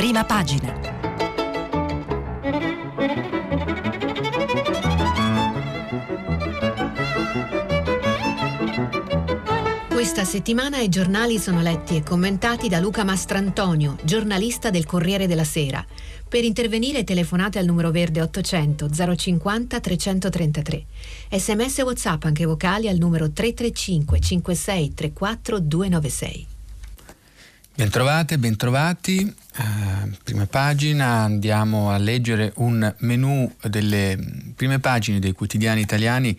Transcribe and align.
prima 0.00 0.24
pagina. 0.24 0.72
Questa 9.90 10.24
settimana 10.24 10.78
i 10.78 10.88
giornali 10.88 11.38
sono 11.38 11.60
letti 11.60 11.96
e 11.96 12.02
commentati 12.02 12.70
da 12.70 12.80
Luca 12.80 13.04
Mastrantonio, 13.04 13.98
giornalista 14.02 14.70
del 14.70 14.86
Corriere 14.86 15.26
della 15.26 15.44
Sera. 15.44 15.84
Per 16.26 16.44
intervenire 16.44 17.04
telefonate 17.04 17.58
al 17.58 17.66
numero 17.66 17.90
verde 17.90 18.22
800 18.22 18.88
050 18.88 19.80
333. 19.80 20.86
Sms 21.30 21.78
WhatsApp 21.80 22.24
anche 22.24 22.46
vocali 22.46 22.88
al 22.88 22.96
numero 22.96 23.30
335 23.30 24.18
56 24.18 24.94
34 24.94 25.58
296. 25.58 26.46
Bentrovate, 27.80 28.36
bentrovati. 28.36 29.34
Uh, 29.56 30.10
prima 30.22 30.44
pagina, 30.44 31.22
andiamo 31.22 31.90
a 31.90 31.96
leggere 31.96 32.52
un 32.56 32.94
menù 32.98 33.50
delle 33.62 34.18
prime 34.54 34.78
pagine 34.80 35.18
dei 35.18 35.32
quotidiani 35.32 35.80
italiani 35.80 36.38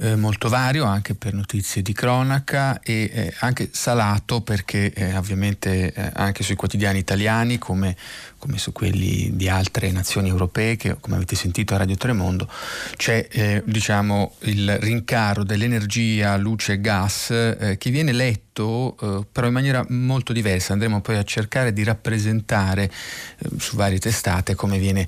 eh, 0.00 0.14
molto 0.14 0.48
vario 0.48 0.84
anche 0.84 1.14
per 1.14 1.34
notizie 1.34 1.82
di 1.82 1.92
cronaca 1.92 2.80
e 2.80 3.10
eh, 3.12 3.34
anche 3.40 3.70
salato 3.72 4.40
perché 4.40 4.92
eh, 4.92 5.16
ovviamente 5.16 5.92
eh, 5.92 6.10
anche 6.14 6.44
sui 6.44 6.54
quotidiani 6.54 7.00
italiani 7.00 7.58
come, 7.58 7.96
come, 8.38 8.58
su 8.58 8.72
quelli 8.72 9.30
di 9.34 9.48
altre 9.48 9.90
nazioni 9.90 10.28
europee 10.28 10.76
che 10.76 10.96
come 11.00 11.16
avete 11.16 11.36
sentito 11.36 11.74
a 11.74 11.78
Radio 11.78 11.96
Tremondo 11.96 12.48
c'è 12.96 13.26
eh, 13.30 13.62
diciamo 13.64 14.34
il 14.40 14.78
rincaro 14.78 15.44
dell'energia, 15.44 16.36
luce 16.36 16.74
e 16.74 16.80
gas 16.80 17.30
eh, 17.30 17.76
che 17.78 17.90
viene 17.90 18.12
letto 18.12 18.46
però 19.30 19.46
in 19.46 19.52
maniera 19.52 19.86
molto 19.90 20.32
diversa. 20.32 20.72
Andremo 20.72 21.00
poi 21.00 21.16
a 21.16 21.22
cercare 21.22 21.72
di 21.72 21.84
rappresentare 21.84 22.90
su 23.56 23.76
varie 23.76 24.00
testate 24.00 24.56
viene, 24.78 25.06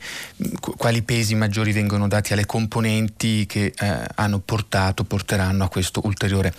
quali 0.76 1.02
pesi 1.02 1.34
maggiori 1.34 1.72
vengono 1.72 2.06
dati 2.06 2.32
alle 2.32 2.46
componenti 2.46 3.46
che 3.46 3.74
hanno 4.14 4.38
portato 4.38 4.60
portato, 4.60 5.04
porteranno 5.04 5.64
a 5.64 5.68
questo 5.68 6.00
ulteriore 6.04 6.52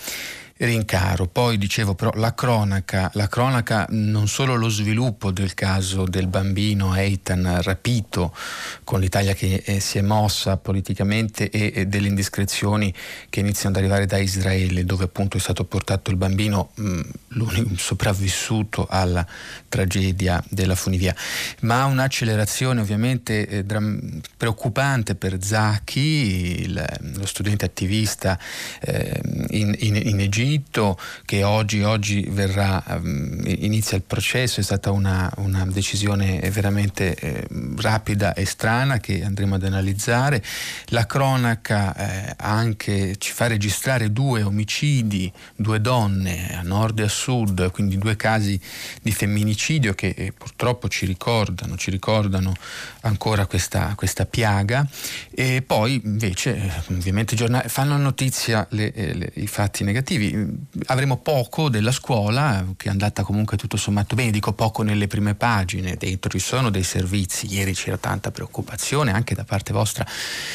rincaro. 0.66 1.28
Poi 1.28 1.58
dicevo 1.58 1.96
però 1.96 2.12
la 2.16 2.34
cronaca, 2.34 3.10
la 3.14 3.28
cronaca 3.28 3.88
non 3.90 4.28
solo 4.28 4.56
lo 4.56 4.70
sviluppo 4.70 5.32
del 5.32 5.54
caso 5.54 6.06
del 6.06 6.28
bambino 6.28 6.96
Eitan 6.96 7.62
rapito 7.62 8.36
con 8.84 9.00
l'Italia 9.00 9.34
che 9.34 9.64
eh, 9.66 9.80
si 9.80 9.98
è 9.98 10.02
mossa 10.02 10.58
politicamente 10.58 11.50
e, 11.50 11.72
e, 11.74 11.86
delle 11.88 12.08
indiscrezioni 12.08 12.94
che 13.30 13.40
iniziano 13.40 13.76
ad 13.76 13.82
arrivare 13.82 14.06
da 14.06 14.18
Israele 14.18 14.86
dove 14.86 15.06
appunto 15.06 15.38
è 15.38 15.40
stato 15.40 15.64
portato 15.66 16.12
il 16.12 16.18
bambino 16.18 16.72
mh, 16.76 17.00
l'unico 17.30 17.76
sopravvissuto 17.78 18.86
alla 18.90 19.26
tragedia 19.68 20.44
della 20.50 20.76
funivia, 20.76 21.16
ma 21.62 21.86
un'accelerazione 21.86 22.82
ovviamente 22.82 23.48
eh, 23.48 23.64
dram- 23.64 24.22
preoccupante 24.38 25.16
per 25.16 25.42
Zaki, 25.44 26.62
il, 26.62 27.00
lo 27.16 27.26
studente 27.26 27.66
attivista 27.66 28.38
eh, 28.82 29.20
in, 29.50 29.76
in, 29.80 29.96
in 29.96 30.20
Egitto 30.20 30.50
diritto 30.52 31.00
che 31.26 31.44
oggi, 31.44 31.82
oggi 31.82 32.28
verrà, 32.30 32.84
um, 32.88 33.42
inizia 33.46 33.96
il 33.96 34.04
processo, 34.04 34.60
è 34.60 34.64
stata 34.64 34.92
una, 34.92 35.32
una 35.38 35.66
decisione 35.66 36.40
veramente 36.52 37.16
eh, 37.16 37.48
rapida 37.78 38.34
e 38.34 38.46
strana 38.46 39.00
che 39.00 39.24
andremo 39.24 39.56
ad 39.56 39.64
analizzare. 39.64 40.44
La 40.88 41.06
cronaca 41.06 41.96
eh, 41.96 42.36
anche 42.38 43.16
ci 43.18 43.32
fa 43.32 43.48
registrare 43.48 44.12
due 44.12 44.42
omicidi, 44.42 45.32
due 45.56 45.80
donne 45.80 46.56
a 46.58 46.62
nord 46.62 47.00
e 47.00 47.04
a 47.04 47.10
sud, 47.10 47.72
quindi 47.72 47.98
due 47.98 48.16
casi 48.18 48.60
di 49.02 49.12
femminicidio 49.12 49.94
che 49.94 50.14
eh, 50.18 50.34
purtroppo 50.34 50.90
ci 50.90 51.06
ricordano, 51.06 51.78
ci 51.78 51.92
ricordano 51.92 52.54
ancora 53.02 53.46
questa, 53.46 53.94
questa 53.96 54.26
piaga 54.26 54.86
e 55.34 55.64
poi 55.66 56.02
invece 56.04 56.56
eh, 56.56 56.72
ovviamente 56.90 57.36
giornali 57.36 57.70
fanno 57.70 57.96
notizia 57.98 58.66
le, 58.72 58.92
eh, 58.94 59.14
le, 59.14 59.32
i 59.36 59.48
fatti 59.48 59.84
negativi 59.84 60.41
avremo 60.88 61.18
poco 61.18 61.70
della 61.70 61.92
scuola 61.92 62.66
che 62.78 62.88
è 62.88 62.92
andata 62.92 63.24
comunque 63.24 63.58
tutto 63.58 63.78
sommato 63.78 64.16
bene, 64.16 64.32
dico 64.32 64.54
poco 64.54 64.84
nelle 64.84 65.08
prime 65.08 65.36
pagine, 65.36 65.96
dentro 65.98 66.30
ci 66.30 66.40
sono 66.40 66.70
dei 66.70 66.84
servizi, 66.84 67.52
ieri 67.54 67.74
c'era 67.74 67.98
tanta 67.98 68.32
preoccupazione 68.32 69.12
anche 69.12 69.36
da 69.36 69.44
parte 69.44 69.74
vostra 69.74 70.06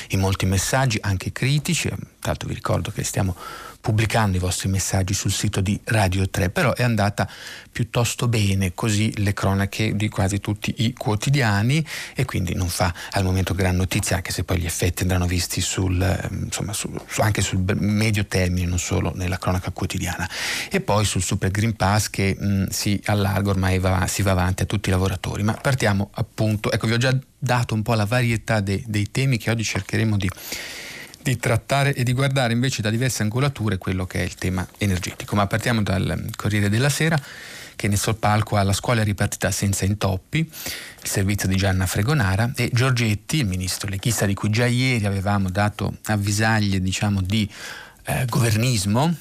in 0.09 0.21
molti 0.21 0.47
messaggi, 0.47 0.99
anche 1.01 1.33
critici, 1.33 1.91
l'altro 2.23 2.49
vi 2.49 2.55
ricordo 2.55 2.91
che 2.91 3.05
stiamo 3.05 3.37
pubblicando 3.87 4.37
i 4.37 4.41
vostri 4.41 4.69
messaggi 4.69 5.15
sul 5.15 5.31
sito 5.31 5.61
di 5.61 5.79
Radio 5.85 6.29
3, 6.29 6.51
però 6.51 6.75
è 6.75 6.83
andata 6.83 7.31
piuttosto 7.71 8.27
bene, 8.27 8.75
così 8.75 9.17
le 9.23 9.33
cronache 9.33 9.95
di 9.95 10.09
quasi 10.09 10.41
tutti 10.41 10.75
i 10.79 10.93
quotidiani 10.93 11.87
e 12.17 12.25
quindi 12.25 12.53
non 12.57 12.67
fa 12.67 12.93
al 13.13 13.23
momento 13.23 13.55
gran 13.55 13.77
notizia, 13.77 14.17
anche 14.17 14.33
se 14.33 14.43
poi 14.43 14.59
gli 14.59 14.67
effetti 14.67 15.03
andranno 15.03 15.27
visti 15.27 15.61
sul, 15.61 16.03
ehm, 16.03 16.47
insomma, 16.47 16.73
su, 16.73 16.91
anche 17.19 17.43
sul 17.43 17.63
medio 17.79 18.27
termine, 18.27 18.67
non 18.67 18.81
solo 18.81 19.13
nella 19.15 19.39
cronaca 19.39 19.71
quotidiana. 19.71 20.29
E 20.69 20.81
poi 20.81 21.05
sul 21.05 21.23
Super 21.23 21.53
Green 21.53 21.77
Pass 21.77 22.11
che 22.11 22.37
mh, 22.37 22.65
si 22.71 23.01
allarga 23.05 23.51
ormai 23.51 23.79
va, 23.79 24.09
si 24.09 24.23
va 24.23 24.33
avanti 24.33 24.65
a 24.65 24.67
tutti 24.67 24.89
i 24.89 24.91
lavoratori. 24.91 25.45
Ma 25.45 25.53
partiamo 25.53 26.11
appunto, 26.15 26.73
ecco 26.73 26.89
vi 26.89 26.95
ho 26.95 26.99
già 26.99 27.17
dato 27.39 27.75
un 27.75 27.83
po' 27.83 27.95
la 27.95 28.05
varietà 28.05 28.59
dei, 28.59 28.83
dei 28.85 29.13
temi 29.13 29.39
che 29.39 29.53
oggi 29.53 29.63
cercheremo 29.63 30.17
di 30.17 30.29
di 31.31 31.39
trattare 31.39 31.93
e 31.93 32.05
di 32.05 32.13
guardare 32.13 32.53
invece 32.53 32.83
da 32.83 32.91
diverse 32.91 33.23
angolature 33.23 33.79
quello 33.79 34.07
che 34.07 34.21
è 34.21 34.23
il 34.23 34.37
tema 34.37 34.67
energetico. 34.79 35.35
Ma 35.35 35.47
partiamo 35.49 35.83
dal 35.83 36.31
Corriere 36.37 36.69
della 36.69 36.89
Sera 36.89 37.21
che 37.75 37.89
nel 37.89 37.99
palco 38.19 38.57
ha 38.57 38.63
la 38.63 38.73
scuola 38.73 39.03
ripartita 39.03 39.51
senza 39.51 39.85
intoppi, 39.85 40.39
il 40.39 41.09
servizio 41.09 41.49
di 41.49 41.57
Gianna 41.57 41.85
Fregonara 41.87 42.53
e 42.55 42.71
Giorgetti, 42.73 43.39
il 43.39 43.47
ministro 43.47 43.89
leghista 43.89 44.25
di 44.25 44.35
cui 44.35 44.51
già 44.51 44.67
ieri 44.67 45.05
avevamo 45.05 45.51
dato 45.51 45.97
avvisaglie 46.05 46.81
diciamo, 46.81 47.21
di 47.21 47.49
eh, 48.05 48.25
governismo, 48.27 49.15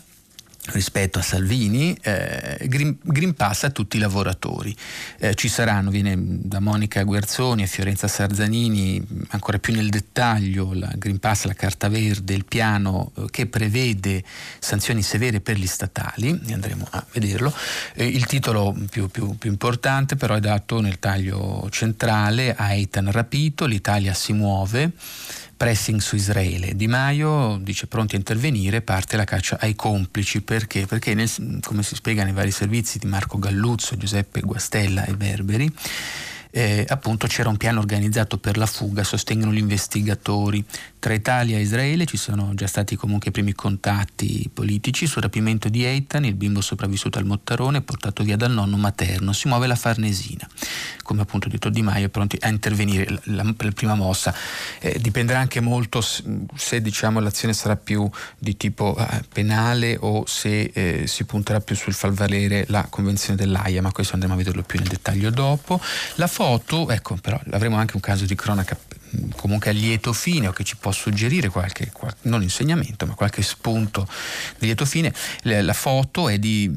rispetto 0.68 1.20
a 1.20 1.22
Salvini, 1.22 1.96
eh, 2.02 2.66
Green, 2.68 2.98
Green, 3.02 3.34
Pass 3.34 3.64
a 3.64 3.70
tutti 3.70 3.98
i 3.98 4.00
lavoratori. 4.00 4.76
Eh, 5.18 5.36
ci 5.36 5.48
saranno, 5.48 5.90
viene 5.90 6.16
da 6.18 6.60
Monica 6.60 7.04
Guerzoni 7.04 7.64
a 7.64 7.68
Fiorenza 7.68 8.08
Sarzanini, 8.08 9.06
ancora 9.30 9.60
più 9.60 9.74
nel 9.74 9.90
dettaglio, 9.90 10.74
la 10.74 10.92
Green 10.96 11.20
Pass, 11.20 11.44
la 11.46 11.54
carta 11.54 11.90
verde, 11.90 12.34
il 12.34 12.46
piano 12.46 13.12
eh, 13.18 13.26
che 13.30 13.46
prevede 13.46 14.24
sanzioni 14.60 15.02
severe 15.02 15.42
per 15.42 15.58
gli 15.58 15.68
statali, 15.68 16.40
e 16.46 16.54
andremo 16.54 16.88
a 16.92 17.06
vederlo. 17.12 17.54
Eh, 17.94 18.08
il 18.08 18.26
titolo 18.26 18.76
più, 18.90 19.08
più, 19.10 19.38
più, 19.38 19.50
importante 19.50 20.16
però 20.16 20.36
è 20.36 20.40
dato 20.40 20.82
nel 20.82 21.00
taglio 21.00 21.68
centrale, 21.70 22.56
Aitan 22.56 23.12
rapito, 23.12 23.66
l'Italia 23.66 24.14
si 24.14 24.34
muove 24.34 24.92
pressing 25.56 26.00
su 26.00 26.16
Israele. 26.16 26.76
Di 26.76 26.88
Maio 26.88 27.58
dice 27.62 27.88
pronti 27.88 28.16
a 28.16 28.18
intervenire, 28.18 28.82
parte 28.82 29.18
la 29.18 29.24
caccia 29.24 29.58
ai 29.60 29.76
complici. 29.76 30.42
Perché? 30.42 30.86
Perché 30.86 31.14
nel, 31.14 31.30
come 31.64 31.84
si 31.84 31.96
spiega 31.96 32.24
nei 32.24 32.34
vari 32.34 32.52
servizi 32.52 33.00
di 33.00 33.08
Marco 33.08 33.40
Galluzzo, 33.40 33.98
Giuseppe 33.98 34.42
Guastella 34.42 35.06
e 35.06 35.16
Berberi, 35.16 35.72
eh, 36.52 36.86
appunto 36.88 37.28
c'era 37.28 37.50
un 37.50 37.58
piano 37.58 37.80
organizzato 37.80 38.38
per 38.38 38.58
la 38.58 38.66
fuga, 38.66 39.04
sostengono 39.04 39.52
gli 39.52 39.58
investigatori. 39.58 40.64
Tra 41.06 41.14
Italia 41.14 41.60
e 41.60 41.62
Israele 41.62 42.08
ci 42.08 42.18
sono 42.18 42.56
già 42.56 42.66
stati 42.66 42.96
comunque 42.96 43.30
i 43.30 43.32
primi 43.32 43.54
contatti 43.54 44.50
politici 44.52 45.06
sul 45.06 45.22
rapimento 45.22 45.70
di 45.70 45.86
Eitan, 45.86 46.26
il 46.26 46.34
bimbo 46.34 46.62
sopravvissuto 46.62 47.20
al 47.20 47.26
Mottarone, 47.26 47.82
portato 47.82 48.24
via 48.24 48.36
dal 48.36 48.52
nonno 48.52 48.76
materno. 48.76 49.32
Si 49.32 49.48
muove 49.48 49.68
la 49.68 49.76
Farnesina. 49.76 50.50
Come 51.04 51.22
appunto 51.22 51.48
detto 51.48 51.70
Di 51.70 51.84
Maio, 51.84 52.08
è 52.08 52.10
pronti 52.10 52.40
a 52.42 52.48
intervenire. 52.48 53.06
La, 53.26 53.44
la, 53.44 53.54
la 53.56 53.72
prima 53.72 53.94
mossa 53.94 54.34
eh, 54.80 54.98
dipenderà 55.00 55.38
anche 55.38 55.60
molto 55.60 56.02
se, 56.02 56.24
se 56.56 56.82
diciamo, 56.82 57.20
l'azione 57.20 57.54
sarà 57.54 57.76
più 57.76 58.10
di 58.40 58.58
tipo 58.58 58.98
eh, 58.98 59.22
penale 59.32 59.98
o 60.00 60.26
se 60.26 60.72
eh, 60.74 61.04
si 61.06 61.24
punterà 61.26 61.60
più 61.60 61.76
sul 61.76 61.94
far 61.94 62.14
valere 62.14 62.66
la 62.70 62.88
convenzione 62.90 63.38
dell'AIA, 63.38 63.84
ma 63.84 63.92
questo 63.92 64.14
andremo 64.14 64.34
a 64.34 64.38
vederlo 64.38 64.64
più 64.64 64.80
nel 64.80 64.88
dettaglio 64.88 65.30
dopo. 65.30 65.80
La 66.16 66.26
foto, 66.26 66.90
ecco, 66.90 67.16
però 67.22 67.40
avremo 67.52 67.76
anche 67.76 67.96
un 67.96 68.02
caso 68.02 68.26
di 68.26 68.34
cronaca 68.34 68.76
comunque 69.36 69.70
a 69.70 69.74
lieto 69.74 70.14
fine 70.14 70.48
o 70.48 70.52
che 70.52 70.64
ci 70.64 70.76
può 70.78 70.92
suggerire 70.92 71.50
qualche, 71.50 71.92
non 72.24 72.42
insegnamento, 72.42 73.06
ma 73.06 73.14
qualche 73.14 73.42
spunto 73.42 74.08
di 74.58 74.66
lieto 74.66 74.86
fine. 74.86 75.14
La, 75.42 75.74
foto 75.74 76.30
è 76.30 76.40
di, 76.40 76.72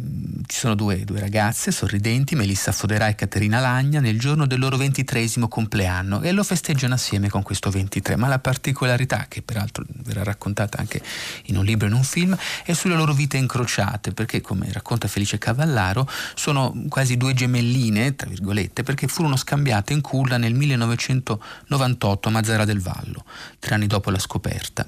ci 0.47 0.59
sono 0.59 0.75
due, 0.75 1.05
due, 1.05 1.21
ragazze 1.21 1.71
sorridenti, 1.71 2.35
Melissa 2.35 2.73
Foderà 2.73 3.09
e 3.09 3.15
Caterina 3.15 3.61
Lagna, 3.61 4.01
nel 4.01 4.19
giorno 4.19 4.47
del 4.47 4.59
loro 4.59 4.77
ventitresimo 4.77 5.49
compleanno 5.49 6.23
e 6.23 6.33
lo 6.33 6.43
festeggiano 6.43 6.95
assieme 6.95 7.29
con 7.29 7.43
questo 7.43 7.71
23, 7.71 8.17
ma 8.17 8.29
la 8.29 8.39
particolarità, 8.39 9.27
che 9.29 9.43
peraltro 9.43 9.85
verrà 10.05 10.23
raccontata 10.23 10.79
anche 10.79 11.01
in 11.45 11.57
un 11.57 11.65
libro 11.65 11.87
e 11.87 11.91
in 11.91 11.97
un 11.97 12.05
film, 12.05 12.37
è 12.65 12.73
sulle 12.73 12.95
loro 12.95 13.13
vite 13.13 13.37
incrociate, 13.37 14.13
perché 14.13 14.41
come 14.41 14.71
racconta 14.73 15.09
Felice 15.09 15.39
Cavallaro, 15.39 16.09
sono 16.35 16.75
quasi 16.89 17.17
due 17.17 17.35
gemelline, 17.35 18.17
tra 18.17 18.29
virgolette, 18.29 18.83
perché 18.83 19.07
furono 19.07 19.37
scambiate 19.37 19.93
in 19.93 20.01
culla 20.01 20.37
nel 20.37 20.55
1998 20.55 22.28
chiamato 22.29 22.31
Mazzara 22.31 22.65
del 22.65 22.81
Vallo, 22.81 23.25
tre 23.59 23.75
anni 23.75 23.87
dopo 23.87 24.11
la 24.11 24.19
scoperta. 24.19 24.87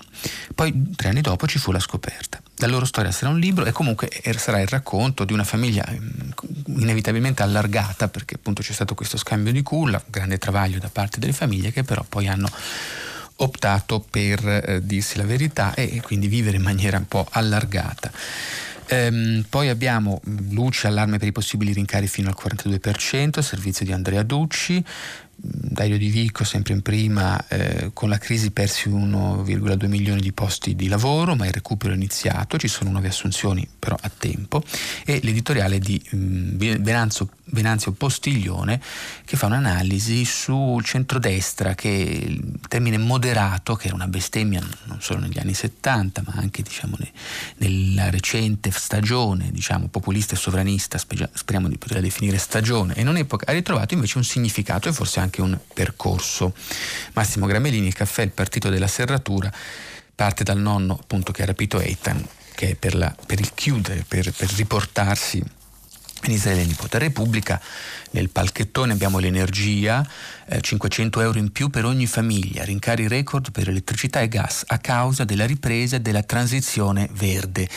Poi 0.55 0.93
tre 0.95 1.09
anni 1.09 1.21
dopo 1.21 1.47
ci 1.47 1.59
fu 1.59 1.73
la 1.73 1.79
scoperta. 1.79 2.41
La 2.57 2.67
loro 2.67 2.85
storia 2.85 3.11
sarà 3.11 3.33
un 3.33 3.39
libro 3.39 3.65
e 3.65 3.73
comunque 3.73 4.09
er, 4.09 4.39
sarà 4.39 4.61
il 4.61 4.69
racconto 4.69 5.25
di 5.25 5.33
una 5.33 5.45
famiglia 5.45 5.85
mm, 5.91 6.79
inevitabilmente 6.81 7.43
allargata 7.43 8.09
perché 8.09 8.35
appunto 8.37 8.63
c'è 8.63 8.73
stato 8.73 8.95
questo 8.95 9.17
scambio 9.17 9.53
di 9.53 9.63
culla, 9.63 10.03
grande 10.07 10.39
travaglio 10.39 10.79
da 10.79 10.91
parte 10.91 11.19
delle 11.19 11.33
famiglie 11.33 11.73
che 11.73 11.83
però 11.83 12.05
poi 12.07 12.29
hanno 12.29 12.51
optato 13.37 14.05
per 14.09 14.47
eh, 14.47 14.81
dirsi 14.85 15.17
la 15.17 15.25
verità 15.25 15.73
e 15.75 16.03
quindi 16.03 16.29
vivere 16.29 16.59
in 16.59 16.63
maniera 16.63 16.99
un 16.99 17.09
po' 17.09 17.27
allargata. 17.31 18.11
Ehm, 18.93 19.47
poi 19.49 19.69
abbiamo 19.69 20.21
mm, 20.29 20.53
luce, 20.53 20.89
allarme 20.89 21.19
per 21.19 21.29
i 21.29 21.33
possibili 21.33 21.73
rincari 21.73 22.09
fino 22.09 22.29
al 22.29 22.37
42%, 22.39 23.39
servizio 23.39 23.85
di 23.87 23.93
Andrea 23.93 24.23
Ducci, 24.25 24.85
Dario 25.43 25.97
Di 25.97 26.09
Vico, 26.11 26.45
sempre 26.45 26.75
in 26.75 26.83
prima, 26.83 27.43
eh, 27.49 27.91
con 27.95 28.09
la 28.09 28.19
crisi 28.19 28.51
persi 28.51 28.91
1,2 28.91 29.87
milioni 29.87 30.21
di 30.21 30.33
posti 30.33 30.77
di 30.77 30.89
lavoro, 30.89 31.35
ma 31.35 31.47
il 31.47 31.53
recupero 31.53 31.93
è 31.93 31.97
iniziato, 31.97 32.59
ci 32.59 32.69
sono 32.69 32.91
nuove 32.91 33.09
assunzioni 33.09 33.67
però 33.79 33.97
a 33.99 34.11
tempo, 34.15 34.63
e 35.05 35.21
l'editoriale 35.23 35.79
di 35.79 36.01
mm, 36.15 36.57
Venanzio, 37.53 37.93
Postiglione 37.93 38.81
che 39.25 39.37
fa 39.37 39.47
un'analisi 39.47 40.25
sul 40.25 40.85
centrodestra, 40.85 41.75
che 41.75 41.89
il 41.89 42.59
termine 42.69 42.99
moderato, 42.99 43.77
che 43.77 43.87
era 43.87 43.95
una 43.95 44.07
bestemmia 44.09 44.61
non 44.85 45.01
solo 45.01 45.21
negli 45.21 45.39
anni 45.39 45.55
70, 45.55 46.23
ma 46.27 46.35
anche 46.37 46.63
diciamo, 46.63 46.97
ne, 46.99 47.13
nella 47.59 48.11
recente 48.11 48.71
stagione 48.71 49.51
diciamo, 49.53 49.89
populista 49.89 50.35
e 50.35 50.39
sovranista, 50.39 50.99
speriamo 50.99 51.69
di 51.69 51.79
poterla 51.79 52.03
definire 52.03 52.39
stagione, 52.39 52.95
e 52.95 53.03
non 53.03 53.17
epoca, 53.17 53.51
ha 53.51 53.53
ritrovato 53.53 53.95
invece 53.95 54.19
un 54.19 54.25
significato 54.25 54.89
e 54.89 54.93
forse 54.93 55.21
anche 55.21 55.41
un 55.41 55.59
percorso. 55.73 56.55
Massimo 57.13 57.47
Gramellini, 57.47 57.87
il 57.87 57.95
caffè, 57.95 58.23
il 58.23 58.31
partito 58.31 58.69
della 58.69 58.89
serratura, 58.89 59.53
parte 60.15 60.45
dal 60.45 60.59
nonno 60.59 60.99
appunto 61.01 61.33
che 61.33 61.43
ha 61.43 61.47
rapito 61.47 61.81
Eitan, 61.81 62.23
che 62.55 62.71
è 62.71 62.75
per, 62.75 62.95
la, 62.95 63.15
per 63.27 63.41
il 63.41 63.53
chiudere, 63.55 64.05
per, 64.07 64.33
per 64.33 64.53
riportarsi 64.53 65.43
in 66.25 66.33
Israele 66.33 66.65
nipote. 66.65 66.99
Repubblica 66.99 67.61
nel 68.13 68.29
palchettone 68.29 68.93
abbiamo 68.93 69.19
l'energia, 69.19 70.07
eh, 70.51 70.61
500 70.61 71.21
euro 71.21 71.39
in 71.39 71.53
più 71.53 71.71
per 71.71 71.85
ogni 71.85 72.07
famiglia, 72.07 72.65
rincari 72.65 73.07
record 73.07 73.53
per 73.53 73.69
elettricità 73.69 74.21
e 74.21 74.29
gas 74.29 74.65
a 74.67 74.79
causa 74.79 75.25
della 75.25 75.47
ripresa 75.47 75.99
della 75.99 76.23
transizione 76.23 77.09
verde. 77.13 77.69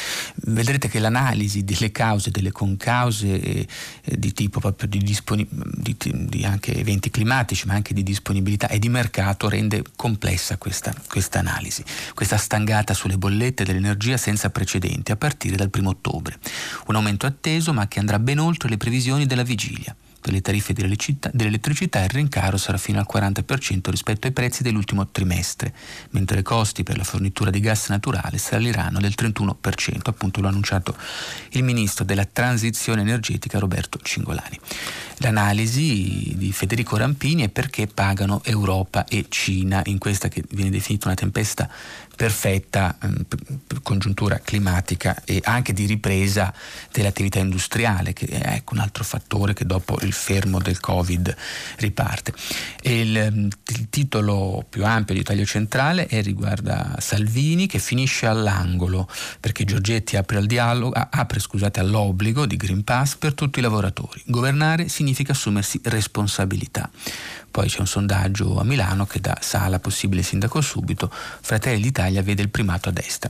Vedrete 0.45 0.89
che 0.89 0.99
l'analisi 0.99 1.63
delle 1.63 1.91
cause, 1.91 2.31
delle 2.31 2.51
concause 2.51 3.39
eh, 3.39 3.67
di 4.03 4.33
tipo 4.33 4.59
proprio 4.59 4.89
di, 4.89 4.97
disponi- 4.99 5.47
di, 5.49 5.95
di, 5.99 6.47
eventi 6.65 7.11
climatici, 7.11 7.67
ma 7.67 7.75
anche 7.75 7.93
di 7.93 8.01
disponibilità 8.01 8.67
e 8.67 8.79
di 8.79 8.89
mercato 8.89 9.47
rende 9.47 9.83
complessa 9.95 10.57
questa, 10.57 10.93
questa 11.07 11.39
analisi, 11.39 11.83
questa 12.15 12.37
stangata 12.37 12.93
sulle 12.93 13.17
bollette 13.17 13.63
dell'energia 13.63 14.17
senza 14.17 14.49
precedenti 14.49 15.11
a 15.11 15.15
partire 15.15 15.55
dal 15.55 15.69
primo 15.69 15.89
ottobre. 15.89 16.37
Un 16.87 16.95
aumento 16.95 17.27
atteso 17.27 17.71
ma 17.71 17.87
che 17.87 17.99
andrà 17.99 18.17
ben 18.17 18.39
oltre 18.39 18.69
le 18.69 18.77
previsioni 18.77 19.25
della 19.27 19.43
vigilia. 19.43 19.95
Per 20.23 20.31
le 20.31 20.39
tariffe 20.39 20.71
dell'elettricità 20.71 22.01
il 22.01 22.09
rincaro 22.09 22.55
sarà 22.55 22.77
fino 22.77 22.97
al 22.97 23.05
40% 23.13 23.89
rispetto 23.89 24.25
ai 24.25 24.31
prezzi 24.31 24.63
dell'ultimo 24.63 25.09
trimestre, 25.09 25.73
mentre 26.11 26.39
i 26.39 26.43
costi 26.43 26.83
per 26.83 26.95
la 26.95 27.03
fornitura 27.03 27.49
di 27.49 27.59
gas 27.59 27.89
naturale 27.89 28.37
saliranno 28.37 29.01
del 29.01 29.15
31%, 29.17 29.99
appunto 30.03 30.39
l'ha 30.39 30.47
annunciato 30.47 30.95
il 31.49 31.63
ministro 31.65 32.05
della 32.05 32.23
transizione 32.23 33.01
energetica 33.01 33.59
Roberto 33.59 33.99
Cingolani. 34.01 34.57
L'analisi 35.17 36.31
di 36.37 36.53
Federico 36.53 36.95
Rampini 36.95 37.43
è 37.43 37.49
perché 37.49 37.87
pagano 37.87 38.41
Europa 38.45 39.03
e 39.03 39.25
Cina 39.27 39.81
in 39.87 39.97
questa 39.97 40.29
che 40.29 40.45
viene 40.51 40.69
definita 40.69 41.07
una 41.07 41.15
tempesta 41.15 41.69
perfetta 42.15 42.97
eh, 43.01 43.09
congiuntura 43.81 44.39
climatica 44.39 45.23
e 45.25 45.41
anche 45.43 45.73
di 45.73 45.85
ripresa 45.85 46.53
dell'attività 46.91 47.39
industriale, 47.39 48.13
che 48.13 48.25
è 48.27 48.53
ecco, 48.55 48.75
un 48.75 48.79
altro 48.79 49.03
fattore 49.03 49.53
che 49.53 49.65
dopo 49.65 49.97
il 50.01 50.13
fermo 50.13 50.59
del 50.59 50.79
Covid 50.79 51.35
riparte. 51.77 52.33
Il, 52.81 53.17
ehm, 53.17 53.47
il, 53.67 53.89
titolo 53.89 54.65
più 54.67 54.85
ampio 54.85 55.13
di 55.13 55.23
taglio 55.23 55.45
centrale 55.45 56.07
è, 56.07 56.21
riguarda 56.21 56.95
Salvini 56.99 57.67
che 57.67 57.79
finisce 57.79 58.25
all'angolo 58.25 59.09
perché 59.39 59.65
Giorgetti 59.65 60.15
apre, 60.15 60.37
al 60.37 60.45
dialogo, 60.45 60.93
apre 60.93 61.39
scusate, 61.39 61.79
all'obbligo 61.79 62.45
di 62.45 62.55
Green 62.55 62.83
Pass 62.83 63.15
per 63.15 63.33
tutti 63.33 63.59
i 63.59 63.61
lavoratori. 63.61 64.21
Governare 64.25 64.87
significa 64.87 65.31
assumersi 65.31 65.79
responsabilità. 65.83 66.89
Poi 67.53 67.67
c'è 67.67 67.81
un 67.81 67.85
sondaggio 67.85 68.59
a 68.59 68.63
Milano 68.63 69.05
che 69.05 69.19
dà 69.19 69.37
Sala 69.39 69.77
possibile 69.77 70.23
sindaco 70.23 70.59
subito, 70.59 71.07
Fratelli 71.11 71.83
d'Italia 71.83 72.23
vede 72.23 72.41
il 72.41 72.49
primato 72.49 72.89
a 72.89 72.91
destra. 72.91 73.29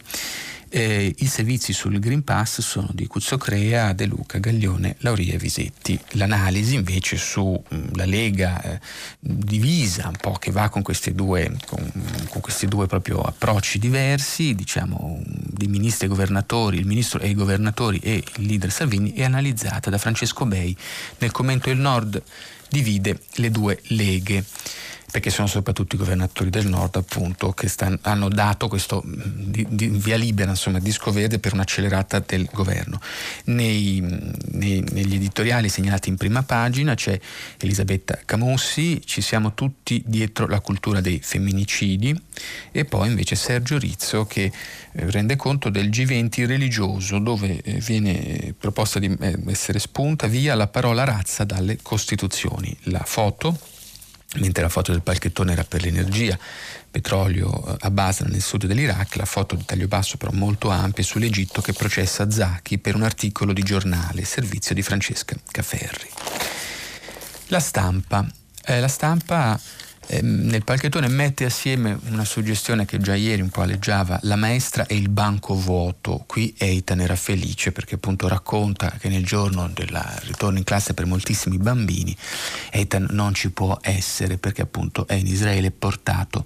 Eh, 0.75 1.13
I 1.19 1.27
servizi 1.27 1.71
sul 1.71 1.99
Green 1.99 2.23
Pass 2.23 2.61
sono 2.61 2.89
di 2.93 3.05
Cuzzocrea, 3.05 3.93
De 3.93 4.07
Luca, 4.07 4.39
Gaglione, 4.39 4.95
Lauria 5.01 5.35
e 5.35 5.37
Visetti. 5.37 5.99
L'analisi 6.13 6.73
invece 6.73 7.15
sulla 7.15 7.61
mm, 7.75 7.93
Lega 8.05 8.59
eh, 8.63 8.79
divisa, 9.19 10.07
un 10.07 10.17
po' 10.19 10.31
che 10.31 10.49
va 10.49 10.69
con 10.69 10.81
questi 10.81 11.13
due, 11.13 11.55
con, 11.67 11.91
con 12.27 12.41
questi 12.41 12.65
due 12.65 12.87
approcci 12.89 13.77
diversi, 13.77 14.55
diciamo 14.55 15.21
di 15.23 15.67
ministri 15.67 16.07
e 16.07 16.09
governatori, 16.09 16.79
il 16.79 16.87
ministro 16.87 17.19
e 17.19 17.29
i 17.29 17.35
governatori 17.35 17.99
e 17.99 18.23
il 18.37 18.47
leader 18.47 18.71
Salvini, 18.71 19.13
è 19.13 19.25
analizzata 19.25 19.91
da 19.91 19.99
Francesco 19.99 20.43
Bei 20.47 20.75
nel 21.19 21.29
commento 21.29 21.69
Il 21.69 21.77
Nord 21.77 22.19
divide 22.67 23.19
le 23.35 23.51
due 23.51 23.79
leghe 23.89 24.43
perché 25.13 25.29
sono 25.29 25.45
soprattutto 25.45 25.93
i 25.93 25.99
governatori 25.99 26.49
del 26.49 26.65
nord 26.65 26.95
appunto 26.95 27.51
che 27.51 27.67
stan, 27.67 27.99
hanno 28.01 28.29
dato 28.29 28.67
questo 28.67 29.03
di, 29.05 29.63
di 29.69 29.89
via 29.89 30.15
libera 30.15 30.49
insomma 30.49 30.79
disco 30.79 31.11
verde 31.11 31.37
per 31.37 31.53
un'accelerata 31.53 32.23
del 32.25 32.49
governo. 32.51 32.99
Nei, 33.43 34.01
nei, 34.53 34.83
negli 34.91 35.13
editoriali 35.13 35.69
segnalati 35.69 36.09
in 36.09 36.17
prima 36.17 36.41
pagina 36.41 36.95
c'è 36.95 37.19
Elisabetta 37.59 38.21
Camussi 38.25 39.03
ci 39.05 39.21
siamo 39.21 39.53
tutti 39.53 40.01
dietro 40.03 40.47
la 40.47 40.61
cultura 40.61 40.99
dei 40.99 41.19
femminicidi 41.21 42.19
e 42.71 42.83
poi 42.85 43.09
invece 43.09 43.35
Sergio 43.35 43.77
Rizzo 43.77 44.25
che 44.25 44.45
eh, 44.45 44.51
rende 45.11 45.35
conto 45.35 45.69
del 45.69 45.89
G20 45.89 46.47
religioso 46.47 47.19
dove 47.19 47.61
eh, 47.61 47.73
viene 47.73 48.55
proposta 48.57 48.97
di 48.97 49.15
eh, 49.19 49.37
essere 49.45 49.77
spunta 49.77 50.25
via 50.25 50.55
la 50.55 50.65
parola 50.65 51.03
razza 51.03 51.43
dalle 51.43 51.77
costituzioni. 51.83 52.75
La 52.85 53.03
foto 53.05 53.55
mentre 54.35 54.63
la 54.63 54.69
foto 54.69 54.91
del 54.91 55.01
palchettone 55.01 55.51
era 55.51 55.63
per 55.63 55.81
l'energia, 55.81 56.37
petrolio 56.89 57.67
eh, 57.67 57.77
a 57.79 57.91
Basra 57.91 58.27
nel 58.27 58.41
sud 58.41 58.65
dell'Iraq, 58.65 59.15
la 59.15 59.25
foto 59.25 59.55
di 59.55 59.65
taglio 59.65 59.87
basso 59.87 60.17
però 60.17 60.31
molto 60.31 60.69
ampia 60.69 61.03
sull'Egitto 61.03 61.61
che 61.61 61.73
processa 61.73 62.29
Zacchi 62.29 62.77
per 62.77 62.95
un 62.95 63.03
articolo 63.03 63.53
di 63.53 63.63
giornale, 63.63 64.23
servizio 64.25 64.75
di 64.75 64.81
Francesca 64.81 65.35
Caferri. 65.51 66.09
La 67.47 67.59
stampa. 67.59 68.25
Eh, 68.65 68.79
la 68.79 68.87
stampa 68.87 69.59
nel 70.21 70.63
palchettone 70.63 71.07
mette 71.07 71.45
assieme 71.45 71.97
una 72.09 72.25
suggestione 72.25 72.85
che 72.85 72.99
già 72.99 73.15
ieri 73.15 73.41
un 73.41 73.49
po' 73.49 73.61
alleggiava, 73.61 74.19
la 74.23 74.35
maestra 74.35 74.85
e 74.85 74.95
il 74.95 75.09
banco 75.09 75.55
vuoto. 75.55 76.23
Qui 76.27 76.53
Eitan 76.57 76.99
era 76.99 77.15
felice 77.15 77.71
perché 77.71 77.95
appunto 77.95 78.27
racconta 78.27 78.91
che 78.99 79.09
nel 79.09 79.25
giorno 79.25 79.69
del 79.69 79.89
ritorno 80.25 80.57
in 80.57 80.63
classe 80.63 80.93
per 80.93 81.05
moltissimi 81.05 81.57
bambini 81.57 82.15
Eitan 82.71 83.07
non 83.11 83.33
ci 83.33 83.51
può 83.51 83.77
essere 83.81 84.37
perché 84.37 84.61
appunto 84.61 85.07
è 85.07 85.13
in 85.13 85.27
Israele 85.27 85.71
portato 85.71 86.45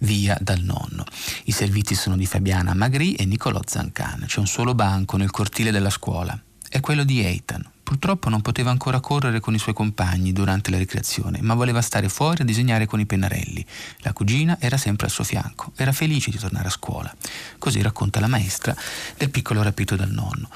via 0.00 0.36
dal 0.40 0.60
nonno. 0.60 1.04
I 1.44 1.52
servizi 1.52 1.94
sono 1.94 2.16
di 2.16 2.26
Fabiana 2.26 2.74
Magri 2.74 3.14
e 3.14 3.24
Nicolò 3.24 3.60
Zancan. 3.64 4.24
C'è 4.26 4.38
un 4.38 4.46
solo 4.46 4.74
banco 4.74 5.16
nel 5.16 5.30
cortile 5.30 5.70
della 5.70 5.90
scuola. 5.90 6.38
È 6.68 6.80
quello 6.80 7.04
di 7.04 7.24
Eitan, 7.24 7.64
Purtroppo 7.88 8.28
non 8.28 8.42
poteva 8.42 8.70
ancora 8.70 9.00
correre 9.00 9.40
con 9.40 9.54
i 9.54 9.58
suoi 9.58 9.72
compagni 9.72 10.34
durante 10.34 10.70
la 10.70 10.76
ricreazione, 10.76 11.38
ma 11.40 11.54
voleva 11.54 11.80
stare 11.80 12.10
fuori 12.10 12.42
a 12.42 12.44
disegnare 12.44 12.84
con 12.84 13.00
i 13.00 13.06
pennarelli. 13.06 13.64
La 14.00 14.12
cugina 14.12 14.58
era 14.60 14.76
sempre 14.76 15.06
al 15.06 15.10
suo 15.10 15.24
fianco, 15.24 15.72
era 15.74 15.90
felice 15.92 16.30
di 16.30 16.36
tornare 16.36 16.68
a 16.68 16.70
scuola. 16.70 17.10
Così 17.56 17.80
racconta 17.80 18.20
la 18.20 18.26
maestra 18.26 18.76
del 19.16 19.30
piccolo 19.30 19.62
rapito 19.62 19.96
dal 19.96 20.10
nonno. 20.10 20.50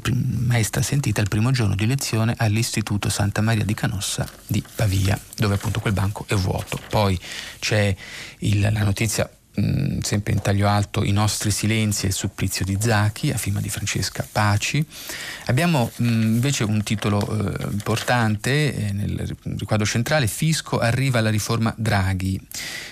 Prim- 0.00 0.46
maestra 0.46 0.80
sentita 0.80 1.20
il 1.20 1.28
primo 1.28 1.50
giorno 1.50 1.74
di 1.74 1.84
lezione 1.84 2.34
all'Istituto 2.38 3.10
Santa 3.10 3.42
Maria 3.42 3.66
di 3.66 3.74
Canossa 3.74 4.26
di 4.46 4.64
Pavia, 4.74 5.20
dove 5.36 5.56
appunto 5.56 5.80
quel 5.80 5.92
banco 5.92 6.24
è 6.26 6.36
vuoto. 6.36 6.80
Poi 6.88 7.20
c'è 7.58 7.94
il, 8.38 8.60
la 8.60 8.82
notizia 8.82 9.30
Mm, 9.58 9.98
sempre 10.02 10.34
in 10.34 10.40
taglio 10.40 10.68
alto 10.68 11.02
I 11.02 11.10
nostri 11.10 11.50
silenzi 11.50 12.04
e 12.04 12.08
il 12.08 12.14
supplizio 12.14 12.64
di 12.64 12.76
Zacchi, 12.78 13.32
a 13.32 13.36
firma 13.36 13.60
di 13.60 13.68
Francesca 13.68 14.24
Paci. 14.30 14.84
Abbiamo 15.46 15.90
mh, 15.96 16.04
mm, 16.04 16.22
invece 16.34 16.62
un 16.62 16.80
titolo 16.84 17.18
eh, 17.20 17.66
importante 17.72 18.72
eh, 18.72 18.92
nel 18.92 19.36
riquadro 19.56 19.84
centrale, 19.84 20.28
Fisco 20.28 20.78
arriva 20.78 21.18
alla 21.18 21.30
riforma 21.30 21.74
Draghi. 21.76 22.40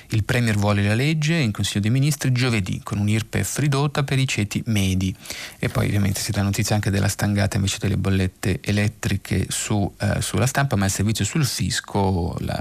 Il 0.09 0.25
Premier 0.25 0.57
vuole 0.57 0.83
la 0.83 0.95
legge 0.95 1.35
in 1.35 1.53
Consiglio 1.53 1.83
dei 1.83 1.91
Ministri 1.91 2.33
giovedì 2.33 2.81
con 2.83 2.99
un'IRPEF 2.99 3.59
ridotta 3.59 4.03
per 4.03 4.19
i 4.19 4.27
ceti 4.27 4.61
medi. 4.67 5.15
E 5.61 5.69
poi 5.69 5.87
ovviamente 5.87 6.21
si 6.21 6.33
dà 6.33 6.43
notizia 6.43 6.75
anche 6.75 6.91
della 6.91 7.09
stangata 7.09 7.57
invece 7.57 7.79
delle 7.79 7.97
bollette 7.97 8.59
elettriche 8.61 9.47
su, 9.51 9.93
eh, 10.01 10.21
sulla 10.21 10.47
stampa, 10.47 10.75
ma 10.75 10.87
il 10.87 10.91
servizio 10.91 11.25
sul 11.25 11.45
fisco 11.45 12.35
la, 12.41 12.61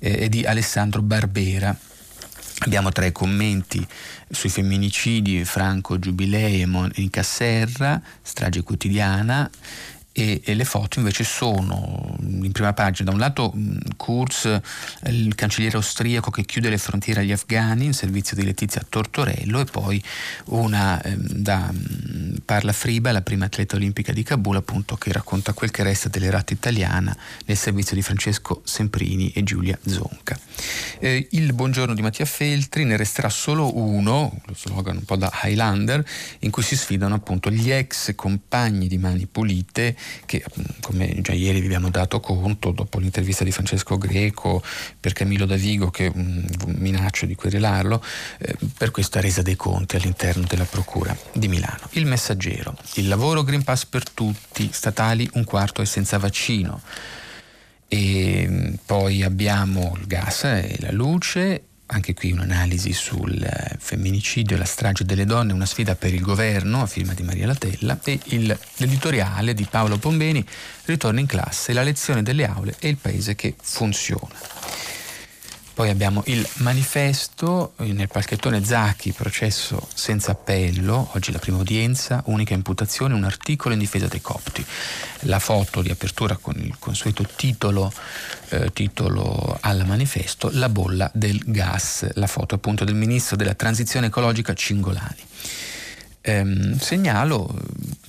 eh, 0.00 0.18
è 0.18 0.28
di 0.28 0.44
Alessandro 0.44 1.02
Barbera. 1.02 1.76
Abbiamo 2.64 2.92
tre 2.92 3.10
commenti 3.10 3.84
sui 4.30 4.48
femminicidi, 4.48 5.44
Franco 5.44 5.98
Giubilei 5.98 6.62
e 6.62 6.66
Monica 6.66 7.24
Serra, 7.24 8.00
strage 8.22 8.62
quotidiana, 8.62 9.50
e, 10.12 10.42
e, 10.44 10.54
le 10.54 10.64
foto 10.64 10.98
invece 10.98 11.24
sono 11.24 12.16
in 12.20 12.52
prima 12.52 12.72
pagina. 12.72 13.10
Da 13.10 13.14
un 13.14 13.20
lato 13.20 13.54
Kurz, 13.96 14.60
il 15.06 15.34
cancelliere 15.34 15.76
austriaco 15.76 16.30
che 16.30 16.44
chiude 16.44 16.68
le 16.68 16.78
frontiere 16.78 17.20
agli 17.20 17.32
afghani 17.32 17.86
in 17.86 17.94
servizio 17.94 18.36
di 18.36 18.44
Letizia 18.44 18.84
Tortorello 18.86 19.60
e 19.60 19.64
poi 19.64 20.02
una 20.46 21.00
eh, 21.02 21.16
da 21.16 21.72
Parla 22.44 22.72
Friba, 22.72 23.12
la 23.12 23.22
prima 23.22 23.46
atleta 23.46 23.76
olimpica 23.76 24.12
di 24.12 24.22
Kabul, 24.22 24.56
appunto 24.56 24.96
che 24.96 25.12
racconta 25.12 25.52
quel 25.54 25.70
che 25.70 25.82
resta 25.82 26.08
dell'erata 26.08 26.52
italiana 26.52 27.16
nel 27.46 27.56
servizio 27.56 27.96
di 27.96 28.02
Francesco 28.02 28.60
Semprini 28.64 29.32
e 29.32 29.42
Giulia 29.42 29.78
Zonca. 29.86 30.38
Eh, 30.98 31.28
il 31.30 31.52
buongiorno 31.54 31.94
di 31.94 32.02
Mattia 32.02 32.26
Feltri 32.26 32.84
ne 32.84 32.96
resterà 32.96 33.28
solo 33.28 33.78
uno, 33.78 34.40
lo 34.44 34.54
slogan 34.54 34.96
un 34.96 35.04
po' 35.04 35.16
da 35.16 35.32
Highlander, 35.42 36.04
in 36.40 36.50
cui 36.50 36.62
si 36.62 36.76
sfidano 36.76 37.14
appunto 37.14 37.50
gli 37.50 37.70
ex 37.70 38.14
compagni 38.14 38.88
di 38.88 38.98
Mani 38.98 39.26
Pulite 39.26 39.96
che 40.26 40.44
come 40.80 41.20
già 41.20 41.32
ieri 41.32 41.60
vi 41.60 41.66
abbiamo 41.66 41.90
dato 41.90 42.20
conto 42.20 42.70
dopo 42.70 42.98
l'intervista 42.98 43.44
di 43.44 43.52
Francesco 43.52 43.98
Greco 43.98 44.62
per 44.98 45.12
Camillo 45.12 45.46
Davigo 45.46 45.90
che 45.90 46.10
minaccia 46.14 47.26
di 47.26 47.34
querelarlo 47.34 48.02
eh, 48.38 48.56
per 48.76 48.90
questa 48.90 49.20
resa 49.20 49.42
dei 49.42 49.56
conti 49.56 49.96
all'interno 49.96 50.44
della 50.46 50.64
Procura 50.64 51.16
di 51.32 51.48
Milano. 51.48 51.88
Il 51.92 52.06
messaggero, 52.06 52.76
il 52.94 53.08
lavoro 53.08 53.42
Green 53.42 53.64
Pass 53.64 53.84
per 53.84 54.08
tutti, 54.08 54.70
statali 54.72 55.28
un 55.34 55.44
quarto 55.44 55.82
è 55.82 55.84
senza 55.84 56.18
vaccino. 56.18 56.80
E 57.88 58.78
poi 58.86 59.22
abbiamo 59.22 59.94
il 59.98 60.06
gas 60.06 60.44
e 60.44 60.76
la 60.80 60.92
luce 60.92 61.64
anche 61.92 62.14
qui 62.14 62.32
un'analisi 62.32 62.92
sul 62.92 63.42
eh, 63.42 63.76
femminicidio 63.78 64.56
e 64.56 64.58
la 64.58 64.64
strage 64.64 65.04
delle 65.04 65.24
donne, 65.24 65.52
una 65.52 65.66
sfida 65.66 65.94
per 65.94 66.14
il 66.14 66.22
governo, 66.22 66.82
a 66.82 66.86
firma 66.86 67.12
di 67.12 67.22
Maria 67.22 67.46
Latella, 67.46 67.98
e 68.02 68.18
il, 68.24 68.58
l'editoriale 68.76 69.54
di 69.54 69.66
Paolo 69.68 69.98
Pombeni, 69.98 70.44
Ritorno 70.84 71.20
in 71.20 71.26
classe, 71.26 71.72
la 71.72 71.82
lezione 71.82 72.22
delle 72.22 72.44
aule 72.44 72.74
e 72.80 72.88
il 72.88 72.96
paese 72.96 73.36
che 73.36 73.54
funziona. 73.60 74.34
Poi 75.74 75.88
abbiamo 75.88 76.22
il 76.26 76.46
manifesto 76.56 77.72
eh, 77.78 77.92
nel 77.94 78.08
palchettone 78.08 78.62
Zacchi, 78.62 79.12
processo 79.12 79.88
senza 79.94 80.32
appello, 80.32 81.08
oggi 81.14 81.32
la 81.32 81.38
prima 81.38 81.56
udienza, 81.56 82.22
unica 82.26 82.52
imputazione, 82.52 83.14
un 83.14 83.24
articolo 83.24 83.72
in 83.72 83.80
difesa 83.80 84.06
dei 84.06 84.20
copti. 84.20 84.62
La 85.20 85.38
foto 85.38 85.80
di 85.80 85.90
apertura 85.90 86.36
con 86.36 86.56
il 86.58 86.76
consueto 86.78 87.26
titolo, 87.36 87.90
eh, 88.50 88.70
titolo 88.74 89.56
al 89.62 89.86
manifesto, 89.86 90.50
La 90.52 90.68
bolla 90.68 91.10
del 91.14 91.40
gas, 91.46 92.06
la 92.14 92.26
foto 92.26 92.54
appunto 92.56 92.84
del 92.84 92.94
ministro 92.94 93.36
della 93.36 93.54
transizione 93.54 94.08
ecologica 94.08 94.52
Cingolani. 94.52 95.24
Ehm, 96.20 96.78
segnalo, 96.78 97.52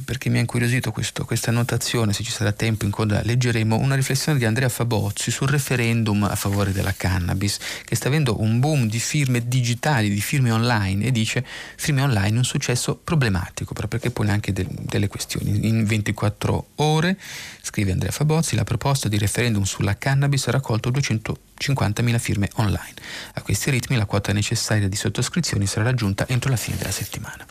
perché 0.04 0.30
mi 0.30 0.38
ha 0.38 0.42
incuriosito 0.42 0.92
questo, 0.92 1.26
questa 1.26 1.50
annotazione, 1.50 2.14
se 2.14 2.24
ci 2.24 2.32
sarà 2.32 2.52
tempo 2.52 2.86
in 2.86 2.92
coda 2.92 3.22
leggeremo, 3.24 3.78
una 3.78 3.96
riflessione 3.96 4.38
di 4.38 4.46
Andrea 4.46 4.70
Fabozzi 4.70 5.32
sul 5.32 5.48
referendum 5.48 6.24
a 6.24 6.36
favore 6.36 6.72
della 6.72 6.94
cannabis, 6.96 7.58
che 7.84 7.96
sta 7.96 8.08
avendo 8.08 8.42
un 8.42 8.60
boom 8.60 8.88
di 8.88 9.00
firme 9.00 9.48
digitali, 9.48 10.10
di 10.10 10.22
firme 10.22 10.52
online, 10.52 11.06
e 11.06 11.12
dice 11.12 11.46
firme 11.76 12.02
online 12.02 12.38
un 12.38 12.44
successo 12.44 12.96
problematico, 12.96 13.74
proprio 13.74 14.00
perché 14.00 14.12
pone 14.12 14.32
anche 14.32 14.54
de- 14.54 14.68
delle 14.70 15.08
questioni. 15.08 15.68
In 15.68 15.86
24 15.86 16.68
ore, 16.76 17.18
scrive 17.62 17.92
Andrea 17.92 18.12
Fabozzi, 18.12 18.56
la 18.56 18.64
proposta 18.64 19.08
di 19.08 19.18
referendum 19.18 19.64
sulla 19.64 19.98
cannabis 19.98 20.48
ha 20.48 20.52
raccolto 20.52 20.92
250.000 20.92 22.20
firme 22.20 22.50
online. 22.56 22.94
A 23.34 23.42
questi 23.42 23.70
ritmi 23.70 23.98
la 23.98 24.06
quota 24.06 24.34
necessaria 24.34 24.88
di 24.88 24.96
sottoscrizioni 24.96 25.66
sarà 25.66 25.86
raggiunta 25.86 26.28
entro 26.28 26.50
la 26.50 26.58
fine 26.58 26.78
della 26.78 26.92
settimana. 26.92 27.46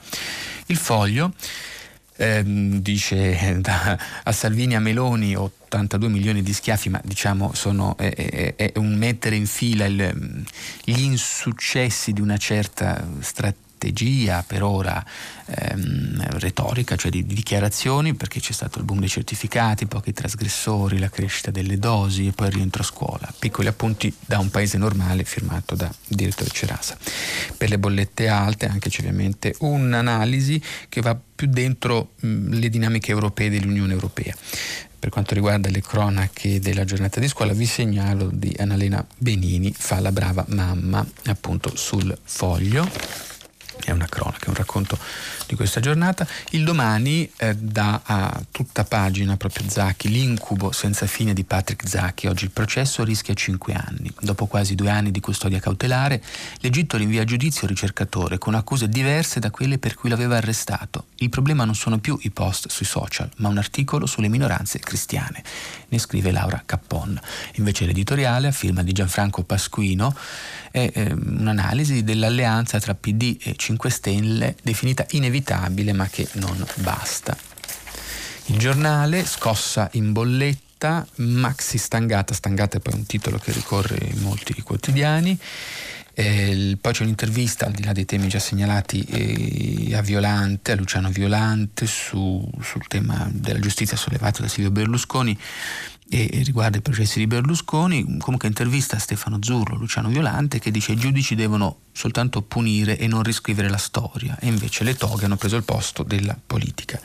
Il 0.66 0.76
foglio 0.76 1.32
ehm, 2.16 2.80
dice 2.80 3.58
da, 3.60 3.98
a 4.22 4.32
Salvini 4.32 4.74
a 4.74 4.80
Meloni 4.80 5.34
82 5.34 6.08
milioni 6.08 6.42
di 6.42 6.52
schiaffi, 6.52 6.88
ma 6.88 7.00
diciamo 7.04 7.52
sono, 7.54 7.96
è, 7.96 8.54
è, 8.54 8.54
è 8.54 8.78
un 8.78 8.94
mettere 8.96 9.36
in 9.36 9.46
fila 9.46 9.84
il, 9.84 10.44
gli 10.84 11.00
insuccessi 11.00 12.12
di 12.12 12.20
una 12.20 12.36
certa 12.36 13.06
strategia 13.20 13.70
strategia 13.82 14.44
per 14.46 14.62
ora 14.62 15.04
ehm, 15.46 16.38
retorica, 16.38 16.94
cioè 16.94 17.10
di, 17.10 17.26
di, 17.26 17.34
dichiarazioni, 17.34 18.14
perché 18.14 18.38
c'è 18.38 18.52
stato 18.52 18.78
il 18.78 18.84
boom 18.84 19.00
dei 19.00 19.08
certificati, 19.08 19.86
pochi 19.86 20.12
trasgressori, 20.12 20.98
la 20.98 21.10
crescita 21.10 21.50
delle 21.50 21.78
dosi 21.78 22.28
e 22.28 22.32
poi 22.32 22.48
il 22.48 22.54
rientro 22.54 22.82
a 22.82 22.84
scuola. 22.84 23.32
Piccoli 23.36 23.66
appunti 23.66 24.14
da 24.24 24.38
un 24.38 24.50
paese 24.50 24.78
normale 24.78 25.24
firmato 25.24 25.74
da 25.74 25.92
direttore 26.06 26.50
Cerasa. 26.50 26.96
Per 27.56 27.68
le 27.68 27.78
bollette 27.78 28.28
alte 28.28 28.66
anche 28.66 28.88
c'è 28.88 29.00
ovviamente 29.00 29.54
un'analisi 29.58 30.62
che 30.88 31.00
va 31.00 31.18
più 31.34 31.48
dentro 31.48 32.12
mh, 32.20 32.54
le 32.54 32.68
dinamiche 32.68 33.10
europee 33.10 33.50
dell'Unione 33.50 33.92
Europea. 33.92 34.34
Per 35.02 35.10
quanto 35.10 35.34
riguarda 35.34 35.68
le 35.68 35.80
cronache 35.80 36.60
della 36.60 36.84
giornata 36.84 37.18
di 37.18 37.26
scuola, 37.26 37.52
vi 37.52 37.66
segnalo 37.66 38.30
di 38.32 38.54
Annalena 38.56 39.04
Benini, 39.18 39.74
fa 39.76 39.98
la 39.98 40.12
brava 40.12 40.44
mamma, 40.50 41.04
appunto 41.24 41.74
sul 41.74 42.16
foglio 42.22 42.88
è 43.90 43.92
una 43.92 44.06
cronaca, 44.06 44.46
è 44.46 44.48
un 44.48 44.54
racconto 44.54 44.98
di 45.46 45.54
questa 45.54 45.80
giornata. 45.80 46.26
Il 46.50 46.64
domani 46.64 47.30
eh, 47.36 47.54
dà 47.54 48.00
a 48.04 48.42
tutta 48.50 48.84
pagina 48.84 49.36
proprio 49.36 49.68
Zacchi, 49.68 50.08
l'incubo 50.08 50.72
senza 50.72 51.06
fine 51.06 51.32
di 51.32 51.44
Patrick 51.44 51.88
Zacchi. 51.88 52.26
Oggi 52.26 52.44
il 52.44 52.50
processo 52.50 53.04
rischia 53.04 53.34
5 53.34 53.72
anni. 53.72 54.12
Dopo 54.20 54.46
quasi 54.46 54.74
due 54.74 54.90
anni 54.90 55.10
di 55.10 55.20
custodia 55.20 55.60
cautelare, 55.60 56.22
l'Egitto 56.60 56.96
rinvia 56.96 57.22
a 57.22 57.24
giudizio 57.24 57.64
il 57.64 57.70
ricercatore 57.70 58.38
con 58.38 58.54
accuse 58.54 58.88
diverse 58.88 59.40
da 59.40 59.50
quelle 59.50 59.78
per 59.78 59.94
cui 59.94 60.08
l'aveva 60.08 60.36
arrestato. 60.36 61.06
Il 61.16 61.28
problema 61.28 61.64
non 61.64 61.74
sono 61.74 61.98
più 61.98 62.18
i 62.22 62.30
post 62.30 62.68
sui 62.68 62.86
social, 62.86 63.30
ma 63.36 63.48
un 63.48 63.58
articolo 63.58 64.06
sulle 64.06 64.28
minoranze 64.28 64.78
cristiane. 64.78 65.42
Ne 65.88 65.98
scrive 65.98 66.30
Laura 66.30 66.62
Cappon. 66.64 67.20
Invece 67.54 67.86
l'editoriale, 67.86 68.48
a 68.48 68.52
firma 68.52 68.82
di 68.82 68.92
Gianfranco 68.92 69.42
Pasquino, 69.42 70.14
è 70.70 70.90
eh, 70.92 71.12
un'analisi 71.12 72.02
dell'alleanza 72.02 72.80
tra 72.80 72.94
PD 72.94 73.36
e 73.42 73.54
5 73.56 73.71
Stelle 73.88 74.56
definita 74.62 75.06
inevitabile 75.10 75.92
ma 75.92 76.08
che 76.08 76.28
non 76.34 76.66
basta. 76.76 77.36
Il 78.46 78.58
giornale, 78.58 79.24
scossa 79.24 79.88
in 79.92 80.12
bolletta, 80.12 81.06
Maxi 81.16 81.78
Stangata, 81.78 82.34
Stangata 82.34 82.78
è 82.78 82.80
poi 82.80 82.94
un 82.94 83.06
titolo 83.06 83.38
che 83.38 83.52
ricorre 83.52 83.96
in 84.00 84.20
molti 84.20 84.60
quotidiani, 84.62 85.38
eh, 86.14 86.76
poi 86.78 86.92
c'è 86.92 87.02
un'intervista, 87.04 87.66
al 87.66 87.72
di 87.72 87.84
là 87.84 87.92
dei 87.92 88.04
temi 88.04 88.28
già 88.28 88.38
segnalati, 88.38 89.02
eh, 89.04 89.94
a 89.94 90.02
Violante, 90.02 90.72
a 90.72 90.74
Luciano 90.74 91.08
Violante, 91.08 91.86
su, 91.86 92.46
sul 92.60 92.86
tema 92.86 93.28
della 93.32 93.58
giustizia 93.58 93.96
sollevato 93.96 94.42
da 94.42 94.48
Silvio 94.48 94.70
Berlusconi, 94.70 95.38
e 96.14 96.42
riguarda 96.44 96.76
i 96.76 96.82
processi 96.82 97.18
di 97.18 97.26
Berlusconi, 97.26 98.18
comunque 98.18 98.46
intervista 98.46 98.98
Stefano 98.98 99.38
Zurlo, 99.40 99.76
Luciano 99.76 100.10
Violante, 100.10 100.58
che 100.58 100.70
dice 100.70 100.92
i 100.92 100.96
giudici 100.96 101.34
devono 101.34 101.78
soltanto 101.92 102.42
punire 102.42 102.98
e 102.98 103.06
non 103.06 103.22
riscrivere 103.22 103.70
la 103.70 103.78
storia, 103.78 104.38
e 104.38 104.46
invece 104.46 104.84
le 104.84 104.94
toghe 104.94 105.24
hanno 105.24 105.36
preso 105.36 105.56
il 105.56 105.62
posto 105.62 106.02
della 106.02 106.38
politica. 106.46 107.00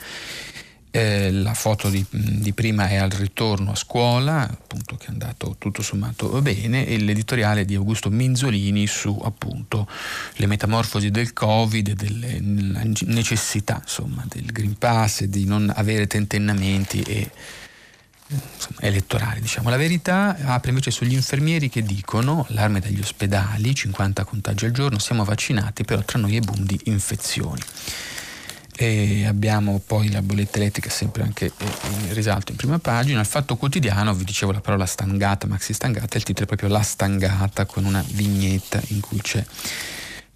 Eh, 0.90 1.32
la 1.32 1.54
foto 1.54 1.88
di, 1.88 2.04
di, 2.10 2.52
prima 2.52 2.88
è 2.88 2.96
al 2.96 3.08
ritorno 3.08 3.70
a 3.70 3.74
scuola, 3.76 4.42
appunto 4.42 4.96
che 4.96 5.06
è 5.06 5.10
andato 5.10 5.56
tutto 5.58 5.80
sommato 5.80 6.42
bene, 6.42 6.86
e 6.86 6.98
l'editoriale 6.98 7.64
di 7.64 7.74
Augusto 7.76 8.10
Minzolini 8.10 8.86
su 8.86 9.18
appunto 9.24 9.88
le 10.34 10.46
metamorfosi 10.46 11.10
del 11.10 11.32
Covid 11.32 11.92
delle 11.92 12.40
necessità 12.42 13.80
insomma, 13.82 14.22
del 14.28 14.44
Green 14.52 14.76
Pass 14.76 15.24
di 15.24 15.46
non 15.46 15.72
avere 15.74 16.06
tentennamenti 16.06 17.00
e 17.00 17.30
insomma, 18.28 18.80
elettorali. 18.80 19.40
Diciamo. 19.40 19.70
La 19.70 19.76
verità 19.76 20.36
apre 20.44 20.70
invece 20.70 20.90
sugli 20.90 21.14
infermieri 21.14 21.68
che 21.68 21.82
dicono, 21.82 22.46
allarme 22.48 22.80
dagli 22.80 23.00
ospedali, 23.00 23.74
50 23.74 24.24
contagi 24.24 24.66
al 24.66 24.72
giorno, 24.72 24.98
siamo 24.98 25.24
vaccinati, 25.24 25.84
però 25.84 26.02
tra 26.02 26.18
noi 26.18 26.36
è 26.36 26.40
boom 26.40 26.64
di 26.64 26.78
infezioni. 26.84 27.60
E 28.80 29.26
abbiamo 29.26 29.82
poi 29.84 30.08
la 30.08 30.22
bolletta 30.22 30.58
elettrica 30.58 30.88
sempre 30.88 31.24
anche 31.24 31.50
in 32.04 32.14
risalto 32.14 32.52
in 32.52 32.56
prima 32.56 32.78
pagina. 32.78 33.18
Il 33.18 33.26
fatto 33.26 33.56
quotidiano, 33.56 34.14
vi 34.14 34.22
dicevo 34.22 34.52
la 34.52 34.60
parola 34.60 34.86
stangata, 34.86 35.48
maxi 35.48 35.72
stangata, 35.72 36.16
il 36.16 36.22
titolo 36.22 36.44
è 36.44 36.46
proprio 36.46 36.68
La 36.68 36.82
stangata 36.82 37.66
con 37.66 37.84
una 37.84 38.04
vignetta 38.06 38.80
in 38.88 39.00
cui 39.00 39.20
c'è 39.20 39.44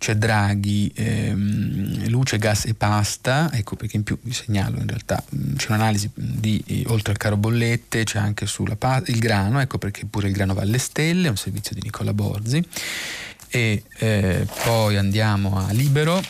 c'è 0.02 0.16
Draghi, 0.16 0.90
ehm, 0.96 2.08
luce, 2.08 2.36
gas 2.36 2.64
e 2.64 2.74
pasta, 2.74 3.48
ecco 3.52 3.76
perché 3.76 3.96
in 3.96 4.02
più 4.02 4.18
vi 4.20 4.32
segnalo 4.32 4.78
in 4.78 4.88
realtà 4.88 5.22
c'è 5.54 5.68
un'analisi 5.68 6.10
di, 6.12 6.84
oltre 6.88 7.12
al 7.12 7.18
caro 7.18 7.36
bollette, 7.36 8.02
c'è 8.02 8.18
anche 8.18 8.46
sulla 8.46 8.74
il 9.06 9.18
grano, 9.20 9.60
ecco 9.60 9.78
perché 9.78 10.04
pure 10.06 10.26
il 10.26 10.34
grano 10.34 10.54
va 10.54 10.62
alle 10.62 10.78
stelle, 10.78 11.28
un 11.28 11.36
servizio 11.36 11.76
di 11.76 11.82
Nicola 11.84 12.12
Borzi. 12.12 12.66
E 13.48 13.84
eh, 13.98 14.44
poi 14.64 14.96
andiamo 14.96 15.56
a 15.56 15.70
Libero, 15.70 16.20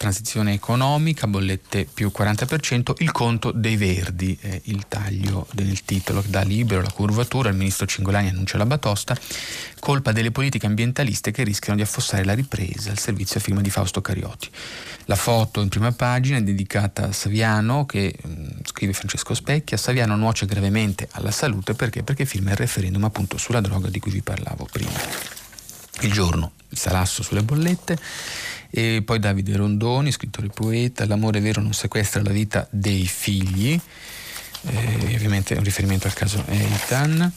transizione 0.00 0.54
economica, 0.54 1.26
bollette 1.26 1.84
più 1.84 2.10
40%, 2.16 2.94
il 3.00 3.12
conto 3.12 3.52
dei 3.52 3.76
verdi, 3.76 4.34
eh, 4.40 4.62
il 4.64 4.86
taglio 4.88 5.46
del 5.52 5.84
titolo 5.84 6.24
dà 6.26 6.40
libero 6.40 6.80
la 6.80 6.90
curvatura, 6.90 7.50
il 7.50 7.56
ministro 7.56 7.84
Cingolani 7.84 8.30
annuncia 8.30 8.56
la 8.56 8.64
batosta, 8.64 9.14
colpa 9.78 10.12
delle 10.12 10.30
politiche 10.30 10.64
ambientaliste 10.64 11.32
che 11.32 11.42
rischiano 11.42 11.76
di 11.76 11.82
affossare 11.82 12.24
la 12.24 12.32
ripresa, 12.32 12.90
il 12.90 12.98
servizio 12.98 13.40
a 13.40 13.42
firma 13.42 13.60
di 13.60 13.68
Fausto 13.68 14.00
Carioti. 14.00 14.48
La 15.04 15.16
foto 15.16 15.60
in 15.60 15.68
prima 15.68 15.92
pagina 15.92 16.38
è 16.38 16.42
dedicata 16.42 17.08
a 17.08 17.12
Saviano 17.12 17.84
che 17.84 18.16
mm, 18.26 18.48
scrive 18.64 18.94
Francesco 18.94 19.34
Specchia, 19.34 19.76
Saviano 19.76 20.16
nuoce 20.16 20.46
gravemente 20.46 21.08
alla 21.10 21.30
salute 21.30 21.74
perché? 21.74 22.02
Perché 22.02 22.24
firma 22.24 22.52
il 22.52 22.56
referendum 22.56 23.04
appunto 23.04 23.36
sulla 23.36 23.60
droga 23.60 23.90
di 23.90 23.98
cui 23.98 24.12
vi 24.12 24.22
parlavo 24.22 24.66
prima. 24.72 24.98
Il 26.00 26.10
giorno, 26.10 26.52
il 26.70 26.78
salasso 26.78 27.22
sulle 27.22 27.42
bollette 27.42 27.98
e 28.70 29.02
poi 29.04 29.18
Davide 29.18 29.56
Rondoni, 29.56 30.12
scrittore 30.12 30.46
e 30.46 30.50
poeta, 30.50 31.06
L'amore 31.06 31.40
vero 31.40 31.60
non 31.60 31.72
sequestra 31.72 32.22
la 32.22 32.30
vita 32.30 32.66
dei 32.70 33.06
figli, 33.06 33.78
eh, 34.62 35.14
ovviamente 35.14 35.54
è 35.54 35.58
un 35.58 35.64
riferimento 35.64 36.06
al 36.06 36.14
caso 36.14 36.44
Eitan, 36.46 37.32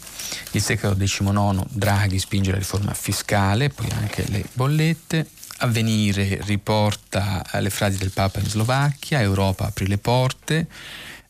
il 0.51 0.61
secolo 0.61 0.95
XIX, 0.95 1.65
Draghi 1.69 2.19
spinge 2.19 2.51
la 2.51 2.57
riforma 2.57 2.93
fiscale, 2.93 3.69
poi 3.69 3.87
anche 3.91 4.25
le 4.29 4.43
bollette, 4.53 5.27
Avvenire 5.57 6.39
riporta 6.41 7.41
le 7.59 7.69
frasi 7.69 7.97
del 7.97 8.11
Papa 8.11 8.39
in 8.39 8.49
Slovacchia, 8.49 9.21
Europa 9.21 9.67
apri 9.67 9.87
le 9.87 9.97
porte, 9.97 10.67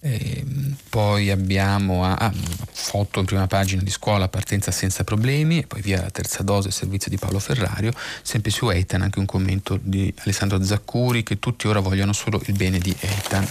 eh, 0.06 0.44
poi 0.90 1.30
abbiamo 1.30 2.04
ah, 2.04 2.32
foto 2.72 3.20
in 3.22 3.26
prima 3.26 3.48
pagina 3.48 3.82
di 3.82 3.90
scuola, 3.90 4.28
partenza 4.28 4.70
senza 4.70 5.06
problemi, 5.06 5.60
e 5.60 5.68
poi 5.68 5.82
via 5.82 6.02
la 6.02 6.10
terza 6.10 6.44
dose, 6.44 6.72
servizio 6.72 7.10
di 7.10 7.18
Paolo 7.18 7.40
Ferrario, 7.40 7.94
sempre 8.22 8.52
su 8.52 8.70
Eitan 8.70 9.02
anche 9.02 9.20
un 9.20 9.26
commento 9.26 9.80
di 9.82 10.14
Alessandro 10.24 10.62
Zaccuri 10.62 11.24
che 11.24 11.40
tutti 11.40 11.68
ora 11.68 11.80
vogliono 11.80 12.12
solo 12.12 12.42
il 12.46 12.54
bene 12.54 12.80
di 12.80 12.94
Eitan. 13.00 13.48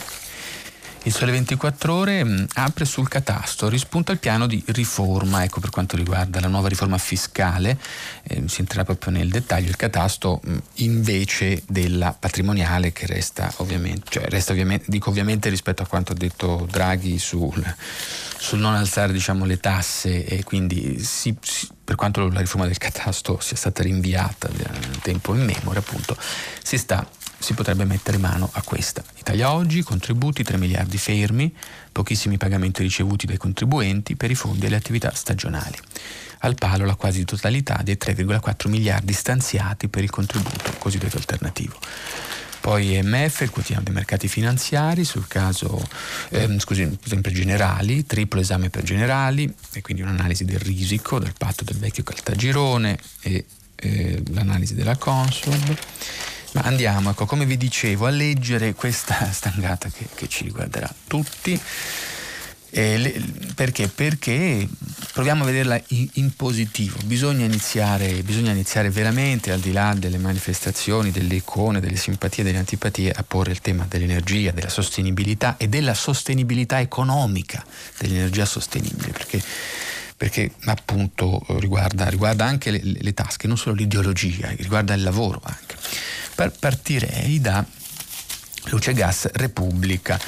Il 1.05 1.13
Sole 1.13 1.33
24 1.33 1.93
Ore 1.93 2.23
mh, 2.23 2.47
apre 2.55 2.85
sul 2.85 3.09
catasto, 3.09 3.69
rispunta 3.69 4.13
il 4.13 4.19
piano 4.19 4.47
di 4.47 4.63
riforma, 4.69 5.43
ecco 5.43 5.59
per 5.59 5.71
quanto 5.71 5.97
riguarda 5.97 6.39
la 6.39 6.47
nuova 6.47 6.69
riforma 6.69 6.97
fiscale, 6.97 7.77
eh, 8.23 8.45
si 8.47 8.61
entrerà 8.61 8.85
proprio 8.85 9.11
nel 9.11 9.29
dettaglio, 9.29 9.69
il 9.69 9.75
catasto 9.75 10.41
mh, 10.45 10.57
invece 10.75 11.65
della 11.67 12.17
patrimoniale 12.17 12.93
che 12.93 13.07
resta 13.07 13.53
ovviamente, 13.57 14.11
cioè 14.11 14.29
resta 14.29 14.53
ovviamente, 14.53 14.85
dico 14.87 15.11
ovviamente 15.11 15.49
rispetto 15.49 15.83
a 15.83 15.87
quanto 15.87 16.13
ha 16.13 16.15
detto 16.15 16.69
Draghi 16.71 17.19
sul, 17.19 17.75
sul 18.39 18.61
non 18.61 18.75
alzare 18.75 19.13
diciamo, 19.13 19.45
le 19.45 19.59
tasse. 19.59 20.25
E 20.25 20.45
quindi 20.45 21.01
si, 21.01 21.37
si, 21.41 21.69
per 21.83 21.97
quanto 21.97 22.29
la 22.29 22.39
riforma 22.39 22.67
del 22.67 22.79
catasto 22.79 23.41
sia 23.41 23.57
stata 23.57 23.83
rinviata 23.83 24.49
nel 24.49 24.99
tempo 25.03 25.35
in 25.35 25.45
memoria 25.45 25.81
appunto, 25.81 26.17
si 26.63 26.79
sta 26.79 27.05
si 27.43 27.55
potrebbe 27.55 27.85
mettere 27.85 28.19
mano 28.19 28.49
a 28.53 28.63
questa. 28.63 29.03
Italia 29.19 29.53
oggi, 29.53 29.83
contributi 29.83 30.45
3 30.45 30.57
miliardi 30.57 30.97
fermi, 30.97 31.53
pochissimi 31.91 32.37
pagamenti 32.37 32.83
ricevuti 32.83 33.27
dai 33.27 33.37
contribuenti 33.37 34.15
per 34.15 34.31
i 34.31 34.37
fondi 34.37 34.67
e 34.67 34.69
le 34.69 34.77
attività 34.77 35.13
stagionali. 35.13 35.77
Al 36.45 36.55
palo 36.55 36.85
la 36.85 36.95
quasi 36.95 37.25
totalità 37.25 37.81
dei 37.83 37.99
3,4 38.01 38.69
miliardi 38.69 39.13
stanziati 39.13 39.89
per 39.89 40.05
il 40.05 40.11
contributo 40.11 40.73
cosiddetto 40.79 41.17
alternativo. 41.17 41.77
Poi 42.61 42.95
EMF, 42.95 43.41
il 43.41 43.51
quotidiano 43.51 43.83
dei 43.83 43.93
mercati 43.93 44.29
finanziari, 44.29 45.05
sul 45.05 45.27
caso, 45.27 45.85
ehm, 46.29 46.61
scusi, 46.61 46.97
sempre 47.05 47.33
generali, 47.33 48.07
triplo 48.07 48.39
esame 48.39 48.71
per 48.71 48.85
generali, 48.85 49.53
e 49.73 49.81
quindi 49.81 50.03
un'analisi 50.03 50.45
del 50.45 50.61
risico, 50.61 51.19
del 51.19 51.35
patto 51.37 51.65
del 51.65 51.77
vecchio 51.77 52.05
Caltagirone 52.05 52.97
e 53.23 53.47
eh, 53.75 54.23
l'analisi 54.31 54.77
della 54.77 54.97
Consob. 54.97 55.77
Ma 56.53 56.63
andiamo, 56.63 57.11
ecco, 57.11 57.25
come 57.25 57.47
vi 57.47 57.57
dicevo, 57.57 58.07
a 58.07 58.11
leggere 58.11 58.75
questa 58.75 59.29
stangata 59.33 59.89
che, 59.89 60.07
che 60.15 60.29
ci 60.29 60.45
riguarderà 60.45 60.93
tutti. 61.07 61.61
Le, 62.75 63.23
perché? 63.55 63.89
Perché 63.89 64.67
proviamo 65.13 65.43
a 65.43 65.47
vederla 65.47 65.81
in, 65.89 66.09
in 66.15 66.35
positivo. 66.35 66.97
Bisogna 67.05 67.45
iniziare, 67.45 68.23
bisogna 68.23 68.53
iniziare, 68.53 68.89
veramente, 68.89 69.53
al 69.53 69.61
di 69.61 69.73
là 69.73 69.95
delle 69.95 70.17
manifestazioni, 70.17 71.11
delle 71.11 71.35
icone, 71.35 71.81
delle 71.81 71.97
simpatie, 71.97 72.43
delle 72.43 72.57
antipatie, 72.57 73.13
a 73.13 73.23
porre 73.23 73.51
il 73.51 73.61
tema 73.61 73.85
dell'energia, 73.87 74.53
della 74.53 74.71
sostenibilità 74.71 75.57
e 75.59 75.69
della 75.69 75.93
sostenibilità 75.93 76.81
economica 76.81 77.63
dell'energia 77.99 78.47
sostenibile. 78.47 79.13
Perché 79.13 79.43
perché 80.23 80.52
appunto 80.67 81.45
riguarda, 81.59 82.07
riguarda 82.07 82.45
anche 82.45 82.71
le, 82.71 82.81
le, 82.81 83.12
tasche, 83.12 83.49
non 83.49 83.57
solo 83.57 83.75
l'ideologia, 83.75 84.50
riguarda 84.50 84.94
il 84.94 85.03
lavoro 85.03 85.42
anche. 85.42 85.75
Partirei 86.61 87.40
da 87.40 87.66
Luce 88.66 88.92
Gas 88.92 89.29
Repubblica. 89.33 90.20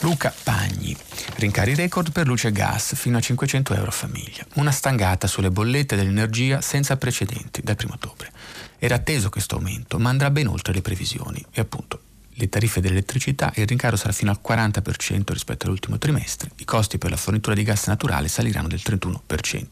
Luca 0.00 0.34
Pagni. 0.42 0.94
Rincari 1.36 1.74
record 1.74 2.12
per 2.12 2.26
luce 2.26 2.48
e 2.48 2.52
gas 2.52 2.94
fino 2.94 3.16
a 3.16 3.20
500 3.20 3.72
euro 3.72 3.88
a 3.88 3.90
famiglia. 3.90 4.44
Una 4.56 4.70
stangata 4.70 5.26
sulle 5.26 5.50
bollette 5.50 5.96
dell'energia 5.96 6.60
senza 6.60 6.98
precedenti 6.98 7.62
dal 7.62 7.78
1 7.82 7.94
ottobre. 7.94 8.30
Era 8.78 8.96
atteso 8.96 9.30
questo 9.30 9.54
aumento, 9.54 9.98
ma 9.98 10.10
andrà 10.10 10.28
ben 10.30 10.48
oltre 10.48 10.74
le 10.74 10.82
previsioni 10.82 11.42
e 11.52 11.62
appunto 11.62 12.02
le 12.38 12.48
tariffe 12.48 12.80
dell'elettricità 12.80 13.52
il 13.56 13.66
rincaro 13.66 13.96
sarà 13.96 14.12
fino 14.12 14.30
al 14.30 14.40
40% 14.46 15.32
rispetto 15.32 15.66
all'ultimo 15.66 15.98
trimestre. 15.98 16.50
I 16.56 16.64
costi 16.64 16.96
per 16.96 17.10
la 17.10 17.16
fornitura 17.16 17.54
di 17.54 17.64
gas 17.64 17.86
naturale 17.86 18.28
saliranno 18.28 18.68
del 18.68 18.80
31%. 18.82 19.66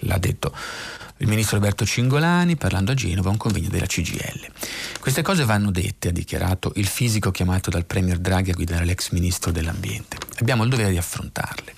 L'ha 0.00 0.18
detto 0.18 0.54
il 1.18 1.28
ministro 1.28 1.56
Alberto 1.56 1.84
Cingolani 1.84 2.56
parlando 2.56 2.92
a 2.92 2.94
Genova 2.94 3.28
a 3.28 3.32
un 3.32 3.36
convegno 3.36 3.68
della 3.68 3.86
CGL. 3.86 4.48
Queste 5.00 5.22
cose 5.22 5.44
vanno 5.44 5.70
dette, 5.70 6.08
ha 6.08 6.12
dichiarato 6.12 6.72
il 6.76 6.86
fisico 6.86 7.30
chiamato 7.30 7.70
dal 7.70 7.84
Premier 7.84 8.18
Draghi 8.18 8.50
a 8.50 8.54
guidare 8.54 8.84
l'ex 8.84 9.10
ministro 9.10 9.50
dell'Ambiente. 9.50 10.16
Abbiamo 10.38 10.62
il 10.62 10.70
dovere 10.70 10.90
di 10.90 10.98
affrontarle. 10.98 11.74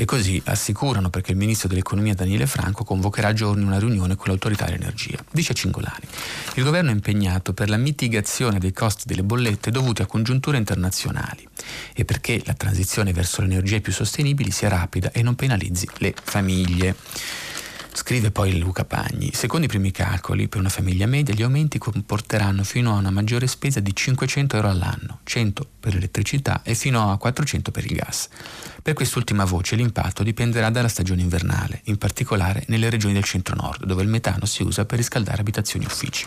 E 0.00 0.06
così 0.06 0.40
assicurano 0.46 1.10
perché 1.10 1.32
il 1.32 1.36
ministro 1.36 1.68
dell'economia 1.68 2.14
Daniele 2.14 2.46
Franco 2.46 2.84
convocherà 2.84 3.28
a 3.28 3.32
giorni 3.34 3.64
una 3.64 3.78
riunione 3.78 4.16
con 4.16 4.28
l'autorità 4.28 4.64
dell'energia. 4.64 5.22
Dice 5.30 5.52
Cingolani, 5.52 6.06
il 6.54 6.64
governo 6.64 6.88
è 6.88 6.94
impegnato 6.94 7.52
per 7.52 7.68
la 7.68 7.76
mitigazione 7.76 8.58
dei 8.58 8.72
costi 8.72 9.02
delle 9.04 9.22
bollette 9.22 9.70
dovuti 9.70 10.00
a 10.00 10.06
congiunture 10.06 10.56
internazionali 10.56 11.46
e 11.92 12.06
perché 12.06 12.40
la 12.46 12.54
transizione 12.54 13.12
verso 13.12 13.42
le 13.42 13.48
energie 13.48 13.82
più 13.82 13.92
sostenibili 13.92 14.50
sia 14.50 14.70
rapida 14.70 15.12
e 15.12 15.20
non 15.20 15.34
penalizzi 15.34 15.86
le 15.98 16.14
famiglie. 16.18 16.96
Scrive 17.92 18.30
poi 18.30 18.58
Luca 18.58 18.84
Pagni, 18.84 19.30
secondo 19.34 19.66
i 19.66 19.68
primi 19.68 19.90
calcoli, 19.90 20.48
per 20.48 20.60
una 20.60 20.68
famiglia 20.68 21.06
media 21.06 21.34
gli 21.34 21.42
aumenti 21.42 21.78
comporteranno 21.78 22.62
fino 22.64 22.94
a 22.94 22.98
una 22.98 23.10
maggiore 23.10 23.46
spesa 23.46 23.80
di 23.80 23.94
500 23.94 24.56
euro 24.56 24.68
all'anno, 24.68 25.20
100 25.24 25.66
per 25.80 25.94
l'elettricità 25.94 26.62
e 26.62 26.74
fino 26.74 27.10
a 27.10 27.18
400 27.18 27.70
per 27.70 27.84
il 27.84 27.96
gas. 27.96 28.28
Per 28.80 28.94
quest'ultima 28.94 29.44
voce 29.44 29.76
l'impatto 29.76 30.22
dipenderà 30.22 30.70
dalla 30.70 30.88
stagione 30.88 31.22
invernale, 31.22 31.82
in 31.84 31.98
particolare 31.98 32.64
nelle 32.68 32.90
regioni 32.90 33.14
del 33.14 33.24
centro-nord, 33.24 33.84
dove 33.84 34.02
il 34.02 34.08
metano 34.08 34.46
si 34.46 34.62
usa 34.62 34.84
per 34.84 34.98
riscaldare 34.98 35.40
abitazioni 35.40 35.84
e 35.84 35.88
uffici. 35.88 36.26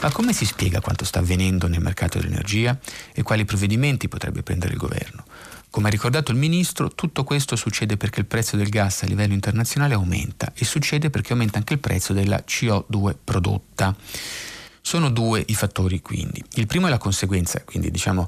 Ma 0.00 0.12
come 0.12 0.32
si 0.32 0.44
spiega 0.44 0.80
quanto 0.80 1.04
sta 1.04 1.18
avvenendo 1.18 1.66
nel 1.66 1.80
mercato 1.80 2.18
dell'energia 2.18 2.78
e 3.12 3.22
quali 3.22 3.44
provvedimenti 3.44 4.08
potrebbe 4.08 4.44
prendere 4.44 4.72
il 4.72 4.78
governo? 4.78 5.24
Come 5.70 5.88
ha 5.88 5.90
ricordato 5.90 6.32
il 6.32 6.38
Ministro, 6.38 6.88
tutto 6.88 7.24
questo 7.24 7.54
succede 7.54 7.96
perché 7.96 8.20
il 8.20 8.26
prezzo 8.26 8.56
del 8.56 8.68
gas 8.68 9.02
a 9.02 9.06
livello 9.06 9.34
internazionale 9.34 9.94
aumenta 9.94 10.52
e 10.54 10.64
succede 10.64 11.10
perché 11.10 11.32
aumenta 11.32 11.58
anche 11.58 11.74
il 11.74 11.78
prezzo 11.78 12.12
della 12.12 12.42
CO2 12.46 13.14
prodotta. 13.22 13.94
Sono 14.80 15.10
due 15.10 15.44
i 15.46 15.54
fattori 15.54 16.00
quindi. 16.00 16.42
Il 16.54 16.66
primo 16.66 16.86
è 16.86 16.90
la 16.90 16.98
conseguenza, 16.98 17.62
quindi 17.64 17.90
diciamo 17.90 18.26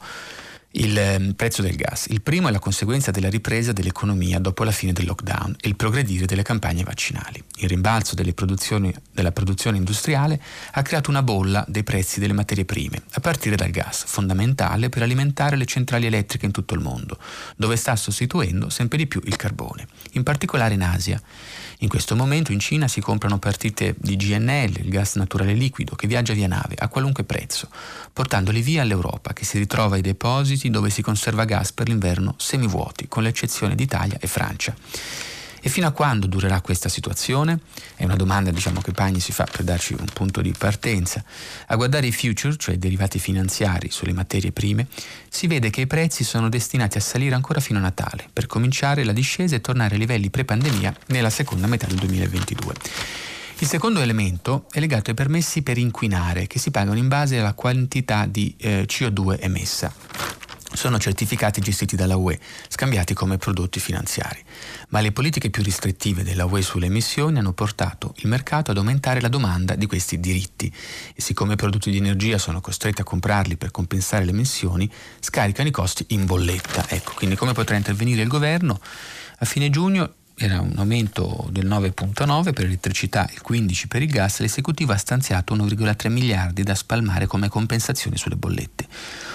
il 0.73 0.97
ehm, 0.97 1.33
prezzo 1.33 1.63
del 1.63 1.75
gas. 1.75 2.07
Il 2.09 2.23
primo 2.23 2.49
è 2.49 2.53
la 2.53 2.59
conseguenza 2.59 3.11
della 3.11 3.29
ripresa 3.29 3.73
dell'economia 3.73 4.39
dopo 4.39 4.63
la 4.63 4.71
fine 4.71 4.93
del 4.93 5.07
lockdown 5.07 5.57
e 5.61 5.69
il 5.69 5.77
progredire 5.77 6.27
delle 6.27 6.43
campagne 6.43 6.85
vaccinali. 6.85 7.43
Il 7.59 7.69
rimbalzo 7.69 8.15
della 8.15 8.33
produzione 8.33 9.77
industriale 9.77 10.41
ha 10.73 10.83
creato 10.83 11.11
una 11.11 11.23
bolla 11.23 11.65
dei 11.67 11.83
prezzi 11.83 12.21
delle 12.21 12.33
materie 12.33 12.65
prime, 12.65 13.03
a 13.13 13.21
partire 13.21 13.57
dal 13.57 13.71
gas, 13.71 14.05
fondamentale 14.07 14.89
per 14.89 15.03
alimentare 15.03 15.57
le 15.57 15.65
centrali 15.65 16.07
elettriche 16.07 16.47
in 16.47 16.53
tutto 16.53 16.75
il 16.75 16.81
mondo, 16.81 17.19
dove 17.57 17.77
sta 17.77 17.97
sostituendo 17.97 18.69
sempre 18.69 18.99
di 18.99 19.07
più 19.07 19.21
il 19.25 19.37
carbone, 19.37 19.87
in 20.13 20.23
particolare 20.23 20.75
in 20.75 20.83
Asia. 20.83 21.21
In 21.83 21.89
questo 21.89 22.15
momento 22.15 22.53
in 22.53 22.61
Cina 22.61 22.89
si 22.89 23.01
comprano 23.01 23.39
partite 23.39 23.95
di 23.97 24.17
GNL, 24.17 24.81
il 24.81 24.91
gas 24.91 25.15
naturale 25.15 25.55
liquido, 25.55 25.95
che 25.95 26.07
viaggia 26.07 26.35
via 26.35 26.47
nave 26.47 26.75
a 26.77 26.89
qualunque 26.89 27.25
prezzo, 27.25 27.71
portandoli 28.13 28.61
via 28.61 28.83
all'Europa, 28.83 29.33
che 29.33 29.47
si 29.47 29.57
ritrova 29.57 29.95
ai 29.95 30.03
depositi 30.03 30.69
dove 30.69 30.91
si 30.91 31.01
conserva 31.01 31.45
gas 31.45 31.73
per 31.73 31.89
l'inverno 31.89 32.35
semivuoti, 32.37 33.09
con 33.09 33.23
l'eccezione 33.23 33.75
d'Italia 33.75 34.19
e 34.21 34.27
Francia. 34.27 34.75
E 35.63 35.69
fino 35.69 35.87
a 35.87 35.91
quando 35.91 36.27
durerà 36.27 36.61
questa 36.61 36.89
situazione? 36.89 37.61
È 37.95 38.05
una 38.05 38.17
domanda 38.17 38.51
diciamo, 38.51 38.81
che 38.81 38.93
Pagni 38.93 39.21
si 39.21 39.33
fa 39.33 39.45
per 39.45 39.63
darci 39.63 39.93
un 39.93 40.07
punto 40.13 40.41
di 40.41 40.55
partenza. 40.57 41.23
A 41.67 41.77
guardare 41.77 42.07
i 42.07 42.13
future, 42.13 42.57
cioè 42.57 42.77
i 42.77 42.79
derivati 42.79 43.19
finanziari 43.19 43.91
sulle 43.91 44.13
materie 44.13 44.53
prime, 44.53 44.87
si 45.29 45.47
vede 45.47 45.69
che 45.69 45.83
i 45.83 45.87
prezzi 45.87 46.25
sono 46.25 46.49
destinati 46.49 46.97
a 46.97 47.01
salire 47.01 47.35
ancora 47.35 47.61
fino 47.61 47.79
a 47.79 47.83
Natale, 47.83 48.29
per 48.33 48.47
cominciare 48.47 49.05
la 49.05 49.13
discesa 49.13 49.55
e 49.55 49.61
tornare 49.61 49.95
ai 49.95 50.01
livelli 50.01 50.31
pre-pandemia 50.31 50.95
nella 51.09 51.31
seconda 51.31 51.67
metà 51.67 51.87
del 51.87 51.97
2022. 51.97 52.75
Il 53.59 53.67
secondo 53.67 54.01
elemento 54.01 54.65
è 54.71 54.81
legato 54.81 55.11
ai 55.11 55.17
permessi 55.17 55.61
per 55.61 55.77
inquinare 55.77 56.47
che 56.47 56.59
si 56.59 56.71
pagano 56.71 56.97
in 56.97 57.09
base 57.09 57.39
alla 57.39 57.53
quantità 57.53 58.25
di 58.25 58.55
eh, 58.57 58.87
CO2 58.89 59.39
emessa 59.39 59.93
sono 60.73 60.99
certificati 60.99 61.61
gestiti 61.61 61.97
dalla 61.97 62.17
UE, 62.17 62.39
scambiati 62.69 63.15
come 63.15 63.39
prodotti 63.39 63.81
finanziari. 63.81 64.43
Ma 64.89 65.01
le 65.01 65.13
politiche 65.13 65.51
più 65.51 65.63
restrittive 65.63 66.23
della 66.23 66.45
UE 66.45 66.63
sulle 66.63 66.87
emissioni 66.87 67.39
hanno 67.39 67.53
portato 67.53 68.15
il 68.19 68.29
mercato 68.29 68.71
ad 68.71 68.77
aumentare 68.77 69.21
la 69.21 69.29
domanda 69.29 69.75
di 69.75 69.87
questi 69.87 70.21
diritti 70.21 70.73
e 71.15 71.21
siccome 71.21 71.55
i 71.55 71.57
prodotti 71.57 71.91
di 71.91 71.97
energia 71.97 72.39
sono 72.39 72.61
costretti 72.61 73.01
a 73.01 73.05
comprarli 73.05 73.57
per 73.57 73.71
compensare 73.71 74.25
le 74.25 74.31
emissioni, 74.31 74.91
scaricano 75.19 75.69
i 75.69 75.73
costi 75.73 76.07
in 76.09 76.27
bolletta. 76.27 76.89
Ecco, 76.89 77.13
quindi 77.15 77.37
come 77.37 77.53
potrà 77.53 77.77
intervenire 77.77 78.23
il 78.23 78.29
governo? 78.29 78.81
A 79.39 79.45
fine 79.45 79.71
giugno 79.71 80.15
era 80.43 80.59
un 80.61 80.73
aumento 80.77 81.49
del 81.51 81.67
9.9 81.67 82.55
per 82.55 82.65
l'elettricità 82.65 83.29
e 83.29 83.35
il 83.35 83.43
15 83.43 83.89
per 83.89 84.01
il 84.01 84.11
gas, 84.11 84.39
l'esecutivo 84.39 84.93
ha 84.93 84.97
stanziato 84.97 85.55
1,3 85.55 86.09
miliardi 86.11 86.63
da 86.63 86.75
spalmare 86.75 87.27
come 87.27 87.51
compensazione 87.51 88.17
sulle 88.17 88.37
bollette. 88.37 88.87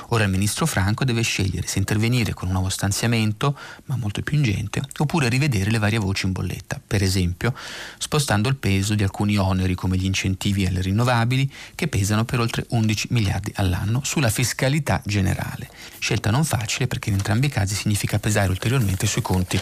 Ora 0.09 0.23
il 0.23 0.29
ministro 0.29 0.65
Franco 0.65 1.03
deve 1.03 1.21
scegliere 1.21 1.67
se 1.67 1.79
intervenire 1.79 2.33
con 2.33 2.47
un 2.47 2.53
nuovo 2.53 2.69
stanziamento, 2.69 3.57
ma 3.85 3.95
molto 3.95 4.21
più 4.21 4.37
ingente, 4.37 4.81
oppure 4.97 5.29
rivedere 5.29 5.71
le 5.71 5.79
varie 5.79 5.97
voci 5.97 6.25
in 6.25 6.31
bolletta, 6.31 6.79
per 6.85 7.01
esempio 7.01 7.53
spostando 7.97 8.49
il 8.49 8.55
peso 8.55 8.95
di 8.95 9.03
alcuni 9.03 9.37
oneri 9.37 9.75
come 9.75 9.97
gli 9.97 10.05
incentivi 10.05 10.65
alle 10.65 10.81
rinnovabili 10.81 11.51
che 11.73 11.87
pesano 11.87 12.25
per 12.25 12.39
oltre 12.39 12.65
11 12.69 13.07
miliardi 13.11 13.51
all'anno 13.55 14.01
sulla 14.03 14.29
fiscalità 14.29 15.01
generale. 15.05 15.69
Scelta 15.99 16.29
non 16.29 16.45
facile 16.45 16.87
perché 16.87 17.09
in 17.09 17.15
entrambi 17.15 17.47
i 17.47 17.49
casi 17.49 17.75
significa 17.75 18.19
pesare 18.19 18.49
ulteriormente 18.49 19.07
sui 19.07 19.21
conti 19.21 19.59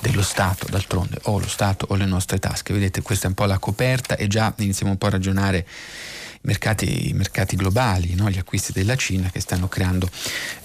dello 0.00 0.22
Stato, 0.22 0.66
d'altronde 0.68 1.18
o 1.24 1.38
lo 1.38 1.48
Stato 1.48 1.86
o 1.90 1.96
le 1.96 2.06
nostre 2.06 2.38
tasche. 2.38 2.72
Vedete, 2.72 3.02
questa 3.02 3.26
è 3.26 3.28
un 3.28 3.34
po' 3.34 3.44
la 3.44 3.58
coperta 3.58 4.16
e 4.16 4.26
già 4.28 4.52
iniziamo 4.56 4.92
un 4.92 4.98
po' 4.98 5.06
a 5.06 5.10
ragionare 5.10 5.66
mercati, 6.42 7.12
mercati 7.14 7.56
globali, 7.56 8.14
no? 8.14 8.30
gli 8.30 8.38
acquisti 8.38 8.72
della 8.72 8.96
Cina 8.96 9.30
che 9.30 9.40
stanno 9.40 9.68
creando 9.68 10.08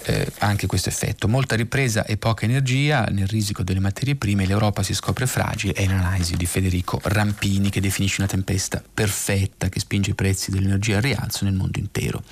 eh, 0.03 0.31
anche 0.39 0.67
questo 0.67 0.89
effetto. 0.89 1.27
Molta 1.27 1.55
ripresa 1.55 2.05
e 2.05 2.17
poca 2.17 2.45
energia 2.45 3.05
nel 3.05 3.27
risico 3.27 3.63
delle 3.63 3.79
materie 3.79 4.15
prime, 4.15 4.45
l'Europa 4.45 4.83
si 4.83 4.93
scopre 4.93 5.27
fragile, 5.27 5.73
è 5.73 5.85
l'analisi 5.85 6.35
di 6.35 6.45
Federico 6.45 6.99
Rampini 7.03 7.69
che 7.69 7.81
definisce 7.81 8.21
una 8.21 8.29
tempesta 8.29 8.81
perfetta 8.93 9.69
che 9.69 9.79
spinge 9.79 10.11
i 10.11 10.15
prezzi 10.15 10.51
dell'energia 10.51 10.97
al 10.97 11.01
rialzo 11.01 11.45
nel 11.45 11.53
mondo 11.53 11.79
intero 11.79 12.23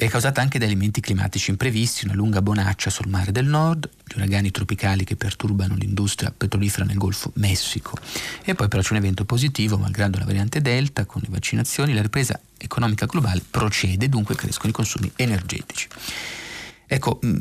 è 0.00 0.08
causata 0.08 0.40
anche 0.40 0.60
da 0.60 0.64
elementi 0.64 1.00
climatici 1.00 1.50
imprevisti, 1.50 2.04
una 2.04 2.14
lunga 2.14 2.40
bonaccia 2.40 2.88
sul 2.88 3.08
mare 3.08 3.32
del 3.32 3.46
nord, 3.46 3.90
gli 4.04 4.16
uragani 4.16 4.52
tropicali 4.52 5.02
che 5.02 5.16
perturbano 5.16 5.74
l'industria 5.74 6.32
petrolifera 6.34 6.84
nel 6.84 6.96
Golfo 6.96 7.32
Messico. 7.34 7.98
E 8.44 8.54
poi 8.54 8.68
però 8.68 8.80
c'è 8.80 8.92
un 8.92 8.98
evento 8.98 9.24
positivo, 9.24 9.76
malgrado 9.76 10.20
la 10.20 10.24
variante 10.24 10.60
Delta, 10.60 11.04
con 11.04 11.20
le 11.24 11.28
vaccinazioni, 11.32 11.94
la 11.94 12.02
ripresa 12.02 12.38
economica 12.58 13.06
globale 13.06 13.42
procede, 13.50 14.08
dunque 14.08 14.36
crescono 14.36 14.70
i 14.70 14.72
consumi 14.72 15.10
energetici. 15.16 15.88
Ecco, 16.90 17.20
mm, 17.24 17.36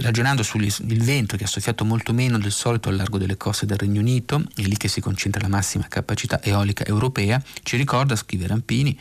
ragionando 0.00 0.44
sul 0.44 0.64
vento 0.82 1.36
che 1.36 1.42
ha 1.42 1.48
soffiato 1.48 1.84
molto 1.84 2.12
meno 2.12 2.38
del 2.38 2.52
solito 2.52 2.88
al 2.88 2.94
largo 2.94 3.18
delle 3.18 3.36
coste 3.36 3.66
del 3.66 3.76
Regno 3.76 3.98
Unito, 3.98 4.44
è 4.54 4.62
lì 4.62 4.76
che 4.76 4.86
si 4.86 5.00
concentra 5.00 5.42
la 5.42 5.48
massima 5.48 5.88
capacità 5.88 6.40
eolica 6.40 6.84
europea, 6.86 7.42
ci 7.64 7.76
ricorda, 7.76 8.14
scrive 8.14 8.46
Rampini, 8.46 8.96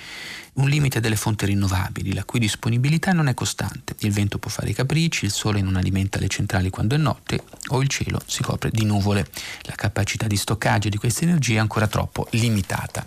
un 0.53 0.67
limite 0.67 0.99
delle 0.99 1.15
fonti 1.15 1.45
rinnovabili, 1.45 2.15
la 2.15 2.23
cui 2.23 2.39
disponibilità 2.39 3.11
non 3.11 3.27
è 3.27 3.35
costante. 3.35 3.93
Il 3.99 4.11
vento 4.11 4.39
può 4.39 4.49
fare 4.49 4.71
i 4.71 4.73
capricci, 4.73 5.25
il 5.25 5.31
sole 5.31 5.61
non 5.61 5.75
alimenta 5.75 6.17
le 6.17 6.27
centrali 6.27 6.71
quando 6.71 6.95
è 6.95 6.97
notte 6.97 7.43
o 7.67 7.79
il 7.83 7.87
cielo 7.87 8.19
si 8.25 8.41
copre 8.41 8.71
di 8.71 8.83
nuvole. 8.83 9.29
La 9.65 9.75
capacità 9.75 10.25
di 10.25 10.35
stoccaggio 10.35 10.89
di 10.89 10.97
questa 10.97 11.25
energia 11.25 11.57
è 11.57 11.59
ancora 11.59 11.85
troppo 11.85 12.27
limitata. 12.31 13.05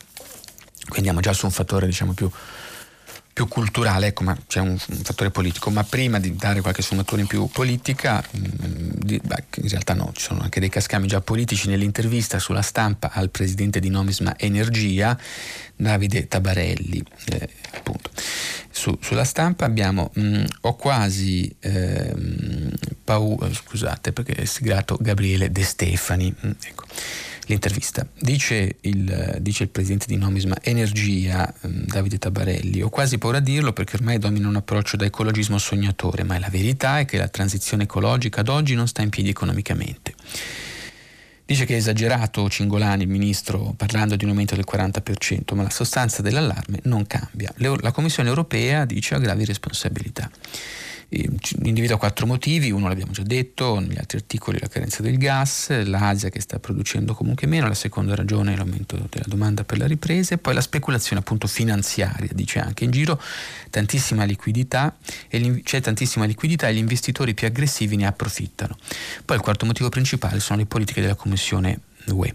Quindi 0.86 1.08
andiamo 1.08 1.20
già 1.20 1.32
su 1.32 1.46
un 1.46 1.50
fattore 1.50 1.86
diciamo 1.86 2.12
più 2.12 2.30
più 3.34 3.48
culturale, 3.48 4.06
ecco, 4.06 4.22
ma 4.22 4.38
c'è 4.46 4.60
un, 4.60 4.68
un, 4.70 4.78
fattore 4.78 5.30
politico, 5.30 5.68
ma 5.70 5.82
prima 5.82 6.20
di 6.20 6.36
dare 6.36 6.60
qualche 6.60 6.82
sfumatura 6.82 7.20
in 7.20 7.26
più 7.26 7.48
politica, 7.48 8.22
mh, 8.30 8.38
mm, 8.38 8.90
di, 8.94 9.20
beh, 9.22 9.44
in 9.56 9.68
realtà 9.68 9.92
no, 9.92 10.12
ci 10.14 10.22
sono 10.22 10.40
anche 10.40 10.60
dei 10.60 10.68
cascami 10.68 11.08
già 11.08 11.20
politici 11.20 11.68
nell'intervista 11.68 12.38
sulla 12.38 12.62
stampa 12.62 13.10
al 13.12 13.30
presidente 13.30 13.80
di 13.80 13.88
Nomisma 13.88 14.38
Energia, 14.38 15.18
Davide 15.74 16.28
Tabarelli, 16.28 17.02
eh, 17.32 17.48
appunto. 17.72 18.10
Su, 18.76 18.98
sulla 19.00 19.22
stampa 19.22 19.66
abbiamo, 19.66 20.10
mh, 20.14 20.20
mm, 20.20 20.44
ho 20.62 20.74
quasi 20.74 21.54
eh, 21.60 22.12
paura, 23.04 23.48
scusate 23.52 24.12
perché 24.12 24.32
è 24.32 24.44
siglato 24.46 24.98
Gabriele 25.00 25.52
De 25.52 25.62
Stefani, 25.62 26.34
mh, 26.36 26.50
ecco 26.64 26.84
l'intervista. 27.46 28.04
Dice 28.18 28.78
il, 28.80 29.38
dice 29.40 29.62
il, 29.62 29.68
presidente 29.68 30.06
di 30.06 30.16
Nomisma 30.16 30.56
Energia, 30.60 31.52
mm, 31.66 31.84
Davide 31.84 32.18
Tabarelli, 32.18 32.82
ho 32.82 32.88
quasi 32.88 33.16
paura 33.18 33.38
a 33.38 33.40
dirlo 33.40 33.72
perché 33.72 33.94
ormai 33.94 34.18
domina 34.18 34.48
un 34.48 34.56
approccio 34.56 34.96
da 34.96 35.04
ecologismo 35.04 35.56
sognatore, 35.58 36.24
ma 36.24 36.36
la 36.40 36.48
verità 36.48 36.98
è 36.98 37.04
che 37.04 37.16
la 37.16 37.28
transizione 37.28 37.84
ecologica 37.84 38.40
ad 38.40 38.48
oggi 38.48 38.74
non 38.74 38.88
sta 38.88 39.02
in 39.02 39.10
piedi 39.10 39.28
economicamente. 39.28 40.14
Dice 41.46 41.66
che 41.66 41.74
è 41.74 41.76
esagerato 41.76 42.48
Cingolani, 42.48 43.02
il 43.02 43.08
ministro, 43.08 43.74
parlando 43.76 44.16
di 44.16 44.24
un 44.24 44.30
aumento 44.30 44.54
del 44.54 44.64
40%, 44.70 45.54
ma 45.54 45.62
la 45.62 45.70
sostanza 45.70 46.22
dell'allarme 46.22 46.80
non 46.84 47.06
cambia. 47.06 47.52
La 47.56 47.92
Commissione 47.92 48.30
europea 48.30 48.86
dice 48.86 49.14
ha 49.14 49.18
gravi 49.18 49.44
responsabilità 49.44 50.30
individua 51.62 51.96
quattro 51.96 52.26
motivi, 52.26 52.70
uno 52.70 52.88
l'abbiamo 52.88 53.12
già 53.12 53.22
detto, 53.22 53.78
negli 53.78 53.98
altri 53.98 54.18
articoli 54.18 54.58
la 54.60 54.68
carenza 54.68 55.02
del 55.02 55.18
gas, 55.18 55.84
l'Asia 55.84 56.28
che 56.28 56.40
sta 56.40 56.58
producendo 56.58 57.14
comunque 57.14 57.46
meno, 57.46 57.68
la 57.68 57.74
seconda 57.74 58.14
ragione 58.14 58.52
è 58.52 58.56
l'aumento 58.56 58.96
della 58.96 59.24
domanda 59.26 59.64
per 59.64 59.78
la 59.78 59.86
ripresa 59.86 60.34
e 60.34 60.38
poi 60.38 60.54
la 60.54 60.60
speculazione 60.60 61.20
appunto 61.20 61.46
finanziaria, 61.46 62.30
dice 62.32 62.58
anche 62.58 62.84
in 62.84 62.90
giro 62.90 63.20
tantissima 63.70 64.24
liquidità 64.24 64.96
e 65.28 65.62
c'è 65.62 65.80
tantissima 65.80 66.24
liquidità 66.24 66.68
e 66.68 66.74
gli 66.74 66.78
investitori 66.78 67.34
più 67.34 67.46
aggressivi 67.46 67.96
ne 67.96 68.06
approfittano. 68.06 68.76
Poi 69.24 69.36
il 69.36 69.42
quarto 69.42 69.66
motivo 69.66 69.88
principale 69.88 70.40
sono 70.40 70.58
le 70.58 70.66
politiche 70.66 71.00
della 71.00 71.14
Commissione 71.14 71.80
UE 72.06 72.34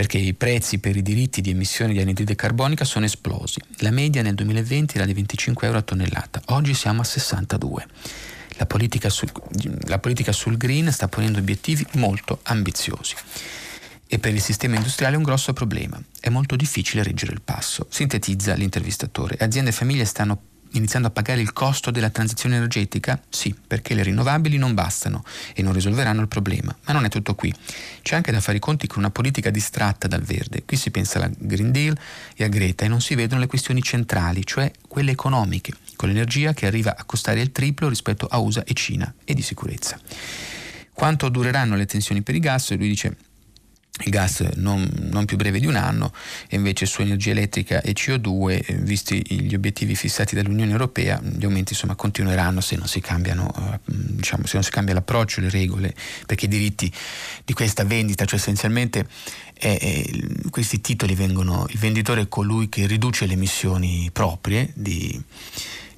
perché 0.00 0.16
i 0.16 0.32
prezzi 0.32 0.78
per 0.78 0.96
i 0.96 1.02
diritti 1.02 1.42
di 1.42 1.50
emissione 1.50 1.92
di 1.92 2.00
anidride 2.00 2.34
carbonica 2.34 2.86
sono 2.86 3.04
esplosi. 3.04 3.60
La 3.80 3.90
media 3.90 4.22
nel 4.22 4.32
2020 4.32 4.96
era 4.96 5.04
di 5.04 5.12
25 5.12 5.66
euro 5.66 5.76
a 5.76 5.82
tonnellata, 5.82 6.40
oggi 6.46 6.72
siamo 6.72 7.02
a 7.02 7.04
62. 7.04 7.86
La 8.56 8.64
politica, 8.64 9.10
sul, 9.10 9.30
la 9.88 9.98
politica 9.98 10.32
sul 10.32 10.56
green 10.56 10.90
sta 10.90 11.06
ponendo 11.08 11.38
obiettivi 11.38 11.86
molto 11.96 12.38
ambiziosi 12.44 13.14
e 14.06 14.18
per 14.18 14.32
il 14.32 14.40
sistema 14.40 14.76
industriale 14.76 15.16
è 15.16 15.18
un 15.18 15.22
grosso 15.22 15.52
problema. 15.52 16.02
È 16.18 16.30
molto 16.30 16.56
difficile 16.56 17.02
reggere 17.02 17.34
il 17.34 17.42
passo. 17.42 17.86
Sintetizza 17.90 18.54
l'intervistatore. 18.54 19.36
Aziende 19.38 19.68
e 19.68 19.74
famiglie 19.74 20.06
stanno 20.06 20.40
iniziando 20.72 21.08
a 21.08 21.10
pagare 21.10 21.40
il 21.40 21.52
costo 21.52 21.90
della 21.90 22.10
transizione 22.10 22.56
energetica? 22.56 23.20
Sì, 23.28 23.54
perché 23.66 23.94
le 23.94 24.02
rinnovabili 24.02 24.56
non 24.56 24.74
bastano 24.74 25.24
e 25.54 25.62
non 25.62 25.72
risolveranno 25.72 26.20
il 26.20 26.28
problema. 26.28 26.76
Ma 26.84 26.92
non 26.92 27.04
è 27.04 27.08
tutto 27.08 27.34
qui. 27.34 27.54
C'è 28.02 28.16
anche 28.16 28.32
da 28.32 28.40
fare 28.40 28.58
i 28.58 28.60
conti 28.60 28.86
con 28.86 28.98
una 28.98 29.10
politica 29.10 29.50
distratta 29.50 30.08
dal 30.08 30.22
verde. 30.22 30.64
Qui 30.64 30.76
si 30.76 30.90
pensa 30.90 31.18
alla 31.18 31.30
Green 31.36 31.72
Deal 31.72 31.96
e 32.34 32.44
a 32.44 32.48
Greta 32.48 32.84
e 32.84 32.88
non 32.88 33.00
si 33.00 33.14
vedono 33.14 33.40
le 33.40 33.46
questioni 33.46 33.82
centrali, 33.82 34.44
cioè 34.44 34.70
quelle 34.86 35.10
economiche, 35.10 35.72
con 35.96 36.08
l'energia 36.08 36.52
che 36.52 36.66
arriva 36.66 36.96
a 36.96 37.04
costare 37.04 37.40
il 37.40 37.52
triplo 37.52 37.88
rispetto 37.88 38.26
a 38.26 38.38
USA 38.38 38.64
e 38.64 38.74
Cina 38.74 39.12
e 39.24 39.34
di 39.34 39.42
sicurezza. 39.42 39.98
Quanto 40.92 41.28
dureranno 41.28 41.76
le 41.76 41.86
tensioni 41.86 42.22
per 42.22 42.34
i 42.34 42.40
gas? 42.40 42.76
Lui 42.76 42.88
dice 42.88 43.16
il 44.04 44.10
gas 44.10 44.40
non, 44.56 44.88
non, 45.10 45.24
più 45.24 45.36
breve 45.36 45.58
di 45.58 45.66
un 45.66 45.76
anno 45.76 46.12
e 46.48 46.56
invece 46.56 46.86
su 46.86 47.02
energia 47.02 47.30
elettrica 47.30 47.80
e 47.80 47.92
CO2, 47.92 48.62
eh, 48.64 48.74
visti 48.74 49.22
gli 49.26 49.54
obiettivi 49.54 49.94
fissati 49.94 50.34
dall'Unione 50.34 50.70
Europea, 50.70 51.20
gli 51.22 51.44
aumenti 51.44 51.72
insomma, 51.72 51.94
continueranno 51.94 52.60
se 52.60 52.76
non 52.76 52.86
eh, 53.56 53.80
diciamo, 53.84 54.46
se 54.46 54.52
non 54.54 54.62
si 54.62 54.70
cambia 54.70 54.94
l'approccio, 54.94 55.40
le 55.40 55.50
regole, 55.50 55.94
perché 56.26 56.46
i 56.46 56.48
diritti 56.48 56.92
di 57.44 57.52
questa 57.52 57.84
vendita, 57.84 58.24
cioè 58.24 58.38
essenzialmente 58.38 59.06
eh, 59.54 59.78
eh, 59.80 60.50
questi 60.50 60.80
titoli 60.80 61.14
vengono, 61.14 61.66
il 61.68 61.78
venditore 61.78 62.22
è 62.22 62.28
colui 62.28 62.68
che 62.68 62.86
riduce 62.86 63.26
le 63.26 63.34
emissioni 63.34 64.08
proprie 64.12 64.70
di 64.74 65.20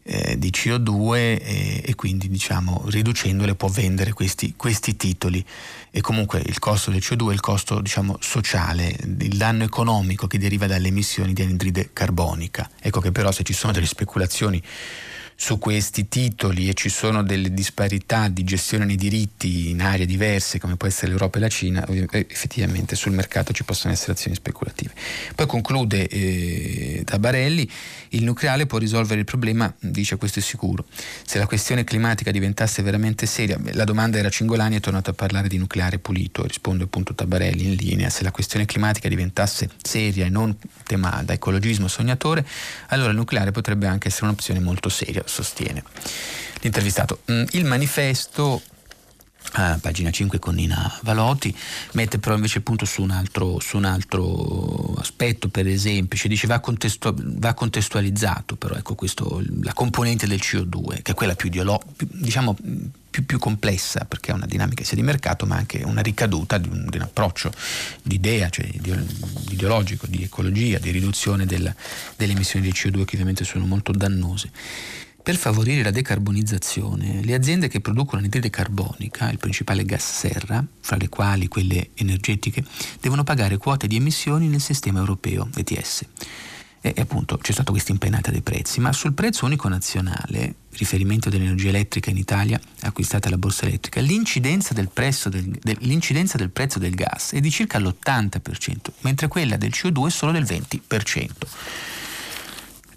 eh, 0.05 0.38
di 0.38 0.51
CO2 0.51 1.15
e, 1.15 1.83
e, 1.85 1.95
quindi 1.95 2.29
diciamo 2.29 2.85
riducendole 2.88 3.55
può 3.55 3.69
vendere 3.69 4.12
questi, 4.12 4.55
questi, 4.57 4.97
titoli 4.97 5.45
e 5.91 6.01
comunque 6.01 6.43
il 6.45 6.59
costo 6.59 6.91
del 6.91 7.01
CO2 7.01 7.31
è 7.31 7.33
il 7.33 7.41
costo 7.41 7.81
diciamo 7.81 8.17
sociale, 8.21 8.97
il 9.03 9.37
danno 9.37 9.62
economico 9.65 10.27
che 10.27 10.38
deriva 10.38 10.67
dalle 10.67 10.88
emissioni 10.88 11.33
di 11.33 11.43
anidride 11.43 11.91
carbonica. 11.93 12.69
Ecco 12.81 13.01
che 13.01 13.12
però 13.12 13.31
se 13.31 13.43
ci 13.45 13.53
sono 13.53 13.73
delle 13.73 13.87
speculazioni 13.87 14.61
su 15.43 15.59
questi 15.59 16.07
titoli 16.07 16.69
e 16.69 16.75
ci 16.75 16.89
sono 16.89 17.25
delle 17.25 17.53
disparità 17.53 18.29
di 18.29 18.45
gestione 18.45 18.85
nei 18.85 18.95
diritti 18.95 19.71
in 19.71 19.83
aree 19.83 20.07
diverse 20.07 20.61
come 20.61 20.77
può 20.77 20.87
essere 20.87 21.09
l'Europa 21.09 21.39
e 21.39 21.41
la 21.41 21.49
Cina, 21.49 21.85
effettivamente 21.89 22.95
sul 22.95 23.11
mercato 23.11 23.53
ci 23.53 23.65
possono 23.65 23.93
essere 23.93 24.13
azioni 24.13 24.37
speculative. 24.37 24.93
Poi 25.35 25.47
conclude 25.47 26.07
eh, 26.07 27.03
Tabarelli, 27.05 27.69
il 28.11 28.23
nucleare 28.23 28.67
può 28.67 28.79
risolvere 28.79 29.19
il 29.19 29.27
problema, 29.27 29.75
dice 29.81 30.17
questo 30.17 30.39
è 30.39 30.43
sicuro. 30.43 30.85
Se 31.25 31.39
la 31.39 31.47
questione 31.47 31.83
climatica 31.83 32.31
diventasse 32.31 32.81
veramente 32.83 33.27
seria, 33.27 33.59
la 33.73 33.85
domanda 33.85 34.19
era 34.19 34.29
Cingolani 34.29 34.77
è 34.77 34.81
tornato 34.81 35.11
a 35.11 35.15
parlare 35.15 35.49
di 35.49 35.59
nucleare 35.59 35.99
pulito, 35.99 36.47
risponde 36.47 36.85
appunto 36.85 37.17
Tabarelli 37.17 37.65
in 37.65 37.75
linea, 37.75 38.11
se 38.11 38.23
la 38.23 38.31
questione 38.31 38.65
climatica 38.65 39.09
diventasse 39.09 39.71
seria 39.83 40.25
e 40.25 40.29
non 40.29 40.57
tema 40.85 41.21
da 41.25 41.33
ecologismo 41.33 41.89
sognatore, 41.89 42.47
allora 42.91 43.11
il 43.11 43.17
nucleare 43.17 43.51
potrebbe 43.51 43.89
anche 43.89 44.07
essere 44.07 44.27
un'opzione 44.27 44.61
molto 44.61 44.89
seria, 44.89 45.25
sostiene 45.33 45.83
l'intervistato. 46.61 47.23
Mm, 47.31 47.45
il 47.53 47.64
manifesto 47.64 48.62
a 49.55 49.79
pagina 49.81 50.11
5 50.11 50.38
con 50.38 50.55
Nina 50.55 50.99
Valotti, 51.03 51.55
mette 51.92 52.18
però 52.18 52.35
invece 52.35 52.59
il 52.59 52.64
punto 52.64 52.85
su 52.85 53.03
un 53.03 53.11
altro, 53.11 53.59
su 53.61 53.77
un 53.77 53.85
altro 53.85 54.95
aspetto, 54.95 55.49
per 55.49 55.66
esempio, 55.66 56.16
ci 56.16 56.29
dice 56.29 56.47
va, 56.47 56.61
contestu- 56.61 57.38
va 57.38 57.53
contestualizzato 57.53 58.57
però 58.57 58.77
ecco 58.77 58.95
questo, 58.95 59.42
la 59.62 59.75
componente 59.75 60.27
del 60.27 60.38
CO2, 60.38 61.03
che 61.03 61.12
è 61.12 61.14
quella 61.14 61.35
più, 61.35 61.51
più, 61.51 62.09
diciamo, 62.12 62.57
più, 63.11 63.27
più, 63.27 63.38
complessa, 63.38 64.07
perché 64.07 64.31
ha 64.31 64.35
una 64.35 64.47
dinamica 64.47 64.85
sia 64.85 64.97
di 64.97 65.03
mercato, 65.03 65.45
ma 65.45 65.57
anche 65.57 65.83
una 65.85 66.01
ricaduta 66.01 66.57
di 66.57 66.68
un, 66.68 66.87
di 66.88 66.97
un 66.97 67.03
approccio 67.03 67.53
di 68.03 68.14
idea, 68.14 68.49
cioè 68.49 68.66
di, 68.75 68.95
ideologico, 69.51 70.07
di 70.07 70.23
ecologia, 70.23 70.79
di 70.79 70.90
riduzione 70.90 71.45
del, 71.45 71.75
delle 72.16 72.33
emissioni 72.33 72.64
di 72.64 72.73
CO2 72.73 73.05
che 73.05 73.16
ovviamente 73.16 73.45
sono 73.45 73.66
molto 73.66 73.92
dannose. 73.92 74.51
Per 75.23 75.37
favorire 75.37 75.85
la 75.85 75.93
decarbonizzazione, 75.93 77.23
le 77.23 77.35
aziende 77.35 77.69
che 77.69 77.81
producono 77.81 78.19
anidride 78.19 78.51
carbonica, 78.51 79.31
il 79.31 79.39
principale 79.39 79.85
gas 79.85 80.19
serra, 80.19 80.65
fra 80.81 80.97
le 80.97 81.09
quali 81.09 81.47
quelle 81.47 81.91
energetiche, 81.95 82.65
devono 83.01 83.23
pagare 83.23 83.57
quote 83.57 83.87
di 83.87 83.95
emissioni 83.95 84.49
nel 84.49 84.61
sistema 84.61 84.99
europeo 84.99 85.49
ETS. 85.55 86.07
E 86.81 86.93
appunto 86.99 87.39
c'è 87.39 87.53
stata 87.53 87.71
questa 87.71 87.93
impennata 87.93 88.33
dei 88.33 88.43
prezzi, 88.43 88.81
ma 88.81 88.93
sul 88.93 89.13
prezzo 89.13 89.45
unico 89.45 89.69
nazionale, 89.69 90.57
riferimento 90.71 91.31
dell'energia 91.31 91.69
elettrica 91.69 92.11
in 92.11 92.17
Italia 92.17 92.61
acquistata 92.81 93.29
alla 93.29 93.39
borsa 93.39 93.67
elettrica, 93.67 94.01
l'incidenza 94.01 94.75
del, 94.75 94.91
del, 94.93 95.59
del, 95.63 95.77
l'incidenza 95.83 96.37
del 96.37 96.51
prezzo 96.51 96.81
del 96.81 96.97
gas 96.97 97.31
è 97.31 97.39
di 97.39 97.51
circa 97.53 97.79
l'80%, 97.79 98.91
mentre 99.03 99.29
quella 99.29 99.57
del 99.57 99.71
CO2 99.73 100.07
è 100.09 100.11
solo 100.11 100.33
del 100.33 100.43
20%. 100.43 101.29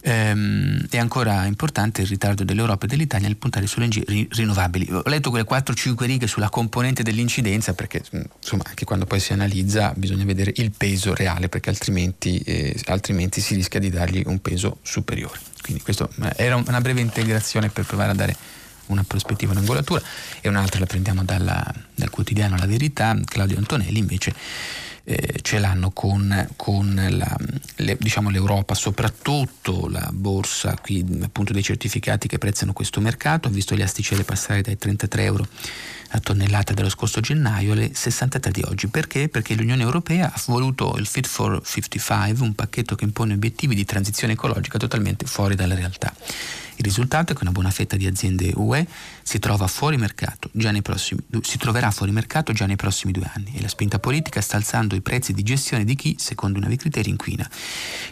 Ehm, 0.08 0.86
è 0.92 1.00
ancora 1.00 1.46
importante 1.46 2.02
il 2.02 2.08
ritardo 2.08 2.44
dell'Europa 2.44 2.86
e 2.86 2.88
dell'Italia 2.88 3.26
nel 3.26 3.38
puntare 3.38 3.66
sulle 3.66 3.86
energie 3.86 4.28
rinnovabili. 4.30 4.88
Ho 4.92 5.02
letto 5.06 5.32
quelle 5.32 5.46
4-5 5.50 6.06
righe 6.06 6.28
sulla 6.28 6.50
componente 6.50 7.02
dell'incidenza 7.02 7.74
perché 7.74 8.04
mm, 8.16 8.22
insomma 8.40 8.64
anche 8.68 8.86
quando 8.86 9.08
poi 9.08 9.20
si 9.20 9.34
analizza 9.34 9.94
bisogna 9.96 10.24
vedere 10.24 10.54
il 10.58 10.72
peso 10.78 11.16
reale 11.16 11.50
perché 11.50 11.72
altrimenti, 11.72 12.38
eh, 12.38 12.80
altrimenti 12.86 13.42
si 13.42 13.56
rischia 13.56 13.80
di 13.80 13.90
dargli 13.90 14.22
un 14.28 14.40
peso 14.42 14.78
superiore. 14.84 15.40
Quindi 15.64 15.82
questa 15.82 16.08
eh, 16.22 16.34
era 16.36 16.56
una 16.56 16.82
breve 16.82 17.02
integrazione 17.02 17.70
per 17.70 17.86
provare 17.86 18.12
a 18.12 18.16
dare 18.16 18.36
una 18.88 19.04
prospettiva, 19.04 19.54
un'angolatura 19.54 20.00
e 20.40 20.48
un'altra 20.48 20.80
la 20.80 20.86
prendiamo 20.86 21.24
dalla, 21.24 21.66
dal 21.96 22.12
quotidiano 22.12 22.58
La 22.58 22.68
Verità. 22.68 23.18
Claudio 23.26 23.58
Antonelli 23.58 23.98
invece 23.98 24.36
eh, 25.08 25.40
ce 25.42 25.60
l'hanno 25.60 25.92
con, 25.92 26.48
con 26.56 27.08
la, 27.10 27.38
le, 27.78 27.96
diciamo, 28.00 28.30
l'Europa, 28.30 28.74
soprattutto 28.74 29.88
la 29.88 30.10
borsa 30.12 30.76
qui, 30.82 31.06
appunto 31.22 31.54
dei 31.54 31.64
certificati 31.64 32.28
che 32.28 32.40
prezzano 32.40 32.74
questo 32.74 33.00
mercato, 33.00 33.48
ha 33.48 33.52
visto 33.52 33.76
le 33.76 33.84
asticelle 33.84 34.24
passare 34.24 34.62
dai 34.62 34.78
33 34.78 35.24
euro 35.24 35.48
a 36.10 36.20
tonnellata 36.20 36.74
dello 36.74 36.90
scorso 36.90 37.20
gennaio 37.20 37.74
alle 37.74 37.92
63 37.94 38.52
di 38.52 38.64
oggi. 38.66 38.88
Perché? 38.88 39.30
Perché 39.30 39.54
l'Unione 39.54 39.84
Europea 39.84 40.32
ha 40.34 40.42
voluto 40.48 40.96
il 40.98 41.06
Fit 41.06 41.28
for 41.28 41.62
55, 41.64 42.46
un 42.46 42.56
pacchetto 42.56 42.96
che 42.96 43.04
impone 43.04 43.34
obiettivi 43.34 43.76
di 43.76 43.86
transizione 43.86 44.34
ecologica 44.34 44.80
totalmente 44.80 45.26
fuori 45.26 45.56
dalla 45.56 45.76
realtà. 45.76 46.14
Il 46.78 46.84
risultato 46.84 47.32
è 47.32 47.36
che 47.36 47.42
una 47.42 47.52
buona 47.52 47.72
fetta 47.72 47.96
di 47.96 48.06
aziende 48.06 48.52
UE 48.56 48.86
si, 49.24 49.40
fuori 49.68 49.98
prossimi, 50.82 51.22
si 51.42 51.58
troverà 51.58 51.90
fuori 51.92 52.12
mercato 52.12 52.54
già 52.54 52.66
nei 52.66 52.76
prossimi 52.76 53.12
due 53.12 53.30
anni 53.34 53.54
e 53.56 53.62
la 53.62 53.68
spinta 53.68 53.98
politica 53.98 54.42
sta 54.42 54.58
alzando 54.58 54.96
i 54.96 55.02
prezzi 55.02 55.34
di 55.34 55.42
gestione 55.44 55.84
di 55.84 55.96
chi, 55.96 56.16
secondo 56.20 56.58
i 56.58 56.62
nuovi 56.62 56.76
criteri, 56.76 57.10
inquina. 57.10 57.50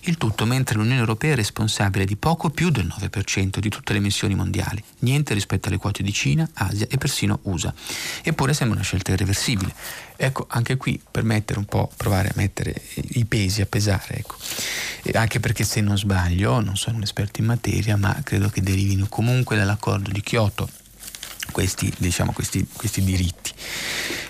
Il 0.01 0.17
tutto 0.17 0.45
mentre 0.45 0.77
l'Unione 0.77 0.99
Europea 0.99 1.33
è 1.33 1.35
responsabile 1.35 2.05
di 2.05 2.15
poco 2.15 2.49
più 2.49 2.69
del 2.69 2.87
9% 2.87 3.59
di 3.59 3.69
tutte 3.69 3.93
le 3.93 3.99
emissioni 3.99 4.35
mondiali, 4.35 4.83
niente 4.99 5.33
rispetto 5.33 5.67
alle 5.67 5.77
quote 5.77 6.01
di 6.01 6.13
Cina, 6.13 6.49
Asia 6.53 6.87
e 6.89 6.97
persino 6.97 7.39
USA. 7.43 7.73
Eppure 8.23 8.53
sembra 8.53 8.77
una 8.77 8.85
scelta 8.85 9.11
irreversibile. 9.11 9.73
Ecco, 10.15 10.45
anche 10.49 10.77
qui 10.77 10.99
per 11.09 11.23
mettere 11.23 11.59
un 11.59 11.65
po', 11.65 11.91
provare 11.95 12.29
a 12.29 12.33
mettere 12.35 12.73
i 12.93 13.25
pesi, 13.25 13.61
a 13.61 13.65
pesare, 13.65 14.17
ecco. 14.17 14.35
anche 15.13 15.39
perché 15.39 15.63
se 15.63 15.81
non 15.81 15.97
sbaglio, 15.97 16.59
non 16.59 16.77
sono 16.77 16.97
un 16.97 17.03
esperto 17.03 17.41
in 17.41 17.47
materia, 17.47 17.97
ma 17.97 18.19
credo 18.23 18.49
che 18.49 18.61
derivino 18.61 19.07
comunque 19.09 19.55
dall'accordo 19.55 20.11
di 20.11 20.21
Kyoto 20.21 20.69
questi, 21.51 21.93
diciamo, 21.97 22.31
questi, 22.31 22.65
questi 22.75 23.03
diritti. 23.03 23.51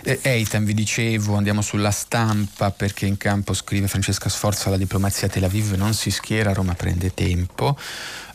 Eh, 0.04 0.20
Eitan, 0.22 0.66
vi 0.66 0.74
dicevo, 0.74 1.36
andiamo 1.36 1.62
sulla 1.62 1.92
stampa 1.92 2.72
perché 2.72 3.06
in 3.06 3.18
campo 3.18 3.54
scrive 3.54 3.88
Francesca 3.88 4.30
Sforza 4.30 4.70
la 4.70 4.78
diplomazia 4.78 5.30
Tel 5.30 5.46
Aviv 5.46 5.74
non 5.74 5.94
si 5.94 6.12
schiera, 6.12 6.54
Roma 6.54 6.74
prende 6.74 7.14
tempo 7.14 7.78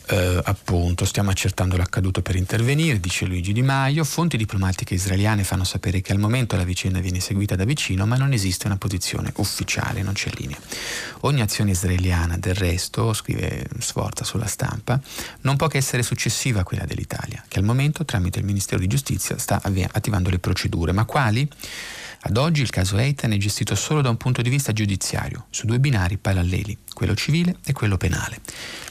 eh, 0.09 0.41
appunto 0.43 1.05
stiamo 1.05 1.29
accertando 1.29 1.77
l'accaduto 1.77 2.21
per 2.21 2.35
intervenire, 2.35 2.99
dice 2.99 3.25
Luigi 3.25 3.53
Di 3.53 3.61
Maio. 3.61 4.03
Fonti 4.03 4.37
diplomatiche 4.37 4.95
israeliane 4.95 5.43
fanno 5.43 5.63
sapere 5.63 6.01
che 6.01 6.11
al 6.11 6.17
momento 6.17 6.55
la 6.55 6.63
vicenda 6.63 6.99
viene 6.99 7.19
seguita 7.19 7.55
da 7.55 7.63
vicino, 7.63 8.05
ma 8.05 8.17
non 8.17 8.33
esiste 8.33 8.65
una 8.65 8.77
posizione 8.77 9.31
ufficiale, 9.37 10.01
non 10.01 10.13
c'è 10.13 10.31
linea. 10.35 10.57
Ogni 11.21 11.41
azione 11.41 11.71
israeliana, 11.71 12.37
del 12.37 12.55
resto, 12.55 13.13
scrive 13.13 13.67
Sforza 13.79 14.23
sulla 14.23 14.47
stampa, 14.47 14.99
non 15.41 15.55
può 15.57 15.67
che 15.67 15.77
essere 15.77 16.01
successiva 16.01 16.61
a 16.61 16.63
quella 16.63 16.85
dell'Italia, 16.85 17.43
che 17.47 17.59
al 17.59 17.65
momento 17.65 18.03
tramite 18.03 18.39
il 18.39 18.45
Ministero 18.45 18.79
di 18.79 18.87
Giustizia 18.87 19.37
sta 19.37 19.61
attivando 19.91 20.29
le 20.29 20.39
procedure. 20.39 20.91
Ma 20.91 21.05
quali? 21.05 21.47
Ad 22.21 22.35
oggi 22.35 22.61
il 22.61 22.69
caso 22.69 22.97
Eitan 22.97 23.31
è 23.31 23.37
gestito 23.37 23.75
solo 23.75 24.01
da 24.01 24.09
un 24.09 24.17
punto 24.17 24.41
di 24.41 24.49
vista 24.49 24.73
giudiziario, 24.73 25.45
su 25.51 25.65
due 25.65 25.79
binari 25.79 26.17
paralleli, 26.17 26.77
quello 26.93 27.15
civile 27.15 27.55
e 27.63 27.71
quello 27.71 27.95
penale. 27.95 28.41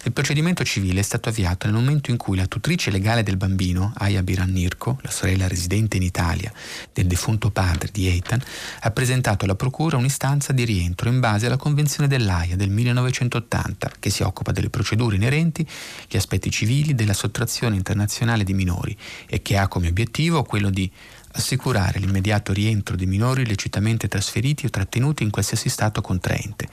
Il 0.05 0.13
procedimento 0.13 0.65
civile 0.65 1.01
è 1.01 1.03
stato 1.03 1.29
avviato 1.29 1.67
nel 1.67 1.77
momento 1.77 2.11
in 2.11 2.17
cui 2.17 2.39
la 2.39 2.47
tutrice 2.47 2.91
legale 2.91 3.23
del 3.23 3.37
bambino, 3.37 3.93
Aya 3.97 4.23
Biran 4.23 4.51
Nirko, 4.51 4.99
la 5.03 5.11
sorella 5.11 5.47
residente 5.47 5.99
in 5.99 6.05
Italia 6.05 6.51
del 6.91 7.07
defunto 7.07 7.51
padre 7.51 7.91
di 7.93 8.09
Eitan, 8.09 8.43
ha 8.81 8.91
presentato 8.93 9.45
alla 9.45 9.57
procura 9.57 9.99
un'istanza 9.99 10.55
di 10.55 10.65
rientro 10.65 11.11
in 11.11 11.21
base 11.21 11.47
alla 11.47 11.59
Convenzione 11.59 12.09
dell'AIA 12.09 12.57
del 12.57 12.71
1980, 12.71 13.93
che 13.99 14.09
si 14.09 14.23
occupa 14.23 14.53
delle 14.53 14.71
procedure 14.71 15.17
inerenti 15.17 15.69
gli 16.09 16.17
aspetti 16.17 16.51
civili 16.51 16.95
della 16.95 17.13
sottrazione 17.13 17.77
internazionale 17.77 18.43
di 18.43 18.55
minori 18.55 18.97
e 19.27 19.43
che 19.43 19.59
ha 19.59 19.69
come 19.69 19.89
obiettivo 19.89 20.45
quello 20.45 20.71
di 20.71 20.91
assicurare 21.39 21.99
l'immediato 21.99 22.53
rientro 22.53 22.97
di 22.97 23.07
minori 23.07 23.43
illecitamente 23.43 24.09
trasferiti 24.09 24.67
o 24.67 24.71
trattenuti 24.71 25.23
in 25.23 25.31
qualsiasi 25.31 25.69
Stato 25.69 26.01
contraente 26.01 26.69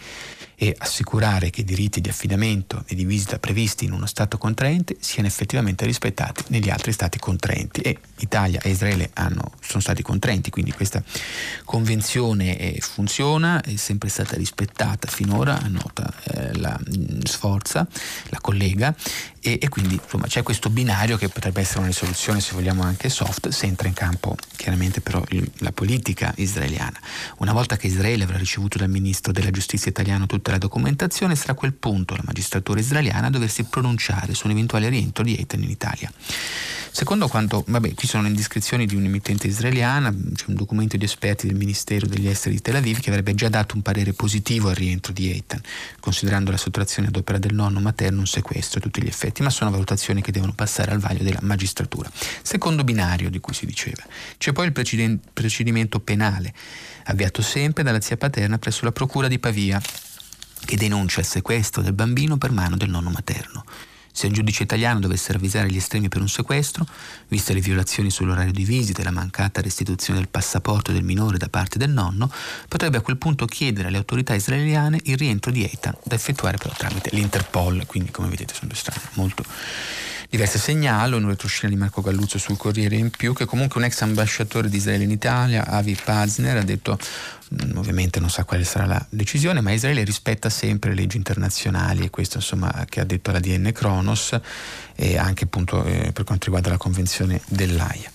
e 0.55 0.75
assicurare 0.77 1.49
che 1.49 1.61
i 1.61 1.63
diritti 1.63 2.01
di 2.01 2.09
affidamento 2.09 2.83
e 2.87 2.95
di 2.95 3.05
visita 3.05 3.39
previsti 3.39 3.85
in 3.85 3.91
uno 3.91 4.05
Stato 4.05 4.37
contraente 4.37 4.95
siano 4.99 5.27
effettivamente 5.27 5.85
rispettati 5.85 6.43
negli 6.47 6.69
altri 6.69 6.91
Stati 6.91 7.19
contraenti. 7.19 7.81
E 7.81 7.97
Italia 8.19 8.61
e 8.61 8.69
Israele 8.69 9.09
hanno, 9.13 9.51
sono 9.61 9.81
stati 9.81 10.01
contraenti, 10.01 10.49
quindi 10.49 10.71
questa 10.71 11.03
convenzione 11.65 12.57
eh, 12.57 12.79
funziona, 12.81 13.61
è 13.61 13.75
sempre 13.75 14.09
stata 14.09 14.35
rispettata 14.35 15.07
finora, 15.07 15.59
nota 15.67 16.11
eh, 16.23 16.57
la 16.57 16.79
mm, 16.79 17.21
Sforza, 17.23 17.87
la 18.29 18.39
collega, 18.39 18.95
e, 19.41 19.59
e, 19.61 19.69
quindi 19.69 19.99
insomma, 20.01 20.25
c'è 20.25 20.41
questo 20.41 20.69
binario 20.69 21.17
che 21.17 21.29
potrebbe 21.29 21.61
essere 21.61 21.79
una 21.79 21.87
risoluzione, 21.89 22.41
se 22.41 22.53
vogliamo 22.53 22.81
anche 22.81 23.09
soft, 23.09 23.49
se 23.49 23.67
entra 23.67 23.87
in 23.87 23.93
campo 23.93 24.35
chiaramente 24.55 25.01
però 25.01 25.23
il, 25.29 25.49
la 25.59 25.71
politica 25.71 26.33
israeliana. 26.37 26.99
Una 27.37 27.53
volta 27.53 27.77
che 27.77 27.85
Israele 27.85 28.23
avrà 28.23 28.37
ricevuto 28.37 28.79
dal 28.79 28.89
ministro 28.89 29.31
della 29.31 29.51
giustizia 29.51 29.91
italiano 29.91 30.25
tutta 30.45 30.51
la 30.51 30.57
documentazione, 30.59 31.35
sarà 31.35 31.53
a 31.53 31.55
quel 31.55 31.73
punto 31.73 32.15
la 32.15 32.21
magistratura 32.23 32.79
israeliana 32.79 33.27
a 33.27 33.29
doversi 33.31 33.63
pronunciare 33.63 34.35
su 34.35 34.45
un 34.45 34.51
eventuale 34.51 34.89
rientro 34.89 35.23
di 35.23 35.35
Eitan 35.35 35.63
in 35.63 35.71
Italia. 35.71 36.11
Secondo 36.91 37.27
quanto, 37.27 37.63
vabbè, 37.67 37.95
qui 37.95 38.07
sono 38.07 38.23
le 38.23 38.29
indiscrezioni 38.29 38.85
di 38.85 38.95
un'emittente 38.95 39.47
israeliana, 39.47 40.11
c'è 40.11 40.45
un 40.47 40.53
documento 40.53 40.97
di 40.97 41.03
esperti 41.03 41.47
del 41.47 41.55
Ministero 41.55 42.05
degli 42.05 42.27
Esteri 42.27 42.55
di 42.55 42.61
Tel 42.61 42.75
Aviv 42.75 42.99
che 42.99 43.09
avrebbe 43.09 43.33
già 43.33 43.49
dato 43.49 43.75
un 43.75 43.81
parere 43.81 44.13
positivo 44.13 44.69
al 44.69 44.75
rientro 44.75 45.11
di 45.11 45.31
Eitan, 45.31 45.61
considerando 45.99 46.51
la 46.51 46.57
sottrazione 46.57 47.07
ad 47.07 47.15
opera 47.15 47.39
del 47.39 47.55
nonno 47.55 47.79
materno 47.79 48.19
un 48.19 48.27
sequestro 48.27 48.79
a 48.79 48.83
tutti 48.83 49.01
gli 49.01 49.07
effetti, 49.07 49.41
ma 49.41 49.49
sono 49.49 49.71
valutazioni 49.71 50.21
che 50.21 50.31
devono 50.31 50.53
passare 50.53 50.91
al 50.91 50.99
vaglio 50.99 51.23
della 51.23 51.41
magistratura. 51.41 52.09
Secondo 52.43 52.83
binario 52.83 53.31
di 53.31 53.39
cui 53.39 53.55
si 53.55 53.65
diceva. 53.65 54.03
C'è 54.37 54.53
poi 54.53 54.67
il 54.67 55.19
procedimento 55.33 55.99
penale, 55.99 56.53
avviato 57.05 57.41
sempre 57.41 57.83
dalla 57.83 57.99
zia 57.99 58.15
paterna 58.15 58.59
presso 58.59 58.85
la 58.85 58.91
procura 58.91 59.27
di 59.27 59.39
Pavia, 59.39 59.81
che 60.65 60.75
denuncia 60.75 61.21
il 61.21 61.25
sequestro 61.25 61.81
del 61.81 61.93
bambino 61.93 62.37
per 62.37 62.51
mano 62.51 62.75
del 62.75 62.89
nonno 62.89 63.09
materno. 63.09 63.63
Se 64.11 64.27
un 64.27 64.33
giudice 64.33 64.63
italiano 64.63 65.01
dovesse 65.01 65.33
ravvisare 65.33 65.69
gli 65.69 65.75
estremi 65.75 66.07
per 66.07 66.21
un 66.21 66.29
sequestro, 66.29 66.87
viste 67.27 67.53
le 67.53 67.59
violazioni 67.59 68.09
sull'orario 68.09 68.53
di 68.53 68.63
visita 68.63 69.01
e 69.01 69.03
la 69.03 69.11
mancata 69.11 69.59
restituzione 69.59 70.19
del 70.19 70.29
passaporto 70.29 70.93
del 70.93 71.03
minore 71.03 71.37
da 71.37 71.49
parte 71.49 71.77
del 71.77 71.89
nonno, 71.89 72.31
potrebbe 72.69 72.95
a 72.95 73.01
quel 73.01 73.17
punto 73.17 73.45
chiedere 73.45 73.89
alle 73.89 73.97
autorità 73.97 74.33
israeliane 74.33 75.01
il 75.03 75.17
rientro 75.17 75.51
di 75.51 75.63
Eitan 75.63 75.97
da 76.01 76.15
effettuare 76.15 76.57
però 76.57 76.73
tramite 76.77 77.09
l'Interpol, 77.11 77.85
quindi 77.85 78.11
come 78.11 78.29
vedete 78.29 78.53
sono 78.53 78.69
due 78.69 78.77
strade 78.77 79.01
molto 79.15 79.43
diverse. 80.35 80.59
Segnalo 80.59 81.17
in 81.17 81.27
retroscena 81.27 81.73
di 81.73 81.79
Marco 81.79 82.01
Galluzzo 82.01 82.37
sul 82.37 82.57
Corriere 82.57 82.95
in 82.95 83.09
più 83.09 83.33
che 83.33 83.45
comunque 83.45 83.79
un 83.79 83.85
ex 83.85 84.01
ambasciatore 84.01 84.69
di 84.69 84.77
Israele 84.77 85.05
in 85.05 85.11
Italia, 85.11 85.65
Avi 85.65 85.97
Pazner, 86.01 86.57
ha 86.57 86.63
detto 86.63 86.97
mm, 87.53 87.77
ovviamente 87.77 88.19
non 88.19 88.29
sa 88.29 88.43
quale 88.43 88.65
sarà 88.65 88.85
la 88.85 89.05
decisione, 89.09 89.61
ma 89.61 89.71
Israele 89.71 90.03
rispetta 90.03 90.49
sempre 90.49 90.89
le 90.89 90.97
leggi 90.97 91.17
internazionali 91.17 92.03
e 92.05 92.09
questo 92.09 92.37
insomma 92.37 92.85
che 92.89 92.99
ha 92.99 93.05
detto 93.05 93.31
la 93.31 93.39
DN 93.39 93.71
Kronos 93.73 94.37
e 94.95 95.17
anche 95.17 95.45
appunto 95.45 95.83
eh, 95.85 96.11
per 96.11 96.23
quanto 96.23 96.45
riguarda 96.45 96.69
la 96.69 96.77
convenzione 96.77 97.41
dell'AIA. 97.47 98.11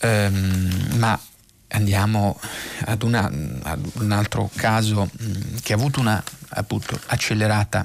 Um, 0.00 0.94
ma 0.96 1.20
andiamo 1.68 2.40
ad, 2.84 3.02
una, 3.02 3.30
ad, 3.62 3.90
un 3.94 4.12
altro 4.12 4.48
caso 4.54 5.10
mm, 5.22 5.56
che 5.62 5.72
ha 5.72 5.76
avuto 5.76 6.00
una 6.00 6.22
appunto 6.50 6.98
accelerata 7.06 7.84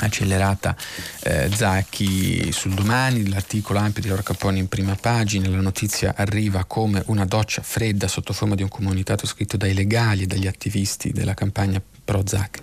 accelerata 0.00 0.76
eh, 1.22 1.48
Zacchi 1.54 2.50
sul 2.50 2.74
domani, 2.74 3.28
l'articolo 3.28 3.78
ampio 3.78 4.02
di 4.02 4.08
Laura 4.08 4.24
Caponi 4.24 4.58
in 4.58 4.68
prima 4.68 4.96
pagina, 4.96 5.48
la 5.48 5.60
notizia 5.60 6.14
arriva 6.16 6.64
come 6.64 7.02
una 7.06 7.24
doccia 7.24 7.62
fredda 7.62 8.08
sotto 8.08 8.32
forma 8.32 8.56
di 8.56 8.62
un 8.62 8.68
comunicato 8.68 9.26
scritto 9.26 9.56
dai 9.56 9.72
legali 9.72 10.22
e 10.22 10.26
dagli 10.26 10.48
attivisti 10.48 11.12
della 11.12 11.34
campagna 11.34 11.80
pro 12.04 12.22
Zacchi. 12.26 12.60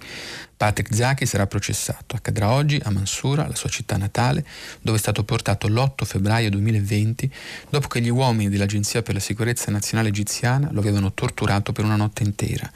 Patrick 0.62 0.94
Zaki 0.94 1.26
sarà 1.26 1.48
processato. 1.48 2.16
Accadrà 2.16 2.52
oggi 2.52 2.80
a 2.84 2.92
Mansura, 2.92 3.48
la 3.48 3.56
sua 3.56 3.68
città 3.68 3.98
natale, 3.98 4.46
dove 4.80 4.98
è 4.98 5.00
stato 5.00 5.24
portato 5.24 5.68
l'8 5.68 6.06
febbraio 6.06 6.52
2020 6.52 7.32
dopo 7.72 7.88
che 7.88 8.00
gli 8.00 8.10
uomini 8.10 8.48
dell'Agenzia 8.48 9.02
per 9.02 9.16
la 9.16 9.20
sicurezza 9.20 9.72
nazionale 9.72 10.10
egiziana 10.10 10.70
lo 10.72 10.80
avevano 10.80 11.14
torturato 11.14 11.72
per 11.72 11.84
una 11.84 11.96
notte 11.96 12.22
intera. 12.22 12.72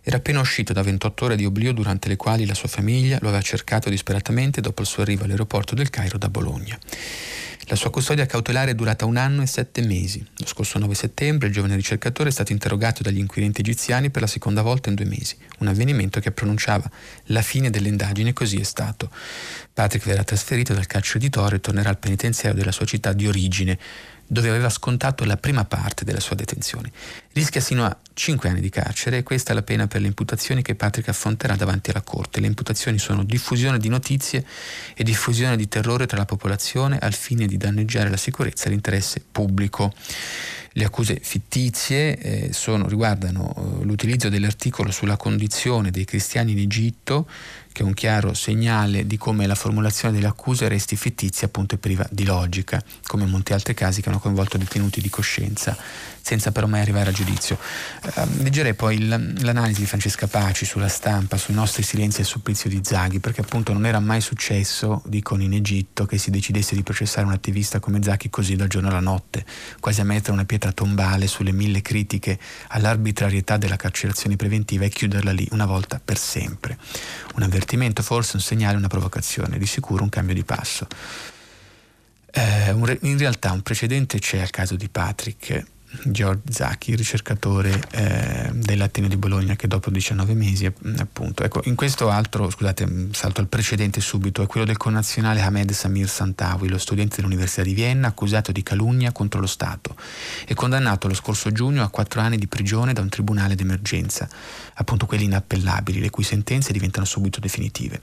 Era 0.00 0.18
appena 0.18 0.38
uscito 0.38 0.72
da 0.72 0.82
28 0.82 1.24
ore 1.24 1.34
di 1.34 1.44
oblio 1.44 1.72
durante 1.72 2.06
le 2.06 2.14
quali 2.14 2.46
la 2.46 2.54
sua 2.54 2.68
famiglia 2.68 3.18
lo 3.20 3.26
aveva 3.26 3.42
cercato 3.42 3.90
disperatamente 3.90 4.60
dopo 4.60 4.82
il 4.82 4.86
suo 4.86 5.02
arrivo 5.02 5.24
all'aeroporto 5.24 5.74
del 5.74 5.90
Cairo 5.90 6.18
da 6.18 6.28
Bologna. 6.28 6.78
La 7.68 7.76
sua 7.76 7.90
custodia 7.90 8.26
cautelare 8.26 8.72
è 8.72 8.74
durata 8.74 9.06
un 9.06 9.16
anno 9.16 9.40
e 9.40 9.46
sette 9.46 9.80
mesi. 9.80 10.24
Lo 10.36 10.46
scorso 10.46 10.78
9 10.78 10.94
settembre 10.94 11.48
il 11.48 11.54
giovane 11.54 11.76
ricercatore 11.76 12.28
è 12.28 12.32
stato 12.32 12.52
interrogato 12.52 13.02
dagli 13.02 13.18
inquirenti 13.18 13.62
egiziani 13.62 14.10
per 14.10 14.20
la 14.20 14.28
seconda 14.28 14.60
volta 14.60 14.90
in 14.90 14.94
due 14.94 15.06
mesi, 15.06 15.34
un 15.60 15.68
avvenimento 15.68 16.20
che 16.20 16.30
pronunciava 16.30 16.90
la 17.26 17.40
fine 17.40 17.70
delle 17.70 17.88
indagini 17.88 18.30
e 18.30 18.32
così 18.34 18.60
è 18.60 18.64
stato. 18.64 19.10
Patrick 19.72 20.04
verrà 20.04 20.24
trasferito 20.24 20.74
dal 20.74 20.86
carcere 20.86 21.20
di 21.20 21.30
Torre 21.30 21.56
e 21.56 21.60
tornerà 21.60 21.88
al 21.88 21.98
penitenziario 21.98 22.58
della 22.58 22.72
sua 22.72 22.84
città 22.84 23.14
di 23.14 23.26
origine, 23.26 23.78
dove 24.26 24.48
aveva 24.48 24.68
scontato 24.68 25.24
la 25.24 25.36
prima 25.36 25.64
parte 25.64 26.04
della 26.04 26.20
sua 26.20 26.36
detenzione. 26.36 26.90
Rischia 27.32 27.60
sino 27.60 27.84
a 27.84 27.96
5 28.12 28.48
anni 28.48 28.60
di 28.60 28.70
carcere 28.70 29.18
e 29.18 29.22
questa 29.22 29.52
è 29.52 29.54
la 29.54 29.62
pena 29.62 29.86
per 29.86 30.00
le 30.00 30.06
imputazioni 30.06 30.62
che 30.62 30.74
Patrick 30.74 31.08
affronterà 31.08 31.56
davanti 31.56 31.90
alla 31.90 32.02
Corte. 32.02 32.40
Le 32.40 32.46
imputazioni 32.46 32.98
sono 32.98 33.24
diffusione 33.24 33.78
di 33.78 33.88
notizie 33.88 34.44
e 34.94 35.04
diffusione 35.04 35.56
di 35.56 35.68
terrore 35.68 36.06
tra 36.06 36.16
la 36.16 36.24
popolazione 36.24 36.98
al 36.98 37.14
fine 37.14 37.46
di 37.46 37.56
danneggiare 37.56 38.08
la 38.08 38.16
sicurezza 38.16 38.66
e 38.66 38.70
l'interesse 38.70 39.22
pubblico. 39.30 39.92
Le 40.76 40.84
accuse 40.84 41.20
fittizie 41.22 42.18
eh, 42.18 42.52
sono, 42.52 42.88
riguardano 42.88 43.54
eh, 43.56 43.84
l'utilizzo 43.84 44.28
dell'articolo 44.28 44.90
sulla 44.90 45.16
condizione 45.16 45.92
dei 45.92 46.04
cristiani 46.04 46.50
in 46.50 46.58
Egitto, 46.58 47.28
che 47.74 47.82
è 47.82 47.84
un 47.84 47.92
chiaro 47.92 48.34
segnale 48.34 49.04
di 49.04 49.18
come 49.18 49.48
la 49.48 49.56
formulazione 49.56 50.14
delle 50.14 50.28
accuse 50.28 50.68
resti 50.68 50.94
fittizia 50.94 51.48
appunto 51.48 51.74
e 51.74 51.78
priva 51.78 52.06
di 52.08 52.24
logica, 52.24 52.80
come 53.04 53.24
in 53.24 53.30
molti 53.30 53.52
altri 53.52 53.74
casi 53.74 54.00
che 54.00 54.10
hanno 54.10 54.20
coinvolto 54.20 54.56
detenuti 54.56 55.00
di 55.00 55.10
coscienza 55.10 55.76
senza 56.24 56.52
però 56.52 56.66
mai 56.66 56.80
arrivare 56.80 57.10
a 57.10 57.12
giudizio. 57.12 57.58
Uh, 58.02 58.42
leggerei 58.42 58.72
poi 58.72 58.96
il, 58.96 59.42
l'analisi 59.42 59.80
di 59.80 59.86
Francesca 59.86 60.26
Paci 60.26 60.64
sulla 60.64 60.88
stampa, 60.88 61.36
sui 61.36 61.52
nostri 61.52 61.82
silenzi 61.82 62.22
e 62.22 62.24
supplizio 62.24 62.70
di 62.70 62.80
Zaghi, 62.82 63.20
perché 63.20 63.42
appunto 63.42 63.74
non 63.74 63.84
era 63.84 64.00
mai 64.00 64.22
successo, 64.22 65.02
dicono 65.04 65.42
in 65.42 65.52
Egitto, 65.52 66.06
che 66.06 66.16
si 66.16 66.30
decidesse 66.30 66.74
di 66.74 66.82
processare 66.82 67.26
un 67.26 67.32
attivista 67.32 67.78
come 67.78 68.02
Zaghi 68.02 68.30
così 68.30 68.56
dal 68.56 68.68
giorno 68.68 68.88
alla 68.88 69.00
notte, 69.00 69.44
quasi 69.80 70.00
a 70.00 70.04
mettere 70.04 70.32
una 70.32 70.46
pietra 70.46 70.72
tombale 70.72 71.26
sulle 71.26 71.52
mille 71.52 71.82
critiche 71.82 72.38
all'arbitrarietà 72.68 73.58
della 73.58 73.76
carcerazione 73.76 74.36
preventiva 74.36 74.86
e 74.86 74.88
chiuderla 74.88 75.30
lì 75.30 75.46
una 75.50 75.66
volta 75.66 76.00
per 76.02 76.16
sempre. 76.16 76.78
Un 77.34 77.42
avvertimento, 77.64 78.02
forse 78.02 78.36
un 78.36 78.42
segnale, 78.42 78.76
una 78.76 78.88
provocazione, 78.88 79.58
di 79.58 79.66
sicuro 79.66 80.02
un 80.02 80.10
cambio 80.10 80.34
di 80.34 80.44
passo. 80.44 80.86
Eh, 82.30 82.70
un, 82.70 82.96
in 83.02 83.18
realtà 83.18 83.52
un 83.52 83.62
precedente 83.62 84.18
c'è 84.18 84.40
al 84.40 84.50
caso 84.50 84.76
di 84.76 84.88
Patrick 84.88 85.64
George 86.04 86.52
Zacchi, 86.52 86.94
ricercatore 86.94 87.80
eh, 87.92 88.50
dell'Ateneo 88.52 89.08
di 89.08 89.16
Bologna 89.16 89.56
che 89.56 89.68
dopo 89.68 89.90
19 89.90 90.34
mesi 90.34 90.66
appunto, 90.66 91.44
ecco, 91.44 91.60
in 91.64 91.74
questo 91.74 92.10
altro, 92.10 92.50
scusate, 92.50 92.86
mm, 92.86 93.10
salto 93.12 93.40
al 93.40 93.48
precedente 93.48 94.00
subito, 94.00 94.42
è 94.42 94.46
quello 94.46 94.66
del 94.66 94.76
connazionale 94.76 95.40
Ahmed 95.40 95.70
Samir 95.72 96.08
Santawi, 96.08 96.68
lo 96.68 96.78
studente 96.78 97.16
dell'Università 97.16 97.62
di 97.62 97.74
Vienna 97.74 98.08
accusato 98.08 98.52
di 98.52 98.62
calunnia 98.62 99.12
contro 99.12 99.40
lo 99.40 99.46
Stato 99.46 99.96
e 100.46 100.54
condannato 100.54 101.08
lo 101.08 101.14
scorso 101.14 101.50
giugno 101.52 101.82
a 101.82 101.88
quattro 101.88 102.20
anni 102.20 102.36
di 102.36 102.46
prigione 102.46 102.92
da 102.92 103.00
un 103.00 103.08
tribunale 103.08 103.54
d'emergenza, 103.54 104.28
appunto 104.74 105.06
quelli 105.06 105.24
inappellabili, 105.24 106.00
le 106.00 106.10
cui 106.10 106.24
sentenze 106.24 106.72
diventano 106.72 107.06
subito 107.06 107.40
definitive. 107.40 108.00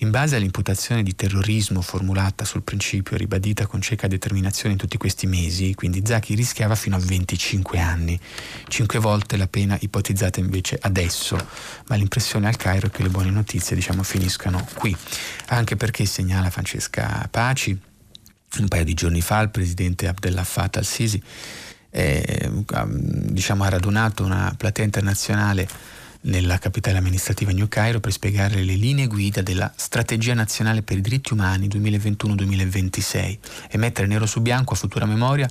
In 0.00 0.10
base 0.10 0.36
all'imputazione 0.36 1.02
di 1.02 1.14
terrorismo 1.14 1.80
formulata 1.80 2.44
sul 2.44 2.62
principio 2.62 3.14
e 3.14 3.18
ribadita 3.18 3.66
con 3.66 3.80
cieca 3.80 4.06
determinazione 4.06 4.72
in 4.72 4.78
tutti 4.78 4.98
questi 4.98 5.26
mesi, 5.26 5.74
quindi 5.74 6.02
Zaki 6.04 6.34
rischiava 6.34 6.74
fino 6.74 6.96
a 6.96 6.98
25 6.98 7.78
anni, 7.78 8.20
cinque 8.68 8.98
volte 8.98 9.38
la 9.38 9.46
pena 9.46 9.74
ipotizzata 9.80 10.38
invece 10.38 10.76
adesso, 10.78 11.38
ma 11.86 11.96
l'impressione 11.96 12.46
al 12.46 12.56
Cairo 12.56 12.88
è 12.88 12.90
che 12.90 13.02
le 13.02 13.08
buone 13.08 13.30
notizie 13.30 13.74
diciamo, 13.74 14.02
finiscano 14.02 14.68
qui, 14.74 14.94
anche 15.46 15.76
perché 15.76 16.04
segnala 16.04 16.50
Francesca 16.50 17.26
Paci, 17.30 17.78
un 18.58 18.68
paio 18.68 18.84
di 18.84 18.92
giorni 18.92 19.22
fa 19.22 19.40
il 19.40 19.48
presidente 19.48 20.08
Abdel 20.08 20.38
Fattah 20.44 20.78
al-Sisi 20.78 21.22
eh, 21.88 22.50
diciamo, 22.90 23.64
ha 23.64 23.68
radunato 23.70 24.22
una 24.22 24.52
platea 24.54 24.84
internazionale 24.84 25.66
nella 26.26 26.58
capitale 26.58 26.98
amministrativa 26.98 27.52
New 27.52 27.68
Cairo 27.68 28.00
per 28.00 28.12
spiegare 28.12 28.62
le 28.62 28.74
linee 28.74 29.06
guida 29.06 29.42
della 29.42 29.72
Strategia 29.76 30.34
Nazionale 30.34 30.82
per 30.82 30.98
i 30.98 31.00
Diritti 31.00 31.32
Umani 31.32 31.68
2021-2026 31.68 33.38
e 33.70 33.78
mettere 33.78 34.06
nero 34.06 34.26
su 34.26 34.40
bianco 34.40 34.74
a 34.74 34.76
futura 34.76 35.06
memoria 35.06 35.48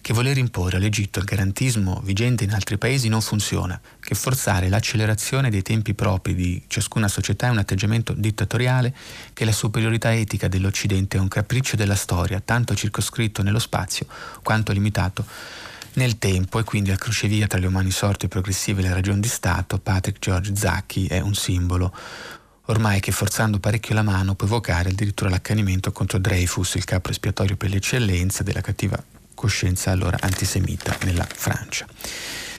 che 0.00 0.12
voler 0.12 0.38
imporre 0.38 0.76
all'Egitto 0.76 1.18
il 1.18 1.24
garantismo 1.24 2.00
vigente 2.04 2.44
in 2.44 2.52
altri 2.52 2.78
paesi 2.78 3.08
non 3.08 3.20
funziona, 3.20 3.80
che 3.98 4.14
forzare 4.14 4.68
l'accelerazione 4.68 5.50
dei 5.50 5.62
tempi 5.62 5.94
propri 5.94 6.34
di 6.34 6.62
ciascuna 6.68 7.08
società 7.08 7.48
è 7.48 7.50
un 7.50 7.58
atteggiamento 7.58 8.12
dittatoriale, 8.12 8.94
che 9.32 9.44
la 9.44 9.50
superiorità 9.50 10.14
etica 10.14 10.46
dell'Occidente 10.46 11.16
è 11.16 11.20
un 11.20 11.26
capriccio 11.26 11.74
della 11.74 11.96
storia, 11.96 12.40
tanto 12.40 12.76
circoscritto 12.76 13.42
nello 13.42 13.58
spazio 13.58 14.06
quanto 14.44 14.70
limitato 14.70 15.24
nel 15.96 16.18
tempo 16.18 16.58
e 16.58 16.64
quindi 16.64 16.90
al 16.90 16.98
crocevia 16.98 17.46
tra 17.46 17.58
le 17.58 17.66
umani 17.66 17.90
sorti 17.90 18.28
progressive 18.28 18.80
e 18.80 18.84
le 18.84 18.94
ragioni 18.94 19.20
di 19.20 19.28
Stato, 19.28 19.78
Patrick 19.78 20.18
George 20.18 20.54
Zacchi 20.54 21.06
è 21.06 21.20
un 21.20 21.34
simbolo 21.34 21.94
ormai 22.66 23.00
che 23.00 23.12
forzando 23.12 23.58
parecchio 23.58 23.94
la 23.94 24.02
mano 24.02 24.34
può 24.34 24.46
evocare 24.46 24.90
addirittura 24.90 25.30
l'accanimento 25.30 25.92
contro 25.92 26.18
Dreyfus, 26.18 26.74
il 26.74 26.84
capo 26.84 27.10
espiatorio 27.10 27.56
per 27.56 27.70
l'eccellenza 27.70 28.42
della 28.42 28.60
cattiva 28.60 29.02
coscienza 29.34 29.90
allora 29.90 30.16
antisemita 30.20 30.96
nella 31.04 31.26
Francia. 31.32 31.86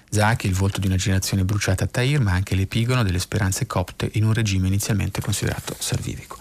Zacchi, 0.09 0.47
il 0.47 0.53
volto 0.53 0.79
di 0.79 0.87
una 0.87 0.95
generazione 0.95 1.43
bruciata 1.43 1.83
a 1.83 1.87
Tahir, 1.87 2.21
ma 2.21 2.31
anche 2.31 2.55
l'epigono 2.55 3.03
delle 3.03 3.19
speranze 3.19 3.67
copte 3.67 4.09
in 4.13 4.23
un 4.23 4.33
regime 4.33 4.67
inizialmente 4.67 5.19
considerato 5.19 5.75
salvifico. 5.77 6.37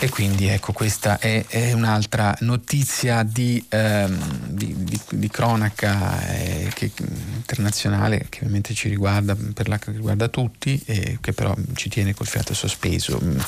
E 0.00 0.08
quindi 0.08 0.48
ecco, 0.48 0.72
questa 0.72 1.18
è, 1.18 1.44
è 1.46 1.72
un'altra 1.72 2.36
notizia 2.40 3.22
di, 3.22 3.64
ehm, 3.68 4.48
di, 4.48 4.74
di, 4.76 5.00
di 5.08 5.28
cronaca 5.28 6.26
eh, 6.34 6.68
che, 6.74 6.90
internazionale 7.36 8.26
che 8.28 8.38
ovviamente 8.38 8.74
ci 8.74 8.88
riguarda, 8.88 9.36
per 9.54 9.68
la, 9.68 9.78
riguarda 9.84 10.26
tutti 10.28 10.82
e 10.84 11.18
che 11.20 11.32
però 11.32 11.54
ci 11.74 11.88
tiene 11.88 12.12
col 12.12 12.26
fiato 12.26 12.54
sospeso. 12.54 13.20
Mm. 13.22 13.38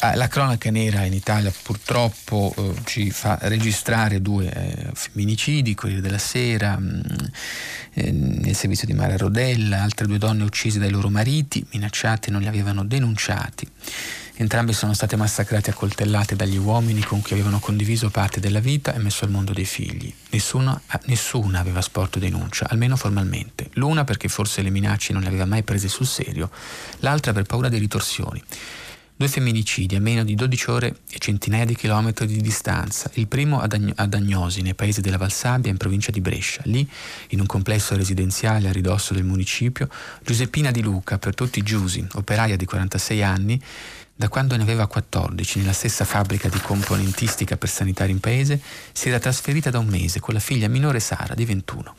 Ah, 0.00 0.14
la 0.14 0.28
cronaca 0.28 0.70
nera 0.70 1.04
in 1.04 1.14
Italia 1.14 1.52
purtroppo 1.62 2.54
eh, 2.56 2.74
ci 2.84 3.10
fa 3.10 3.38
registrare 3.42 4.22
due 4.22 4.52
eh, 4.52 4.90
femminicidi, 4.94 5.74
quelli 5.74 6.00
della 6.00 6.18
Sera, 6.18 6.78
mm, 6.78 7.00
eh, 7.94 8.10
nel 8.12 8.54
servizio 8.54 8.86
di 8.86 8.94
Mara 8.94 9.16
Rodella, 9.16 9.82
altre 9.82 10.06
due 10.06 10.18
donne 10.18 10.44
uccise 10.44 10.78
dai 10.78 10.90
loro 10.90 11.10
mariti, 11.10 11.66
minacciate 11.72 12.30
non 12.30 12.40
li 12.40 12.46
avevano 12.46 12.84
denunciati. 12.84 13.68
Entrambi 14.42 14.72
sono 14.72 14.92
state 14.92 15.14
massacrate 15.14 15.70
a 15.70 15.72
coltellate 15.72 16.34
dagli 16.34 16.56
uomini 16.56 17.00
con 17.04 17.22
cui 17.22 17.30
avevano 17.34 17.60
condiviso 17.60 18.10
parte 18.10 18.40
della 18.40 18.58
vita 18.58 18.92
e 18.92 18.98
messo 18.98 19.24
al 19.24 19.30
mondo 19.30 19.52
dei 19.52 19.64
figli. 19.64 20.12
Nessuna, 20.30 20.78
nessuna 21.04 21.60
aveva 21.60 21.80
sporto 21.80 22.18
denuncia, 22.18 22.66
almeno 22.68 22.96
formalmente. 22.96 23.70
L'una 23.74 24.02
perché 24.02 24.26
forse 24.26 24.60
le 24.62 24.70
minacce 24.70 25.12
non 25.12 25.22
le 25.22 25.28
aveva 25.28 25.44
mai 25.44 25.62
prese 25.62 25.86
sul 25.86 26.08
serio, 26.08 26.50
l'altra 26.98 27.32
per 27.32 27.44
paura 27.44 27.68
di 27.68 27.78
ritorsioni. 27.78 28.42
Due 29.14 29.28
femminicidi 29.28 29.94
a 29.94 30.00
meno 30.00 30.24
di 30.24 30.34
12 30.34 30.70
ore 30.70 30.96
e 31.08 31.18
centinaia 31.18 31.64
di 31.64 31.76
chilometri 31.76 32.26
di 32.26 32.40
distanza. 32.40 33.08
Il 33.14 33.28
primo 33.28 33.60
ad, 33.60 33.74
Agn- 33.74 33.92
ad 33.94 34.12
Agnosi, 34.14 34.62
nei 34.62 34.74
paesi 34.74 35.00
della 35.00 35.18
Valsabbia, 35.18 35.70
in 35.70 35.76
provincia 35.76 36.10
di 36.10 36.20
Brescia. 36.20 36.62
Lì, 36.64 36.84
in 37.28 37.38
un 37.38 37.46
complesso 37.46 37.94
residenziale 37.94 38.68
a 38.68 38.72
ridosso 38.72 39.14
del 39.14 39.22
municipio, 39.22 39.88
Giuseppina 40.24 40.72
Di 40.72 40.82
Luca, 40.82 41.18
per 41.18 41.34
tutti 41.36 41.62
Giusi, 41.62 42.04
operaia 42.14 42.56
di 42.56 42.64
46 42.64 43.22
anni, 43.22 43.62
da 44.14 44.28
quando 44.28 44.56
ne 44.56 44.62
aveva 44.62 44.86
14, 44.86 45.60
nella 45.60 45.72
stessa 45.72 46.04
fabbrica 46.04 46.48
di 46.48 46.60
componentistica 46.60 47.56
per 47.56 47.68
sanitari 47.68 48.12
in 48.12 48.20
paese, 48.20 48.60
si 48.92 49.08
era 49.08 49.18
trasferita 49.18 49.70
da 49.70 49.78
un 49.78 49.86
mese 49.86 50.20
con 50.20 50.34
la 50.34 50.40
figlia 50.40 50.68
minore 50.68 51.00
Sara, 51.00 51.34
di 51.34 51.44
21 51.44 51.94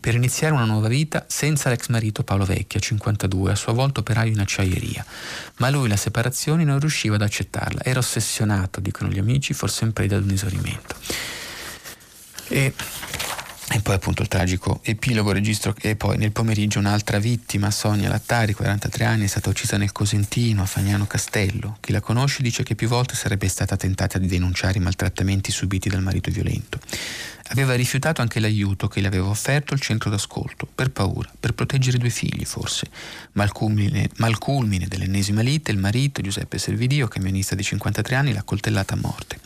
per 0.00 0.14
iniziare 0.14 0.54
una 0.54 0.64
nuova 0.64 0.88
vita 0.88 1.24
senza 1.28 1.68
l'ex 1.68 1.88
marito 1.88 2.22
Paolo 2.22 2.44
Vecchia, 2.44 2.78
52, 2.78 3.52
a 3.52 3.56
sua 3.56 3.72
volta 3.72 4.00
operaio 4.00 4.32
in 4.32 4.40
acciaieria. 4.40 5.04
Ma 5.56 5.70
lui 5.70 5.88
la 5.88 5.96
separazione 5.96 6.64
non 6.64 6.78
riusciva 6.78 7.16
ad 7.16 7.22
accettarla, 7.22 7.82
era 7.82 7.98
ossessionato, 7.98 8.80
dicono 8.80 9.10
gli 9.10 9.18
amici, 9.18 9.54
forse 9.54 9.84
in 9.84 9.92
preda 9.92 10.16
ad 10.16 10.24
un 10.24 10.30
esaurimento. 10.30 10.94
E 12.48 12.72
e 13.70 13.80
poi 13.80 13.94
appunto 13.94 14.22
il 14.22 14.28
tragico 14.28 14.80
epilogo 14.82 15.30
registro 15.30 15.74
e 15.80 15.94
poi 15.94 16.16
nel 16.16 16.32
pomeriggio 16.32 16.78
un'altra 16.78 17.18
vittima, 17.18 17.70
Sonia 17.70 18.08
Lattari, 18.08 18.54
43 18.54 19.04
anni, 19.04 19.24
è 19.24 19.26
stata 19.28 19.50
uccisa 19.50 19.76
nel 19.76 19.92
Cosentino, 19.92 20.62
a 20.62 20.66
Fagnano 20.66 21.06
Castello. 21.06 21.76
Chi 21.80 21.92
la 21.92 22.00
conosce 22.00 22.42
dice 22.42 22.62
che 22.62 22.74
più 22.74 22.88
volte 22.88 23.14
sarebbe 23.14 23.46
stata 23.46 23.76
tentata 23.76 24.18
di 24.18 24.26
denunciare 24.26 24.78
i 24.78 24.80
maltrattamenti 24.80 25.52
subiti 25.52 25.90
dal 25.90 26.00
marito 26.00 26.30
violento. 26.30 26.78
Aveva 27.50 27.74
rifiutato 27.74 28.22
anche 28.22 28.40
l'aiuto 28.40 28.88
che 28.88 29.02
le 29.02 29.06
aveva 29.06 29.28
offerto 29.28 29.74
il 29.74 29.80
centro 29.80 30.08
d'ascolto, 30.08 30.66
per 30.74 30.90
paura, 30.90 31.30
per 31.38 31.52
proteggere 31.52 31.98
i 31.98 32.00
due 32.00 32.10
figli 32.10 32.44
forse. 32.46 32.88
Ma 33.32 33.42
al 33.42 33.52
ma 34.16 34.26
al 34.26 34.38
culmine 34.38 34.86
dell'ennesima 34.86 35.42
lite 35.42 35.72
il 35.72 35.78
marito, 35.78 36.22
Giuseppe 36.22 36.56
Servidio, 36.56 37.06
camionista 37.06 37.54
di 37.54 37.62
53 37.62 38.14
anni, 38.14 38.32
l'ha 38.32 38.42
coltellata 38.42 38.94
a 38.94 38.98
morte. 38.98 39.38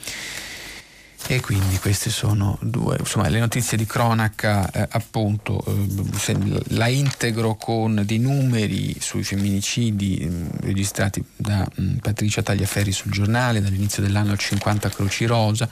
E 1.29 1.41
quindi 1.41 1.79
queste 1.79 2.11
sono 2.11 2.59
due, 2.61 2.97
insomma, 2.99 3.29
le 3.29 3.39
notizie 3.39 3.77
di 3.77 3.87
cronaca, 3.87 4.71
eh, 4.71 4.87
appunto, 4.91 5.65
eh, 5.67 6.37
la 6.75 6.89
integro 6.89 7.55
con 7.55 8.03
dei 8.05 8.19
numeri 8.19 8.97
sui 9.01 9.23
femminicidi 9.23 10.19
eh, 10.19 10.31
registrati 10.61 11.25
da 11.35 11.67
mh, 11.75 11.83
mm, 11.83 11.97
Patricia 11.99 12.43
Tagliaferri 12.43 12.93
sul 12.93 13.13
giornale, 13.13 13.61
dall'inizio 13.61 14.03
dell'anno 14.03 14.33
al 14.33 14.39
50 14.39 14.89
Croci 14.91 15.25
Rosa, 15.25 15.69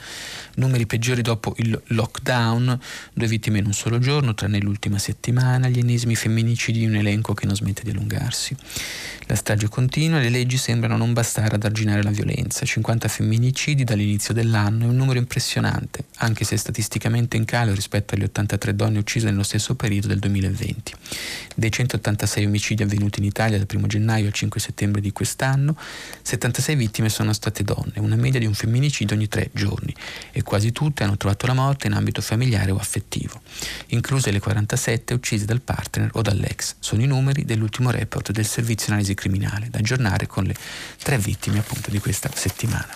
numeri 0.55 0.85
peggiori 0.85 1.21
dopo 1.21 1.53
il 1.57 1.79
lockdown, 1.87 2.79
due 3.13 3.27
vittime 3.27 3.59
in 3.59 3.65
un 3.65 3.73
solo 3.73 3.99
giorno, 3.99 4.33
tranne 4.33 4.59
l'ultima 4.59 4.97
settimana, 4.97 5.67
gli 5.67 5.79
ennesimi 5.79 6.15
femminicidi 6.15 6.79
di 6.79 6.85
un 6.85 6.95
elenco 6.95 7.33
che 7.33 7.45
non 7.45 7.55
smette 7.55 7.83
di 7.83 7.91
allungarsi. 7.91 8.55
La 9.27 9.35
strage 9.35 9.69
continua 9.69 10.19
le 10.19 10.29
leggi 10.29 10.57
sembrano 10.57 10.97
non 10.97 11.13
bastare 11.13 11.55
ad 11.55 11.63
arginare 11.63 12.03
la 12.03 12.09
violenza. 12.09 12.65
50 12.65 13.07
femminicidi 13.07 13.85
dall'inizio 13.85 14.33
dell'anno 14.33 14.83
è 14.83 14.87
un 14.87 14.95
numero 14.97 15.19
impressionante, 15.19 16.05
anche 16.17 16.43
se 16.43 16.57
statisticamente 16.57 17.37
in 17.37 17.45
calo 17.45 17.73
rispetto 17.73 18.15
alle 18.15 18.25
83 18.25 18.75
donne 18.75 18.99
uccise 18.99 19.27
nello 19.27 19.43
stesso 19.43 19.75
periodo 19.75 20.07
del 20.07 20.19
2020. 20.19 20.93
Dei 21.55 21.71
186 21.71 22.45
omicidi 22.45 22.83
avvenuti 22.83 23.19
in 23.19 23.25
Italia 23.25 23.57
dal 23.57 23.67
1 23.73 23.87
gennaio 23.87 24.27
al 24.27 24.33
5 24.33 24.59
settembre 24.59 24.99
di 24.99 25.13
quest'anno, 25.13 25.77
76 26.21 26.75
vittime 26.75 27.07
sono 27.07 27.31
state 27.31 27.63
donne, 27.63 27.93
una 27.97 28.15
media 28.17 28.39
di 28.39 28.45
un 28.45 28.53
femminicidio 28.53 29.15
ogni 29.15 29.29
tre 29.29 29.49
giorni, 29.53 29.95
e 30.31 30.40
quasi 30.43 30.71
tutte 30.71 31.03
hanno 31.03 31.17
trovato 31.17 31.45
la 31.47 31.53
morte 31.53 31.87
in 31.87 31.93
ambito 31.93 32.21
familiare 32.21 32.71
o 32.71 32.77
affettivo, 32.77 33.41
incluse 33.87 34.31
le 34.31 34.39
47 34.39 35.13
uccise 35.13 35.45
dal 35.45 35.61
partner 35.61 36.09
o 36.13 36.21
dall'ex. 36.21 36.75
Sono 36.79 37.01
i 37.01 37.07
numeri 37.07 37.45
dell'ultimo 37.45 37.91
report 37.91 38.31
del 38.31 38.45
Servizio 38.45 38.87
Analisi 38.87 39.13
criminale, 39.13 39.69
da 39.69 39.79
aggiornare 39.79 40.27
con 40.27 40.43
le 40.43 40.55
tre 41.01 41.17
vittime 41.17 41.59
appunto 41.59 41.89
di 41.89 41.99
questa 41.99 42.29
settimana. 42.33 42.89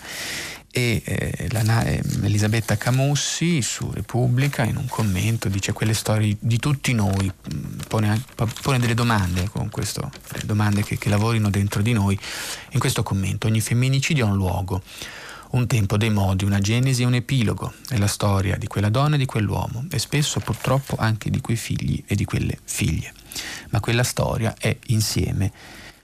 E 0.77 1.01
eh, 1.05 1.47
la, 1.51 1.85
eh, 1.85 2.03
Elisabetta 2.23 2.75
Camussi 2.75 3.61
su 3.61 3.89
Repubblica 3.93 4.65
in 4.65 4.75
un 4.75 4.87
commento 4.89 5.47
dice 5.47 5.71
quelle 5.71 5.93
storie 5.93 6.35
di 6.37 6.57
tutti 6.57 6.91
noi, 6.91 7.31
mm, 7.31 7.79
pone, 7.87 8.21
pone 8.61 8.77
delle 8.77 8.93
domande 8.93 9.47
con 9.47 9.69
questo, 9.69 10.11
domande 10.43 10.83
che, 10.83 10.97
che 10.97 11.07
lavorino 11.07 11.49
dentro 11.49 11.81
di 11.81 11.93
noi 11.93 12.19
in 12.71 12.79
questo 12.81 13.03
commento. 13.03 13.47
Ogni 13.47 13.61
femminicidio 13.61 14.25
ha 14.25 14.29
un 14.29 14.35
luogo 14.35 14.81
un 15.55 15.67
tempo 15.67 15.95
dei 15.95 16.09
modi, 16.09 16.43
una 16.43 16.59
genesi 16.59 17.03
e 17.03 17.05
un 17.05 17.13
epilogo, 17.13 17.73
è 17.87 17.97
la 17.97 18.07
storia 18.07 18.57
di 18.57 18.67
quella 18.67 18.89
donna 18.89 19.15
e 19.15 19.17
di 19.17 19.25
quell'uomo 19.25 19.85
e 19.89 19.99
spesso 19.99 20.39
purtroppo 20.41 20.97
anche 20.97 21.29
di 21.29 21.39
quei 21.39 21.55
figli 21.55 22.03
e 22.05 22.15
di 22.15 22.25
quelle 22.25 22.59
figlie. 22.63 23.13
Ma 23.69 23.79
quella 23.79 24.03
storia 24.03 24.55
è 24.57 24.75
insieme 24.87 25.51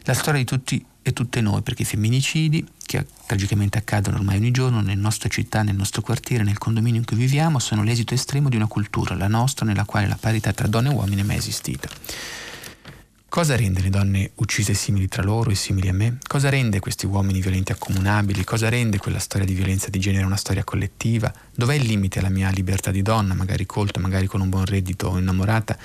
la 0.04 0.14
storia 0.14 0.39
di 0.39 0.45
tutti 0.45 0.84
e 1.04 1.14
tutte 1.14 1.41
noi, 1.41 1.62
perché 1.62 1.82
i 1.82 1.86
femminicidi, 1.86 2.66
che 2.86 3.06
tragicamente 3.26 3.78
accadono 3.78 4.18
ormai 4.18 4.38
ogni 4.38 4.52
giorno 4.52 4.82
nella 4.82 5.02
nostra 5.02 5.30
città, 5.30 5.64
nel 5.64 5.76
nostro 5.76 6.02
quartiere, 6.02 6.43
nel 6.43 6.58
condominio 6.58 6.99
in 6.99 7.06
cui 7.06 7.18
viviamo, 7.18 7.60
sono 7.60 7.84
l'esito 7.84 8.14
estremo 8.14 8.49
di 8.49 8.56
una 8.56 8.68
cultura, 8.68 9.16
la 9.16 9.28
nostra, 9.28 9.66
nella 9.66 9.86
quale 9.86 10.08
la 10.08 10.18
parità 10.20 10.54
tra 10.54 10.68
donne 10.68 10.89
e 10.89 10.93
uomini 10.93 11.22
è 11.22 11.26
mai 11.26 11.38
esistita. 11.38 11.89
Cosa 13.32 13.55
rende 13.55 13.79
le 13.79 13.89
donne 13.89 14.32
uccise 14.36 14.73
simili 14.73 15.07
tra 15.07 15.23
loro 15.23 15.51
e 15.51 15.55
simili 15.55 15.88
a 15.88 15.93
me? 15.93 16.17
Cosa 16.27 16.49
rende 16.49 16.82
questi 16.82 17.05
uomini 17.05 17.39
violenti 17.39 17.71
accomunabili? 17.71 18.43
Cosa 18.43 18.67
rende 18.67 18.97
quella 18.97 19.19
storia 19.19 19.47
di 19.47 19.53
violenza 19.53 19.89
di 19.89 19.99
genere 19.99 20.25
una 20.25 20.36
storia 20.36 20.65
collettiva? 20.65 21.34
Dov'è 21.55 21.75
il 21.75 21.86
limite 21.86 22.19
alla 22.19 22.27
mia 22.27 22.49
libertà 22.49 22.91
di 22.91 23.01
donna, 23.01 23.34
magari 23.34 23.65
colta, 23.65 24.01
magari 24.01 24.27
con 24.27 24.41
un 24.41 24.49
buon 24.49 24.65
reddito 24.65 25.07
o 25.07 25.17
innamorata? 25.17 25.77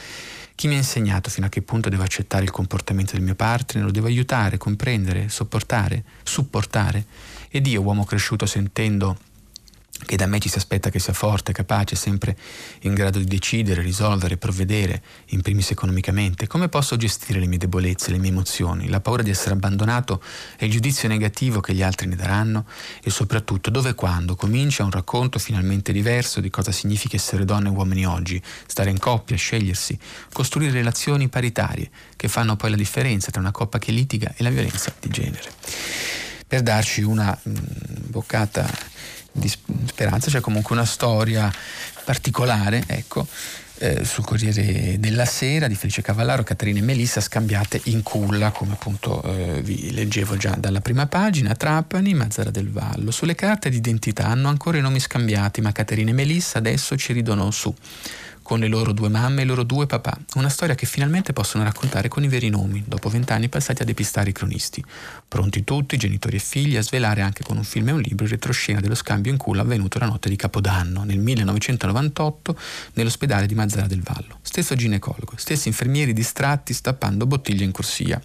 Chi 0.57 0.66
mi 0.66 0.74
ha 0.74 0.78
insegnato 0.78 1.30
fino 1.30 1.47
a 1.47 1.49
che 1.49 1.62
punto 1.62 1.88
devo 1.88 2.03
accettare 2.03 2.42
il 2.42 2.51
comportamento 2.51 3.12
del 3.12 3.22
mio 3.22 3.36
partner? 3.36 3.84
Lo 3.84 3.92
devo 3.92 4.09
aiutare, 4.09 4.59
comprendere, 4.59 5.28
sopportare, 5.28 6.03
supportare? 6.24 7.05
Ed 7.49 7.64
io, 7.68 7.80
uomo 7.80 8.03
cresciuto 8.03 8.44
sentendo 8.47 9.16
che 10.05 10.16
da 10.16 10.26
me 10.26 10.38
ci 10.38 10.49
si 10.49 10.59
aspetta 10.59 10.90
che 10.90 10.99
sia 10.99 11.12
forte, 11.12 11.53
capace, 11.53 11.97
sempre 11.97 12.36
in 12.80 12.94
grado 12.94 13.18
di 13.18 13.24
decidere, 13.24 13.82
risolvere, 13.82 14.36
provvedere, 14.36 15.03
in 15.26 15.40
primis 15.42 15.70
economicamente. 15.70 16.47
Come 16.47 16.68
posso 16.68 16.97
gestire 16.97 17.40
le 17.40 17.47
mie 17.47 17.59
debolezze, 17.59 18.11
le 18.11 18.18
mie 18.18 18.30
emozioni, 18.30 18.88
la 18.88 19.01
paura 19.01 19.22
di 19.22 19.30
essere 19.30 19.55
abbandonato 19.55 20.22
e 20.59 20.66
il 20.66 20.72
giudizio 20.72 21.09
negativo 21.09 21.61
che 21.61 21.72
gli 21.72 21.82
altri 21.82 22.07
ne 22.07 22.16
daranno? 22.16 22.66
E 23.03 23.11
soprattutto 23.11 23.70
dove 23.70 23.90
e 23.90 23.94
quando 23.94 24.36
comincia 24.36 24.84
un 24.84 24.90
racconto 24.90 25.38
finalmente 25.38 25.92
diverso 25.92 26.40
di 26.40 26.51
cosa 26.51 26.72
significa 26.72 27.16
essere 27.16 27.44
donne 27.44 27.68
e 27.68 27.72
uomini 27.72 28.07
oggi, 28.07 28.40
stare 28.66 28.90
in 28.90 28.99
coppia, 28.99 29.36
scegliersi, 29.36 29.99
costruire 30.32 30.72
relazioni 30.72 31.28
paritarie 31.28 31.90
che 32.16 32.28
fanno 32.28 32.57
poi 32.57 32.70
la 32.70 32.76
differenza 32.76 33.30
tra 33.30 33.40
una 33.40 33.53
coppia 33.53 33.78
che 33.78 33.92
litiga 33.92 34.34
e 34.36 34.42
la 34.42 34.51
violenza 34.51 34.92
di 35.01 35.09
genere. 35.09 35.51
Per 36.47 36.62
darci 36.62 37.03
una 37.03 37.36
mh, 37.42 37.53
boccata 38.09 38.68
di 39.37 39.49
speranza, 39.49 40.30
c'è 40.30 40.41
comunque 40.41 40.74
una 40.74 40.84
storia 40.84 41.53
particolare, 42.05 42.84
ecco, 42.87 43.26
eh, 43.78 44.05
sul 44.05 44.24
Corriere 44.24 44.99
della 44.99 45.26
Sera 45.26 45.68
di 45.68 45.74
Felice 45.74 46.01
Cavallaro, 46.01 46.43
Caterina 46.43 46.78
e 46.78 46.82
Melissa 46.82 47.20
scambiate 47.20 47.80
in 47.84 48.03
culla, 48.03 48.51
come 48.51 48.72
appunto 48.72 49.22
eh, 49.22 49.61
vi 49.62 49.93
leggevo 49.93 50.37
già 50.37 50.55
dalla 50.59 50.80
prima 50.80 51.07
pagina, 51.07 51.55
Trapani, 51.55 52.14
Mazzara 52.14 52.51
del 52.51 52.70
Vallo. 52.70 53.11
Sulle 53.11 53.34
carte 53.34 53.68
d'identità 53.68 54.26
hanno 54.26 54.49
ancora 54.49 54.78
i 54.78 54.80
nomi 54.80 55.01
scambiati, 55.01 55.61
ma 55.61 55.72
Caterina 55.72 56.11
e 56.11 56.14
Melissa 56.14 56.59
adesso 56.59 56.97
ci 56.97 57.12
ridono 57.12 57.51
su 57.51 57.74
con 58.47 58.61
le 58.61 58.68
loro 58.68 58.92
due 58.92 59.09
mamme 59.09 59.40
e 59.40 59.44
i 59.44 59.47
loro 59.49 59.64
due 59.64 59.86
papà, 59.86 60.16
una 60.34 60.49
storia 60.49 60.76
che 60.76 60.86
finalmente 60.86 61.32
possono 61.32 61.64
raccontare 61.64 62.07
con 62.07 62.22
i 62.22 62.28
veri 62.28 62.49
nomi, 62.49 62.80
dopo 62.86 63.09
vent'anni 63.09 63.49
passati 63.49 63.82
a 63.82 63.84
depistare 63.84 64.30
i 64.30 64.32
cronisti. 64.32 64.84
Pronti 65.26 65.64
tutti, 65.64 65.97
genitori 65.97 66.36
e 66.36 66.38
figli, 66.38 66.76
a 66.76 66.80
svelare 66.80 67.22
anche 67.22 67.42
con 67.42 67.57
un 67.57 67.64
film 67.64 67.88
e 67.88 67.92
un 67.92 68.01
libro 68.01 68.24
il 68.24 68.30
retroscena 68.30 68.78
dello 68.78 68.94
scambio 68.94 69.32
in 69.32 69.36
culla 69.36 69.62
avvenuto 69.62 69.99
la 69.99 70.07
notte 70.07 70.28
di 70.28 70.36
Capodanno, 70.36 71.03
nel 71.03 71.18
1998, 71.18 72.57
nell'ospedale 72.92 73.47
di 73.47 73.57
Mazzara 73.57 73.88
del 73.88 74.03
Vallo. 74.03 74.38
Stesso 74.42 74.76
ginecologo, 74.76 75.32
stessi 75.34 75.66
infermieri 75.66 76.12
distratti 76.12 76.72
stappando 76.72 77.26
bottiglie 77.26 77.64
in 77.64 77.72
corsia 77.72 78.22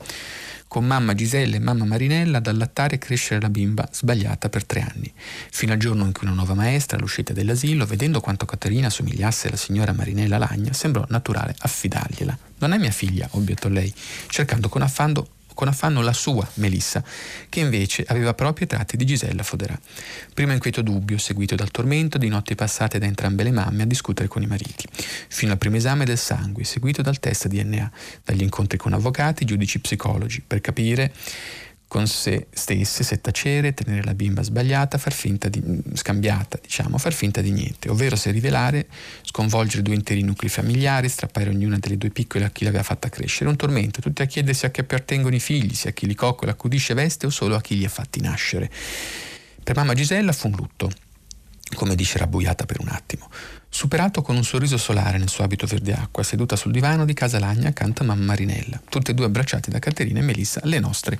con 0.72 0.86
mamma 0.86 1.14
Gisella 1.14 1.58
e 1.58 1.60
mamma 1.60 1.84
Marinella 1.84 2.38
ad 2.38 2.48
allattare 2.48 2.96
e 2.96 2.98
crescere 2.98 3.42
la 3.42 3.50
bimba 3.50 3.90
sbagliata 3.92 4.48
per 4.48 4.64
tre 4.64 4.80
anni, 4.80 5.12
fino 5.52 5.74
al 5.74 5.78
giorno 5.78 6.06
in 6.06 6.14
cui 6.14 6.26
una 6.26 6.34
nuova 6.34 6.54
maestra, 6.54 6.96
all'uscita 6.96 7.34
dell'asilo, 7.34 7.86
vedendo 7.86 8.22
quanto 8.22 8.46
Caterina 8.46 8.90
somigliasse 8.90 9.50
alla 9.50 9.58
signora 9.58 9.92
Marinella 9.92 10.38
Lagna, 10.38 10.72
sembrò 10.72 11.04
naturale 11.10 11.54
affidargliela. 11.58 12.38
Non 12.60 12.72
è 12.72 12.78
mia 12.78 12.92
figlia, 12.92 13.28
obiettò 13.32 13.68
lei, 13.68 13.94
cercando 14.28 14.70
con 14.70 14.82
affanno 14.82 15.28
con 15.54 15.68
affanno 15.68 16.02
la 16.02 16.14
sua 16.14 16.48
Melissa, 16.56 17.04
che 17.50 17.60
invece 17.60 18.04
aveva 18.08 18.34
proprio 18.34 18.66
i 18.66 18.70
tratti 18.70 18.98
di 18.98 19.06
Gisella 19.06 19.44
Foderà. 19.44 19.80
Primo 20.34 20.54
inquieto 20.54 20.82
dubbio, 20.82 21.18
seguito 21.18 21.56
dal 21.56 21.72
tormento 21.72 22.18
di 22.18 22.28
notti 22.28 22.56
passate 22.56 23.00
da 23.00 23.06
entrambe 23.06 23.44
le 23.44 23.52
mamme 23.52 23.84
a 23.84 23.86
discutere 23.86 24.28
con 24.28 24.42
i 24.42 24.48
mariti, 24.48 24.88
fino 25.28 25.52
al 25.52 25.58
primo 25.58 25.76
esame 25.76 26.06
del 26.06 26.18
sangue, 26.18 26.64
seguito 26.64 27.02
dal 27.02 27.20
test 27.20 27.48
DNA, 27.48 27.92
dagli 28.24 28.42
incontri 28.42 28.78
con 28.78 28.94
avvocati, 28.94 29.46
giudici 29.46 29.80
psicologi, 29.80 30.42
per 30.46 30.62
capire 30.62 31.14
con 31.92 32.08
se 32.08 32.48
stesse, 32.54 33.04
se 33.04 33.20
tacere, 33.20 33.74
tenere 33.74 34.02
la 34.06 34.14
bimba 34.14 34.44
sbagliata, 34.44 34.98
far 34.98 35.12
finta 35.12 35.50
di, 35.50 35.62
scambiata, 35.94 36.58
diciamo, 36.62 36.98
far 36.98 37.12
finta 37.12 37.42
di 37.42 37.52
niente, 37.52 37.90
ovvero 37.90 38.16
se 38.16 38.32
rivelare, 38.32 38.88
sconvolgere 39.24 39.82
due 39.82 39.96
interi 39.96 40.22
nuclei 40.22 40.50
familiari, 40.50 41.10
strappare 41.10 41.50
ognuna 41.50 41.78
delle 41.80 41.98
due 41.98 42.10
piccole 42.10 42.46
a 42.46 42.50
chi 42.50 42.64
l'aveva 42.64 42.84
fatta 42.84 43.10
crescere. 43.10 43.50
Un 43.50 43.58
tormento, 43.58 44.00
tutti 44.00 44.22
a 44.22 44.26
chiedersi 44.26 44.66
a 44.66 44.72
chi 44.72 44.80
appartengono 44.80 45.36
i 45.36 45.42
figli, 45.42 45.74
se 45.74 45.90
a 45.90 45.92
chi 45.92 46.08
li 46.08 46.16
coccola, 46.16 46.52
accudisce, 46.52 46.94
veste 46.94 47.26
o 47.26 47.30
solo 47.30 47.56
a 47.56 47.62
chi 47.62 47.76
li 47.76 47.84
ha 47.84 47.90
fatti 47.90 48.22
nascere. 48.22 48.72
Per 49.62 49.76
mamma 49.76 49.94
Gisella 49.94 50.32
fu 50.32 50.48
un 50.48 50.56
lutto, 50.56 50.90
come 51.76 51.96
dice 51.96 52.18
rabbuiata 52.20 52.66
per 52.66 52.80
un 52.80 52.88
attimo. 52.88 53.30
Superato 53.68 54.22
con 54.22 54.38
un 54.38 54.46
sorriso 54.46 54.78
solare 54.78 55.18
nel 55.18 55.28
suo 55.28 55.44
abito 55.44 55.68
verde 55.68 55.92
acqua, 55.92 56.24
seduta 56.24 56.56
sul 56.56 56.72
divano 56.72 57.04
di 57.04 57.14
casa 57.14 57.38
Lagna 57.38 57.68
accanto 57.68 58.04
a 58.04 58.06
mamma 58.06 58.24
Marinella, 58.24 58.82
tutte 58.88 59.12
e 59.12 59.14
due 59.14 59.26
abbracciate 59.26 59.70
da 59.70 59.80
Caterina 59.80 60.20
e 60.20 60.24
Melissa, 60.24 60.62
le 60.64 60.80
nostre 60.80 61.20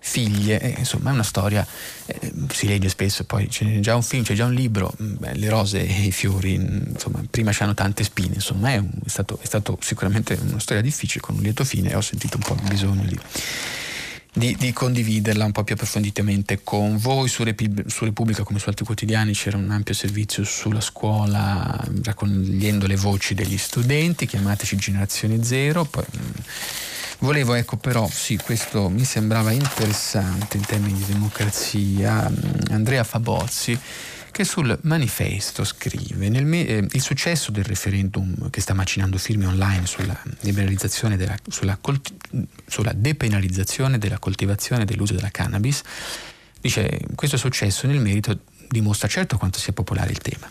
figlie, 0.00 0.60
eh, 0.60 0.74
insomma 0.78 1.10
è 1.10 1.12
una 1.12 1.22
storia, 1.22 1.64
eh, 2.06 2.32
si 2.52 2.66
legge 2.66 2.88
spesso, 2.88 3.24
poi 3.24 3.46
c'è 3.46 3.80
già 3.80 3.94
un 3.94 4.02
film, 4.02 4.24
c'è 4.24 4.34
già 4.34 4.46
un 4.46 4.54
libro, 4.54 4.92
mm, 5.00 5.14
beh, 5.18 5.34
le 5.34 5.48
rose 5.48 5.86
e 5.86 6.04
i 6.04 6.10
fiori, 6.10 6.58
mm, 6.58 6.92
insomma 6.92 7.22
prima 7.30 7.52
c'hanno 7.52 7.74
tante 7.74 8.02
spine, 8.02 8.34
insomma 8.34 8.70
è, 8.70 8.78
un, 8.78 8.90
è, 9.04 9.08
stato, 9.08 9.38
è, 9.40 9.46
stato, 9.46 9.78
sicuramente 9.80 10.38
una 10.42 10.58
storia 10.58 10.82
difficile 10.82 11.20
con 11.20 11.36
un 11.36 11.42
lieto 11.42 11.64
fine 11.64 11.90
e 11.90 11.94
ho 11.94 12.00
sentito 12.00 12.38
un 12.38 12.42
po' 12.42 12.54
il 12.54 12.68
bisogno 12.68 13.04
di, 13.04 13.18
di, 14.32 14.56
di 14.58 14.72
condividerla 14.72 15.44
un 15.44 15.52
po' 15.52 15.64
più 15.64 15.74
approfonditamente 15.74 16.62
con 16.64 16.96
voi. 16.96 17.28
Su, 17.28 17.44
Repub- 17.44 17.86
su, 17.86 18.04
Repubblica, 18.04 18.42
come 18.42 18.58
su 18.58 18.68
altri 18.68 18.84
quotidiani, 18.84 19.32
c'era 19.32 19.58
un 19.58 19.70
ampio 19.70 19.94
servizio 19.94 20.44
sulla 20.44 20.80
scuola, 20.80 21.78
raccogliendo 22.02 22.86
le 22.86 22.96
voci 22.96 23.34
degli 23.34 23.58
studenti, 23.58 24.26
chiamateci 24.26 24.76
Generazione 24.76 25.42
Zero. 25.44 25.84
Poi, 25.84 26.04
mm, 26.16 26.30
Volevo, 27.20 27.52
ecco, 27.52 27.76
però, 27.76 28.08
sì, 28.08 28.38
questo 28.38 28.88
mi 28.88 29.04
sembrava 29.04 29.50
interessante 29.50 30.56
in 30.56 30.64
termini 30.64 30.98
di 30.98 31.04
democrazia. 31.04 32.30
Mm, 32.30 32.72
Andrea 32.72 33.04
Fabozzi 33.04 33.78
che 34.30 34.44
sul 34.44 34.78
manifesto 34.82 35.64
scrive 35.64 36.30
me- 36.30 36.66
eh, 36.66 36.86
il 36.90 37.00
successo 37.02 37.50
del 37.50 37.64
referendum 37.64 38.48
che 38.48 38.60
sta 38.60 38.72
macinando 38.72 39.18
firme 39.18 39.44
online 39.44 39.86
sulla, 39.86 40.18
della, 40.40 41.36
sulla, 41.48 41.76
colti- 41.78 42.16
sulla 42.66 42.92
depenalizzazione 42.94 43.98
della 43.98 44.18
coltivazione 44.18 44.82
e 44.82 44.84
dell'uso 44.86 45.14
della 45.14 45.30
cannabis 45.30 45.82
dice 46.60 47.00
questo 47.16 47.36
successo 47.36 47.86
nel 47.86 47.98
merito 47.98 48.38
dimostra 48.68 49.08
certo 49.08 49.36
quanto 49.36 49.58
sia 49.58 49.72
popolare 49.72 50.12
il 50.12 50.18
tema 50.18 50.48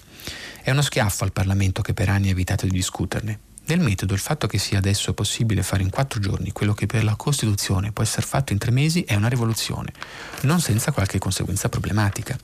è 0.62 0.72
uno 0.72 0.82
schiaffo 0.82 1.24
al 1.24 1.32
Parlamento 1.32 1.82
che 1.82 1.94
per 1.94 2.10
anni 2.10 2.28
ha 2.28 2.32
evitato 2.32 2.66
di 2.66 2.72
discuterne 2.74 3.40
nel 3.70 3.80
metodo 3.80 4.16
il 4.16 4.20
fatto 4.20 4.48
che 4.48 4.58
sia 4.58 4.80
adesso 4.80 5.14
possibile 5.14 5.62
fare 5.62 5.84
in 5.84 5.92
quattro 5.92 6.20
giorni 6.20 6.52
quello 6.52 6.74
che 6.74 6.88
per 6.88 7.04
la 7.04 7.16
Costituzione 7.16 7.92
può 7.92 8.04
essere 8.04 8.26
fatto 8.26 8.52
in 8.52 8.58
tre 8.58 8.72
mesi 8.72 9.04
è 9.04 9.14
una 9.14 9.28
rivoluzione, 9.28 9.94
non 10.42 10.60
senza 10.60 10.92
qualche 10.92 11.20
conseguenza 11.20 11.70
problematica. 11.70 12.36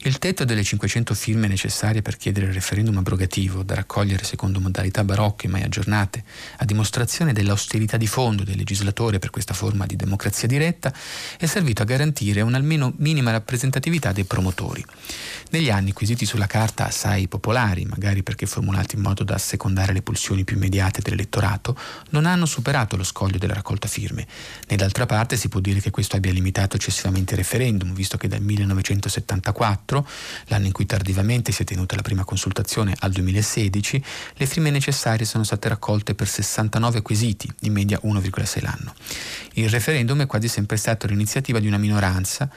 Il 0.00 0.18
tetto 0.18 0.44
delle 0.44 0.62
500 0.62 1.14
firme 1.14 1.48
necessarie 1.48 2.02
per 2.02 2.18
chiedere 2.18 2.46
il 2.46 2.52
referendum 2.52 2.98
abrogativo, 2.98 3.62
da 3.62 3.74
raccogliere 3.74 4.24
secondo 4.24 4.60
modalità 4.60 5.02
barocche 5.02 5.48
mai 5.48 5.62
aggiornate, 5.62 6.22
a 6.58 6.64
dimostrazione 6.66 7.32
dell'austerità 7.32 7.96
di 7.96 8.06
fondo 8.06 8.44
del 8.44 8.58
legislatore 8.58 9.18
per 9.18 9.30
questa 9.30 9.54
forma 9.54 9.86
di 9.86 9.96
democrazia 9.96 10.46
diretta, 10.46 10.92
è 11.38 11.46
servito 11.46 11.80
a 11.80 11.86
garantire 11.86 12.42
un'almeno 12.42 12.92
minima 12.98 13.30
rappresentatività 13.30 14.12
dei 14.12 14.24
promotori. 14.24 14.84
Negli 15.50 15.70
anni 15.70 15.92
quesiti 15.92 16.26
sulla 16.26 16.46
carta 16.46 16.86
assai 16.86 17.28
popolari, 17.28 17.86
magari 17.86 18.22
perché 18.22 18.44
formulati 18.44 18.96
in 18.96 19.00
modo 19.00 19.24
da 19.24 19.34
assecondare 19.34 19.94
le 19.94 20.02
pulsioni 20.02 20.44
più 20.44 20.58
immediate 20.66 21.00
dell'elettorato 21.00 21.76
non 22.10 22.26
hanno 22.26 22.44
superato 22.44 22.96
lo 22.96 23.04
scoglio 23.04 23.38
della 23.38 23.54
raccolta 23.54 23.88
firme, 23.88 24.26
né 24.68 24.76
d'altra 24.76 25.06
parte 25.06 25.36
si 25.36 25.48
può 25.48 25.60
dire 25.60 25.80
che 25.80 25.90
questo 25.90 26.16
abbia 26.16 26.32
limitato 26.32 26.76
eccessivamente 26.76 27.32
il 27.32 27.38
referendum, 27.38 27.94
visto 27.94 28.16
che 28.16 28.28
dal 28.28 28.40
1974, 28.40 30.06
l'anno 30.46 30.66
in 30.66 30.72
cui 30.72 30.86
tardivamente 30.86 31.52
si 31.52 31.62
è 31.62 31.64
tenuta 31.64 31.94
la 31.94 32.02
prima 32.02 32.24
consultazione, 32.24 32.94
al 32.98 33.12
2016, 33.12 34.04
le 34.34 34.46
firme 34.46 34.70
necessarie 34.70 35.24
sono 35.24 35.44
state 35.44 35.68
raccolte 35.68 36.14
per 36.14 36.28
69 36.28 37.02
quesiti, 37.02 37.50
in 37.60 37.72
media 37.72 38.00
1,6 38.02 38.62
l'anno. 38.62 38.94
Il 39.54 39.68
referendum 39.70 40.22
è 40.22 40.26
quasi 40.26 40.48
sempre 40.48 40.76
stato 40.76 41.06
l'iniziativa 41.06 41.60
di 41.60 41.66
una 41.66 41.78
minoranza, 41.78 42.50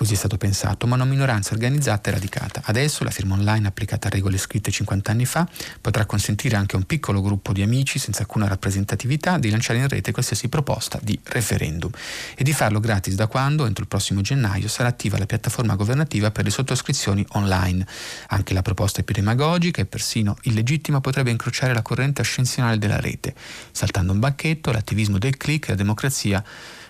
Così 0.00 0.14
è 0.14 0.16
stato 0.16 0.38
pensato, 0.38 0.86
ma 0.86 0.94
una 0.94 1.04
minoranza 1.04 1.52
organizzata 1.52 2.08
e 2.08 2.14
radicata. 2.14 2.62
Adesso 2.64 3.04
la 3.04 3.10
firma 3.10 3.34
online 3.34 3.66
applicata 3.66 4.08
a 4.08 4.10
regole 4.10 4.38
scritte 4.38 4.70
50 4.70 5.10
anni 5.10 5.26
fa 5.26 5.46
potrà 5.78 6.06
consentire 6.06 6.56
anche 6.56 6.74
a 6.74 6.78
un 6.78 6.86
piccolo 6.86 7.20
gruppo 7.20 7.52
di 7.52 7.60
amici 7.60 7.98
senza 7.98 8.22
alcuna 8.22 8.48
rappresentatività 8.48 9.36
di 9.36 9.50
lanciare 9.50 9.78
in 9.78 9.88
rete 9.88 10.10
qualsiasi 10.10 10.48
proposta 10.48 10.98
di 11.02 11.20
referendum 11.24 11.90
e 12.34 12.42
di 12.42 12.54
farlo 12.54 12.80
gratis 12.80 13.14
da 13.14 13.26
quando, 13.26 13.66
entro 13.66 13.82
il 13.82 13.88
prossimo 13.90 14.22
gennaio, 14.22 14.68
sarà 14.68 14.88
attiva 14.88 15.18
la 15.18 15.26
piattaforma 15.26 15.74
governativa 15.74 16.30
per 16.30 16.44
le 16.44 16.50
sottoscrizioni 16.50 17.22
online. 17.32 17.86
Anche 18.28 18.54
la 18.54 18.62
proposta 18.62 19.02
più 19.02 19.14
demagogica 19.14 19.82
e 19.82 19.84
persino 19.84 20.34
illegittima 20.44 21.02
potrebbe 21.02 21.30
incrociare 21.30 21.74
la 21.74 21.82
corrente 21.82 22.22
ascensionale 22.22 22.78
della 22.78 23.00
rete, 23.00 23.34
saltando 23.70 24.12
un 24.12 24.18
banchetto, 24.18 24.72
l'attivismo 24.72 25.18
del 25.18 25.36
click 25.36 25.66
e 25.66 25.70
la 25.72 25.76
democrazia 25.76 26.42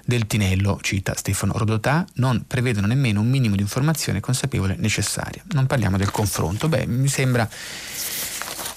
del 0.05 0.27
Tinello, 0.27 0.79
cita 0.83 1.15
Stefano 1.17 1.53
Rodotà, 1.57 2.07
non 2.15 2.45
prevedono 2.47 2.87
nemmeno 2.87 3.21
un 3.21 3.29
minimo 3.29 3.57
di 3.57 3.63
informazione 3.63 4.21
consapevole 4.21 4.77
necessaria. 4.79 5.43
Non 5.53 5.67
parliamo 5.67 5.97
del 5.97 6.11
confronto. 6.11 6.69
Beh, 6.69 6.87
mi 6.87 7.09
sembra 7.09 7.49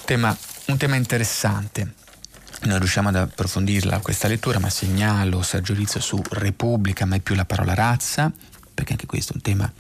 tema, 0.05 0.35
un 0.65 0.77
tema 0.77 0.95
interessante. 0.95 1.93
Non 2.63 2.79
riusciamo 2.79 3.09
ad 3.09 3.15
approfondirla 3.15 3.99
questa 3.99 4.27
lettura, 4.27 4.59
ma 4.59 4.69
segnalo 4.69 5.41
Sergio 5.41 5.73
Rizzo 5.73 5.99
su 5.99 6.21
Repubblica, 6.29 7.05
mai 7.05 7.19
più 7.19 7.35
la 7.35 7.45
parola 7.45 7.73
razza, 7.73 8.31
perché 8.73 8.93
anche 8.93 9.05
questo 9.05 9.33
è 9.33 9.35
un 9.35 9.41
tema 9.41 9.71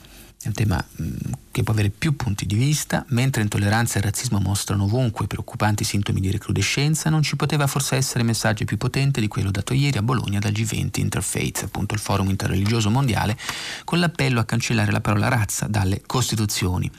è 0.43 0.47
un 0.47 0.53
tema 0.53 0.85
mm, 1.01 1.15
che 1.51 1.63
può 1.63 1.73
avere 1.73 1.89
più 1.89 2.15
punti 2.15 2.45
di 2.45 2.55
vista, 2.55 3.05
mentre 3.09 3.41
intolleranza 3.41 3.97
e 3.97 4.01
razzismo 4.01 4.39
mostrano 4.39 4.83
ovunque 4.83 5.25
preoccupanti 5.25 5.83
sintomi 5.83 6.19
di 6.19 6.31
recrudescenza, 6.31 7.09
non 7.09 7.21
ci 7.21 7.35
poteva 7.35 7.65
forse 7.65 7.95
essere 7.95 8.23
messaggio 8.23 8.65
più 8.65 8.77
potente 8.77 9.21
di 9.21 9.27
quello 9.27 9.51
dato 9.51 9.73
ieri 9.73 9.97
a 9.97 10.03
Bologna 10.03 10.39
dal 10.39 10.51
G20 10.51 10.99
Interfaith, 10.99 11.63
appunto 11.63 11.93
il 11.93 12.01
forum 12.01 12.29
interreligioso 12.29 12.89
mondiale, 12.89 13.37
con 13.85 13.99
l'appello 13.99 14.41
a 14.41 14.45
cancellare 14.45 14.91
la 14.91 15.01
parola 15.01 15.29
razza 15.29 15.67
dalle 15.67 16.01
costituzioni. 16.05 16.91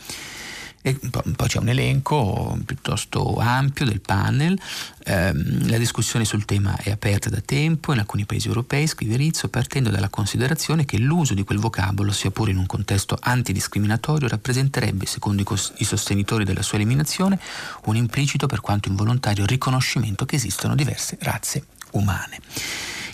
E 0.87 0.99
poi 1.35 1.49
c'è 1.49 1.61
un 1.61 1.71
elenco 1.71 2.59
piuttosto 2.63 3.39
ampio 3.39 3.87
del 3.87 4.03
panel, 4.03 4.55
ehm, 5.03 5.71
la 5.71 5.79
discussione 5.79 6.27
sul 6.27 6.45
tema 6.45 6.77
è 6.77 6.91
aperta 6.91 7.31
da 7.31 7.41
tempo 7.41 7.95
in 7.95 8.01
alcuni 8.01 8.27
paesi 8.27 8.49
europei, 8.49 8.87
scrive 8.87 9.17
Rizzo, 9.17 9.49
partendo 9.49 9.89
dalla 9.89 10.11
considerazione 10.11 10.85
che 10.85 10.99
l'uso 10.99 11.33
di 11.33 11.43
quel 11.43 11.59
vocabolo, 11.59 12.13
sia 12.13 12.31
pure 12.31 12.51
in 12.51 12.59
un 12.59 12.67
contesto 12.67 13.17
antidiscriminatorio, 13.19 14.29
rappresenterebbe, 14.29 15.07
secondo 15.07 15.41
i, 15.41 15.45
cos- 15.47 15.73
i 15.79 15.85
sostenitori 15.85 16.45
della 16.45 16.61
sua 16.61 16.77
eliminazione, 16.77 17.41
un 17.87 17.97
implicito 17.97 18.47
per 18.47 18.61
quanto 18.61 18.91
involontario 18.91 19.47
riconoscimento 19.47 20.27
che 20.27 20.37
esistono 20.37 20.75
diverse 20.75 21.17
razze 21.21 21.65
umane. 21.93 22.41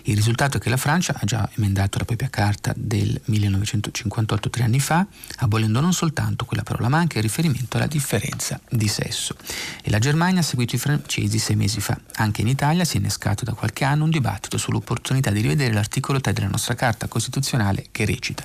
Il 0.04 0.16
risultato 0.16 0.56
è 0.56 0.60
che 0.60 0.68
la 0.68 0.76
Francia 0.76 1.14
ha 1.16 1.24
già 1.24 1.48
emendato 1.56 1.98
la 1.98 2.04
propria 2.04 2.28
carta 2.28 2.72
del 2.76 3.20
1958, 3.24 4.50
tre 4.50 4.64
anni 4.64 4.80
fa, 4.80 5.06
abolendo 5.36 5.80
non 5.80 5.92
soltanto 5.92 6.44
quella 6.44 6.62
parola 6.62 6.88
ma 6.88 6.98
anche 6.98 7.18
il 7.18 7.22
riferimento 7.22 7.76
alla 7.76 7.86
differenza 7.86 8.60
di 8.68 8.88
sesso. 8.88 9.36
E 9.82 9.90
la 9.90 9.98
Germania 9.98 10.40
ha 10.40 10.44
seguito 10.44 10.76
i 10.76 10.78
francesi 10.78 11.38
sei 11.38 11.56
mesi 11.56 11.80
fa. 11.80 11.98
Anche 12.14 12.40
in 12.40 12.48
Italia 12.48 12.84
si 12.84 12.96
è 12.96 13.00
innescato 13.00 13.44
da 13.44 13.52
qualche 13.52 13.84
anno 13.84 14.04
un 14.04 14.10
dibattito 14.10 14.58
sull'opportunità 14.58 15.30
di 15.30 15.40
rivedere 15.40 15.72
l'articolo 15.72 16.20
3 16.20 16.32
della 16.32 16.48
nostra 16.48 16.74
Carta 16.74 17.06
Costituzionale 17.08 17.86
che 17.90 18.04
recita 18.04 18.44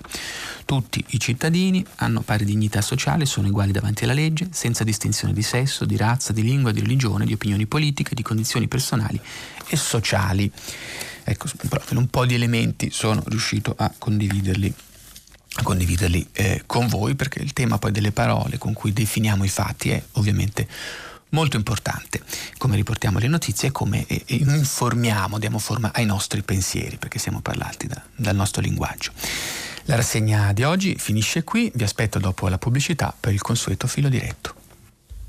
tutti 0.65 1.03
i 1.09 1.19
cittadini 1.19 1.85
hanno 1.97 2.21
pari 2.21 2.43
dignità 2.43 2.81
sociale, 2.81 3.25
sono 3.25 3.47
uguali 3.47 3.71
davanti 3.71 4.03
alla 4.03 4.13
legge, 4.13 4.47
senza 4.51 4.83
distinzione 4.83 5.31
di 5.31 5.43
sesso, 5.43 5.85
di 5.85 5.95
razza, 5.95 6.33
di 6.33 6.41
lingua, 6.41 6.71
di 6.71 6.81
religione, 6.81 7.25
di 7.25 7.33
opinioni 7.33 7.67
politiche, 7.67 8.15
di 8.15 8.23
condizioni 8.23 8.67
personali 8.67 9.19
e 9.67 9.75
sociali. 9.75 10.51
Ecco, 11.27 11.47
proprio 11.67 11.97
un 11.97 12.07
po' 12.07 12.25
di 12.25 12.35
elementi 12.35 12.91
sono 12.91 13.23
riuscito 13.25 13.73
a 13.75 13.91
condividerli 13.97 14.73
a 15.57 15.63
condividerli 15.63 16.27
eh, 16.33 16.63
con 16.65 16.87
voi 16.87 17.15
perché 17.15 17.41
il 17.41 17.53
tema 17.53 17.77
poi 17.77 17.91
delle 17.91 18.11
parole 18.11 18.57
con 18.57 18.73
cui 18.73 18.91
definiamo 18.91 19.45
i 19.45 19.47
fatti 19.47 19.89
è 19.89 20.03
ovviamente 20.13 20.67
molto 21.29 21.55
importante 21.55 22.21
come 22.57 22.75
riportiamo 22.75 23.19
le 23.19 23.27
notizie 23.27 23.69
e 23.69 23.71
come 23.71 24.05
eh, 24.05 24.23
informiamo, 24.27 25.39
diamo 25.39 25.57
forma 25.57 25.91
ai 25.93 26.05
nostri 26.05 26.43
pensieri 26.43 26.97
perché 26.97 27.19
siamo 27.19 27.39
parlati 27.39 27.87
da, 27.87 28.01
dal 28.15 28.35
nostro 28.35 28.61
linguaggio. 28.61 29.11
La 29.85 29.95
rassegna 29.95 30.51
di 30.51 30.63
oggi 30.63 30.95
finisce 30.97 31.43
qui, 31.43 31.71
vi 31.73 31.83
aspetto 31.83 32.19
dopo 32.19 32.47
la 32.47 32.57
pubblicità 32.57 33.15
per 33.17 33.33
il 33.33 33.41
consueto 33.41 33.87
filo 33.87 34.09
diretto. 34.09 34.55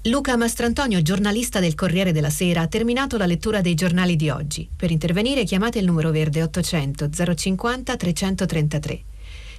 Luca 0.07 0.37
Mastrantonio, 0.37 1.03
giornalista 1.03 1.59
del 1.59 1.75
Corriere 1.75 2.13
della 2.13 2.31
Sera, 2.31 2.61
ha 2.61 2.69
terminato 2.69 3.17
la 3.17 3.27
lettura 3.27 3.61
dei 3.61 3.75
giornali 3.75 4.15
di 4.15 4.31
oggi. 4.31 4.69
Per 4.75 4.93
intervenire 4.93 5.43
chiamate 5.43 5.81
il 5.81 5.85
numero 5.85 6.13
verde 6.13 6.45
800 6.45 7.09
050 7.35 7.97
333. 7.97 9.03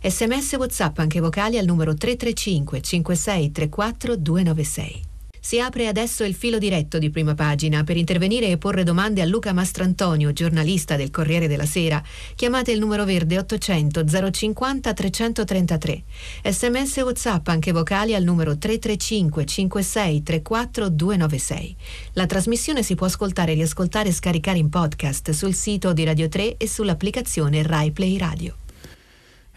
Sms 0.03 0.53
WhatsApp 0.53 0.99
anche 0.99 1.19
vocali 1.19 1.57
al 1.57 1.65
numero 1.65 1.93
335 1.93 2.81
5634 2.81 4.15
296. 4.15 5.06
Si 5.47 5.61
apre 5.61 5.87
adesso 5.87 6.25
il 6.25 6.35
filo 6.35 6.57
diretto 6.57 6.97
di 6.97 7.09
prima 7.09 7.33
pagina. 7.33 7.85
Per 7.85 7.95
intervenire 7.95 8.49
e 8.49 8.57
porre 8.57 8.83
domande 8.83 9.21
a 9.21 9.25
Luca 9.25 9.53
Mastrantonio, 9.53 10.33
giornalista 10.33 10.97
del 10.97 11.09
Corriere 11.09 11.47
della 11.47 11.65
Sera, 11.65 12.03
chiamate 12.35 12.73
il 12.73 12.79
numero 12.79 13.05
verde 13.05 13.37
800 13.37 14.03
050 14.29 14.93
333. 14.93 16.03
Sms 16.43 16.97
WhatsApp 16.97 17.47
anche 17.47 17.71
vocali 17.71 18.13
al 18.13 18.23
numero 18.23 18.57
335 18.57 19.45
56 19.45 20.23
34 20.23 20.89
296. 20.89 21.75
La 22.11 22.25
trasmissione 22.25 22.83
si 22.83 22.95
può 22.95 23.07
ascoltare, 23.07 23.53
riascoltare 23.53 24.09
e 24.09 24.11
scaricare 24.11 24.57
in 24.57 24.67
podcast 24.67 25.29
sul 25.29 25.53
sito 25.53 25.93
di 25.93 26.03
Radio 26.03 26.27
3 26.27 26.57
e 26.57 26.67
sull'applicazione 26.67 27.63
Rai 27.63 27.91
Play 27.91 28.17
Radio. 28.17 28.66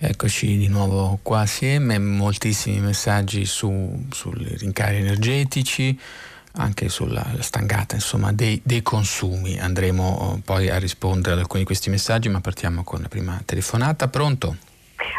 Eccoci 0.03 0.57
di 0.57 0.69
nuovo 0.69 1.19
qua 1.21 1.41
assieme, 1.41 1.99
moltissimi 1.99 2.81
messaggi 2.81 3.45
su, 3.45 4.07
sui 4.11 4.57
rincari 4.57 4.97
energetici, 4.97 6.01
anche 6.53 6.89
sulla 6.89 7.37
stangata 7.41 7.97
insomma, 7.97 8.33
dei, 8.33 8.59
dei, 8.65 8.81
consumi. 8.81 9.61
Andremo 9.61 10.37
eh, 10.39 10.41
poi 10.43 10.71
a 10.71 10.79
rispondere 10.79 11.35
ad 11.35 11.41
alcuni 11.41 11.61
di 11.61 11.67
questi 11.67 11.91
messaggi, 11.91 12.31
ma 12.31 12.41
partiamo 12.41 12.83
con 12.83 13.03
la 13.03 13.09
prima 13.09 13.43
telefonata. 13.45 14.09
Pronto? 14.09 14.57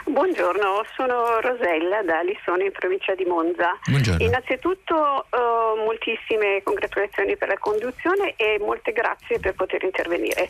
Buongiorno, 0.06 0.84
sono 0.96 1.40
Rosella 1.40 2.04
da 2.04 2.22
Lissone 2.22 2.66
in 2.66 2.72
provincia 2.72 3.16
di 3.16 3.26
Monza. 3.26 3.78
Buongiorno. 3.88 4.24
Innanzitutto 4.24 5.26
uh, 5.30 5.84
moltissime 5.84 6.62
congratulazioni 6.64 7.38
per 7.38 7.48
la 7.48 7.58
conduzione 7.58 8.34
e 8.36 8.58
molte 8.60 8.92
grazie 8.92 9.40
per 9.40 9.54
poter 9.56 9.84
intervenire 9.84 10.50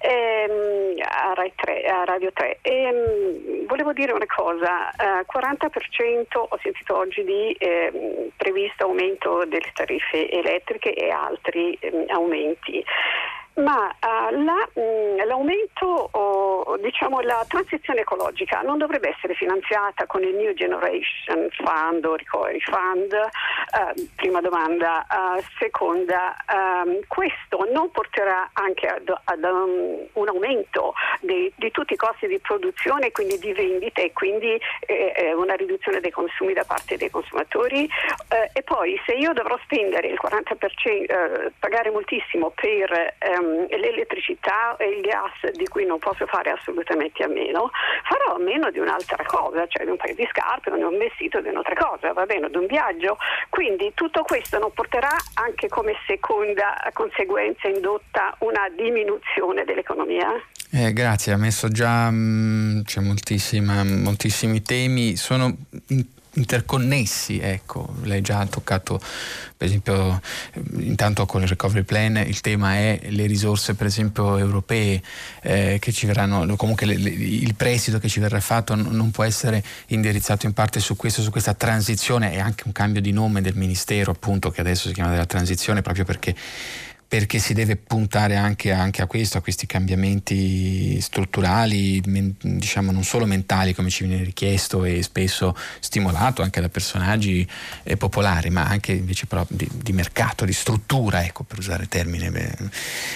ehm, 0.00 0.94
a, 1.02 1.34
3, 1.54 1.84
a, 1.84 2.04
Radio 2.04 2.32
3. 2.32 2.58
Ehm, 2.62 3.66
volevo 3.66 3.92
dire 3.92 4.12
una 4.12 4.26
cosa, 4.26 4.90
eh, 4.90 5.26
40% 5.30 6.24
ho 6.32 6.58
sentito 6.62 6.96
oggi 6.96 7.22
di 7.24 7.52
eh, 7.52 8.30
previsto 8.36 8.84
aumento 8.84 9.44
delle 9.46 9.70
tariffe 9.74 10.30
elettriche 10.30 10.94
e 10.94 11.10
altri 11.10 11.74
eh, 11.80 12.06
aumenti 12.08 12.84
ma 13.54 13.88
uh, 13.88 14.42
la, 14.42 14.68
mh, 14.74 14.80
mm, 14.80 15.26
l'aumento, 15.26 16.08
o, 16.12 16.76
diciamo 16.78 17.20
la 17.20 17.44
transizione 17.48 18.00
ecologica 18.00 18.60
non 18.62 18.78
dovrebbe 18.78 19.10
essere 19.10 19.34
finanziata 19.34 20.06
con 20.06 20.22
il 20.22 20.34
New 20.34 20.52
Generation 20.54 21.48
Fund 21.50 22.04
o 22.04 22.16
Recovery 22.16 22.60
Fund? 22.60 23.12
Uh, 23.12 24.08
prima 24.14 24.40
domanda. 24.40 25.06
Uh, 25.10 25.42
seconda, 25.58 26.36
um, 26.52 27.00
questo 27.06 27.66
non 27.72 27.90
porterà 27.90 28.50
anche 28.52 28.86
ad, 28.86 29.12
ad 29.24 29.42
um, 29.42 30.06
un 30.12 30.28
aumento 30.28 30.94
di, 31.20 31.52
di, 31.56 31.70
tutti 31.70 31.94
i 31.94 31.96
costi 31.96 32.26
di 32.26 32.38
produzione, 32.38 33.10
quindi 33.10 33.38
di 33.38 33.52
vendita 33.52 34.00
e 34.00 34.12
quindi 34.12 34.58
eh, 34.86 35.12
eh 35.16 35.32
una 35.34 35.54
riduzione 35.54 36.00
dei 36.00 36.10
consumi 36.10 36.52
da 36.52 36.64
parte 36.64 36.96
dei 36.96 37.10
consumatori? 37.10 37.88
e 38.52 38.62
poi 38.62 39.00
se 39.04 39.12
io 39.12 39.32
dovrò 39.32 39.58
spendere 39.64 40.08
il 40.08 40.18
40%, 40.22 41.50
pagare 41.58 41.90
moltissimo 41.90 42.50
per 42.54 43.14
um, 43.40 43.66
l'elettricità 43.68 44.76
e 44.76 44.88
il 44.90 45.00
gas 45.00 45.50
di 45.56 45.66
cui 45.68 45.84
non 45.84 45.98
posso 45.98 46.26
fare 46.26 46.50
assolutamente 46.50 47.22
a 47.22 47.28
meno, 47.28 47.70
farò 48.04 48.36
a 48.36 48.38
meno 48.38 48.70
di 48.70 48.78
un'altra 48.78 49.24
cosa, 49.24 49.66
cioè 49.66 49.84
di 49.84 49.90
un 49.90 49.96
paio 49.96 50.14
di 50.14 50.26
scarpe, 50.30 50.70
di 50.70 50.82
un 50.82 50.98
vestito, 50.98 51.40
di 51.40 51.48
un'altra 51.48 51.74
cosa, 51.74 52.12
va 52.12 52.26
bene, 52.26 52.48
di 52.50 52.56
un 52.56 52.66
viaggio. 52.66 53.18
Quindi 53.48 53.92
tutto 53.94 54.22
questo 54.22 54.58
non 54.58 54.72
porterà 54.72 55.14
anche 55.34 55.68
come 55.68 55.94
seconda 56.06 56.78
conseguenza 56.92 57.68
indotta 57.68 58.36
una 58.40 58.68
diminuzione 58.74 59.64
dell'economia? 59.64 60.28
Eh, 60.72 60.92
grazie, 60.92 61.32
ha 61.32 61.36
messo 61.36 61.68
già 61.68 62.08
mh, 62.10 62.84
c'è 62.84 63.00
moltissimi 63.00 64.62
temi, 64.62 65.16
sono 65.16 65.52
in, 65.88 66.04
interconnessi, 66.34 67.40
ecco, 67.40 67.94
lei 68.02 68.20
già 68.20 68.40
ha 68.40 68.46
toccato 68.46 69.00
per 69.56 69.68
esempio 69.68 70.20
intanto 70.78 71.26
con 71.26 71.42
il 71.42 71.48
recovery 71.48 71.82
plan 71.82 72.16
il 72.16 72.40
tema 72.40 72.76
è 72.76 72.98
le 73.10 73.26
risorse 73.26 73.74
per 73.74 73.86
esempio 73.86 74.38
europee 74.38 75.02
eh, 75.42 75.76
che 75.78 75.92
ci 75.92 76.06
verranno, 76.06 76.56
comunque 76.56 76.86
le, 76.86 76.96
le, 76.96 77.10
il 77.10 77.54
prestito 77.54 77.98
che 77.98 78.08
ci 78.08 78.20
verrà 78.20 78.40
fatto 78.40 78.74
non, 78.74 78.94
non, 78.94 79.10
può 79.10 79.24
essere 79.24 79.62
indirizzato 79.88 80.46
in 80.46 80.52
parte 80.52 80.80
su 80.80 80.96
questo, 80.96 81.20
su 81.20 81.30
questa 81.30 81.52
transizione 81.52 82.32
e 82.32 82.38
anche 82.38 82.62
un 82.66 82.72
cambio 82.72 83.02
di 83.02 83.12
nome 83.12 83.42
del 83.42 83.54
ministero 83.54 84.12
appunto 84.12 84.50
che 84.50 84.60
adesso 84.60 84.88
si 84.88 84.94
chiama 84.94 85.10
della 85.10 85.26
transizione 85.26 85.82
proprio 85.82 86.04
perché 86.04 86.34
perché 87.10 87.40
si 87.40 87.54
deve 87.54 87.74
puntare 87.74 88.36
anche, 88.36 88.70
anche, 88.70 89.02
a 89.02 89.06
questo, 89.06 89.36
a 89.36 89.40
questi 89.40 89.66
cambiamenti 89.66 91.00
strutturali, 91.00 92.00
men, 92.06 92.36
diciamo 92.40 92.92
non 92.92 93.02
solo 93.02 93.26
mentali 93.26 93.74
come 93.74 93.90
ci 93.90 94.06
viene 94.06 94.22
richiesto 94.22 94.84
e 94.84 95.02
spesso 95.02 95.56
stimolato 95.80 96.40
anche 96.40 96.60
da 96.60 96.68
personaggi 96.68 97.44
eh, 97.82 97.96
popolari, 97.96 98.50
ma 98.50 98.62
anche 98.62 98.92
invece 98.92 99.26
però 99.26 99.44
di, 99.48 99.68
di, 99.72 99.92
mercato, 99.92 100.44
di 100.44 100.52
struttura, 100.52 101.24
ecco, 101.24 101.42
per 101.42 101.58
usare 101.58 101.88
termine, 101.88 102.30
beh, 102.30 102.54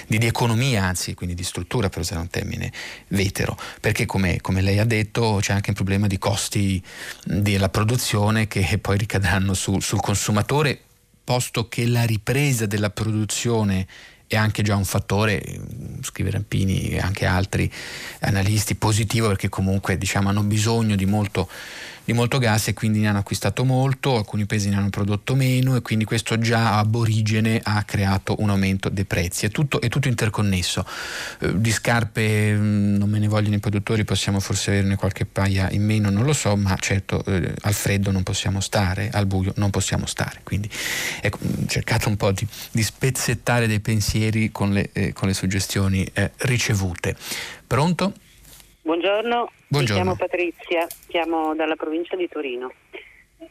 di, 0.09 0.19
di, 0.19 0.27
economia 0.27 0.83
anzi, 0.83 1.15
quindi 1.15 1.37
di 1.37 1.45
struttura 1.45 1.89
per 1.89 2.01
usare 2.01 2.21
un 2.21 2.29
termine 2.29 2.73
vetero, 3.11 3.57
perché 3.81 4.07
come, 4.07 4.41
come 4.41 4.61
lei 4.61 4.81
ha 4.81 4.85
detto 4.85 5.39
c'è 5.41 5.53
anche 5.53 5.71
un 5.71 5.77
problema 5.77 6.09
di 6.09 6.19
costi 6.19 6.83
della 7.23 7.69
produzione 7.69 8.49
che 8.49 8.77
poi 8.77 8.99
ricadranno 8.99 9.55
su, 9.55 9.79
sul 9.79 10.01
consumatore 10.01 10.81
posto 11.25 11.69
che 11.69 11.87
la 11.87 12.05
ripresa 12.05 12.67
della 12.67 12.91
produzione 12.91 13.87
è 14.27 14.37
anche 14.37 14.63
già 14.63 14.77
un 14.77 14.85
fattore, 14.85 15.43
scrive 16.03 16.31
Rampini 16.31 16.91
e 16.91 16.99
anche 16.99 17.27
altri 17.27 17.71
analisti, 18.21 18.75
positivo 18.75 19.29
perché 19.29 19.49
comunque 19.49 19.97
diciamo, 19.99 20.29
hanno 20.29 20.43
bisogno 20.43 20.97
di 20.97 21.07
molto 21.07 21.49
di 22.05 22.13
molto 22.13 22.39
gas 22.39 22.69
e 22.69 22.75
quindi 22.75 23.01
ne 23.01 23.09
hanno 23.09 23.19
acquistato 23.19 23.65
molto, 23.65 24.17
alcuni 24.17 24.45
paesi 24.45 24.69
ne 24.69 24.77
hanno 24.77 24.91
prodotto 24.91 25.35
meno 25.35 25.77
e 25.77 25.81
quindi 25.81 26.05
questo 26.05 26.39
già 26.39 26.79
ab 26.79 26.95
origine 26.95 27.61
ha 27.63 27.83
creato 27.85 28.37
un 28.39 28.51
aumento 28.51 28.89
dei 28.89 29.05
prezzi. 29.05 29.47
È 29.47 29.51
tutto, 29.51 29.81
è 29.81 29.89
tutto 29.89 30.09
interconnesso. 30.09 30.85
Eh, 31.41 31.59
di 31.61 31.71
scarpe 31.71 32.55
mm, 32.55 32.97
non 32.97 33.09
me 33.09 33.19
ne 33.19 33.29
vogliono 33.29 33.55
i 33.55 33.61
produttori, 33.61 34.05
possiamo 34.05 34.41
forse 34.41 34.71
averne 34.71 34.97
qualche 34.97 35.25
paia 35.25 35.71
in 35.71 35.85
meno, 35.85 36.11
non 36.11 36.25
lo 36.25 36.33
so, 36.33 36.57
ma 36.57 36.77
certo 36.79 37.25
eh, 37.25 37.55
al 37.63 37.75
freddo 37.75 38.11
non 38.11 38.23
possiamo 38.23 38.61
stare, 38.61 39.11
al 39.11 39.27
buio 39.27 39.53
non 39.57 39.71
possiamo 39.71 40.07
stare. 40.07 40.41
Quindi 40.43 40.69
ecco, 41.21 41.39
mm, 41.43 41.67
cercate 41.67 42.09
un 42.09 42.17
po' 42.17 42.33
di, 42.33 42.47
di 42.71 42.83
spezzettare 42.83 43.67
dei 43.67 43.81
pensieri 43.81 44.53
con 44.53 44.73
le, 44.73 44.91
eh, 44.93 45.13
con 45.13 45.29
le 45.29 45.35
suggestioni 45.35 46.07
eh, 46.13 46.33
ricevute. 46.37 47.17
Pronto? 47.67 48.13
Buongiorno, 48.85 49.51
Buongiorno, 49.69 50.11
mi 50.11 50.15
chiamo 50.15 50.15
Patrizia, 50.15 50.87
chiamo 51.07 51.55
dalla 51.55 51.75
provincia 51.75 52.17
di 52.17 52.29
Torino. 52.29 52.71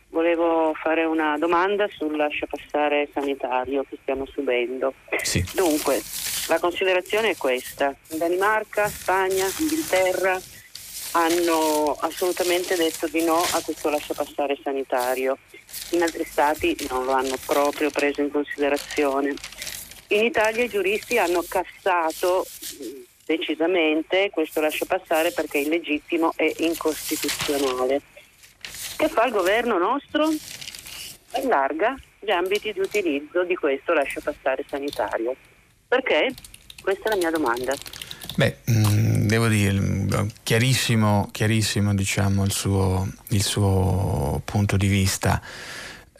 Volevo 0.09 0.75
fare 0.75 1.05
una 1.05 1.39
domanda 1.39 1.87
sul 1.89 2.15
lasciapassare 2.15 3.09
sanitario 3.11 3.83
che 3.89 3.97
stiamo 3.99 4.27
subendo. 4.27 4.93
Sì. 5.23 5.43
Dunque, 5.55 5.99
la 6.49 6.59
considerazione 6.59 7.31
è 7.31 7.35
questa. 7.35 7.95
Danimarca, 8.09 8.87
Spagna, 8.87 9.47
Inghilterra 9.57 10.39
hanno 11.13 11.97
assolutamente 11.99 12.75
detto 12.75 13.07
di 13.07 13.23
no 13.23 13.37
a 13.37 13.61
questo 13.63 13.89
lasciapassare 13.89 14.55
sanitario. 14.61 15.39
In 15.93 16.03
altri 16.03 16.25
stati 16.25 16.77
non 16.91 17.05
lo 17.05 17.11
hanno 17.11 17.37
proprio 17.43 17.89
preso 17.89 18.21
in 18.21 18.29
considerazione. 18.29 19.33
In 20.09 20.25
Italia 20.25 20.63
i 20.63 20.69
giuristi 20.69 21.17
hanno 21.17 21.43
cassato 21.49 22.45
decisamente 23.25 24.29
questo 24.31 24.61
lascio 24.61 24.85
passare 24.85 25.31
perché 25.31 25.59
è 25.59 25.61
illegittimo 25.61 26.33
e 26.35 26.53
incostituzionale. 26.59 28.01
Che 28.97 29.07
fa 29.07 29.25
il 29.25 29.31
governo 29.31 29.77
nostro? 29.77 30.29
Allarga 31.31 31.95
gli 32.19 32.31
ambiti 32.31 32.71
di 32.71 32.79
utilizzo 32.79 33.43
di 33.43 33.55
questo 33.55 33.93
lascio 33.93 34.21
passare 34.21 34.63
sanitario. 34.69 35.35
Perché? 35.87 36.33
Questa 36.81 37.05
è 37.05 37.09
la 37.09 37.15
mia 37.15 37.31
domanda. 37.31 37.73
Beh, 38.35 38.57
mm, 38.71 39.27
devo 39.27 39.47
dire, 39.47 39.79
chiarissimo, 40.41 41.29
chiarissimo 41.31 41.93
diciamo, 41.93 42.43
il, 42.43 42.51
suo, 42.51 43.07
il 43.29 43.43
suo 43.43 44.41
punto 44.43 44.77
di 44.77 44.87
vista. 44.87 45.41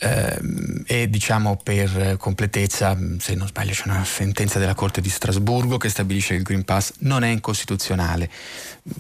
Eh, 0.04 0.84
e 0.86 1.10
diciamo 1.10 1.58
per 1.64 2.18
completezza, 2.18 2.98
se 3.20 3.36
non 3.36 3.48
sbaglio 3.48 3.72
c'è 3.72 3.84
una 3.86 4.04
sentenza 4.04 4.60
della 4.60 4.76
Corte 4.76 5.00
di 5.00 5.08
Strasburgo 5.08 5.78
che 5.78 5.88
stabilisce 5.88 6.32
che 6.32 6.40
il 6.40 6.44
Green 6.44 6.66
Pass 6.66 6.96
non 7.00 7.24
è 7.24 7.30
incostituzionale. 7.30 8.30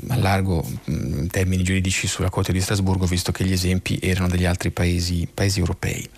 Allargo 0.08 0.66
mm, 0.66 1.18
in 1.20 1.28
termini 1.28 1.64
giuridici 1.64 2.08
sulla 2.08 2.30
Corte 2.30 2.54
di 2.54 2.62
Strasburgo 2.62 3.06
visto 3.06 3.34
che 3.34 3.43
gli 3.43 3.51
esempi 3.51 3.99
erano 4.01 4.30
degli 4.30 4.45
altri 4.45 4.72
paesi, 4.72 5.28
paesi 5.32 5.60
europei. 5.60 6.10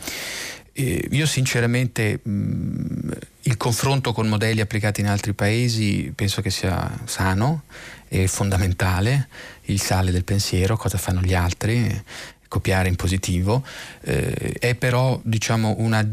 Eh, 0.74 1.08
io 1.10 1.26
sinceramente 1.26 2.20
mh, 2.22 2.30
mm, 2.30 3.12
il 3.44 3.58
confronto 3.58 4.14
con 4.14 4.28
modelli 4.28 4.62
applicati 4.62 5.02
in 5.02 5.08
altri 5.08 5.34
paesi 5.34 6.12
penso 6.14 6.42
che 6.42 6.52
sia 6.52 6.92
sano 7.06 7.64
e 8.08 8.28
fondamentale, 8.28 9.28
il 9.64 9.82
sale 9.82 10.12
del 10.12 10.24
pensiero, 10.24 10.78
cosa 10.78 10.98
fanno 10.98 11.22
gli 11.22 11.34
altri, 11.34 12.04
copiare 12.48 12.90
in 12.90 12.96
positivo, 12.96 13.64
eh, 14.02 14.54
è 14.60 14.76
però 14.76 15.20
diciamo 15.24 15.76
una 15.80 16.06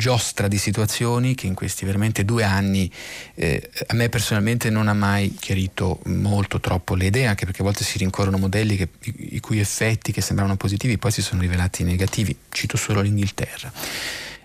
giostra 0.00 0.48
di 0.48 0.56
situazioni 0.56 1.34
che 1.34 1.46
in 1.46 1.54
questi 1.54 1.84
veramente 1.84 2.24
due 2.24 2.44
anni 2.44 2.90
eh, 3.34 3.70
a 3.88 3.94
me 3.94 4.08
personalmente 4.08 4.70
non 4.70 4.88
ha 4.88 4.94
mai 4.94 5.34
chiarito 5.38 6.00
molto 6.04 6.60
troppo 6.60 6.94
le 6.94 7.06
idee, 7.06 7.26
anche 7.26 7.44
perché 7.44 7.60
a 7.60 7.64
volte 7.64 7.84
si 7.84 7.98
rincorrono 7.98 8.38
modelli 8.38 8.76
che, 8.76 8.88
i, 9.02 9.40
cui 9.40 9.58
effetti 9.58 10.12
che 10.12 10.20
sembravano 10.20 10.56
positivi 10.56 10.96
poi 10.96 11.10
si 11.10 11.22
sono 11.22 11.40
rivelati 11.40 11.84
negativi, 11.84 12.36
cito 12.50 12.76
solo 12.76 13.00
l'Inghilterra. 13.00 13.72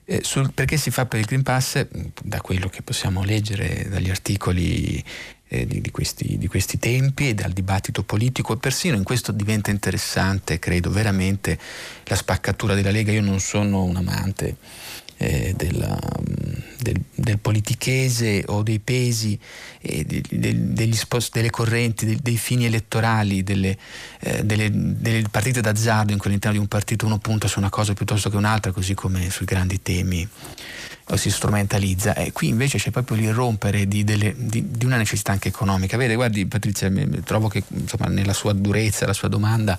Eh, 0.07 0.21
sul, 0.23 0.51
perché 0.53 0.77
si 0.77 0.91
fa 0.91 1.07
per 1.07 1.19
il 1.19 1.25
Green 1.25 1.41
Pass, 1.41 1.87
da 2.21 2.39
quello 2.39 2.69
che 2.69 2.83
possiamo 2.83 3.23
leggere 3.23 3.87
dagli 3.89 4.11
articoli 4.11 5.03
eh, 5.47 5.65
di, 5.65 5.81
di, 5.81 5.91
questi, 5.91 6.37
di, 6.37 6.47
questi, 6.47 6.79
tempi 6.79 7.29
e 7.29 7.33
dal 7.33 7.51
dibattito 7.51 8.03
politico 8.03 8.53
e 8.53 8.57
persino 8.57 8.95
in 8.95 9.03
questo 9.03 9.31
diventa 9.31 9.71
interessante, 9.71 10.59
credo, 10.59 10.89
veramente 10.89 11.57
la 12.05 12.15
spaccatura 12.15 12.73
della 12.73 12.91
Lega. 12.91 13.11
Io 13.11 13.21
non 13.21 13.39
sono 13.39 13.83
un 13.83 13.95
amante 13.95 14.57
eh, 15.17 15.53
della, 15.55 15.97
del, 16.79 17.01
del, 17.13 17.39
politichese 17.39 18.43
o 18.47 18.63
dei 18.63 18.79
pesi, 18.79 19.39
eh, 19.81 20.03
de, 20.03 20.93
spost, 20.93 21.33
delle 21.33 21.49
correnti, 21.49 22.05
de, 22.05 22.17
dei 22.21 22.37
fini 22.37 22.65
elettorali, 22.65 23.43
delle, 23.43 23.77
eh, 24.19 24.43
delle, 24.43 24.69
delle, 24.71 25.23
partite 25.29 25.61
d'azzardo 25.61 26.11
in 26.11 26.17
cui 26.17 26.27
all'interno 26.27 26.57
di 26.57 26.61
un 26.61 26.67
partito 26.67 27.05
uno 27.05 27.19
punta 27.19 27.47
su 27.47 27.59
una 27.59 27.69
cosa 27.69 27.93
piuttosto 27.93 28.29
che 28.29 28.35
un'altra, 28.35 28.71
così 28.71 28.93
come 28.93 29.29
sui 29.29 29.45
grandi 29.45 29.81
temi 29.81 30.27
o 31.09 31.17
si 31.17 31.29
strumentalizza. 31.29 32.15
E 32.15 32.31
qui 32.31 32.47
invece 32.47 32.77
c'è 32.77 32.89
proprio 32.89 33.17
l'irrompere 33.17 33.87
di, 33.87 34.03
delle, 34.03 34.33
di, 34.35 34.71
di, 34.71 34.85
una 34.85 34.97
necessità 34.97 35.31
anche 35.31 35.49
economica. 35.49 35.97
Vede, 35.97 36.15
guardi 36.15 36.45
Patrizia, 36.45 36.91
trovo 37.23 37.47
che 37.47 37.63
insomma, 37.67 38.07
nella 38.07 38.33
sua 38.33 38.53
durezza, 38.53 39.05
la 39.05 39.13
sua 39.13 39.27
domanda, 39.27 39.77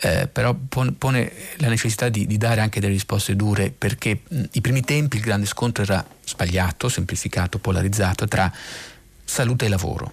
eh, 0.00 0.28
però 0.30 0.54
pone, 0.54 1.32
la 1.56 1.68
necessità 1.68 2.08
di, 2.08 2.26
di, 2.26 2.38
dare 2.38 2.60
anche 2.60 2.80
delle 2.80 2.92
risposte 2.92 3.34
dure 3.34 3.72
perché 3.76 4.20
mh, 4.26 4.42
i 4.52 4.60
primi 4.60 4.82
tempi 4.82 5.16
il 5.16 5.22
grande 5.22 5.46
scontro 5.46 5.82
era 5.82 6.04
sbagliato, 6.24 6.88
semplificato, 6.88 7.58
polarizzato 7.58 8.28
tra 8.28 8.52
salute 9.24 9.64
e 9.64 9.68
lavoro. 9.68 10.12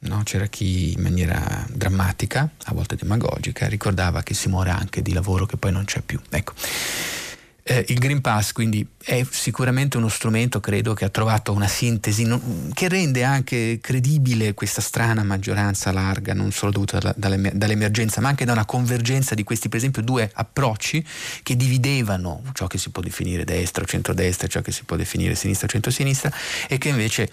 No? 0.00 0.20
C'era 0.24 0.46
chi 0.46 0.92
in 0.94 1.00
maniera 1.00 1.64
drammatica, 1.70 2.48
a 2.64 2.74
volte 2.74 2.96
demagogica, 2.96 3.68
ricordava 3.68 4.22
che 4.22 4.34
si 4.34 4.48
muore 4.48 4.70
anche 4.70 5.00
di 5.00 5.12
lavoro 5.12 5.46
che 5.46 5.56
poi 5.56 5.72
non 5.72 5.84
c'è 5.84 6.00
più. 6.00 6.20
Ecco. 6.28 6.52
Eh, 7.64 7.84
il 7.88 7.98
Green 7.98 8.20
Pass 8.20 8.50
quindi 8.50 8.84
è 9.04 9.24
sicuramente 9.28 9.96
uno 9.96 10.08
strumento, 10.08 10.60
credo, 10.60 10.94
che 10.94 11.04
ha 11.04 11.08
trovato 11.08 11.52
una 11.52 11.68
sintesi 11.68 12.24
non, 12.24 12.70
che 12.72 12.88
rende 12.88 13.24
anche 13.24 13.78
credibile 13.80 14.54
questa 14.54 14.80
strana 14.80 15.22
maggioranza 15.22 15.92
larga, 15.92 16.34
non 16.34 16.52
solo 16.52 16.72
dovuta 16.72 16.98
dalla, 17.16 17.50
dall'emergenza, 17.52 18.20
ma 18.20 18.28
anche 18.28 18.44
da 18.44 18.52
una 18.52 18.64
convergenza 18.64 19.34
di 19.34 19.44
questi, 19.44 19.68
per 19.68 19.78
esempio, 19.78 20.02
due 20.02 20.30
approcci 20.32 21.04
che 21.42 21.56
dividevano 21.56 22.42
ciò 22.52 22.66
che 22.66 22.78
si 22.78 22.90
può 22.90 23.02
definire 23.02 23.44
destra 23.44 23.82
o 23.82 23.86
centrodestra, 23.86 24.46
ciò 24.46 24.60
che 24.60 24.72
si 24.72 24.84
può 24.84 24.96
definire 24.96 25.34
sinistra 25.34 25.66
o 25.66 25.70
centrosinistra, 25.70 26.32
e 26.68 26.78
che 26.78 26.88
invece, 26.88 27.28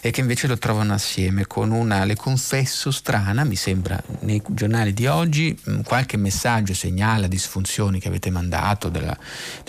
e 0.00 0.10
che 0.10 0.20
invece 0.20 0.46
lo 0.46 0.58
trovano 0.58 0.94
assieme 0.94 1.46
con 1.46 1.70
una, 1.70 2.04
le 2.04 2.16
confesso, 2.16 2.90
strana, 2.90 3.44
mi 3.44 3.56
sembra, 3.56 4.02
nei 4.20 4.42
giornali 4.48 4.92
di 4.92 5.06
oggi, 5.06 5.58
qualche 5.84 6.16
messaggio 6.16 6.74
segnala 6.74 7.26
disfunzioni 7.26 7.98
che 7.98 8.08
avete 8.08 8.30
mandato 8.30 8.88
della, 8.90 9.16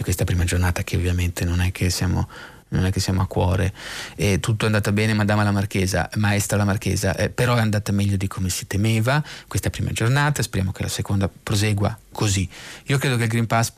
questa 0.05 0.23
prima 0.23 0.43
giornata 0.43 0.83
che 0.83 0.97
ovviamente 0.97 1.45
non 1.45 1.61
è 1.61 1.71
che 1.71 1.89
siamo 1.89 2.29
non 2.67 2.85
è 2.85 2.91
che 2.91 2.99
siamo 2.99 3.21
a 3.21 3.27
cuore. 3.27 3.73
E 4.15 4.39
tutto 4.39 4.65
è 4.65 4.67
andato 4.67 4.91
bene 4.91 5.13
madama 5.13 5.43
la 5.43 5.51
marchesa 5.51 6.09
maestra 6.15 6.57
la 6.57 6.65
marchesa 6.65 7.15
eh, 7.15 7.29
però 7.29 7.55
è 7.55 7.59
andata 7.59 7.91
meglio 7.91 8.17
di 8.17 8.27
come 8.27 8.49
si 8.49 8.67
temeva 8.67 9.23
questa 9.47 9.69
prima 9.69 9.91
giornata. 9.91 10.43
Speriamo 10.43 10.71
che 10.71 10.83
la 10.83 10.89
seconda 10.89 11.27
prosegua 11.29 11.97
così. 12.11 12.47
Io 12.85 12.97
credo 12.97 13.17
che 13.17 13.23
il 13.23 13.29
Green 13.29 13.47
Pass 13.47 13.71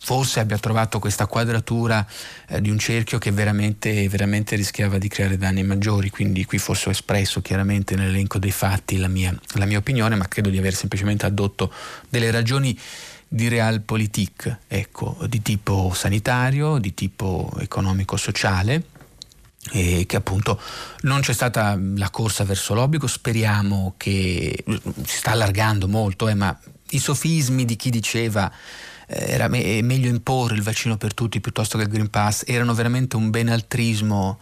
forse 0.00 0.40
abbia 0.40 0.58
trovato 0.58 0.98
questa 0.98 1.26
quadratura 1.26 2.06
eh, 2.48 2.60
di 2.60 2.70
un 2.70 2.78
cerchio 2.78 3.18
che 3.18 3.32
veramente, 3.32 4.08
veramente 4.08 4.56
rischiava 4.56 4.98
di 4.98 5.08
creare 5.08 5.36
danni 5.36 5.64
maggiori. 5.64 6.10
Quindi 6.10 6.44
qui 6.44 6.58
forse 6.58 6.88
ho 6.88 6.92
espresso 6.92 7.40
chiaramente 7.40 7.96
nell'elenco 7.96 8.38
dei 8.38 8.52
fatti 8.52 8.96
la 8.96 9.08
mia, 9.08 9.36
la 9.54 9.64
mia 9.66 9.78
opinione 9.78 10.14
ma 10.14 10.28
credo 10.28 10.50
di 10.50 10.58
aver 10.58 10.74
semplicemente 10.74 11.26
addotto 11.26 11.72
delle 12.08 12.30
ragioni 12.30 12.78
di 13.28 13.48
realpolitik, 13.48 14.58
ecco, 14.68 15.16
di 15.28 15.42
tipo 15.42 15.92
sanitario, 15.94 16.78
di 16.78 16.94
tipo 16.94 17.52
economico-sociale 17.58 18.92
e 19.72 20.04
che 20.06 20.16
appunto 20.16 20.60
non 21.02 21.20
c'è 21.20 21.32
stata 21.32 21.78
la 21.96 22.10
corsa 22.10 22.44
verso 22.44 22.74
l'obbligo, 22.74 23.06
speriamo 23.06 23.94
che 23.96 24.62
si 24.66 25.16
sta 25.16 25.30
allargando 25.30 25.88
molto, 25.88 26.28
eh, 26.28 26.34
ma 26.34 26.56
i 26.90 26.98
sofismi 26.98 27.64
di 27.64 27.76
chi 27.76 27.90
diceva 27.90 28.50
eh, 29.06 29.32
era 29.32 29.48
me- 29.48 29.82
meglio 29.82 30.08
imporre 30.08 30.54
il 30.54 30.62
vaccino 30.62 30.96
per 30.96 31.14
tutti 31.14 31.40
piuttosto 31.40 31.78
che 31.78 31.84
il 31.84 31.90
Green 31.90 32.10
Pass 32.10 32.44
erano 32.46 32.74
veramente 32.74 33.16
un 33.16 33.30
benaltrismo 33.30 34.38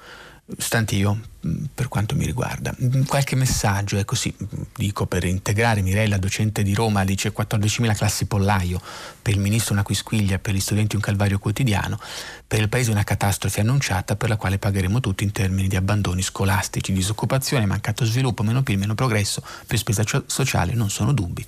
stantio 0.59 1.15
mm, 1.15 1.32
per 1.75 1.89
quanto 1.89 2.15
mi 2.15 2.25
riguarda. 2.25 2.75
Mm, 2.81 3.03
qualche 3.03 3.35
messaggio, 3.35 3.99
ecco 3.99 4.15
sì, 4.15 4.35
dico 4.77 5.07
per 5.07 5.25
integrare 5.25 5.83
Mirella, 5.83 6.17
docente 6.17 6.63
di 6.63 6.75
Roma, 6.75 7.05
dice 7.05 7.33
14.000 7.33 7.97
classi 7.97 8.27
pollaio, 8.27 8.81
per 9.21 9.35
il 9.35 9.41
ministro 9.41 9.75
una 9.75 9.83
quisquiglia, 9.83 10.39
per 10.39 10.55
gli 10.55 10.61
studenti 10.61 10.95
un 10.95 11.03
calvario 11.03 11.39
quotidiano, 11.39 11.99
per 12.47 12.61
il 12.61 12.69
paese 12.69 12.91
una 12.91 13.05
catastrofe 13.05 13.61
annunciata 13.61 14.15
per 14.15 14.29
la 14.29 14.37
quale 14.37 14.59
pagheremo 14.59 15.01
tutti 15.01 15.25
in 15.25 15.33
termini 15.33 15.69
di 15.69 15.77
abbandoni 15.77 16.23
scolastici, 16.23 16.93
disoccupazione, 16.93 17.67
mancato 17.67 18.05
sviluppo, 18.05 18.43
meno 18.43 18.63
PIL, 18.63 18.79
meno 18.79 18.95
progresso, 18.95 19.43
più 19.67 19.77
spesa 19.77 20.05
sociale, 20.27 20.75
non 20.75 20.91
sono 20.91 21.13
dubbi 21.13 21.45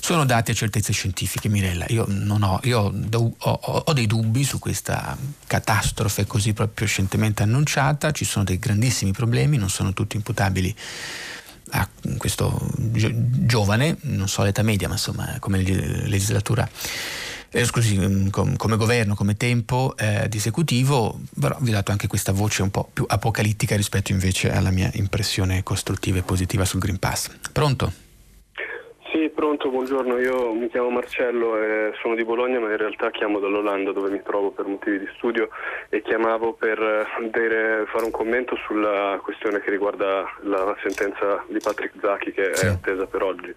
sono 0.00 0.24
dati 0.24 0.50
a 0.50 0.54
certezze 0.54 0.92
scientifiche, 0.92 1.48
Mirella. 1.48 1.84
Io, 1.88 2.04
ho, 2.04 2.60
io 2.62 2.80
ho, 2.80 3.34
ho, 3.38 3.82
ho, 3.84 3.92
dei 3.92 4.06
dubbi 4.06 4.44
su 4.44 4.58
questa 4.58 5.16
catastrofe 5.46 6.26
così 6.26 6.52
proprio 6.52 6.86
scientemente 6.86 7.42
annunciata, 7.42 8.10
ci 8.10 8.24
sono 8.24 8.44
dei 8.44 8.58
grandissimi 8.58 9.12
problemi, 9.12 9.56
non 9.56 9.70
sono 9.70 9.92
tutti 9.92 10.16
imputabili 10.16 10.74
a 11.70 11.88
questo 12.16 12.70
giovane, 12.76 13.96
non 14.02 14.28
so 14.28 14.42
l'età 14.42 14.62
media, 14.62 14.88
ma 14.88 14.94
insomma 14.94 15.36
come 15.38 15.62
legislatura. 15.62 16.68
Eh, 17.50 17.64
scusi, 17.64 17.96
mm, 17.96 18.28
come 18.28 18.76
governo, 18.76 19.14
come 19.14 19.36
tempo 19.36 19.96
eh, 19.96 20.28
di 20.28 20.36
esecutivo, 20.36 21.18
però 21.38 21.56
vi 21.60 21.70
ho 21.70 21.72
dato 21.72 21.92
anche 21.92 22.06
questa 22.06 22.32
voce 22.32 22.62
un 22.62 22.70
po' 22.70 22.90
più 22.92 23.06
apocalittica 23.08 23.74
rispetto 23.74 24.12
invece 24.12 24.52
alla 24.52 24.70
mia 24.70 24.90
impressione 24.94 25.62
costruttiva 25.62 26.18
e 26.18 26.22
positiva 26.22 26.66
sul 26.66 26.80
Green 26.80 26.98
Pass. 26.98 27.30
Pronto? 27.52 28.07
Buongiorno, 29.88 30.20
io 30.20 30.52
mi 30.52 30.68
chiamo 30.68 30.90
Marcello 30.90 31.56
e 31.56 31.94
sono 32.02 32.14
di 32.14 32.22
Bologna 32.22 32.60
ma 32.60 32.68
in 32.68 32.76
realtà 32.76 33.10
chiamo 33.10 33.38
dall'Olanda 33.38 33.90
dove 33.90 34.10
mi 34.10 34.20
trovo 34.22 34.50
per 34.50 34.66
motivi 34.66 34.98
di 34.98 35.08
studio 35.16 35.48
e 35.88 36.02
chiamavo 36.02 36.52
per 36.52 36.78
dire, 37.32 37.86
fare 37.86 38.04
un 38.04 38.10
commento 38.10 38.54
sulla 38.66 39.18
questione 39.22 39.60
che 39.60 39.70
riguarda 39.70 40.30
la 40.42 40.76
sentenza 40.82 41.42
di 41.48 41.58
Patrick 41.58 41.94
Zacchi 42.02 42.32
che 42.32 42.54
sì. 42.54 42.66
è 42.66 42.68
attesa 42.68 43.06
per 43.06 43.22
oggi. 43.22 43.54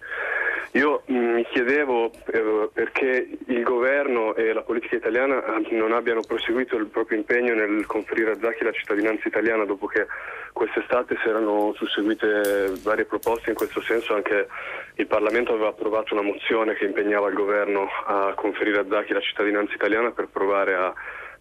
Io 0.70 1.02
mm, 1.12 1.34
mi 1.34 1.44
chiedevo 1.50 2.10
eh, 2.32 2.70
perché 2.72 3.28
il 3.48 3.62
governo 3.62 4.34
e 4.34 4.54
la 4.54 4.62
politica 4.62 4.96
italiana 4.96 5.44
non 5.72 5.92
abbiano 5.92 6.22
proseguito 6.26 6.76
il 6.76 6.86
proprio 6.86 7.18
impegno 7.18 7.52
nel 7.52 7.84
conferire 7.84 8.30
a 8.30 8.38
Zacchi 8.40 8.64
la 8.64 8.72
cittadinanza 8.72 9.28
italiana 9.28 9.66
dopo 9.66 9.86
che 9.86 10.06
quest'estate 10.52 11.16
si 11.22 11.28
erano 11.28 11.72
susseguite 11.74 12.72
varie 12.82 13.04
proposte 13.04 13.50
in 13.50 13.56
questo 13.56 13.80
senso 13.82 14.14
anche 14.14 14.48
il 14.96 15.06
Parlamento 15.06 15.52
aveva 15.52 15.68
approvato 15.68 16.14
una 16.14 16.22
mozione 16.22 16.74
che 16.74 16.84
impegnava 16.84 17.28
il 17.28 17.34
governo 17.34 17.88
a 18.06 18.32
conferire 18.34 18.80
a 18.80 18.86
Zacchi 18.88 19.12
la 19.12 19.20
cittadinanza 19.20 19.74
italiana 19.74 20.10
per 20.10 20.28
provare 20.28 20.74
a 20.74 20.92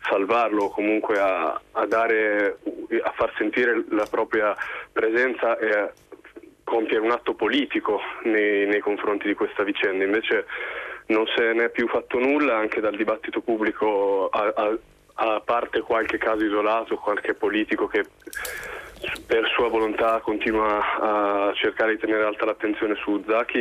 salvarlo 0.03 0.63
o 0.63 0.69
comunque 0.69 1.19
a, 1.19 1.59
a, 1.71 1.85
dare, 1.85 2.57
a 3.03 3.11
far 3.15 3.33
sentire 3.37 3.83
la 3.89 4.07
propria 4.09 4.55
presenza 4.91 5.57
e 5.57 5.69
a 5.69 5.91
compiere 6.63 7.03
un 7.03 7.11
atto 7.11 7.33
politico 7.33 7.99
nei, 8.23 8.65
nei 8.65 8.79
confronti 8.79 9.27
di 9.27 9.33
questa 9.33 9.63
vicenda. 9.63 10.03
Invece 10.03 10.45
non 11.07 11.25
se 11.35 11.53
ne 11.53 11.65
è 11.65 11.69
più 11.69 11.87
fatto 11.87 12.17
nulla 12.17 12.57
anche 12.57 12.79
dal 12.79 12.95
dibattito 12.95 13.41
pubblico 13.41 14.29
a, 14.29 14.53
a, 14.55 14.77
a 15.15 15.41
parte 15.43 15.81
qualche 15.81 16.17
caso 16.17 16.43
isolato, 16.43 16.95
qualche 16.97 17.33
politico 17.33 17.87
che 17.87 18.05
per 19.25 19.47
sua 19.55 19.67
volontà 19.67 20.19
continua 20.19 21.49
a 21.49 21.53
cercare 21.53 21.93
di 21.93 21.99
tenere 21.99 22.23
alta 22.23 22.45
l'attenzione 22.45 22.95
su 22.95 23.23
Zaki, 23.27 23.59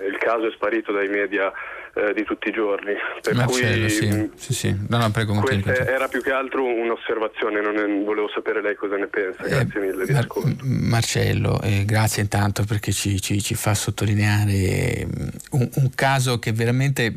il 0.00 0.16
caso 0.18 0.46
è 0.46 0.50
sparito 0.50 0.92
dai 0.92 1.08
media 1.08 1.52
eh, 1.94 2.14
di 2.14 2.24
tutti 2.24 2.48
i 2.48 2.52
giorni. 2.52 2.94
Per 3.20 3.34
Marcello, 3.34 3.86
cui, 3.86 3.90
sì, 3.90 4.06
mh, 4.06 4.30
sì, 4.34 4.54
sì. 4.54 4.76
No, 4.88 4.96
no, 4.96 5.10
prego, 5.10 5.46
era 5.46 6.08
più 6.08 6.22
che 6.22 6.30
altro 6.30 6.64
un'osservazione, 6.64 7.60
non 7.60 7.76
è, 7.76 8.04
volevo 8.04 8.30
sapere 8.32 8.62
lei 8.62 8.74
cosa 8.74 8.96
ne 8.96 9.08
pensa. 9.08 9.42
Grazie 9.42 9.80
eh, 9.80 9.84
mille 9.84 10.12
Mar- 10.12 10.26
Marcello, 10.62 11.60
eh, 11.60 11.84
grazie 11.84 12.22
intanto 12.22 12.64
perché 12.64 12.92
ci, 12.92 13.20
ci, 13.20 13.42
ci 13.42 13.54
fa 13.54 13.74
sottolineare 13.74 15.06
un, 15.50 15.68
un, 15.74 15.90
caso 15.94 16.38
che 16.38 16.52
veramente 16.52 17.14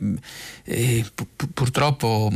eh, 0.65 1.05
pu- 1.13 1.27
purtroppo 1.53 2.29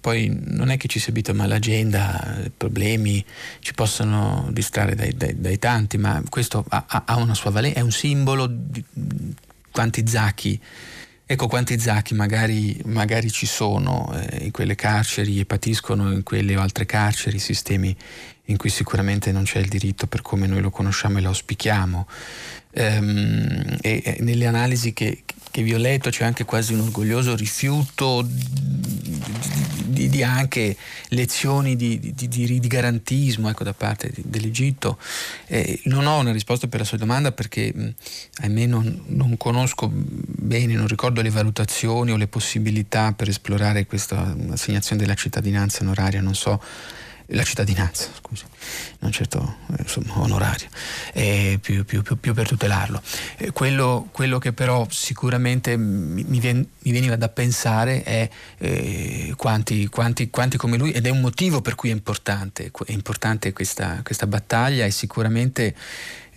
poi 0.00 0.36
non 0.44 0.70
è 0.70 0.76
che 0.76 0.88
ci 0.88 0.98
sia 0.98 1.12
abita 1.12 1.32
ma 1.32 1.46
l'agenda, 1.46 2.42
problemi 2.56 3.24
ci 3.60 3.74
possono 3.74 4.48
distrarre 4.50 4.96
dai, 4.96 5.14
dai, 5.16 5.40
dai 5.40 5.58
tanti, 5.60 5.98
ma 5.98 6.20
questo 6.28 6.64
ha, 6.68 6.84
ha 7.04 7.16
una 7.16 7.34
sua 7.34 7.50
valenza, 7.52 7.78
è 7.78 7.82
un 7.82 7.92
simbolo 7.92 8.46
di 8.48 8.84
quanti 9.70 10.06
zacchi 10.06 10.60
Ecco 11.28 11.48
quanti 11.48 11.76
zacchi 11.80 12.14
magari, 12.14 12.80
magari 12.84 13.32
ci 13.32 13.46
sono 13.46 14.14
eh, 14.14 14.44
in 14.44 14.52
quelle 14.52 14.76
carceri 14.76 15.40
e 15.40 15.44
patiscono 15.44 16.12
in 16.12 16.22
quelle 16.22 16.56
o 16.56 16.60
altre 16.60 16.86
carceri 16.86 17.40
sistemi 17.40 17.94
in 18.44 18.56
cui 18.56 18.70
sicuramente 18.70 19.32
non 19.32 19.42
c'è 19.42 19.58
il 19.58 19.66
diritto 19.66 20.06
per 20.06 20.22
come 20.22 20.46
noi 20.46 20.60
lo 20.60 20.70
conosciamo 20.70 21.18
e 21.18 21.22
lo 21.22 21.28
auspichiamo. 21.28 22.06
Ehm, 22.70 23.76
e, 23.80 24.02
e, 24.04 24.16
nelle 24.20 24.46
analisi 24.46 24.92
che, 24.92 25.24
che, 25.56 25.62
vi 25.62 25.72
ho 25.72 25.78
letto 25.78 26.10
c'è 26.10 26.24
anche 26.24 26.44
quasi 26.44 26.74
un 26.74 26.80
orgoglioso 26.80 27.34
rifiuto 27.34 28.22
di, 29.86 30.10
di 30.10 30.22
anche 30.22 30.76
lezioni 31.08 31.76
di, 31.76 32.12
di 32.14 32.58
garantismo 32.60 33.48
ecco, 33.48 33.64
da 33.64 33.72
parte 33.72 34.12
dell'Egitto. 34.14 34.98
Eh, 35.46 35.80
non 35.84 36.06
ho 36.06 36.18
una 36.18 36.32
risposta 36.32 36.66
per 36.66 36.80
la 36.80 36.84
sua 36.84 36.98
domanda 36.98 37.32
perché 37.32 37.72
mh, 37.74 37.94
ahimè 38.42 38.66
non, 38.66 39.04
non, 39.06 39.38
conosco 39.38 39.90
bene, 39.90 40.74
non 40.74 40.88
ricordo 40.88 41.22
le 41.22 41.30
valutazioni 41.30 42.12
o 42.12 42.16
le 42.16 42.28
possibilità 42.28 43.12
per 43.12 43.30
esplorare 43.30 43.86
questa 43.86 44.36
assegnazione 44.50 45.00
della 45.00 45.14
cittadinanza 45.14 45.82
onoraria, 45.82 46.20
non 46.20 46.34
so 46.34 46.60
la 47.30 47.42
cittadinanza, 47.42 48.08
scusi, 48.20 48.44
non 49.06 49.12
certo 49.12 49.58
eh, 49.70 49.82
insomma, 49.82 50.20
onorario, 50.20 50.68
più, 51.60 51.84
più, 51.84 52.02
più, 52.02 52.18
più, 52.18 52.34
per 52.34 52.48
tutelarlo. 52.48 53.00
Eh, 53.36 53.52
quello, 53.52 54.08
quello, 54.10 54.38
che 54.38 54.52
però 54.52 54.86
sicuramente 54.90 55.76
mi, 55.76 56.24
mi 56.24 56.92
veniva 56.92 57.16
da 57.16 57.28
pensare 57.28 58.02
è 58.02 58.28
eh, 58.58 59.32
quanti, 59.36 59.86
quanti, 59.86 60.28
quanti, 60.28 60.56
come 60.56 60.76
lui, 60.76 60.90
ed 60.90 61.06
è 61.06 61.10
un 61.10 61.20
motivo 61.20 61.60
per 61.60 61.76
cui 61.76 61.90
è 61.90 61.92
importante, 61.92 62.70
è 62.86 62.92
importante 62.92 63.52
questa, 63.52 64.00
questa 64.02 64.26
battaglia 64.26 64.84
e 64.84 64.90
sicuramente 64.90 65.74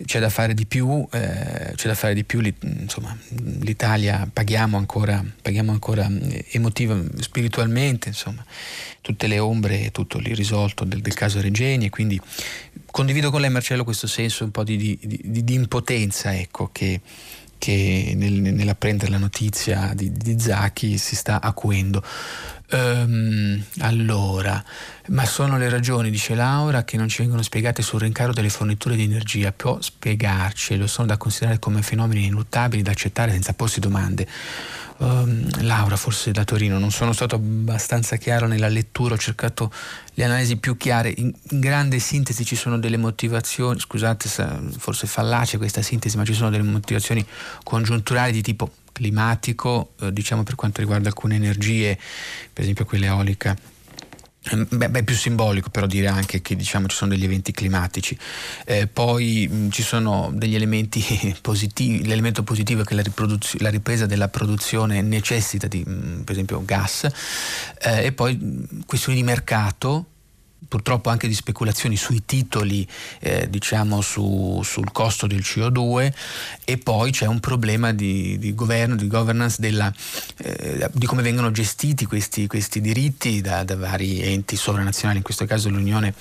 c'è 0.04 0.18
da 0.18 0.30
fare 0.30 0.54
di 0.54 0.66
più, 0.66 1.06
eh, 1.12 1.72
c'è 1.74 1.88
da 1.88 1.94
fare 1.94 2.14
di 2.14 2.24
più 2.24 2.40
insomma, 2.60 3.16
l'Italia 3.60 4.28
paghiamo 4.32 4.76
ancora, 4.76 5.22
paghiamo 5.42 5.70
ancora 5.70 6.08
eh, 6.08 6.46
emotiva, 6.52 6.98
spiritualmente, 7.18 8.08
insomma, 8.08 8.44
tutte 9.00 9.26
le 9.26 9.38
ombre 9.38 9.84
e 9.84 9.90
tutto 9.90 10.18
l'irrisolto 10.18 10.84
del, 10.84 11.00
del 11.00 11.14
caso 11.14 11.40
Regeni 11.40 11.86
e 11.86 11.90
quindi 11.90 12.20
condivido 12.90 13.30
con 13.30 13.40
lei 13.40 13.50
Marcello 13.50 13.84
questo 13.84 14.06
senso 14.06 14.44
un 14.44 14.50
po' 14.50 14.64
di, 14.64 14.76
di, 14.76 14.98
di, 15.00 15.44
di 15.44 15.54
impotenza 15.54 16.34
ecco, 16.34 16.70
che, 16.72 17.00
che 17.58 18.12
nel, 18.16 18.32
nell'apprendere 18.32 19.10
la 19.10 19.18
notizia 19.18 19.92
di, 19.94 20.12
di 20.12 20.38
Zacchi 20.38 20.98
si 20.98 21.16
sta 21.16 21.40
acuendo. 21.40 22.02
Um, 22.72 23.60
allora, 23.80 24.62
ma 25.08 25.24
sono 25.24 25.58
le 25.58 25.68
ragioni, 25.68 26.08
dice 26.08 26.36
Laura, 26.36 26.84
che 26.84 26.96
non 26.96 27.08
ci 27.08 27.22
vengono 27.22 27.42
spiegate 27.42 27.82
sul 27.82 28.00
rincaro 28.00 28.32
delle 28.32 28.48
forniture 28.48 28.94
di 28.94 29.02
energia. 29.02 29.50
Può 29.50 29.80
spiegarcelo? 29.80 30.86
Sono 30.86 31.08
da 31.08 31.16
considerare 31.16 31.58
come 31.58 31.82
fenomeni 31.82 32.26
inuttabili 32.26 32.82
da 32.82 32.92
accettare 32.92 33.32
senza 33.32 33.54
porsi 33.54 33.80
domande. 33.80 34.26
Um, 34.98 35.48
Laura, 35.62 35.96
forse 35.96 36.30
da 36.30 36.44
Torino, 36.44 36.78
non 36.78 36.90
sono 36.90 37.12
stato 37.12 37.34
abbastanza 37.34 38.16
chiaro 38.16 38.46
nella 38.46 38.68
lettura, 38.68 39.14
ho 39.14 39.18
cercato 39.18 39.72
le 40.14 40.24
analisi 40.24 40.56
più 40.58 40.76
chiare. 40.76 41.12
In, 41.16 41.32
in 41.50 41.60
grande 41.60 41.98
sintesi 41.98 42.44
ci 42.44 42.54
sono 42.54 42.78
delle 42.78 42.98
motivazioni, 42.98 43.80
scusate, 43.80 44.28
forse 44.76 45.06
fallace 45.06 45.56
questa 45.56 45.80
sintesi, 45.82 46.16
ma 46.18 46.24
ci 46.24 46.34
sono 46.34 46.50
delle 46.50 46.62
motivazioni 46.62 47.26
congiunturali 47.64 48.30
di 48.30 48.42
tipo 48.42 48.70
climatico, 49.00 49.94
eh, 50.00 50.12
diciamo 50.12 50.42
per 50.42 50.54
quanto 50.54 50.80
riguarda 50.80 51.08
alcune 51.08 51.36
energie, 51.36 51.98
per 52.52 52.62
esempio 52.62 52.84
quella 52.84 53.06
eolica. 53.06 53.56
Ehm, 54.52 54.66
beh, 54.70 54.90
beh, 54.90 55.02
più 55.04 55.14
simbolico 55.14 55.70
però 55.70 55.86
dire 55.86 56.08
anche 56.08 56.42
che 56.42 56.54
diciamo, 56.54 56.86
ci 56.86 56.96
sono 56.96 57.10
degli 57.10 57.24
eventi 57.24 57.52
climatici. 57.52 58.16
Eh, 58.66 58.86
poi 58.86 59.48
mh, 59.50 59.70
ci 59.70 59.82
sono 59.82 60.30
degli 60.34 60.54
elementi 60.54 61.02
positivi, 61.40 62.06
l'elemento 62.06 62.42
positivo 62.42 62.82
è 62.82 62.84
che 62.84 62.94
la, 62.94 63.02
la 63.58 63.70
ripresa 63.70 64.04
della 64.04 64.28
produzione 64.28 65.00
necessita 65.00 65.66
di 65.66 65.82
mh, 65.84 66.22
per 66.24 66.32
esempio 66.34 66.62
gas 66.64 67.08
eh, 67.80 68.04
e 68.04 68.12
poi 68.12 68.66
questioni 68.86 69.16
di 69.16 69.24
mercato 69.24 70.06
purtroppo 70.68 71.10
anche 71.10 71.26
di 71.26 71.34
speculazioni 71.34 71.96
sui 71.96 72.22
titoli, 72.24 72.86
eh, 73.20 73.48
diciamo 73.48 74.00
su, 74.00 74.60
sul 74.64 74.92
costo 74.92 75.26
del 75.26 75.40
CO2 75.40 76.12
e 76.64 76.78
poi 76.78 77.10
c'è 77.10 77.26
un 77.26 77.40
problema 77.40 77.92
di, 77.92 78.38
di 78.38 78.54
governo, 78.54 78.96
di 78.96 79.06
governance 79.06 79.56
della, 79.60 79.92
eh, 80.38 80.88
di 80.92 81.06
come 81.06 81.22
vengono 81.22 81.50
gestiti 81.50 82.06
questi, 82.06 82.46
questi 82.46 82.80
diritti 82.80 83.40
da, 83.40 83.64
da, 83.64 83.76
vari 83.76 84.22
enti 84.22 84.56
sovranazionali, 84.56 85.18
in 85.18 85.24
questo 85.24 85.46
caso 85.46 85.68
l'Unione, 85.68 86.14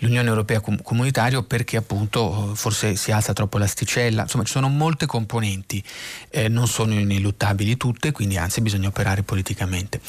l'Unione 0.00 0.28
Europea 0.28 0.60
com- 0.60 0.82
Comunitaria, 0.82 1.42
perché 1.42 1.76
appunto 1.76 2.52
forse 2.54 2.96
si 2.96 3.10
alza 3.10 3.32
troppo 3.32 3.58
l'asticella, 3.58 4.22
insomma 4.22 4.44
ci 4.44 4.52
sono 4.52 4.68
molte 4.68 5.06
componenti, 5.06 5.82
eh, 6.28 6.48
non 6.48 6.66
sono 6.68 6.92
ineluttabili 6.92 7.76
tutte, 7.76 8.12
quindi 8.12 8.36
anzi 8.36 8.60
bisogna 8.60 8.88
operare 8.88 9.22
politicamente. 9.22 10.00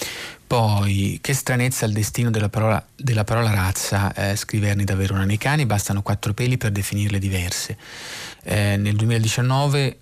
Poi, 0.51 1.19
che 1.21 1.33
stranezza 1.33 1.85
il 1.85 1.93
destino 1.93 2.29
della 2.29 2.49
parola, 2.49 2.85
della 2.93 3.23
parola 3.23 3.51
razza, 3.51 4.13
eh, 4.13 4.35
scrive 4.35 4.75
davvero 4.83 5.13
una. 5.13 5.23
Nei 5.23 5.37
cani 5.37 5.65
bastano 5.65 6.01
quattro 6.01 6.33
peli 6.33 6.57
per 6.57 6.71
definirle 6.71 7.19
diverse. 7.19 7.77
Eh, 8.43 8.75
nel 8.75 8.95
2019 8.97 9.85
eh, 9.85 9.97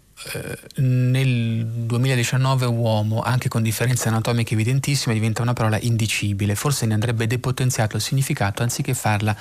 nel 0.76 1.66
2019 1.66 2.66
uomo, 2.66 3.22
anche 3.22 3.48
con 3.50 3.62
differenze 3.62 4.10
anatomiche 4.10 4.54
evidentissime, 4.54 5.14
diventa 5.14 5.42
una 5.42 5.54
parola 5.54 5.80
indicibile. 5.80 6.56
Forse 6.56 6.86
ne 6.86 6.94
andrebbe 6.94 7.28
depotenziato 7.28 7.96
il 7.96 8.02
significato 8.02 8.64
anziché 8.64 8.94
farla 8.94 9.36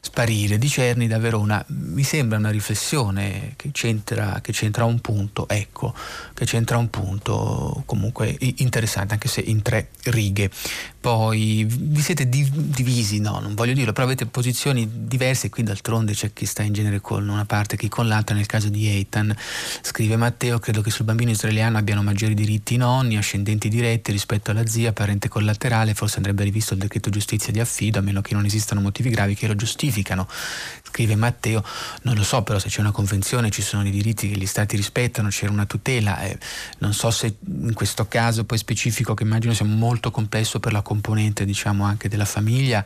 sparire. 0.00 0.58
Di 0.58 0.68
Cerni 0.68 1.06
da 1.06 1.18
mi 1.66 2.02
sembra 2.02 2.38
una 2.38 2.50
riflessione 2.50 3.52
che 3.56 3.70
c'entra, 3.72 4.40
che 4.40 4.52
c'entra 4.52 4.84
un 4.84 5.00
punto, 5.00 5.48
ecco, 5.48 5.94
che 6.32 6.44
c'entra 6.44 6.78
un 6.78 6.88
punto 6.88 7.82
comunque 7.84 8.36
interessante, 8.56 9.14
anche 9.14 9.28
se 9.28 9.40
in 9.40 9.62
tre 9.62 9.88
righe. 10.04 10.50
Poi 11.00 11.64
vi 11.68 12.00
siete 12.00 12.28
divisi, 12.28 13.20
no, 13.20 13.38
non 13.40 13.54
voglio 13.54 13.72
dirlo, 13.72 13.92
però 13.92 14.06
avete 14.06 14.26
posizioni 14.26 14.88
diverse, 15.06 15.48
qui 15.48 15.62
d'altronde 15.62 16.12
c'è 16.12 16.32
chi 16.32 16.44
sta 16.46 16.62
in 16.62 16.72
genere 16.72 17.00
con 17.00 17.28
una 17.28 17.44
parte, 17.44 17.76
chi 17.76 17.88
con 17.88 18.08
l'altra, 18.08 18.34
nel 18.34 18.46
caso 18.46 18.68
di 18.68 18.88
Eitan, 18.88 19.34
scrive 19.82 20.16
Matteo, 20.16 20.58
credo 20.58 20.80
che 20.80 20.90
sul 20.90 21.04
bambino 21.04 21.30
israeliano 21.30 21.78
abbiano 21.78 22.02
maggiori 22.02 22.34
diritti 22.34 22.74
i 22.74 22.78
nonni, 22.78 23.16
ascendenti 23.16 23.68
diretti 23.68 24.12
rispetto 24.12 24.50
alla 24.50 24.66
zia, 24.66 24.92
parente 24.92 25.28
collaterale, 25.28 25.94
forse 25.94 26.16
andrebbe 26.16 26.44
rivisto 26.44 26.74
il 26.74 26.80
decreto 26.80 27.10
giustizia 27.10 27.52
di 27.52 27.60
affido, 27.60 27.98
a 27.98 28.02
meno 28.02 28.20
che 28.20 28.34
non 28.34 28.44
esistano 28.44 28.80
motivi 28.80 29.10
gravi 29.10 29.34
che 29.34 29.46
lo 29.46 29.54
giustifichino 29.54 29.87
giustificano. 29.88 30.28
Scrive 30.82 31.16
Matteo, 31.16 31.62
non 32.02 32.14
lo 32.14 32.24
so 32.24 32.42
però 32.42 32.58
se 32.58 32.68
c'è 32.68 32.80
una 32.80 32.92
convenzione 32.92 33.50
ci 33.50 33.60
sono 33.60 33.86
i 33.86 33.90
diritti 33.90 34.28
che 34.28 34.36
gli 34.36 34.46
stati 34.46 34.74
rispettano, 34.74 35.28
c'era 35.28 35.52
una 35.52 35.66
tutela, 35.66 36.22
eh, 36.22 36.38
non 36.78 36.94
so 36.94 37.10
se 37.10 37.36
in 37.46 37.74
questo 37.74 38.08
caso 38.08 38.44
poi 38.44 38.56
specifico 38.56 39.12
che 39.12 39.22
immagino 39.22 39.52
sia 39.52 39.66
molto 39.66 40.10
complesso 40.10 40.60
per 40.60 40.72
la 40.72 40.80
componente 40.80 41.44
diciamo 41.44 41.84
anche 41.84 42.08
della 42.08 42.24
famiglia, 42.24 42.84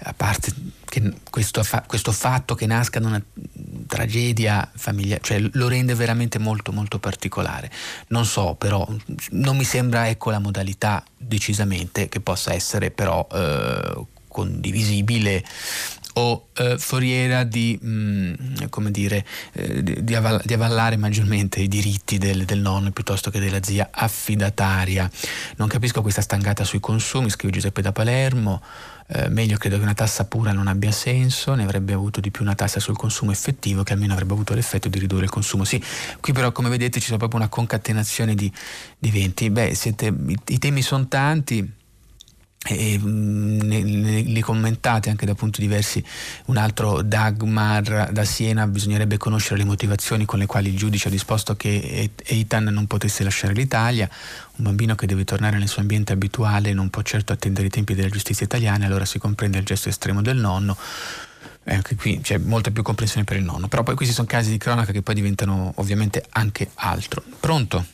a 0.00 0.12
parte 0.12 0.52
che 0.84 1.14
questo, 1.30 1.62
questo 1.86 2.12
fatto 2.12 2.54
che 2.54 2.66
nasca 2.66 3.00
da 3.00 3.06
una 3.06 3.22
tragedia 3.86 4.70
familiare, 4.74 5.22
cioè 5.24 5.42
lo 5.52 5.68
rende 5.68 5.94
veramente 5.94 6.38
molto 6.38 6.70
molto 6.70 6.98
particolare. 6.98 7.70
Non 8.08 8.26
so, 8.26 8.54
però 8.56 8.86
non 9.30 9.56
mi 9.56 9.64
sembra 9.64 10.08
ecco 10.08 10.30
la 10.30 10.38
modalità 10.38 11.02
decisamente 11.16 12.08
che 12.08 12.20
possa 12.20 12.52
essere 12.52 12.90
però 12.90 13.26
eh, 13.32 14.04
condivisibile 14.38 15.42
o 16.18 16.48
eh, 16.54 16.78
foriera 16.78 17.44
di, 17.44 17.78
mh, 17.80 17.88
mm, 17.88 18.34
come 18.70 18.90
dire, 18.90 19.24
eh, 19.52 20.02
di, 20.02 20.14
avall- 20.14 20.42
di, 20.44 20.52
avallare 20.52 20.96
maggiormente 20.96 21.60
i 21.60 21.68
diritti 21.68 22.18
del, 22.18 22.44
del, 22.44 22.58
nonno 22.58 22.90
piuttosto 22.90 23.30
che 23.30 23.38
della 23.38 23.62
zia 23.62 23.88
affidataria. 23.92 25.08
Non 25.56 25.68
capisco 25.68 26.02
questa 26.02 26.20
stangata 26.20 26.64
sui 26.64 26.80
consumi, 26.80 27.30
scrive 27.30 27.52
Giuseppe 27.52 27.82
da 27.82 27.92
Palermo. 27.92 28.60
Eh, 29.10 29.28
meglio 29.30 29.56
credo 29.56 29.76
che 29.76 29.82
una 29.82 29.94
tassa 29.94 30.26
pura 30.26 30.52
non 30.52 30.66
abbia 30.66 30.90
senso, 30.90 31.54
ne 31.54 31.62
avrebbe 31.62 31.94
avuto 31.94 32.20
di 32.20 32.30
più 32.30 32.42
una 32.42 32.54
tassa 32.54 32.78
sul 32.78 32.96
consumo 32.96 33.30
effettivo 33.30 33.82
che 33.82 33.94
almeno 33.94 34.12
avrebbe 34.12 34.34
avuto 34.34 34.52
l'effetto 34.52 34.88
di 34.88 34.98
ridurre 34.98 35.24
il 35.24 35.30
consumo. 35.30 35.64
Sì, 35.64 35.82
qui 36.20 36.32
però 36.32 36.52
come 36.52 36.68
vedete 36.68 36.98
ci 36.98 37.06
sono 37.06 37.18
proprio 37.18 37.40
una 37.40 37.48
concatenazione 37.48 38.34
di, 38.34 38.52
di 38.98 39.08
eventi. 39.08 39.48
Beh, 39.50 39.74
siete, 39.74 40.06
i, 40.06 40.38
i 40.48 40.58
temi 40.58 40.82
sono 40.82 41.06
tanti 41.06 41.76
e 42.66 42.98
mm, 42.98 43.60
li 43.60 44.40
commentate 44.40 45.10
anche 45.10 45.26
da 45.26 45.34
punti 45.34 45.60
diversi. 45.60 46.04
Un 46.46 46.56
altro 46.56 47.02
Dagmar 47.02 48.10
da 48.10 48.24
Siena 48.24 48.66
bisognerebbe 48.66 49.16
conoscere 49.16 49.58
le 49.58 49.64
motivazioni 49.64 50.24
con 50.24 50.38
le 50.38 50.46
quali 50.46 50.70
il 50.70 50.76
giudice 50.76 51.08
ha 51.08 51.10
disposto 51.10 51.54
che 51.54 52.10
Eitan 52.24 52.64
non 52.64 52.86
potesse 52.86 53.22
lasciare 53.22 53.54
l'Italia. 53.54 54.08
Un 54.56 54.64
bambino 54.64 54.94
che 54.94 55.06
deve 55.06 55.24
tornare 55.24 55.58
nel 55.58 55.68
suo 55.68 55.82
ambiente 55.82 56.12
abituale 56.12 56.72
non 56.72 56.90
può 56.90 57.02
certo 57.02 57.32
attendere 57.32 57.68
i 57.68 57.70
tempi 57.70 57.94
della 57.94 58.08
giustizia 58.08 58.44
italiana 58.44 58.86
allora 58.86 59.04
si 59.04 59.18
comprende 59.18 59.58
il 59.58 59.64
gesto 59.64 59.88
estremo 59.88 60.20
del 60.20 60.36
nonno. 60.36 60.76
Eh, 61.64 61.74
anche 61.74 61.96
qui 61.96 62.20
c'è 62.20 62.38
molta 62.38 62.70
più 62.70 62.82
comprensione 62.82 63.24
per 63.24 63.36
il 63.36 63.44
nonno. 63.44 63.68
Però 63.68 63.82
poi 63.82 63.94
questi 63.94 64.14
sono 64.14 64.26
casi 64.26 64.50
di 64.50 64.58
cronaca 64.58 64.90
che 64.90 65.02
poi 65.02 65.14
diventano 65.14 65.72
ovviamente 65.76 66.24
anche 66.30 66.70
altro. 66.74 67.22
Pronto? 67.38 67.84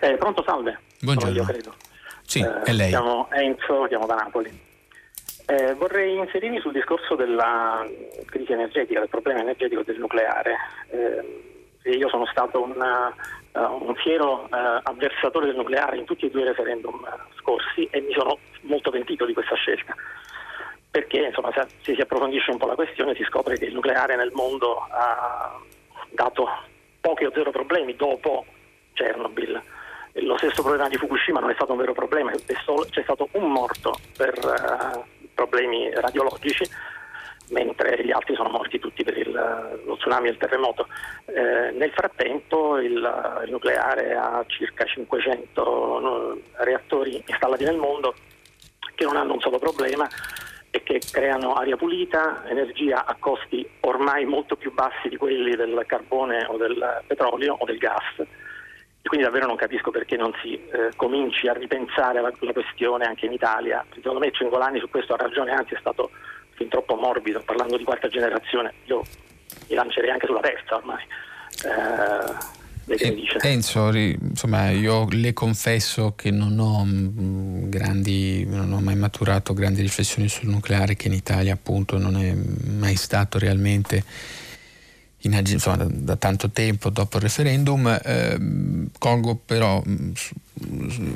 Eh, 0.00 0.16
pronto 0.16 0.42
salve. 0.46 0.78
Buongiorno. 1.00 1.36
io 1.36 1.44
credo 1.44 1.74
sì, 2.30 2.38
eh, 2.38 2.62
è 2.62 2.72
lei. 2.72 2.90
Chiamo 2.90 3.28
Enzo, 3.32 3.86
chiamo 3.88 4.06
da 4.06 4.14
Napoli. 4.14 4.68
Eh, 5.46 5.74
vorrei 5.74 6.16
inserirmi 6.16 6.60
sul 6.60 6.70
discorso 6.70 7.16
della 7.16 7.84
crisi 8.26 8.52
energetica, 8.52 9.00
del 9.00 9.08
problema 9.08 9.40
energetico 9.40 9.82
del 9.82 9.98
nucleare. 9.98 10.56
Eh, 10.90 11.90
io 11.90 12.08
sono 12.08 12.26
stato 12.26 12.62
una, 12.62 13.12
uh, 13.52 13.84
un 13.84 13.96
fiero 13.96 14.42
uh, 14.44 14.80
avversatore 14.82 15.46
del 15.46 15.56
nucleare 15.56 15.96
in 15.96 16.04
tutti 16.04 16.26
e 16.26 16.30
due 16.30 16.42
i 16.42 16.44
referendum 16.44 17.04
scorsi 17.38 17.88
e 17.90 18.00
mi 18.00 18.12
sono 18.12 18.38
molto 18.60 18.92
pentito 18.92 19.24
di 19.24 19.32
questa 19.32 19.56
scelta. 19.56 19.96
Perché 20.88 21.18
insomma, 21.18 21.50
se, 21.52 21.66
se 21.80 21.94
si 21.94 22.00
approfondisce 22.00 22.52
un 22.52 22.58
po' 22.58 22.66
la 22.66 22.76
questione 22.76 23.16
si 23.16 23.24
scopre 23.24 23.58
che 23.58 23.64
il 23.64 23.74
nucleare 23.74 24.14
nel 24.14 24.30
mondo 24.32 24.86
ha 24.88 25.58
dato 26.10 26.46
pochi 27.00 27.24
o 27.24 27.32
zero 27.34 27.50
problemi 27.50 27.96
dopo 27.96 28.44
Chernobyl 28.92 29.60
lo 30.22 30.36
stesso 30.36 30.62
problema 30.62 30.88
di 30.88 30.96
Fukushima 30.96 31.40
non 31.40 31.50
è 31.50 31.54
stato 31.54 31.72
un 31.72 31.78
vero 31.78 31.92
problema, 31.92 32.32
solo, 32.64 32.86
c'è 32.90 33.02
stato 33.02 33.28
un 33.32 33.50
morto 33.50 33.94
per 34.16 34.34
uh, 34.42 35.04
problemi 35.34 35.90
radiologici, 35.92 36.68
mentre 37.50 38.04
gli 38.04 38.10
altri 38.10 38.34
sono 38.34 38.48
morti 38.48 38.78
tutti 38.78 39.02
per 39.02 39.16
il, 39.16 39.30
lo 39.84 39.96
tsunami 39.96 40.28
e 40.28 40.30
il 40.30 40.36
terremoto. 40.36 40.86
Eh, 41.26 41.70
nel 41.72 41.90
frattempo 41.92 42.78
il, 42.78 42.92
il, 43.44 43.50
nucleare 43.50 44.14
ha 44.14 44.44
circa 44.46 44.84
500 44.84 45.62
no, 45.62 46.38
reattori 46.58 47.22
installati 47.26 47.64
nel 47.64 47.76
mondo 47.76 48.14
che 48.94 49.04
non 49.04 49.16
hanno 49.16 49.34
un 49.34 49.40
solo 49.40 49.58
problema 49.58 50.08
e 50.70 50.82
che 50.82 51.00
creano 51.10 51.54
aria 51.54 51.76
pulita, 51.76 52.44
energia 52.46 53.04
a 53.04 53.16
costi 53.18 53.68
ormai 53.80 54.24
molto 54.24 54.56
più 54.56 54.72
bassi 54.72 55.08
di 55.08 55.16
quelli 55.16 55.56
del 55.56 55.82
carbone 55.86 56.44
o 56.46 56.56
del 56.56 57.02
petrolio 57.06 57.56
o 57.58 57.64
del 57.64 57.78
gas. 57.78 58.24
Quindi 59.02 59.26
davvero 59.26 59.46
non 59.46 59.56
capisco 59.56 59.90
perché 59.90 60.16
non 60.16 60.32
si 60.42 60.54
eh, 60.54 60.90
cominci 60.94 61.48
a 61.48 61.52
ripensare 61.52 62.20
la, 62.20 62.32
la 62.38 62.52
questione 62.52 63.04
anche 63.06 63.26
in 63.26 63.32
Italia. 63.32 63.84
Secondo 63.94 64.20
me 64.20 64.30
Cengolani 64.30 64.78
su 64.78 64.88
questo 64.88 65.14
ha 65.14 65.16
ragione, 65.16 65.52
anzi 65.52 65.74
è 65.74 65.78
stato 65.80 66.10
fin 66.54 66.68
troppo 66.68 66.94
morbido, 66.96 67.42
parlando 67.44 67.76
di 67.76 67.84
quarta 67.84 68.08
generazione. 68.08 68.74
Io 68.84 69.02
mi 69.68 69.74
lancerei 69.74 70.10
anche 70.10 70.26
sulla 70.26 70.40
terza 70.40 70.76
ormai. 70.76 71.02
Eh, 71.64 72.58
Enzo, 73.42 73.92
insomma, 73.92 74.70
io 74.70 75.06
le 75.10 75.32
confesso 75.32 76.14
che 76.16 76.32
non 76.32 76.58
ho 76.58 76.84
mm, 76.84 77.68
grandi, 77.68 78.44
non 78.46 78.72
ho 78.72 78.80
mai 78.80 78.96
maturato 78.96 79.54
grandi 79.54 79.80
riflessioni 79.80 80.28
sul 80.28 80.48
nucleare 80.48 80.96
che 80.96 81.06
in 81.06 81.14
Italia 81.14 81.52
appunto 81.52 81.98
non 81.98 82.16
è 82.16 82.34
mai 82.34 82.96
stato 82.96 83.38
realmente 83.38 84.02
in, 85.22 85.42
insomma, 85.46 85.84
da, 85.84 86.16
tanto 86.16 86.50
tempo 86.50 86.90
dopo 86.90 87.16
il 87.16 87.22
referendum. 87.22 88.00
Eh, 88.02 88.88
colgo 88.98 89.34
però 89.34 89.82
mm, 89.86 90.12
su, 90.14 90.34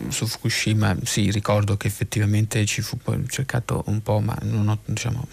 su, 0.08 0.26
Fukushima, 0.26 0.96
sì, 1.04 1.30
ricordo 1.30 1.76
che 1.76 1.86
effettivamente 1.86 2.64
ci 2.66 2.82
fu 2.82 2.98
cercato 3.28 3.84
un 3.86 4.02
po', 4.02 4.20
ma 4.20 4.36
non, 4.42 4.68
ho, 4.68 4.78
diciamo, 4.84 5.26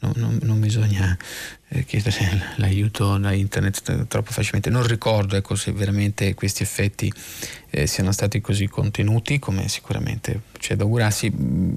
non, 0.00 0.12
non, 0.16 0.38
non 0.42 0.60
bisogna 0.60 1.16
eh, 1.68 1.84
chiedere 1.84 2.54
l'aiuto 2.56 3.16
da 3.16 3.32
internet 3.32 4.06
troppo 4.06 4.32
facilmente. 4.32 4.70
Non 4.70 4.86
ricordo 4.86 5.36
ecco, 5.36 5.54
se 5.54 5.72
veramente 5.72 6.34
questi 6.34 6.62
effetti 6.62 7.12
eh, 7.70 7.86
siano 7.86 8.12
stati 8.12 8.40
così 8.40 8.66
contenuti, 8.66 9.38
come 9.38 9.68
sicuramente 9.68 10.42
c'è 10.58 10.76
da 10.76 10.82
augurarsi, 10.82 11.30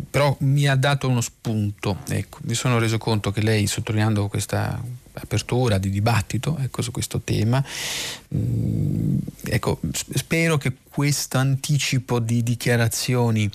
però 0.10 0.36
mi 0.42 0.68
ha 0.68 0.76
dato 0.76 1.08
uno 1.08 1.22
spunto. 1.22 2.00
Ecco, 2.10 2.40
mi 2.44 2.54
sono 2.54 2.80
reso 2.80 2.98
conto 2.98 3.32
che 3.32 3.42
lei, 3.42 3.68
sottolineando 3.68 4.28
questa 4.28 4.82
apertura 5.14 5.78
di 5.78 5.90
dibattito 5.90 6.58
ecco, 6.60 6.82
su 6.82 6.92
questo 6.92 7.22
tema. 7.22 7.64
Mm, 8.36 9.18
ecco, 9.44 9.80
spero 9.92 10.58
che 10.58 10.74
questo 10.90 11.38
anticipo 11.38 12.20
di 12.20 12.44
dichiarazioni 12.44 13.50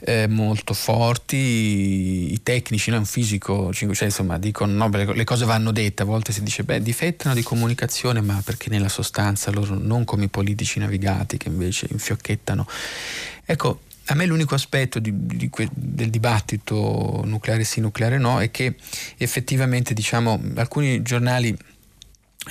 eh, 0.00 0.26
molto 0.26 0.72
forti, 0.74 2.32
i 2.32 2.40
tecnici, 2.42 2.90
non 2.90 3.04
fisico, 3.04 3.72
cioè, 3.72 3.88
insomma, 4.04 4.38
dicono 4.38 4.72
no, 4.72 4.88
le 4.88 5.24
cose 5.24 5.44
vanno 5.44 5.72
dette, 5.72 6.02
a 6.02 6.06
volte 6.06 6.32
si 6.32 6.42
dice 6.42 6.62
beh, 6.62 6.82
difettano 6.82 7.34
di 7.34 7.42
comunicazione, 7.42 8.20
ma 8.20 8.40
perché 8.44 8.70
nella 8.70 8.88
sostanza 8.88 9.50
loro 9.50 9.74
non 9.78 10.04
come 10.04 10.24
i 10.24 10.28
politici 10.28 10.78
navigati 10.78 11.36
che 11.36 11.48
invece 11.48 11.88
infiocchettano. 11.90 12.66
Ecco, 13.44 13.80
a 14.12 14.14
me 14.16 14.26
l'unico 14.26 14.54
aspetto 14.54 14.98
di, 14.98 15.12
di 15.14 15.48
que, 15.48 15.68
del 15.72 16.10
dibattito 16.10 17.22
nucleare 17.24 17.64
sì, 17.64 17.80
nucleare 17.80 18.18
no, 18.18 18.40
è 18.40 18.50
che 18.50 18.74
effettivamente 19.16 19.94
diciamo, 19.94 20.40
alcuni 20.56 21.02
giornali 21.02 21.56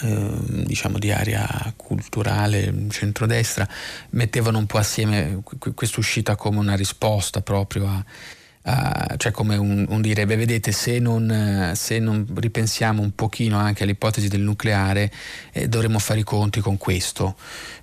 eh, 0.01 0.37
diciamo 0.65 0.97
di 0.99 1.11
area 1.11 1.73
culturale 1.75 2.73
centrodestra 2.89 3.67
mettevano 4.11 4.59
un 4.59 4.67
po' 4.67 4.77
assieme 4.77 5.41
questa 5.73 5.99
uscita 5.99 6.35
come 6.35 6.59
una 6.59 6.75
risposta 6.75 7.41
proprio 7.41 7.87
a, 7.87 8.05
Uh, 8.61 9.15
cioè 9.15 9.31
come 9.31 9.55
un, 9.55 9.85
un, 9.87 10.01
dire, 10.01 10.25
beh 10.25 10.35
vedete 10.35 10.73
se 10.73 10.99
non, 10.99 11.71
se 11.75 11.97
non, 11.97 12.27
ripensiamo 12.35 13.01
un 13.01 13.15
pochino 13.15 13.57
anche 13.57 13.83
all'ipotesi 13.83 14.27
del 14.27 14.41
nucleare 14.41 15.09
eh, 15.53 15.69
dovremmo 15.69 15.97
fare 15.97 16.19
i 16.19 16.23
conti 16.23 16.59
con 16.59 16.77
questo, 16.77 17.37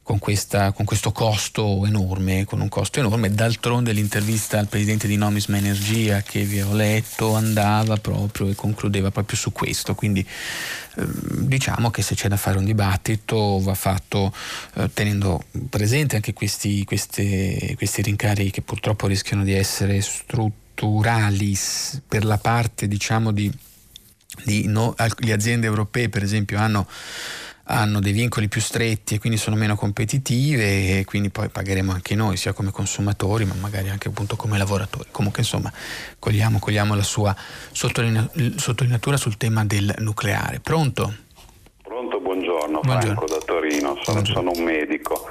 con, 0.07 0.21
questa, 0.21 0.71
con, 0.71 0.85
questo 0.85 1.11
costo 1.11 1.85
enorme, 1.85 2.45
con 2.45 2.61
un 2.61 2.69
costo 2.69 3.01
enorme. 3.01 3.35
D'altronde 3.35 3.91
l'intervista 3.91 4.57
al 4.57 4.69
presidente 4.69 5.09
di 5.09 5.17
Nomisma 5.17 5.57
Energia 5.57 6.23
che 6.23 6.45
vi 6.45 6.61
ho 6.61 6.73
letto 6.73 7.35
andava 7.35 7.97
proprio 7.97 8.47
e 8.47 8.55
concludeva 8.55 9.11
proprio 9.11 9.37
su 9.37 9.51
questo, 9.51 9.97
quindi 9.97 10.21
eh, 10.21 11.05
diciamo 11.41 11.91
che 11.91 12.03
se 12.03 12.15
c'è 12.15 12.29
da 12.29 12.37
fare 12.37 12.57
un 12.57 12.65
dibattito 12.65 13.59
va 13.61 13.75
fatto 13.75 14.33
eh, 14.75 14.89
tenendo 14.95 15.47
presente 15.69 16.15
anche 16.15 16.33
questi, 16.33 16.85
queste, 16.85 17.75
questi 17.77 18.03
rincari 18.03 18.53
che 18.53 18.63
purtroppo 18.63 19.09
rischiano 19.09 19.43
di 19.43 19.55
essere 19.55 20.01
strutturali 20.01 21.59
per 22.07 22.25
la 22.25 22.39
parte 22.39 22.87
diciamo 22.87 23.33
di, 23.33 23.51
di 24.45 24.69
no, 24.69 24.95
le 25.19 25.33
aziende 25.33 25.67
europee 25.67 26.09
per 26.09 26.23
esempio 26.23 26.59
hanno 26.59 26.87
hanno 27.69 28.01
dei 28.01 28.13
vincoli 28.13 28.49
più 28.49 28.61
stretti 28.61 29.15
e 29.15 29.19
quindi 29.19 29.39
sono 29.39 29.57
meno 29.57 29.75
competitive 29.75 30.99
e 30.99 31.05
quindi 31.05 31.31
poi 31.31 31.49
pagheremo 31.49 31.93
anche 31.93 32.15
noi 32.15 32.37
sia 32.37 32.53
come 32.53 32.71
consumatori 32.71 33.45
ma 33.45 33.55
magari 33.61 33.89
anche 33.89 34.09
appunto 34.09 34.37
come 34.37 34.59
lavoratori. 34.59 35.09
Comunque 35.11 35.41
insomma 35.41 35.73
cogliamo, 36.19 36.59
cogliamo 36.59 36.95
la 36.95 37.03
sua 37.03 37.35
sottolineatura 37.73 39.17
sul 39.17 39.37
tema 39.37 39.65
del 39.65 39.95
nucleare. 39.99 40.61
Pronto? 40.61 41.13
Pronto, 41.83 42.21
buongiorno, 42.21 42.81
buongiorno. 42.81 43.15
Franco 43.15 43.27
da 43.27 43.39
Torino, 43.45 43.99
sono, 44.03 44.25
sono 44.25 44.51
un 44.55 44.63
medico. 44.63 45.29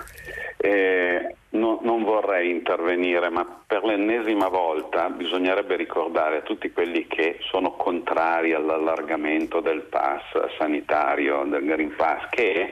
Eh, 0.57 1.36
no, 1.49 1.79
non 1.83 2.03
vorrei 2.03 2.49
intervenire, 2.49 3.29
ma 3.29 3.45
per 3.65 3.83
l'ennesima 3.83 4.47
volta 4.47 5.09
bisognerebbe 5.09 5.75
ricordare 5.75 6.38
a 6.38 6.41
tutti 6.41 6.71
quelli 6.71 7.07
che 7.07 7.38
sono 7.49 7.75
contrari 8.16 8.53
all'allargamento 8.53 9.59
del 9.59 9.82
pass 9.82 10.24
sanitario, 10.57 11.43
del 11.43 11.66
Green 11.66 11.93
Pass, 11.97 12.30
che 12.30 12.72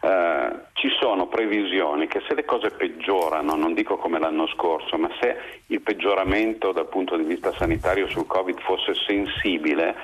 eh, 0.00 0.50
ci 0.74 0.90
sono 1.00 1.26
previsioni 1.26 2.06
che 2.06 2.20
se 2.28 2.34
le 2.34 2.44
cose 2.44 2.68
peggiorano, 2.68 3.56
non 3.56 3.72
dico 3.72 3.96
come 3.96 4.18
l'anno 4.18 4.46
scorso, 4.48 4.98
ma 4.98 5.08
se 5.20 5.62
il 5.68 5.80
peggioramento 5.80 6.72
dal 6.72 6.88
punto 6.88 7.16
di 7.16 7.24
vista 7.24 7.50
sanitario 7.54 8.08
sul 8.08 8.26
Covid 8.26 8.60
fosse 8.60 8.92
sensibile, 8.94 9.94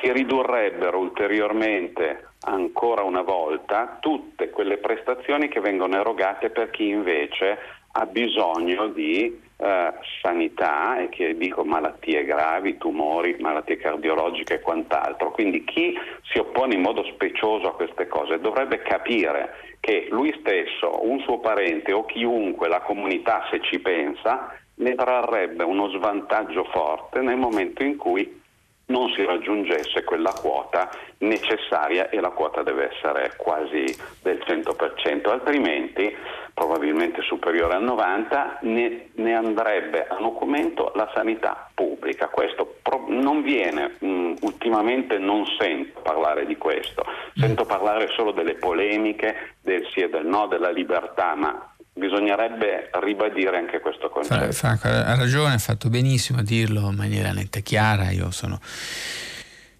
si 0.00 0.10
ridurrebbero 0.10 0.98
ulteriormente 0.98 2.30
ancora 2.46 3.02
una 3.02 3.22
volta 3.22 3.98
tutte 4.00 4.50
quelle 4.50 4.78
prestazioni 4.78 5.46
che 5.46 5.60
vengono 5.60 5.96
erogate 5.96 6.50
per 6.50 6.70
chi 6.70 6.88
invece 6.88 7.58
ha 7.92 8.06
bisogno 8.06 8.88
di 8.88 9.44
eh, 9.58 9.92
sanità 10.20 10.98
e 10.98 11.08
che 11.08 11.36
dico 11.36 11.64
malattie 11.64 12.24
gravi, 12.24 12.76
tumori, 12.76 13.36
malattie 13.40 13.76
cardiologiche 13.76 14.54
e 14.54 14.60
quant'altro. 14.60 15.30
Quindi 15.30 15.64
chi 15.64 15.98
si 16.30 16.38
oppone 16.38 16.74
in 16.74 16.82
modo 16.82 17.04
specioso 17.04 17.68
a 17.68 17.74
queste 17.74 18.06
cose 18.06 18.40
dovrebbe 18.40 18.82
capire 18.82 19.76
che 19.80 20.08
lui 20.10 20.34
stesso, 20.40 21.06
un 21.06 21.20
suo 21.20 21.38
parente 21.38 21.92
o 21.92 22.04
chiunque, 22.04 22.68
la 22.68 22.80
comunità 22.80 23.46
se 23.50 23.60
ci 23.60 23.78
pensa, 23.78 24.52
ne 24.76 24.94
trarrebbe 24.94 25.64
uno 25.64 25.88
svantaggio 25.90 26.64
forte 26.64 27.20
nel 27.20 27.36
momento 27.36 27.82
in 27.82 27.96
cui 27.96 28.42
non 28.86 29.10
si 29.10 29.24
raggiungesse 29.24 30.04
quella 30.04 30.32
quota 30.32 30.88
necessaria 31.18 32.08
e 32.08 32.20
la 32.20 32.30
quota 32.30 32.62
deve 32.62 32.90
essere 32.92 33.32
quasi 33.36 33.84
del 34.22 34.42
100%, 34.46 35.28
altrimenti 35.28 36.14
probabilmente 36.54 37.20
superiore 37.22 37.74
al 37.74 37.84
90% 37.84 38.58
ne, 38.60 39.08
ne 39.14 39.34
andrebbe 39.34 40.06
a 40.06 40.16
documento 40.16 40.92
la 40.94 41.10
sanità 41.14 41.68
pubblica. 41.74 42.28
Questo 42.28 42.76
pro- 42.82 43.04
non 43.08 43.42
viene, 43.42 43.96
mh, 43.98 44.34
ultimamente 44.42 45.18
non 45.18 45.44
sento 45.58 46.00
parlare 46.00 46.46
di 46.46 46.56
questo, 46.56 47.04
sento 47.34 47.64
parlare 47.64 48.08
solo 48.08 48.30
delle 48.30 48.54
polemiche 48.54 49.54
del 49.60 49.86
sì 49.92 50.00
e 50.00 50.08
del 50.08 50.26
no, 50.26 50.46
della 50.46 50.70
libertà, 50.70 51.34
ma 51.34 51.74
bisognerebbe 51.96 52.90
ribadire 53.02 53.56
anche 53.56 53.80
questo 53.80 54.08
concetto. 54.08 54.52
Franco 54.52 54.86
ha 54.86 55.14
ragione, 55.14 55.54
ha 55.54 55.58
fatto 55.58 55.88
benissimo 55.88 56.38
a 56.38 56.42
dirlo 56.42 56.90
in 56.90 56.94
maniera 56.94 57.32
netta 57.32 57.58
e 57.58 57.62
chiara, 57.62 58.10
io 58.10 58.30
sono, 58.30 58.60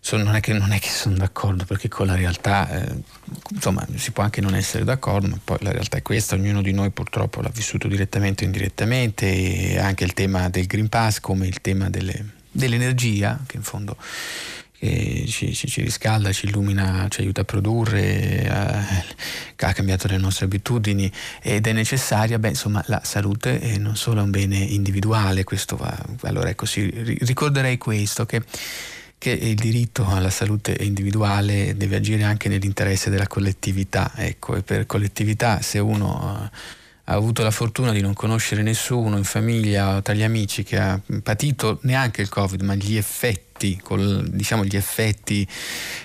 sono 0.01 0.25
non, 0.25 0.35
è 0.35 0.41
che, 0.41 0.55
non, 0.55 0.73
è 0.73 0.79
che, 0.79 0.89
sono 0.89 1.17
d'accordo 1.17 1.65
perché 1.65 1.89
con 1.89 2.07
la 2.07 2.17
realtà 2.17 2.69
eh, 2.71 2.95
insomma 3.51 3.87
si 3.97 4.13
può 4.13 4.23
anche 4.23 4.41
non 4.41 4.55
essere 4.55 4.85
d'accordo, 4.85 5.29
ma 5.29 5.39
poi 5.45 5.59
la 5.61 5.73
realtà 5.73 5.99
è 5.99 6.03
questa, 6.03 6.35
ognuno 6.35 6.63
di 6.63 6.73
noi 6.73 6.91
purtroppo 6.91 7.43
l'ha 7.43 7.51
vissuto 7.53 7.87
direttamente 7.87 8.45
o 8.45 8.47
indirettamente, 8.47 9.27
e 9.27 9.79
anche 9.79 10.05
il 10.05 10.15
tema 10.15 10.49
del 10.49 10.67
Green 10.67 10.89
Pass 10.89 11.21
come 11.21 11.47
il 11.47 11.61
tema 11.61 11.91
delle, 11.91 12.25
dell'energia, 12.51 13.39
che 13.47 13.57
in 13.57 13.63
fondo 13.63 13.97
che 14.79 15.25
ci, 15.27 15.55
ci, 15.55 15.69
ci, 15.69 15.83
riscalda, 15.83 16.33
ci 16.33 16.47
illumina, 16.47 17.07
ci 17.09 17.21
aiuta 17.21 17.43
a 17.43 17.45
produrre, 17.45 18.45
eh, 18.45 18.49
ha 18.49 19.73
cambiato 19.73 20.09
le 20.09 20.17
nostre 20.19 20.45
abitudini 20.45 21.11
ed 21.43 21.67
è 21.67 21.73
necessaria, 21.73 22.39
beh, 22.39 22.49
insomma, 22.49 22.83
la 22.87 23.01
salute 23.05 23.59
è 23.61 23.79
non 23.79 23.97
solo 23.97 24.23
un 24.23 24.31
bene 24.31 24.59
individuale, 24.59 25.45
questo 25.45 25.77
va, 25.77 25.97
allora 26.23 26.49
ecco, 26.49 26.67
sì, 26.67 26.89
ricorderei 27.21 27.79
questo, 27.79 28.27
che, 28.27 28.43
che 29.19 29.31
il 29.31 29.55
diritto 29.55 30.07
alla 30.07 30.31
salute 30.31 30.77
individuale 30.81 31.77
deve 31.77 31.97
agire 31.97 32.25
anche 32.25 32.49
nell'interesse 32.49 33.11
della 33.11 33.27
collettività, 33.27 34.13
ecco, 34.15 34.57
e 34.57 34.63
per 34.63 34.87
collettività 34.87 35.63
se 35.63 35.79
uno 35.79 36.51
ha 37.09 37.15
avuto 37.15 37.43
la 37.45 37.53
fortuna 37.53 37.93
di 37.93 38.01
non 38.01 38.15
conoscere 38.15 38.63
nessuno 38.63 39.17
in 39.17 39.23
famiglia 39.25 39.97
o 39.97 40.03
tra 40.03 40.13
gli 40.13 40.25
amici 40.25 40.65
che 40.65 40.77
ha 40.77 41.01
patito 41.23 41.79
neanche 41.83 42.21
il 42.21 42.29
Covid, 42.29 42.61
ma 42.63 42.75
gli 42.75 42.97
effetti, 42.97 43.79
col, 43.81 44.25
diciamo 44.29 44.65
gli 44.65 44.75
effetti 44.75 45.47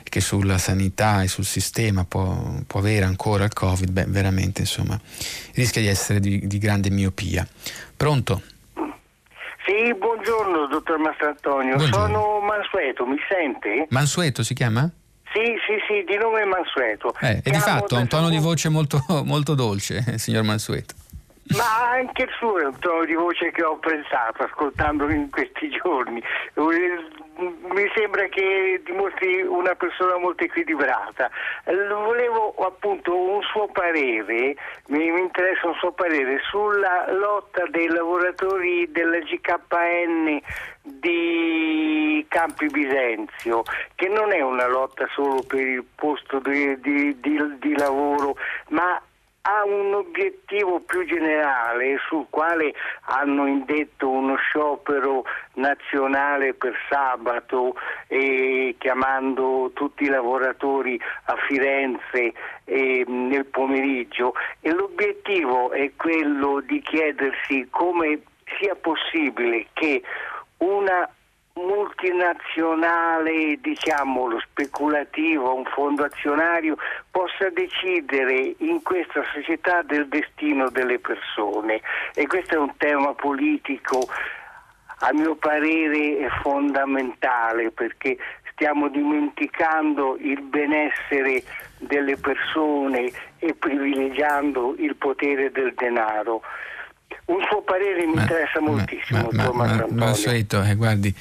che 0.04 0.22
sulla 0.22 0.60
sanità 0.60 1.24
e 1.24 1.28
sul 1.28 1.46
sistema 1.46 2.06
può, 2.06 2.54
può 2.68 2.80
avere 2.80 3.06
ancora 3.06 3.46
il 3.46 3.54
Covid, 3.54 3.90
beh, 3.90 4.06
veramente 4.10 4.62
insomma 4.62 5.00
rischia 5.56 5.82
di 5.82 5.88
essere 5.88 6.20
di, 6.20 6.46
di 6.46 6.58
grande 6.60 6.92
miopia. 6.92 7.48
Pronto? 7.98 8.44
Sì, 9.66 9.96
buongiorno 9.96 10.68
dottor 10.68 11.00
Mastrantonio, 11.00 11.80
sono 11.80 12.42
Mansueto, 12.42 13.06
mi 13.08 13.18
sente? 13.28 13.88
Mansueto 13.90 14.44
si 14.44 14.54
chiama? 14.54 14.88
Sì, 15.34 15.40
sì, 15.66 15.78
sì, 15.88 16.04
di 16.06 16.18
nome 16.18 16.44
Mansueto. 16.46 17.14
Eh, 17.22 17.42
e 17.44 17.52
di 17.52 17.60
fatto 17.60 17.96
ha 17.96 18.00
un 18.00 18.08
tono 18.08 18.30
di 18.30 18.38
voce 18.38 18.70
molto, 18.70 19.02
molto 19.24 19.56
dolce, 19.56 20.18
signor 20.18 20.44
Mansueto. 20.44 20.96
Ma 21.50 21.90
anche 21.90 22.24
il 22.24 22.30
suo 22.38 22.60
è 22.60 22.66
un 22.66 22.78
tono 22.80 23.04
di 23.04 23.14
voce 23.14 23.52
che 23.52 23.64
ho 23.64 23.76
pensato 23.78 24.44
ascoltando 24.44 25.10
in 25.10 25.30
questi 25.30 25.70
giorni. 25.70 26.22
Mi 26.56 27.92
sembra 27.96 28.28
che 28.28 28.80
dimostri 28.86 29.42
una 29.42 29.74
persona 29.76 30.18
molto 30.18 30.44
equilibrata. 30.44 31.30
Volevo 31.66 32.54
appunto 32.60 33.18
un 33.18 33.42
suo 33.42 33.68
parere, 33.68 34.56
mi, 34.88 35.08
interessa 35.08 35.68
un 35.68 35.74
suo 35.76 35.92
parere 35.92 36.40
sulla 36.50 37.12
lotta 37.12 37.66
dei 37.70 37.88
lavoratori 37.88 38.90
della 38.92 39.18
GKN 39.18 40.40
di 40.84 42.26
Campi 42.30 42.68
Bisenzio, 42.68 43.64
che 43.96 44.08
non 44.08 44.32
è 44.32 44.42
una 44.42 44.68
lotta 44.68 45.08
solo 45.14 45.42
per 45.42 45.66
il 45.68 45.84
posto 45.96 46.40
di, 46.40 46.80
di, 46.80 47.20
di, 47.20 47.58
di 47.60 47.78
lavoro, 47.78 48.36
ma 48.70 49.02
ha 49.42 49.64
un 49.66 49.94
obiettivo 49.94 50.80
più 50.82 51.06
generale 51.06 51.98
sul 52.08 52.28
quale 52.30 52.74
hanno 53.06 53.48
indetto 53.48 54.10
uno 54.10 54.36
sciopero 54.36 55.24
nazionale 55.54 56.54
per 56.54 56.76
sabato 56.90 57.76
eh, 58.08 58.76
chiamando 58.78 59.72
tutti 59.74 60.04
i 60.04 60.10
lavoratori 60.10 61.00
a 61.26 61.36
Firenze 61.48 62.34
eh, 62.66 63.04
nel 63.08 63.46
pomeriggio. 63.46 64.34
E 64.60 64.72
l'obiettivo 64.72 65.72
è 65.72 65.92
quello 65.96 66.62
di 66.62 66.82
chiedersi 66.82 67.68
come 67.70 68.22
sia 68.60 68.76
possibile 68.76 69.68
che 69.74 70.04
una 70.58 71.10
multinazionale, 71.54 73.58
diciamolo, 73.62 74.40
speculativo, 74.40 75.54
un 75.54 75.66
fondo 75.66 76.04
azionario, 76.04 76.78
possa 77.10 77.50
decidere 77.50 78.56
in 78.60 78.82
questa 78.82 79.24
società 79.34 79.82
del 79.82 80.08
destino 80.08 80.70
delle 80.70 81.00
persone. 81.00 81.82
E 82.14 82.28
questo 82.28 82.56
è 82.56 82.58
un 82.58 82.76
tema 82.78 83.14
politico, 83.14 84.08
a 85.00 85.12
mio 85.14 85.36
parere, 85.36 86.30
fondamentale 86.42 87.72
perché 87.72 88.18
stiamo 88.52 88.88
dimenticando 88.90 90.18
il 90.20 90.42
benessere 90.42 91.44
delle 91.80 92.16
persone 92.16 93.12
e 93.40 93.56
privilegiando 93.56 94.76
il 94.78 94.96
potere 94.96 95.52
del 95.52 95.74
denaro. 95.74 96.42
Un 97.32 97.46
suo 97.50 97.62
parere 97.62 98.06
mi 98.06 98.16
ma, 98.16 98.22
interessa 98.22 98.60
moltissimo, 98.60 99.30
ma, 99.32 99.52
ma, 99.52 99.66
ma, 99.66 99.86
ma 99.90 100.14
solito, 100.14 100.62
eh, 100.62 100.76
guardi, 100.76 101.14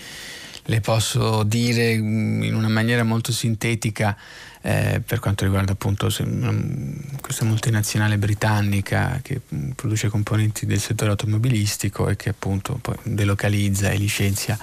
le 0.64 0.80
posso 0.80 1.42
dire 1.44 1.96
mm, 1.96 2.42
in 2.42 2.54
una 2.54 2.68
maniera 2.68 3.04
molto 3.04 3.32
sintetica 3.32 4.16
eh, 4.62 5.00
per 5.04 5.20
quanto 5.20 5.44
riguarda 5.44 5.72
appunto 5.72 6.08
mm, 6.22 7.18
questa 7.20 7.44
multinazionale 7.44 8.18
britannica 8.18 9.20
che 9.22 9.40
mm, 9.54 9.70
produce 9.70 10.08
componenti 10.08 10.66
del 10.66 10.80
settore 10.80 11.10
automobilistico 11.10 12.08
e 12.08 12.16
che 12.16 12.30
appunto 12.30 12.78
poi 12.80 12.96
delocalizza 13.02 13.90
e 13.90 13.96
licenzia 13.96 14.58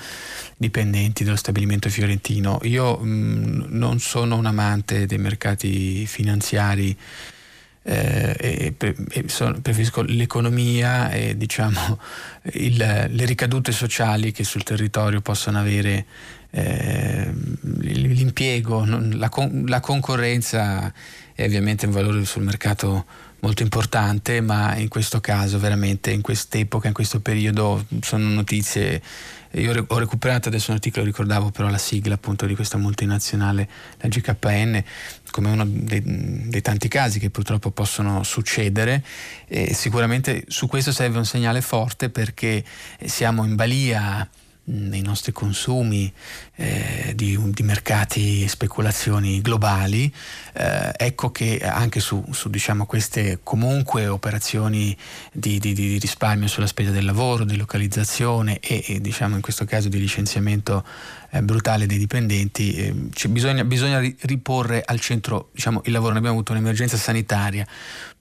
dipendenti 0.55 1.23
dello 1.23 1.35
stabilimento 1.35 1.89
fiorentino. 1.89 2.59
Io 2.63 2.97
mh, 2.97 3.67
non 3.69 3.99
sono 3.99 4.35
un 4.35 4.45
amante 4.45 5.05
dei 5.05 5.17
mercati 5.17 6.05
finanziari 6.05 6.95
eh, 7.89 8.35
e, 8.37 8.95
e 9.09 9.23
sono, 9.27 9.61
preferisco 9.61 10.01
l'economia 10.01 11.09
e 11.09 11.37
diciamo, 11.37 11.97
il, 12.53 12.75
le 12.75 13.25
ricadute 13.25 13.71
sociali 13.71 14.33
che 14.33 14.43
sul 14.43 14.63
territorio 14.63 15.21
possono 15.21 15.57
avere 15.57 16.05
eh, 16.51 17.31
l'impiego, 17.61 18.83
la, 18.85 19.29
la, 19.65 19.79
concorrenza 19.79 20.91
è 21.33 21.45
ovviamente 21.45 21.85
un 21.85 21.93
valore 21.93 22.25
sul 22.25 22.43
mercato 22.43 23.05
molto 23.39 23.63
importante, 23.63 24.41
ma 24.41 24.75
in 24.75 24.89
questo 24.89 25.21
caso 25.21 25.57
veramente 25.57 26.11
in 26.11 26.21
quest'epoca, 26.21 26.87
in 26.87 26.93
questo 26.93 27.21
periodo 27.21 27.85
sono 28.01 28.27
notizie 28.27 29.01
io 29.51 29.85
ho 29.87 29.97
recuperato 29.97 30.49
adesso 30.49 30.71
un 30.71 30.75
articolo, 30.75 31.05
ricordavo 31.05 31.51
però 31.51 31.69
la 31.69 31.77
sigla 31.77 32.15
appunto 32.15 32.45
di 32.45 32.55
questa 32.55 32.77
multinazionale, 32.77 33.67
la 33.99 34.09
GKN, 34.09 34.83
come 35.31 35.51
uno 35.51 35.65
dei, 35.65 36.01
dei 36.03 36.61
tanti 36.61 36.87
casi 36.87 37.19
che 37.19 37.29
purtroppo 37.29 37.71
possono 37.71 38.23
succedere 38.23 39.03
e 39.47 39.73
sicuramente 39.73 40.45
su 40.47 40.67
questo 40.67 40.91
serve 40.91 41.17
un 41.17 41.25
segnale 41.25 41.61
forte 41.61 42.09
perché 42.09 42.63
siamo 43.05 43.45
in 43.45 43.55
balia 43.55 44.27
nei 44.69 45.01
nostri 45.01 45.31
consumi 45.31 46.11
eh, 46.55 47.13
di, 47.15 47.39
di, 47.51 47.63
mercati 47.63 48.43
e 48.43 48.47
speculazioni 48.49 49.41
globali, 49.41 50.13
eh, 50.53 50.91
ecco 50.95 51.31
che 51.31 51.59
anche 51.59 51.99
su, 51.99 52.23
su 52.31 52.49
diciamo, 52.49 52.85
queste 52.85 53.39
comunque 53.43 54.07
operazioni 54.07 54.95
di, 55.31 55.59
di, 55.59 55.73
di, 55.73 55.97
risparmio 55.97 56.47
sulla 56.47 56.67
spesa 56.67 56.91
del 56.91 57.05
lavoro, 57.05 57.45
di 57.45 57.55
localizzazione 57.55 58.59
e, 58.59 58.83
e 58.85 58.99
diciamo, 58.99 59.35
in 59.35 59.41
questo 59.41 59.63
caso 59.63 59.87
di 59.87 59.99
licenziamento 59.99 60.83
eh, 61.29 61.41
brutale 61.41 61.85
dei 61.85 61.97
dipendenti, 61.97 62.75
eh, 62.75 62.93
bisogna, 63.29 63.63
bisogna, 63.63 63.99
riporre 64.21 64.83
al 64.85 64.99
centro 64.99 65.49
diciamo, 65.53 65.81
il 65.85 65.91
lavoro. 65.93 66.09
Noi 66.09 66.19
abbiamo 66.19 66.37
avuto 66.37 66.51
un'emergenza 66.51 66.97
sanitaria, 66.97 67.65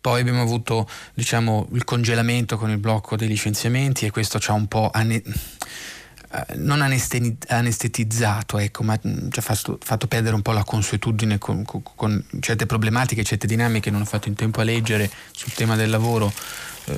poi 0.00 0.20
abbiamo 0.20 0.42
avuto 0.42 0.88
diciamo, 1.12 1.68
il 1.72 1.82
congelamento 1.82 2.56
con 2.56 2.70
il 2.70 2.78
blocco 2.78 3.16
dei 3.16 3.26
licenziamenti 3.26 4.06
e 4.06 4.10
questo 4.10 4.38
ci 4.38 4.50
ha 4.50 4.54
un 4.54 4.68
po' 4.68 4.92
eh, 4.94 5.22
non 6.56 6.82
anestetizzato, 6.82 8.58
ecco, 8.58 8.82
ma 8.82 8.98
mm, 9.06 9.30
ci 9.30 9.38
ha 9.38 9.42
fatto, 9.42 9.78
fatto, 9.82 10.06
perdere 10.06 10.34
un 10.34 10.42
po' 10.42 10.52
la 10.52 10.64
consuetudine 10.64 11.38
con, 11.38 11.64
con, 11.64 11.82
con, 11.94 12.24
certe 12.40 12.66
problematiche, 12.66 13.24
certe 13.24 13.46
dinamiche 13.46 13.90
non 13.90 14.02
ho 14.02 14.04
fatto 14.04 14.28
in 14.28 14.34
tempo 14.34 14.60
a 14.60 14.64
leggere 14.64 15.10
sul 15.30 15.52
tema 15.52 15.76
del 15.76 15.90
lavoro. 15.90 16.32
Eh, 16.86 16.94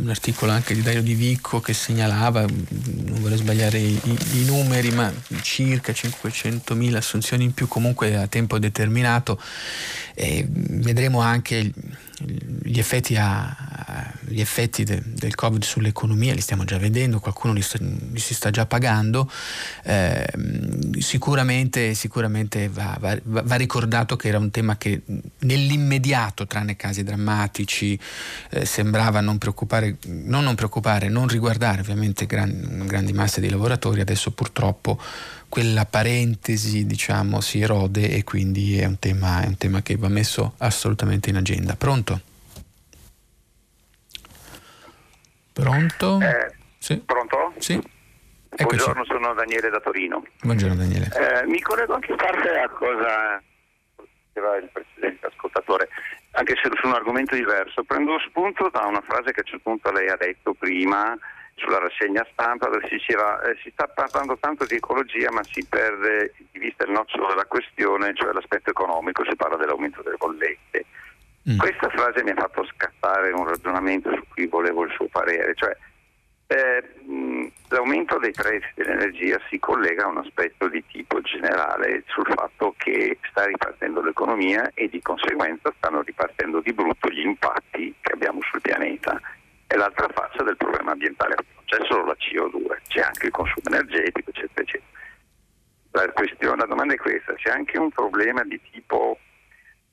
un 0.00 0.08
articolo 0.08 0.52
anche 0.52 0.74
di 0.74 0.80
Dario 0.80 1.02
Di 1.02 1.14
Vicco 1.14 1.60
che 1.60 1.74
segnalava, 1.74 2.40
non 2.42 3.20
vorrei 3.20 3.36
sbagliare 3.36 3.78
i, 3.78 4.00
i, 4.32 4.44
numeri, 4.44 4.90
ma 4.90 5.12
circa 5.42 5.92
500.000 5.92 6.94
assunzioni 6.94 7.44
in 7.44 7.52
più 7.52 7.68
comunque 7.68 8.16
a 8.16 8.26
tempo 8.26 8.58
determinato. 8.58 9.40
E 10.14 10.46
vedremo 10.48 11.20
anche 11.20 11.72
gli 12.20 12.78
effetti, 12.78 13.16
a, 13.16 14.12
gli 14.26 14.40
effetti 14.40 14.82
de, 14.82 15.00
del 15.04 15.34
Covid 15.34 15.62
sull'economia 15.62 16.34
li 16.34 16.40
stiamo 16.40 16.64
già 16.64 16.78
vedendo, 16.78 17.20
qualcuno 17.20 17.52
li, 17.52 17.64
li 18.12 18.18
si 18.18 18.34
sta 18.34 18.50
già 18.50 18.66
pagando. 18.66 19.30
Eh, 19.84 20.26
sicuramente, 20.98 21.94
sicuramente 21.94 22.68
va, 22.68 22.96
va, 23.00 23.16
va, 23.22 23.56
ricordato 23.56 24.16
che 24.16 24.28
era 24.28 24.38
un 24.38 24.50
tema 24.50 24.76
che 24.76 25.02
nell'immediato, 25.40 26.46
tranne 26.46 26.76
casi 26.76 27.04
drammatici, 27.04 27.98
eh, 28.50 28.64
sembrava 28.64 29.17
non 29.20 29.38
preoccupare, 29.38 29.96
non, 30.06 30.44
non 30.44 30.54
preoccupare, 30.54 31.08
non 31.08 31.28
riguardare 31.28 31.80
ovviamente 31.80 32.26
gran, 32.26 32.84
grandi 32.86 33.12
masse 33.12 33.40
di 33.40 33.48
lavoratori, 33.50 34.00
adesso 34.00 34.32
purtroppo 34.32 34.98
quella 35.48 35.86
parentesi 35.86 36.86
diciamo, 36.86 37.40
si 37.40 37.60
erode 37.60 38.10
e 38.10 38.24
quindi 38.24 38.78
è 38.78 38.84
un, 38.84 38.98
tema, 38.98 39.42
è 39.42 39.46
un 39.46 39.56
tema 39.56 39.82
che 39.82 39.96
va 39.96 40.08
messo 40.08 40.54
assolutamente 40.58 41.30
in 41.30 41.36
agenda. 41.36 41.74
Pronto? 41.76 42.20
Pronto? 45.52 46.20
Eh, 46.20 46.54
sì. 46.78 46.98
Pronto? 46.98 47.54
Sì. 47.58 47.74
Eccoci. 48.60 48.76
Buongiorno, 48.76 49.04
sono 49.04 49.34
Daniele 49.34 49.70
da 49.70 49.80
Torino. 49.80 50.24
Buongiorno 50.42 50.74
Daniele. 50.74 51.06
Eh, 51.06 51.46
mi 51.46 51.60
collego 51.60 51.94
anche 51.94 52.10
in 52.10 52.16
parte 52.16 52.48
a 52.48 52.68
cosa 52.68 53.42
diceva 54.38 54.56
il 54.56 54.68
precedente 54.72 55.26
ascoltatore, 55.26 55.88
anche 56.38 56.54
se 56.62 56.70
su 56.80 56.86
un 56.86 56.94
argomento 56.94 57.34
diverso. 57.34 57.82
Prendo 57.82 58.18
spunto 58.20 58.68
da 58.70 58.86
una 58.86 59.00
frase 59.00 59.32
che 59.32 59.40
a 59.40 59.42
un 59.44 59.50
certo 59.50 59.70
punto 59.70 59.90
lei 59.90 60.08
ha 60.08 60.16
detto 60.16 60.54
prima 60.54 61.18
sulla 61.56 61.78
rassegna 61.78 62.24
stampa 62.30 62.68
dove 62.68 62.86
si 62.86 62.94
diceva 62.94 63.42
eh, 63.42 63.58
si 63.64 63.70
sta 63.72 63.88
parlando 63.88 64.38
tanto 64.38 64.64
di 64.64 64.76
ecologia 64.76 65.28
ma 65.32 65.42
si 65.42 65.66
perde 65.66 66.32
di 66.52 66.58
vista 66.60 66.84
il 66.84 66.92
nocciolo 66.92 67.26
della 67.26 67.46
questione, 67.46 68.14
cioè 68.14 68.32
l'aspetto 68.32 68.70
economico, 68.70 69.24
si 69.28 69.34
parla 69.34 69.56
dell'aumento 69.56 70.00
delle 70.02 70.16
bollette. 70.16 70.84
Mm. 71.50 71.58
Questa 71.58 71.88
frase 71.88 72.22
mi 72.22 72.30
ha 72.30 72.36
fatto 72.36 72.64
scattare 72.66 73.32
un 73.32 73.48
ragionamento 73.48 74.14
su 74.14 74.22
cui 74.28 74.46
volevo 74.46 74.84
il 74.84 74.92
suo 74.92 75.06
parere, 75.06 75.54
cioè 75.56 75.76
eh, 76.48 77.52
l'aumento 77.68 78.18
dei 78.18 78.32
prezzi 78.32 78.68
dell'energia 78.74 79.38
si 79.48 79.58
collega 79.58 80.04
a 80.04 80.08
un 80.08 80.18
aspetto 80.18 80.68
di 80.68 80.82
tipo 80.86 81.20
generale 81.20 82.02
sul 82.06 82.26
fatto 82.26 82.74
che 82.78 83.18
sta 83.30 83.44
ripartendo 83.44 84.00
l'economia 84.00 84.70
e 84.74 84.88
di 84.88 85.00
conseguenza 85.02 85.72
stanno 85.76 86.02
ripartendo 86.02 86.60
di 86.60 86.72
brutto 86.72 87.08
gli 87.08 87.20
impatti 87.20 87.94
che 88.00 88.12
abbiamo 88.12 88.40
sul 88.42 88.60
pianeta 88.60 89.20
l'altra 89.76 90.08
faccia 90.08 90.42
del 90.42 90.56
problema 90.56 90.92
ambientale. 90.92 91.34
Non 91.54 91.64
c'è 91.64 91.78
solo 91.86 92.06
la 92.06 92.16
CO2, 92.18 92.76
c'è 92.88 93.00
anche 93.00 93.26
il 93.26 93.32
consumo 93.32 93.66
energetico, 93.66 94.30
eccetera, 94.30 94.62
eccetera. 94.62 94.96
La, 95.90 96.54
la 96.56 96.66
domanda 96.66 96.94
è 96.94 96.96
questa, 96.96 97.34
c'è 97.34 97.50
anche 97.50 97.78
un 97.78 97.90
problema 97.90 98.42
di 98.44 98.60
tipo 98.70 99.18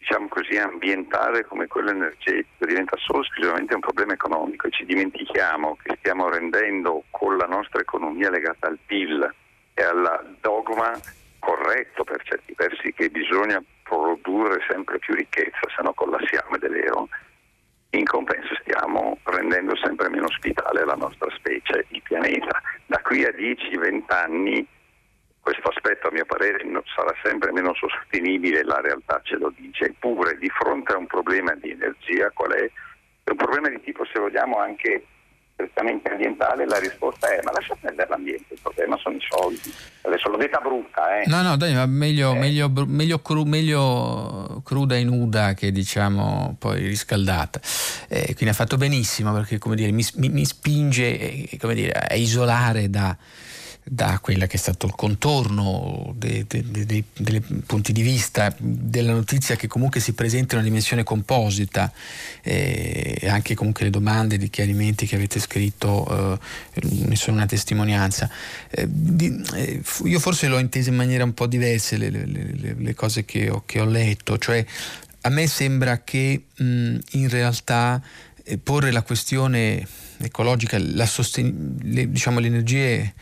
diciamo 0.06 0.28
così, 0.28 0.56
ambientale 0.58 1.46
come 1.46 1.66
quello 1.66 1.90
energetico, 1.90 2.68
diventa 2.68 2.96
solo 2.98 3.24
esclusivamente 3.24 3.74
un 3.74 3.80
problema 3.80 4.14
economico 4.14 4.68
e 4.68 4.72
ci 4.72 4.86
dimentichiamo 4.86 5.78
che 5.82 5.96
stiamo 5.98 6.30
rendendo 6.30 7.06
con 7.10 7.36
la 7.38 7.48
nostra 7.48 7.82
economia 7.82 8.30
legata 8.30 8.68
al 8.68 8.78
PIL 8.86 9.34
e 9.74 9.84
al 9.84 10.38
dogma 10.42 10.92
corretto 11.40 12.04
per 12.04 12.22
certi 12.24 12.54
versi 12.56 12.94
che 12.94 13.10
bisogna 13.10 13.62
produrre 13.82 14.64
sempre 14.70 15.00
più 15.00 15.16
ricchezza, 15.16 15.68
se 15.76 15.82
no 15.82 15.92
collassiamo 15.94 16.56
ed. 16.56 16.64
In 17.90 18.06
compenso 18.06 18.54
stiamo 18.62 19.18
rendendo 19.24 19.76
sempre 19.78 20.10
meno 20.10 20.26
ospitale 20.26 20.86
la 20.86 20.96
nostra 20.96 21.32
specie, 21.32 21.86
il 21.90 22.02
pianeta. 22.04 22.62
Da 22.86 23.00
qui 23.00 23.24
a 23.24 23.30
10-20 23.30 24.04
anni 24.10 24.68
questo 25.46 25.70
aspetto 25.70 26.08
a 26.08 26.12
mio 26.12 26.26
parere 26.26 26.66
sarà 26.96 27.14
sempre 27.22 27.52
meno 27.52 27.72
sostenibile, 27.76 28.64
la 28.64 28.82
realtà 28.82 29.22
ce 29.24 29.36
lo 29.36 29.54
dice, 29.56 29.86
eppure 29.86 30.40
di 30.40 30.50
fronte 30.50 30.94
a 30.94 30.98
un 30.98 31.06
problema 31.06 31.54
di 31.54 31.70
energia, 31.70 32.32
qual 32.34 32.50
è? 32.54 32.66
È 33.24 33.30
un 33.30 33.36
problema 33.38 33.70
di 33.70 33.80
tipo, 33.82 34.04
se 34.12 34.20
vogliamo, 34.20 34.58
anche 34.58 35.06
strettamente 35.54 36.10
ambientale, 36.10 36.66
la 36.66 36.80
risposta 36.80 37.32
è 37.32 37.40
ma 37.44 37.52
lascia 37.52 37.78
perdere 37.80 38.10
l'ambiente, 38.10 38.56
il 38.56 38.60
problema 38.60 38.98
sono 38.98 39.16
i 39.18 39.22
soldi. 39.30 39.72
Adesso 40.02 40.30
l'ho 40.30 40.38
detta 40.38 40.60
brutta, 40.60 41.22
eh. 41.22 41.28
No, 41.28 41.44
no, 41.44 41.56
dai, 41.58 41.76
ma 41.76 41.86
meglio, 41.86 42.34
eh. 42.34 42.40
meglio, 42.40 42.72
meglio, 42.88 43.20
cru, 43.20 43.44
meglio, 43.44 44.64
cruda 44.66 44.96
e 44.96 45.04
nuda 45.04 45.54
che 45.54 45.72
diciamo 45.72 46.56
poi 46.58 46.88
riscaldata. 46.88 47.62
Eh, 48.10 48.34
quindi 48.34 48.50
ha 48.50 48.54
fatto 48.54 48.78
benissimo 48.78 49.32
perché 49.32 49.60
come 49.60 49.76
dire, 49.76 49.92
mi, 49.92 50.04
mi, 50.16 50.30
mi 50.30 50.44
spinge 50.44 51.20
eh, 51.20 51.74
dire, 51.74 51.92
a 51.92 52.16
isolare 52.16 52.90
da 52.90 53.16
da 53.88 54.18
quello 54.20 54.48
che 54.48 54.56
è 54.56 54.58
stato 54.58 54.88
il 54.88 54.96
contorno 54.96 56.12
dei, 56.18 56.44
dei, 56.48 56.66
dei, 56.86 57.04
dei, 57.14 57.42
punti 57.66 57.94
di 57.94 58.02
vista 58.02 58.54
della 58.58 59.14
notizia 59.14 59.56
che 59.56 59.68
comunque 59.68 60.00
si 60.00 60.14
presenta 60.14 60.56
in 60.56 60.62
una 60.62 60.68
dimensione 60.68 61.04
composita 61.04 61.92
e 62.42 63.16
eh, 63.22 63.30
anche 63.30 63.54
comunque 63.54 63.84
le 63.84 63.92
domande, 63.92 64.36
i 64.36 64.50
chiarimenti 64.50 65.06
che 65.06 65.16
avete 65.16 65.40
scritto 65.40 66.40
eh, 66.74 66.82
ne 66.82 67.16
sono 67.16 67.38
una 67.38 67.46
testimonianza. 67.46 68.28
Eh, 68.72 68.88
di, 68.90 69.40
eh, 69.54 69.84
io 70.06 70.20
forse 70.20 70.48
l'ho 70.48 70.58
intesa 70.58 70.90
in 70.90 70.96
maniera 70.96 71.24
un 71.24 71.36
po' 71.36 71.46
diversa 71.46 71.96
le, 71.96 72.10
le, 72.10 72.26
le, 72.26 72.76
le 72.76 72.94
cose 72.96 73.24
che 73.24 73.52
ho, 73.52 73.64
che 73.68 73.80
ho, 73.80 73.86
letto, 73.86 74.40
cioè 74.40 74.66
a 75.22 75.30
me 75.30 75.46
sembra 75.46 76.02
che 76.04 76.46
mh, 76.56 76.98
in 77.12 77.30
realtà 77.30 78.02
eh, 78.44 78.58
porre 78.58 78.92
la 78.92 79.04
questione 79.04 79.88
ecologica, 80.18 80.78
la 80.80 81.06
sosten- 81.06 81.78
le, 81.84 82.10
diciamo, 82.10 82.40
le 82.40 82.48
energie 82.48 83.14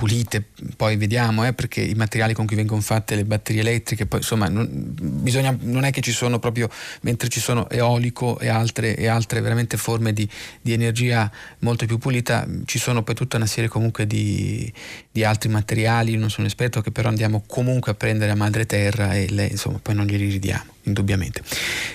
pulite, 0.00 0.42
poi 0.76 0.96
vediamo, 0.96 1.46
eh, 1.46 1.52
perché 1.52 1.82
i 1.82 1.92
materiali 1.92 2.32
con 2.32 2.46
cui 2.46 2.56
vengono 2.56 2.80
fatte 2.80 3.16
le 3.16 3.26
batterie 3.26 3.60
elettriche, 3.60 4.06
poi 4.06 4.20
insomma 4.20 4.48
non, 4.48 4.66
bisogna, 4.72 5.54
non 5.60 5.84
è 5.84 5.90
che 5.90 6.00
ci 6.00 6.10
sono 6.10 6.38
proprio, 6.38 6.70
mentre 7.02 7.28
ci 7.28 7.38
sono 7.38 7.68
eolico 7.68 8.38
e 8.38 8.48
altre, 8.48 8.96
e 8.96 9.08
altre 9.08 9.42
veramente 9.42 9.76
forme 9.76 10.14
di, 10.14 10.26
di, 10.62 10.72
energia 10.72 11.30
molto 11.58 11.84
più 11.84 11.98
pulita, 11.98 12.48
ci 12.64 12.78
sono 12.78 13.02
poi 13.02 13.14
tutta 13.14 13.36
una 13.36 13.44
serie 13.44 13.68
comunque 13.68 14.06
di, 14.06 14.72
di 15.12 15.22
altri 15.22 15.50
materiali, 15.50 16.16
non 16.16 16.30
sono 16.30 16.46
esperto, 16.46 16.80
che 16.80 16.92
però 16.92 17.10
andiamo 17.10 17.44
comunque 17.46 17.92
a 17.92 17.94
prendere 17.94 18.30
a 18.30 18.36
madre 18.36 18.64
terra 18.64 19.12
e 19.12 19.28
le, 19.28 19.48
insomma 19.48 19.80
poi 19.82 19.94
non 19.94 20.06
glieli 20.06 20.30
ridiamo 20.30 20.78
indubbiamente. 20.90 21.42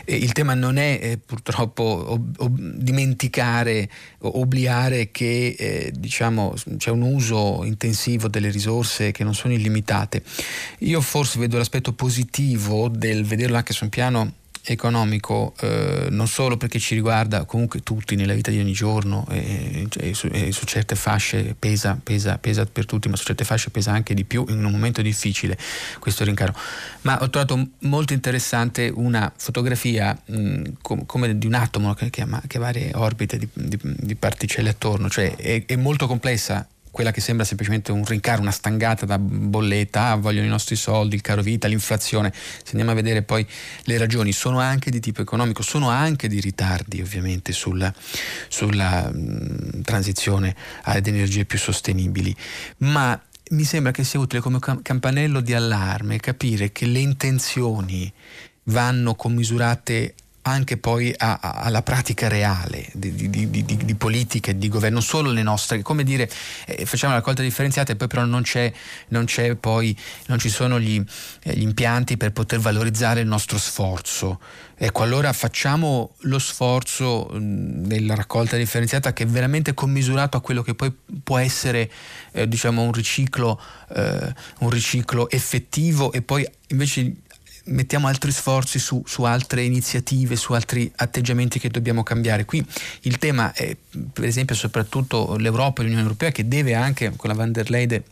E 0.04 0.16
il 0.16 0.32
tema 0.32 0.54
non 0.54 0.78
è 0.78 1.00
eh, 1.02 1.18
purtroppo 1.24 1.84
ob- 1.84 2.40
ob- 2.40 2.60
dimenticare 2.60 3.90
obliare 4.20 5.12
che 5.12 5.56
eh, 5.58 5.92
diciamo, 5.96 6.54
c'è 6.78 6.90
un 6.90 7.02
uso 7.02 7.64
intensivo 7.64 8.28
delle 8.28 8.50
risorse 8.50 9.12
che 9.12 9.24
non 9.24 9.36
sono 9.36 9.54
illimitate. 9.54 10.24
Io 10.80 11.02
forse 11.02 11.40
vedo 11.40 11.58
l'aspetto 11.58 11.94
positivo 11.94 12.90
del 12.90 13.24
vederlo 13.24 13.58
anche 13.58 13.74
su 13.74 13.84
un 13.84 13.90
piano 13.90 14.34
economico 14.66 15.54
eh, 15.62 16.08
non 16.10 16.28
solo 16.28 16.58
perché 16.58 16.80
ci 16.80 16.96
riguarda 16.96 17.46
comunque 17.46 17.82
tutti 17.82 18.16
nella 18.16 18.34
vita 18.34 18.52
di 18.52 18.60
ogni 18.60 18.74
giorno 18.74 19.26
e, 19.30 19.88
e, 20.00 20.14
su, 20.14 20.28
e, 20.32 20.52
su, 20.52 20.66
certe 20.66 20.96
fasce 20.96 21.56
pesa, 21.58 22.00
pesa, 22.02 22.38
pesa 22.38 22.66
per 22.66 22.86
tutti 22.86 23.10
ma 23.10 23.16
su 23.16 23.24
certe 23.24 23.44
fasce 23.44 23.70
pesa 23.70 23.92
anche 23.92 24.14
di 24.14 24.24
più 24.24 24.46
in 24.50 24.64
un 24.64 24.72
momento 24.72 25.02
difficile 25.02 25.58
questo 26.00 26.24
rincaro. 26.24 26.54
Ma 27.02 27.22
ho 27.22 27.30
trovato 27.30 27.68
molto 27.80 28.14
interessante 28.14 28.92
una 28.94 29.32
fotografia 29.36 30.18
mh, 30.26 30.62
com, 30.82 31.06
come 31.06 31.38
di 31.38 31.46
un 31.46 31.54
atomo 31.54 31.94
che, 31.94 32.10
ha 32.22 32.60
varie 32.60 32.92
orbite 32.96 33.38
di, 33.38 33.48
di, 33.54 33.78
di, 33.82 34.16
particelle 34.16 34.70
attorno 34.70 35.10
cioè 35.10 35.36
è, 35.36 35.66
è 35.66 35.76
molto 35.76 36.08
complessa 36.08 36.68
quella 36.96 37.12
che 37.12 37.20
sembra 37.20 37.44
semplicemente 37.44 37.92
un 37.92 38.06
rincaro, 38.06 38.40
una 38.40 38.52
stangata 38.52 39.06
da 39.06 39.20
bolletta, 39.20 40.12
ah, 40.12 40.16
vogliono 40.16 40.46
i 40.46 40.50
nostri 40.50 40.78
soldi, 40.78 41.16
il 41.16 41.22
caro 41.22 41.42
vita, 41.42 41.68
l'inflazione. 41.68 42.32
Se 42.34 42.70
andiamo 42.70 42.92
a 42.92 42.94
vedere 42.94 43.22
poi 43.22 43.46
le 43.84 43.98
ragioni, 43.98 44.32
sono 44.32 44.62
anche 44.62 44.90
di 44.90 45.02
tipo 45.02 45.22
economico, 45.22 45.62
sono 45.62 45.90
anche 45.90 46.30
di 46.30 46.40
ritardi 46.40 47.02
ovviamente 47.02 47.52
sulla, 47.52 47.94
sulla 48.48 49.12
mh, 49.12 49.82
transizione 49.82 50.56
ad 50.84 51.06
energie 51.06 51.44
più 51.44 51.60
sostenibili, 51.60 52.34
ma 52.78 53.22
mi 53.50 53.64
sembra 53.66 53.92
che 53.92 54.06
sia 54.06 54.22
utile 54.22 54.42
come 54.42 54.60
campanello 54.60 55.42
di 55.42 55.54
allarme 55.54 56.22
capire 56.22 56.72
che 56.72 56.86
le 56.86 57.00
intenzioni 57.00 58.10
vanno 58.68 59.16
commisurate 59.16 60.16
anche 60.48 60.78
poi 60.78 61.14
a, 61.18 61.40
a, 61.42 61.52
alla 61.62 61.82
pratica 61.82 62.28
reale 62.28 62.88
di, 62.94 63.14
di, 63.16 63.50
di, 63.50 63.66
di, 63.66 63.96
politica 63.96 64.52
e 64.52 64.58
di 64.58 64.68
governo, 64.68 65.00
solo 65.00 65.32
le 65.32 65.42
nostre, 65.42 65.82
come 65.82 66.04
dire, 66.04 66.30
eh, 66.68 66.86
facciamo 66.86 67.14
la 67.14 67.20
raccolta 67.20 67.42
differenziata 67.42 67.92
e 67.92 67.96
poi 67.96 68.08
però 68.08 68.26
non 68.26 68.44
c'è, 68.44 68.72
non 69.10 69.26
c'è 69.26 69.56
poi, 69.56 69.98
non 70.28 70.38
ci 70.38 70.50
sono 70.50 70.80
gli, 70.80 71.04
eh, 71.44 71.54
gli, 71.56 71.62
impianti 71.62 72.16
per 72.18 72.32
poter 72.32 72.60
valorizzare 72.60 73.22
il 73.22 73.28
nostro 73.28 73.58
sforzo. 73.58 74.40
Ecco, 74.78 75.02
allora 75.02 75.34
facciamo 75.34 76.14
lo 76.22 76.38
sforzo 76.38 77.30
nella 77.34 78.14
raccolta 78.14 78.56
differenziata 78.56 79.14
che 79.14 79.24
è 79.24 79.28
veramente 79.28 79.74
commisurato 79.74 80.38
a 80.38 80.42
quello 80.42 80.62
che 80.62 80.76
poi 80.76 80.94
può 81.24 81.38
essere 81.38 81.90
eh, 82.34 82.48
diciamo 82.48 82.84
un 82.84 82.92
riciclo, 82.92 83.60
eh, 83.96 84.34
un 84.60 84.70
riciclo 84.70 85.30
effettivo 85.30 86.12
e 86.12 86.22
poi 86.22 86.48
invece 86.68 87.14
mettiamo 87.66 88.08
altri 88.08 88.32
sforzi 88.32 88.80
su, 88.80 89.02
su, 89.06 89.24
altre 89.24 89.64
iniziative, 89.64 90.36
su 90.36 90.54
altri 90.54 90.92
atteggiamenti 90.96 91.60
che 91.60 91.70
dobbiamo 91.70 92.04
cambiare. 92.04 92.46
Qui 92.46 92.66
il 93.02 93.18
tema 93.18 93.54
è 93.54 93.76
per 94.12 94.26
esempio 94.26 94.56
soprattutto 94.56 95.36
l'Europa 95.38 95.82
e 95.82 95.84
l'Unione 95.84 96.04
Europea 96.04 96.32
che 96.32 96.48
deve 96.48 96.74
anche 96.74 97.14
con 97.16 97.30
la 97.30 97.36
van 97.36 97.52
der 97.52 97.70
Leyen 97.70 98.04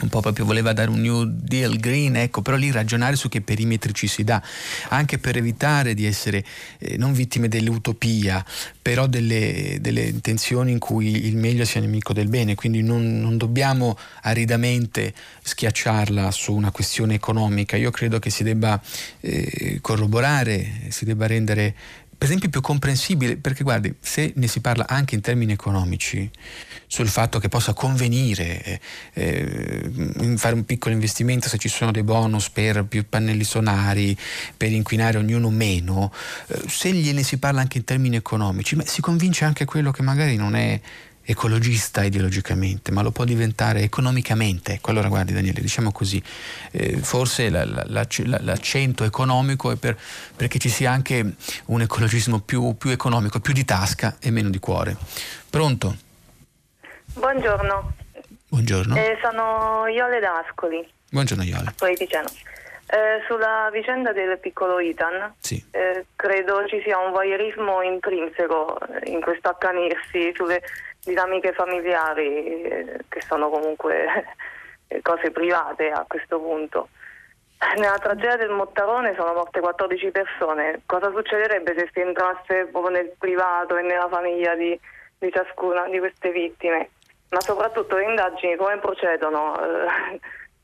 un 0.00 0.08
po' 0.08 0.20
proprio 0.20 0.44
voleva 0.44 0.72
dare 0.72 0.90
un 0.90 1.00
New 1.00 1.24
Deal 1.24 1.76
green, 1.76 2.16
ecco, 2.16 2.42
però 2.42 2.56
lì 2.56 2.70
ragionare 2.72 3.14
su 3.14 3.28
che 3.28 3.40
perimetri 3.40 3.94
ci 3.94 4.08
si 4.08 4.24
dà, 4.24 4.42
anche 4.88 5.18
per 5.18 5.36
evitare 5.36 5.94
di 5.94 6.04
essere 6.04 6.44
eh, 6.78 6.96
non 6.96 7.12
vittime 7.12 7.46
dell'utopia, 7.46 8.44
però 8.82 9.06
delle, 9.06 9.78
delle, 9.80 10.02
intenzioni 10.02 10.72
in 10.72 10.80
cui 10.80 11.26
il 11.26 11.36
meglio 11.36 11.64
sia 11.64 11.80
nemico 11.80 12.12
del 12.12 12.28
bene, 12.28 12.56
quindi 12.56 12.82
non, 12.82 13.20
non 13.20 13.36
dobbiamo 13.36 13.96
aridamente 14.22 15.14
schiacciarla 15.42 16.30
su 16.32 16.52
una 16.52 16.72
questione 16.72 17.14
economica, 17.14 17.76
io 17.76 17.92
credo 17.92 18.18
che 18.18 18.30
si 18.30 18.42
debba 18.42 18.80
eh, 19.20 19.78
corroborare, 19.80 20.88
si 20.88 21.04
debba 21.04 21.26
rendere 21.26 21.74
per 22.16 22.28
esempio 22.28 22.48
più 22.48 22.62
comprensibile, 22.62 23.36
perché 23.36 23.62
guardi, 23.64 23.94
se 24.00 24.32
ne 24.36 24.46
si 24.46 24.60
parla 24.60 24.86
anche 24.88 25.14
in 25.14 25.20
termini 25.20 25.52
economici, 25.52 26.30
sul 26.86 27.08
fatto 27.08 27.38
che 27.38 27.48
possa 27.48 27.72
convenire 27.72 28.62
eh, 28.62 28.80
eh, 29.14 30.36
fare 30.36 30.54
un 30.54 30.64
piccolo 30.64 30.94
investimento 30.94 31.48
se 31.48 31.58
ci 31.58 31.68
sono 31.68 31.90
dei 31.90 32.02
bonus 32.02 32.50
per 32.50 32.84
più 32.84 33.04
pannelli 33.08 33.44
sonari, 33.44 34.16
per 34.56 34.72
inquinare 34.72 35.18
ognuno 35.18 35.50
meno, 35.50 36.12
eh, 36.48 36.62
se 36.68 36.92
gliene 36.92 37.22
si 37.22 37.38
parla 37.38 37.60
anche 37.60 37.78
in 37.78 37.84
termini 37.84 38.16
economici, 38.16 38.76
si 38.84 39.00
convince 39.00 39.44
anche 39.44 39.64
quello 39.64 39.90
che 39.90 40.02
magari 40.02 40.36
non 40.36 40.54
è 40.54 40.80
ecologista 41.24 42.04
ideologicamente, 42.04 42.90
ma 42.90 43.02
lo 43.02 43.10
può 43.10 43.24
diventare 43.24 43.80
economicamente. 43.80 44.74
Ecco, 44.74 44.90
allora 44.90 45.08
guardi 45.08 45.32
Daniele, 45.32 45.60
diciamo 45.60 45.90
così, 45.90 46.22
eh, 46.70 46.98
forse 46.98 47.48
la, 47.48 47.64
la, 47.64 47.84
la, 47.86 48.40
l'accento 48.42 49.04
economico 49.04 49.70
è 49.70 49.76
per, 49.76 49.98
perché 50.36 50.58
ci 50.58 50.68
sia 50.68 50.90
anche 50.90 51.34
un 51.66 51.80
ecologismo 51.80 52.40
più, 52.40 52.76
più 52.76 52.90
economico, 52.90 53.40
più 53.40 53.52
di 53.52 53.64
tasca 53.64 54.16
e 54.20 54.30
meno 54.30 54.50
di 54.50 54.58
cuore. 54.58 54.96
Pronto? 55.48 55.96
Buongiorno. 57.14 57.92
Buongiorno. 58.48 58.96
Eh, 58.96 59.16
sono 59.22 59.86
Iole 59.86 60.18
D'Ascoli. 60.18 60.86
Buongiorno 61.10 61.44
Iole. 61.44 61.72
Eh, 62.86 63.22
sulla 63.26 63.70
vicenda 63.72 64.12
del 64.12 64.38
piccolo 64.38 64.80
Itan, 64.80 65.34
sì. 65.38 65.64
eh, 65.70 66.06
credo 66.16 66.66
ci 66.66 66.80
sia 66.82 66.98
un 66.98 67.12
voyeurismo 67.12 67.82
intrinseco 67.82 68.78
in 69.04 69.20
questo 69.20 69.48
accanirsi 69.48 70.32
sulle 70.34 70.60
dinamiche 71.04 71.52
familiari, 71.52 72.62
eh, 72.62 72.98
che 73.08 73.20
sono 73.20 73.48
comunque 73.48 74.06
cose 75.02 75.30
private 75.30 75.90
a 75.90 76.04
questo 76.06 76.40
punto. 76.40 76.88
Nella 77.76 77.98
tragedia 77.98 78.36
del 78.36 78.50
Mottarone 78.50 79.14
sono 79.16 79.32
morte 79.34 79.60
14 79.60 80.10
persone. 80.10 80.82
Cosa 80.84 81.10
succederebbe 81.10 81.74
se 81.78 81.88
si 81.92 82.00
entrasse 82.00 82.66
proprio 82.70 82.90
nel 82.90 83.12
privato 83.16 83.76
e 83.76 83.82
nella 83.82 84.08
famiglia 84.08 84.54
di 84.54 84.78
di 85.24 85.30
ciascuna 85.32 85.88
di 85.88 85.98
queste 85.98 86.30
vittime, 86.30 86.90
ma 87.34 87.40
soprattutto 87.40 87.96
le 87.96 88.04
indagini 88.04 88.56
come 88.56 88.78
procedono. 88.78 89.58
Eh, 89.58 90.20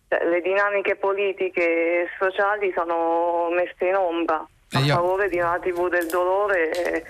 cioè, 0.09 0.25
le 0.29 0.41
dinamiche 0.41 0.97
politiche 0.97 1.63
e 1.63 2.09
sociali 2.19 2.73
sono 2.75 3.49
messe 3.51 3.87
in 3.87 3.95
ombra 3.95 4.47
a 4.73 4.79
io... 4.79 4.95
favore 4.95 5.29
di 5.29 5.39
una 5.39 5.59
TV 5.59 5.89
del 5.89 6.07
dolore 6.07 6.71
e, 6.71 7.05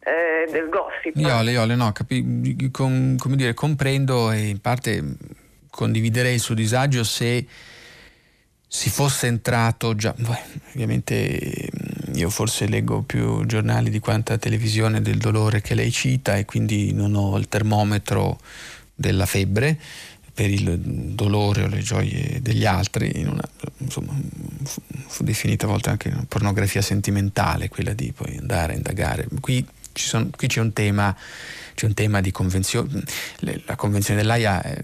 e 0.00 0.50
del 0.50 0.68
gossip. 0.68 1.16
Iole, 1.16 1.52
Iole, 1.52 1.74
no, 1.74 1.92
capi, 1.92 2.70
com, 2.70 3.16
come 3.16 3.36
dire, 3.36 3.54
comprendo 3.54 4.30
e 4.30 4.48
in 4.48 4.60
parte 4.60 5.02
condividerei 5.70 6.34
il 6.34 6.40
suo 6.40 6.54
disagio 6.54 7.02
se 7.02 7.44
si 8.66 8.90
fosse 8.90 9.28
entrato 9.28 9.94
già, 9.94 10.12
beh, 10.16 10.42
ovviamente 10.74 11.70
io 12.14 12.30
forse 12.30 12.66
leggo 12.66 13.02
più 13.02 13.44
giornali 13.46 13.90
di 13.90 14.00
quanta 14.00 14.36
televisione 14.36 15.00
del 15.00 15.18
dolore 15.18 15.60
che 15.60 15.74
lei 15.74 15.92
cita 15.92 16.36
e 16.36 16.44
quindi 16.44 16.92
non 16.92 17.14
ho 17.14 17.36
il 17.38 17.48
termometro 17.48 18.38
della 18.94 19.26
febbre 19.26 19.78
per 20.34 20.50
il 20.50 20.78
dolore 20.78 21.62
o 21.62 21.66
le 21.68 21.80
gioie 21.80 22.40
degli 22.42 22.66
altri, 22.66 23.24
una, 23.24 23.48
insomma, 23.78 24.12
fu, 24.64 24.82
fu, 25.06 25.22
definita 25.22 25.66
a 25.66 25.68
volte 25.68 25.90
anche 25.90 26.08
una 26.08 26.24
pornografia 26.26 26.82
sentimentale, 26.82 27.68
quella 27.68 27.92
di 27.92 28.12
poi 28.12 28.36
andare 28.38 28.72
a 28.72 28.76
indagare. 28.76 29.28
Qui, 29.40 29.64
sono, 29.92 30.28
qui 30.34 30.48
c'è 30.48 30.60
un 30.60 30.72
tema 30.72 31.16
c'è 31.74 31.86
un 31.86 31.94
tema 31.94 32.20
di 32.20 32.30
convenzione, 32.30 33.02
la 33.66 33.76
convenzione 33.76 34.20
dell'AIA, 34.20 34.62
eh, 34.62 34.80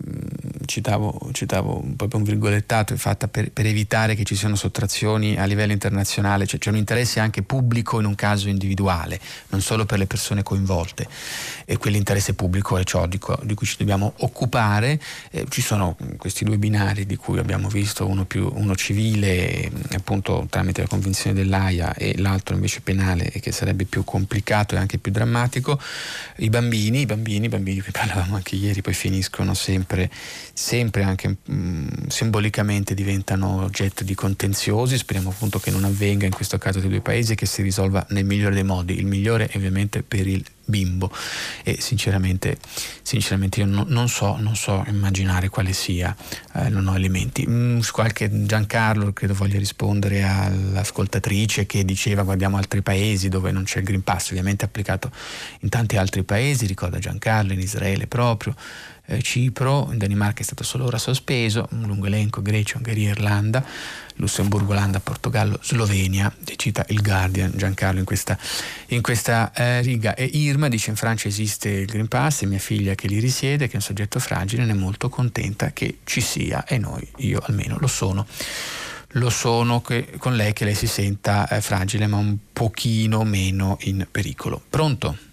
citavo, 0.66 1.30
citavo 1.32 1.84
proprio 1.96 2.20
un 2.20 2.26
virgolettato, 2.26 2.94
è 2.94 2.96
fatta 2.96 3.28
per, 3.28 3.50
per, 3.50 3.66
evitare 3.66 4.14
che 4.14 4.24
ci 4.24 4.34
siano 4.34 4.56
sottrazioni 4.56 5.36
a 5.36 5.44
livello 5.44 5.72
internazionale, 5.72 6.46
cioè 6.46 6.58
c'è 6.58 6.70
un 6.70 6.76
interesse 6.76 7.20
anche 7.20 7.42
pubblico 7.42 8.00
in 8.00 8.06
un 8.06 8.14
caso 8.14 8.48
individuale, 8.48 9.20
non 9.50 9.60
solo 9.60 9.86
per 9.86 9.98
le 9.98 10.06
persone 10.06 10.42
coinvolte 10.42 11.06
e 11.64 11.76
quell'interesse 11.78 12.34
pubblico 12.34 12.76
è 12.76 12.84
ciò 12.84 13.06
di, 13.06 13.20
di 13.42 13.54
cui 13.54 13.66
ci 13.66 13.76
dobbiamo 13.78 14.14
occupare. 14.18 15.00
Eh, 15.30 15.46
ci 15.48 15.62
sono 15.62 15.96
questi 16.16 16.44
due 16.44 16.58
binari 16.58 17.06
di 17.06 17.16
cui 17.16 17.38
abbiamo 17.38 17.68
visto 17.68 18.06
uno, 18.06 18.24
più, 18.24 18.50
uno 18.52 18.74
civile 18.74 19.70
appunto 19.92 20.46
tramite 20.50 20.82
la 20.82 20.88
convenzione 20.88 21.34
dell'AIA 21.34 21.94
e 21.94 22.18
l'altro 22.18 22.54
invece 22.54 22.80
penale 22.80 23.30
che 23.30 23.52
sarebbe 23.52 23.84
più 23.84 24.02
complicato 24.04 24.74
e 24.74 24.78
anche 24.78 24.98
più 24.98 25.12
drammatico. 25.12 25.80
I 26.36 26.48
bambini 26.48 26.79
bambini, 26.80 27.00
i 27.00 27.06
bambini, 27.06 27.48
bambini 27.48 27.82
che 27.82 27.90
parlavamo 27.90 28.36
anche 28.36 28.56
ieri, 28.56 28.80
poi 28.80 28.94
finiscono 28.94 29.52
sempre, 29.52 30.10
sempre 30.54 31.02
anche 31.02 31.28
mh, 31.28 31.52
mm, 31.52 31.88
simbolicamente 32.08 32.94
diventano 32.94 33.62
oggetto 33.62 34.02
di 34.02 34.14
contenziosi, 34.14 34.96
speriamo 34.96 35.30
appunto 35.30 35.58
che 35.58 35.70
non 35.70 35.84
avvenga 35.84 36.24
in 36.24 36.32
questo 36.32 36.56
caso 36.56 36.80
dei 36.80 36.88
due 36.88 37.00
paesi 37.00 37.32
e 37.32 37.34
che 37.34 37.46
si 37.46 37.60
risolva 37.60 38.06
nel 38.10 38.24
migliore 38.24 38.54
dei 38.54 38.64
modi, 38.64 38.98
il 38.98 39.06
migliore 39.06 39.50
ovviamente 39.54 40.02
per 40.02 40.26
il 40.26 40.42
bimbo 40.70 41.12
e 41.62 41.76
sinceramente, 41.80 42.56
sinceramente 43.02 43.60
io 43.60 43.66
no, 43.66 43.84
non, 43.86 44.08
so, 44.08 44.36
non, 44.38 44.56
so, 44.56 44.82
immaginare 44.86 45.48
quale 45.48 45.72
sia, 45.72 46.16
eh, 46.54 46.68
non 46.70 46.86
ho 46.86 46.94
elementi. 46.94 47.46
Mm, 47.46 47.80
qualche 47.92 48.46
Giancarlo 48.46 49.12
credo 49.12 49.34
voglia 49.34 49.58
rispondere 49.58 50.22
all'ascoltatrice 50.22 51.66
che 51.66 51.84
diceva 51.84 52.22
guardiamo 52.22 52.56
altri 52.56 52.80
paesi 52.80 53.28
dove 53.28 53.50
non 53.50 53.64
c'è 53.64 53.80
il 53.80 53.84
Green 53.84 54.02
Pass, 54.02 54.30
ovviamente 54.30 54.64
applicato 54.64 55.10
in 55.60 55.68
tanti 55.68 55.96
altri 55.96 56.22
paesi, 56.22 56.66
ricorda 56.66 56.98
Giancarlo, 56.98 57.52
in 57.52 57.60
Israele 57.60 58.06
proprio. 58.06 58.54
Eh, 59.10 59.22
Cipro, 59.22 59.88
in 59.90 59.98
Danimarca 59.98 60.40
è 60.40 60.44
stato 60.44 60.62
solo 60.62 60.84
ora 60.84 60.96
sospeso, 60.96 61.66
un 61.72 61.82
lungo 61.82 62.06
elenco, 62.06 62.42
Grecia, 62.42 62.76
Ungheria, 62.76 63.10
Irlanda, 63.10 63.64
Lussemburgo, 64.14 64.70
Olanda, 64.70 65.00
Portogallo, 65.00 65.58
Slovenia, 65.60 66.32
cita 66.54 66.84
il 66.90 67.02
Guardian, 67.02 67.50
Giancarlo 67.56 67.98
in 67.98 68.04
questa, 68.04 68.38
in 68.88 69.02
questa 69.02 69.52
eh, 69.52 69.80
riga. 69.82 70.14
E 70.14 70.24
Irma 70.24 70.68
dice 70.68 70.90
in 70.90 70.96
Francia 70.96 71.26
esiste 71.26 71.68
il 71.70 71.86
Green 71.86 72.06
Pass 72.06 72.42
e 72.42 72.46
mia 72.46 72.60
figlia 72.60 72.94
che 72.94 73.08
lì 73.08 73.18
risiede, 73.18 73.66
che 73.66 73.72
è 73.72 73.76
un 73.76 73.82
soggetto 73.82 74.20
fragile, 74.20 74.64
ne 74.64 74.72
è 74.72 74.76
molto 74.76 75.08
contenta 75.08 75.72
che 75.72 75.98
ci 76.04 76.20
sia 76.20 76.64
e 76.64 76.78
noi, 76.78 77.04
io 77.16 77.42
almeno 77.44 77.78
lo 77.80 77.88
sono 77.88 78.24
lo 79.14 79.28
sono 79.28 79.80
che, 79.80 80.12
con 80.18 80.36
lei 80.36 80.52
che 80.52 80.64
lei 80.64 80.76
si 80.76 80.86
senta 80.86 81.48
eh, 81.48 81.60
fragile 81.60 82.06
ma 82.06 82.16
un 82.18 82.36
pochino 82.52 83.24
meno 83.24 83.76
in 83.80 84.06
pericolo. 84.08 84.62
Pronto? 84.70 85.29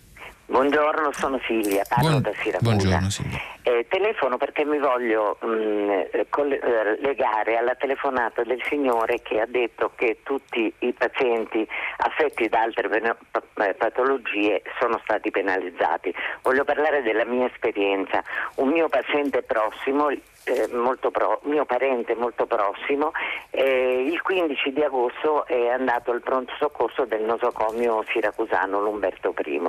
Buongiorno, 0.50 1.12
sono 1.12 1.38
Silvia, 1.46 1.84
parlo 1.88 2.10
Buon, 2.10 2.22
da 2.22 2.32
Siracusa. 2.36 2.60
Buongiorno 2.64 3.10
Silvia. 3.10 3.38
Eh, 3.64 3.86
telefono 3.90 4.38
perché 4.38 4.64
mi 4.64 4.80
voglio 4.80 5.38
mh, 5.42 5.48
mm, 5.48 5.90
eh, 5.90 6.98
legare 7.02 7.58
alla 7.58 7.76
telefonata 7.76 8.44
del 8.44 8.64
signore 8.64 9.22
che 9.22 9.42
ha 9.42 9.46
detto 9.46 9.92
che 9.96 10.20
tutti 10.24 10.74
i 10.80 10.94
pazienti 10.94 11.68
affetti 11.98 12.48
da 12.48 12.62
altre 12.62 12.88
eh, 12.90 13.74
patologie 13.74 14.62
sono 14.80 14.98
stati 15.04 15.32
penalizzati. 15.32 16.16
Voglio 16.44 16.64
parlare 16.64 17.02
della 17.02 17.26
mia 17.26 17.48
esperienza. 17.48 18.24
Un 18.56 18.70
mio 18.70 18.88
paziente 18.88 19.42
prossimo, 19.42 20.08
eh, 20.48 21.12
pro- 21.12 21.40
mio 21.44 21.66
parente 21.66 22.16
molto 22.16 22.46
prossimo, 22.46 23.12
eh, 23.52 24.04
il 24.08 24.22
15 24.22 24.72
di 24.72 24.84
agosto 24.84 25.46
è 25.46 25.68
andato 25.70 26.12
al 26.12 26.22
pronto 26.22 26.54
soccorso 26.58 27.06
del 27.06 27.24
nosocomio 27.24 28.04
siracusano 28.08 28.82
Lumberto 28.82 29.34
I 29.46 29.62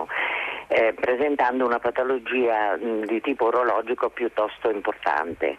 eh, 0.68 0.94
presentando 0.94 1.64
una 1.64 1.78
patologia 1.78 2.76
mh, 2.76 3.06
di 3.06 3.20
tipo 3.20 3.46
urologico 3.46 4.10
piuttosto 4.10 4.70
importante. 4.70 5.56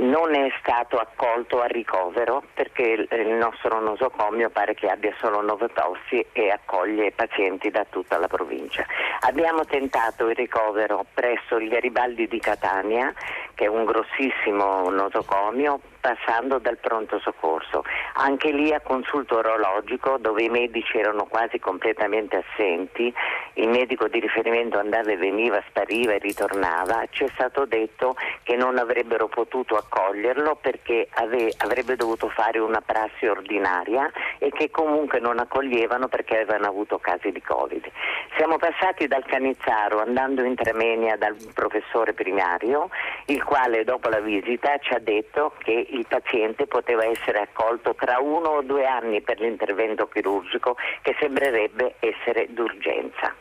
Non 0.00 0.34
è 0.34 0.50
stato 0.60 0.96
accolto 0.96 1.60
a 1.60 1.66
ricovero 1.66 2.42
perché 2.54 2.82
il, 2.82 3.08
il 3.10 3.34
nostro 3.34 3.80
nosocomio 3.80 4.48
pare 4.48 4.72
che 4.72 4.88
abbia 4.88 5.14
solo 5.20 5.42
novotossi 5.42 6.24
e 6.32 6.48
accoglie 6.48 7.12
pazienti 7.12 7.70
da 7.70 7.84
tutta 7.84 8.16
la 8.16 8.26
provincia. 8.26 8.86
Abbiamo 9.20 9.66
tentato 9.66 10.28
il 10.30 10.36
ricovero 10.36 11.04
presso 11.12 11.58
il 11.58 11.68
Garibaldi 11.68 12.26
di 12.28 12.40
Catania, 12.40 13.12
che 13.54 13.66
è 13.66 13.68
un 13.68 13.84
grossissimo 13.84 14.88
nosocomio, 14.88 15.80
passando 16.00 16.58
dal 16.58 16.78
pronto 16.78 17.18
soccorso. 17.20 17.84
Anche 18.14 18.50
lì 18.50 18.72
a 18.72 18.80
consulto 18.80 19.36
orologico 19.36 20.16
dove 20.18 20.42
i 20.42 20.48
medici 20.48 20.98
erano 20.98 21.24
quasi 21.26 21.58
completamente 21.58 22.42
assenti, 22.44 23.12
il 23.54 23.68
medico 23.68 24.08
di 24.08 24.18
riferimento 24.20 24.78
andava 24.78 25.10
e 25.10 25.16
veniva, 25.16 25.62
spariva 25.68 26.12
e 26.12 26.18
ritornava, 26.18 27.04
ci 27.10 27.24
è 27.24 27.28
stato 27.34 27.64
detto 27.66 28.16
che 28.42 28.56
non 28.56 28.78
avrebbero 28.78 29.28
potuto 29.28 29.76
accoglierlo 29.76 30.56
perché 30.60 31.08
ave- 31.14 31.52
avrebbe 31.58 31.96
dovuto 31.96 32.28
fare 32.28 32.58
una 32.58 32.80
prassi 32.80 33.26
ordinaria 33.26 34.10
e 34.38 34.50
che 34.50 34.70
comunque 34.70 35.20
non 35.20 35.38
accoglievano 35.38 36.08
perché 36.08 36.34
avevano 36.34 36.66
avuto 36.66 36.98
casi 36.98 37.30
di 37.30 37.42
Covid. 37.42 37.90
Siamo 38.36 38.56
passati 38.56 39.06
dal 39.06 39.24
Canizzaro 39.24 40.00
andando 40.00 40.42
in 40.42 40.54
Tremenia 40.54 41.16
dal 41.16 41.36
professore 41.52 42.14
primario, 42.14 42.88
il 43.30 43.44
quale 43.44 43.84
dopo 43.84 44.08
la 44.08 44.18
visita 44.18 44.76
ci 44.78 44.92
ha 44.92 44.98
detto 44.98 45.54
che 45.58 45.86
il 45.90 46.04
paziente 46.08 46.66
poteva 46.66 47.04
essere 47.04 47.38
accolto 47.38 47.94
tra 47.94 48.18
uno 48.18 48.48
o 48.48 48.62
due 48.62 48.84
anni 48.86 49.20
per 49.20 49.38
l'intervento 49.38 50.08
chirurgico 50.08 50.76
che 51.02 51.14
sembrerebbe 51.20 51.94
essere 52.00 52.48
d'urgenza. 52.50 53.32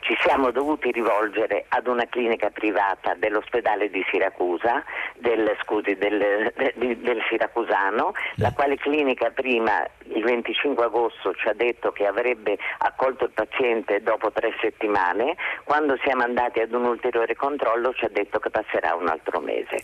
Ci 0.00 0.16
siamo 0.20 0.50
dovuti 0.50 0.90
rivolgere 0.90 1.66
ad 1.68 1.86
una 1.86 2.06
clinica 2.06 2.50
privata 2.50 3.14
dell'ospedale 3.14 3.90
di 3.90 4.04
Siracusa, 4.10 4.82
del, 5.16 5.56
scusi, 5.62 5.96
del, 5.96 6.52
del, 6.76 6.96
del 6.98 7.22
Siracusano, 7.28 8.12
la 8.36 8.52
quale 8.52 8.76
clinica 8.76 9.30
prima 9.30 9.86
il 10.04 10.22
25 10.22 10.84
agosto 10.84 11.34
ci 11.34 11.48
ha 11.48 11.52
detto 11.52 11.92
che 11.92 12.06
avrebbe 12.06 12.58
accolto 12.78 13.24
il 13.24 13.32
paziente 13.32 14.02
dopo 14.02 14.32
tre 14.32 14.54
settimane, 14.60 15.36
quando 15.64 15.96
siamo 16.02 16.22
andati 16.22 16.60
ad 16.60 16.72
un 16.72 16.84
ulteriore 16.84 17.34
controllo 17.34 17.92
ci 17.92 18.04
ha 18.04 18.10
detto 18.10 18.38
che 18.38 18.50
passerà 18.50 18.94
un 18.94 19.08
altro 19.08 19.40
mese. 19.40 19.82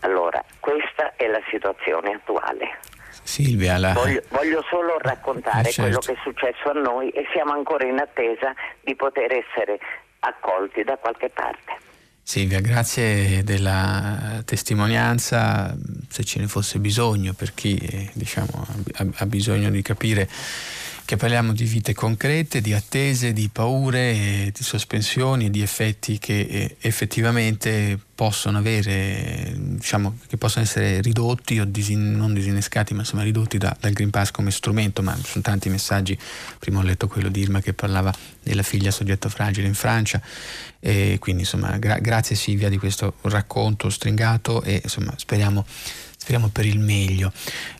Allora, 0.00 0.42
questa 0.60 1.14
è 1.16 1.26
la 1.26 1.42
situazione 1.50 2.14
attuale. 2.14 2.95
Silvia, 3.22 3.78
la... 3.78 3.92
voglio, 3.92 4.22
voglio, 4.28 4.64
solo 4.68 4.98
raccontare 4.98 5.68
eh, 5.68 5.72
certo. 5.72 5.82
quello 5.82 5.98
che 5.98 6.12
è 6.12 6.16
successo 6.22 6.70
a 6.70 6.72
noi 6.72 7.10
e 7.10 7.26
siamo 7.32 7.52
ancora 7.52 7.86
in 7.86 7.98
attesa 7.98 8.54
di 8.80 8.94
poter 8.94 9.32
essere 9.32 9.78
accolti 10.20 10.82
da 10.82 10.96
qualche 10.96 11.30
parte. 11.30 11.84
Silvia, 12.22 12.60
grazie 12.60 13.44
della 13.44 14.42
testimonianza, 14.44 15.76
se 16.08 16.24
ce 16.24 16.40
ne 16.40 16.48
fosse 16.48 16.80
bisogno 16.80 17.34
per 17.34 17.54
chi 17.54 17.76
eh, 17.76 18.10
diciamo, 18.14 18.66
ha, 18.94 19.06
ha 19.18 19.26
bisogno 19.26 19.70
di 19.70 19.80
capire 19.80 20.28
che 21.06 21.16
parliamo 21.16 21.52
di 21.52 21.64
vite 21.64 21.94
concrete, 21.94 22.60
di 22.60 22.74
attese, 22.74 23.32
di 23.32 23.48
paure, 23.50 24.50
di 24.52 24.62
sospensioni, 24.62 25.50
di 25.50 25.62
effetti 25.62 26.18
che 26.18 26.40
eh, 26.40 26.76
effettivamente 26.80 27.98
possono 28.12 28.58
avere, 28.58 29.54
diciamo, 29.56 30.18
che 30.26 30.36
possono 30.36 30.64
essere 30.64 31.00
ridotti 31.00 31.60
o 31.60 31.64
disin, 31.64 32.16
non 32.16 32.34
disinnescati, 32.34 32.92
ma 32.92 33.00
insomma 33.00 33.22
ridotti 33.22 33.56
da, 33.56 33.74
dal 33.78 33.92
Green 33.92 34.10
Pass 34.10 34.32
come 34.32 34.50
strumento, 34.50 35.00
ma 35.00 35.16
sono 35.22 35.44
tanti 35.44 35.68
messaggi, 35.68 36.18
prima 36.58 36.80
ho 36.80 36.82
letto 36.82 37.06
quello 37.06 37.28
di 37.28 37.40
Irma 37.40 37.60
che 37.60 37.72
parlava 37.72 38.12
della 38.42 38.64
figlia 38.64 38.90
soggetto 38.90 39.28
fragile 39.28 39.68
in 39.68 39.74
Francia, 39.74 40.20
e 40.80 41.18
quindi 41.20 41.42
insomma 41.42 41.78
gra- 41.78 41.98
grazie 41.98 42.34
Silvia 42.34 42.68
di 42.68 42.78
questo 42.78 43.14
racconto 43.22 43.90
stringato 43.90 44.62
e 44.62 44.80
insomma 44.82 45.14
speriamo 45.16 45.64
speriamo 46.26 46.48
per 46.48 46.66
il 46.66 46.80
meglio. 46.80 47.32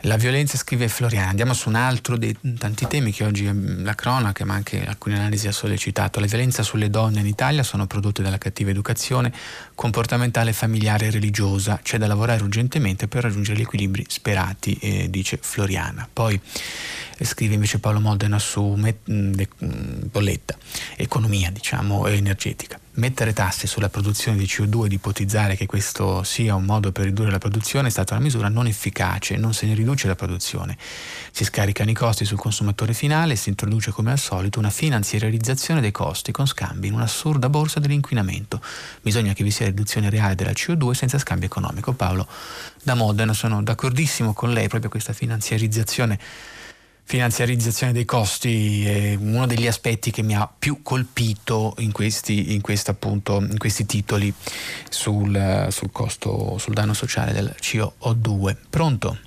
La 0.03 0.17
violenza, 0.17 0.57
scrive 0.57 0.87
Floriana, 0.87 1.31
andiamo 1.31 1.53
su 1.53 1.69
un 1.69 1.75
altro 1.75 2.17
dei 2.17 2.37
tanti 2.57 2.87
temi 2.87 3.11
che 3.11 3.25
oggi 3.25 3.43
mm, 3.43 3.85
la 3.85 3.97
cronaca, 3.97 4.45
ma 4.45 4.55
anche 4.55 4.87
alcune 4.87 5.17
analisi 5.17 5.49
ha 5.49 5.53
sollecitato. 5.53 6.21
La 6.21 6.27
violenza 6.27 6.63
sulle 6.63 6.89
donne 6.89 7.19
in 7.19 7.27
Italia 7.27 7.65
sono 7.65 7.89
prodotte 7.89 8.23
dalla 8.23 8.39
cattiva 8.39 8.71
educazione 8.71 9.33
comportamentale, 9.75 10.53
familiare 10.53 11.07
e 11.07 11.11
religiosa. 11.11 11.81
C'è 11.83 11.99
da 11.99 12.07
lavorare 12.07 12.45
urgentemente 12.45 13.09
per 13.09 13.25
raggiungere 13.25 13.59
gli 13.59 13.63
equilibri 13.63 14.05
sperati, 14.07 14.79
eh, 14.81 15.11
dice 15.11 15.41
Floriana. 15.43 16.09
Poi 16.11 16.41
eh, 17.19 17.25
scrive 17.25 17.55
invece 17.55 17.81
Paolo 17.81 17.99
Modena 17.99 18.39
su 18.39 18.63
mm, 18.63 18.87
mm, 19.11 20.03
bolletta, 20.09 20.57
economia 20.95 21.51
diciamo 21.51 22.07
energetica 22.07 22.79
mettere 22.97 23.33
tasse 23.33 23.67
sulla 23.67 23.89
produzione 23.89 24.39
di 24.39 24.45
CO2 24.45 24.87
ed 24.87 24.93
ipotizzare 24.93 25.57
che 25.57 25.67
questo 25.67 26.23
sia 26.23 26.55
un 26.55 26.65
modo 26.65 26.93
per 26.93 27.05
ridurre 27.05 27.31
la 27.31 27.39
produzione 27.39 27.89
è 27.89 27.91
stata 27.91 28.15
una 28.15 28.23
misura 28.23 28.49
non 28.49 28.67
efficace, 28.67 29.37
non 29.37 29.53
se 29.53 29.67
ne 29.67 29.75
riduce 29.75 30.07
la 30.07 30.15
produzione. 30.15 30.77
Si 31.31 31.45
scaricano 31.45 31.91
i 31.91 31.95
costi 31.95 32.25
sul 32.25 32.39
consumatore 32.39 32.95
finale 32.95 33.35
e 33.35 33.37
si 33.37 33.49
introduce 33.49 33.91
come 33.91 34.13
al 34.13 34.19
solito 34.19 34.59
una 34.59 34.71
finanziarizzazione 34.71 35.81
dei 35.81 35.93
costi 35.93 36.33
con 36.33 36.47
scambi 36.47 36.89
in 36.89 36.95
un'assurda 36.95 37.49
borsa 37.49 37.81
dell'inquinamento. 37.81 38.61
Bisogna 39.03 39.33
che 39.33 39.45
vi 39.45 39.51
sia 39.51 39.67
riduzione 39.67 40.11
reale 40.11 40.35
della 40.35 40.53
CO2 40.53 40.93
senza 40.93 41.19
scambio 41.19 41.47
economico. 41.47 41.93
Paolo 41.93 42.27
da 42.83 42.95
Modena 42.95 43.33
sono 43.33 43.63
d'accordissimo 43.63 44.33
con 44.33 44.53
lei, 44.53 44.69
proprio 44.69 44.91
questa 44.91 45.13
finanziarizzazione 45.13 46.19
finanziarizzazione 47.09 47.93
dei 47.93 48.05
costi 48.05 48.85
è 48.85 49.15
uno 49.15 49.47
degli 49.47 49.69
aspetti 49.69 50.11
che 50.11 50.23
mi 50.23 50.35
ha 50.35 50.47
più 50.47 50.83
colpito 50.83 51.75
in 51.79 51.93
questi, 51.93 52.53
in 52.53 52.61
appunto, 52.91 53.37
in 53.37 53.59
questi 53.59 53.87
titoli 53.87 54.35
sul, 54.91 55.69
sul, 55.71 55.93
costo, 55.93 56.59
sul 56.59 56.75
danno 56.75 56.95
sociale 56.95 57.33
del 57.33 57.55
CO2. 57.61 58.57
Pronto? 58.69 59.19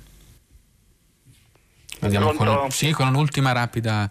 Andiamo 2.00 2.34
con, 2.34 2.70
sì, 2.70 2.90
con 2.90 3.08
un'ultima 3.08 3.52
rapida 3.52 4.10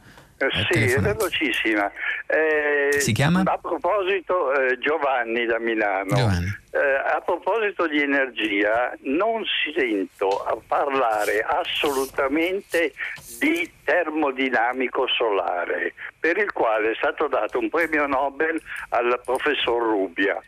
sì, 0.70 0.94
è 0.94 0.99
velocissima. 0.99 1.91
Eh, 2.26 2.99
si 2.99 3.11
chiama? 3.11 3.44
A 3.45 3.57
proposito, 3.57 4.53
eh, 4.53 4.78
Giovanni 4.78 5.45
da 5.45 5.60
Milano. 5.60 6.16
Giovanni. 6.16 6.57
Eh, 6.72 6.78
a 6.78 7.22
proposito 7.26 7.88
di 7.88 8.02
energia, 8.02 8.94
non 9.02 9.44
sento 9.74 10.45
a 10.45 10.56
parlare 10.66 11.41
assolutamente 11.41 12.94
di 13.40 13.70
termodinamico 13.84 15.07
solare, 15.07 15.94
per 16.20 16.38
il 16.38 16.52
quale 16.53 16.91
è 16.91 16.95
stato 16.95 17.28
dato 17.28 17.57
un 17.60 17.70
premio 17.70 18.06
Nobel 18.06 18.61
al 18.90 19.20
professor 19.26 19.82
Rubbia. 19.82 20.41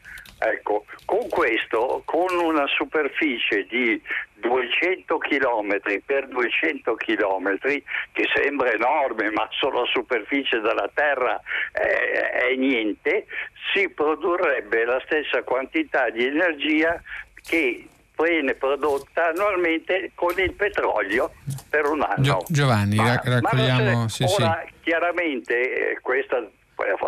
Ecco, 0.44 0.86
con 1.06 1.30
questo, 1.30 2.02
con 2.04 2.36
una 2.36 2.66
superficie 2.66 3.68
di 3.70 4.02
200 4.34 5.20
km 5.20 6.02
per 6.04 6.28
200 6.28 6.96
km, 6.96 7.58
che 7.60 8.28
sembra 8.34 8.72
enorme, 8.72 9.30
ma 9.30 9.48
sulla 9.52 9.86
superficie 9.86 10.60
della 10.60 10.90
Terra 10.92 11.40
è, 11.72 12.50
è 12.50 12.56
niente, 12.56 13.28
si 13.72 13.88
produrrebbe 13.90 14.84
la 14.84 15.00
stessa 15.06 15.44
quantità 15.44 16.10
di 16.10 16.26
energia 16.26 17.00
che 17.48 17.86
viene 18.18 18.56
prodotta 18.56 19.30
annualmente 19.30 20.12
con 20.16 20.34
il 20.40 20.54
petrolio 20.54 21.34
per 21.70 21.86
un 21.86 22.02
anno. 22.02 22.24
Gio- 22.24 22.46
Giovanni, 22.48 22.96
ma, 22.96 23.22
raccogliamo... 23.24 24.02
Ma 24.02 24.10
sì, 24.10 24.24
ora, 24.24 24.64
sì. 24.66 24.74
chiaramente, 24.82 25.92
eh, 25.92 26.00
questa 26.02 26.44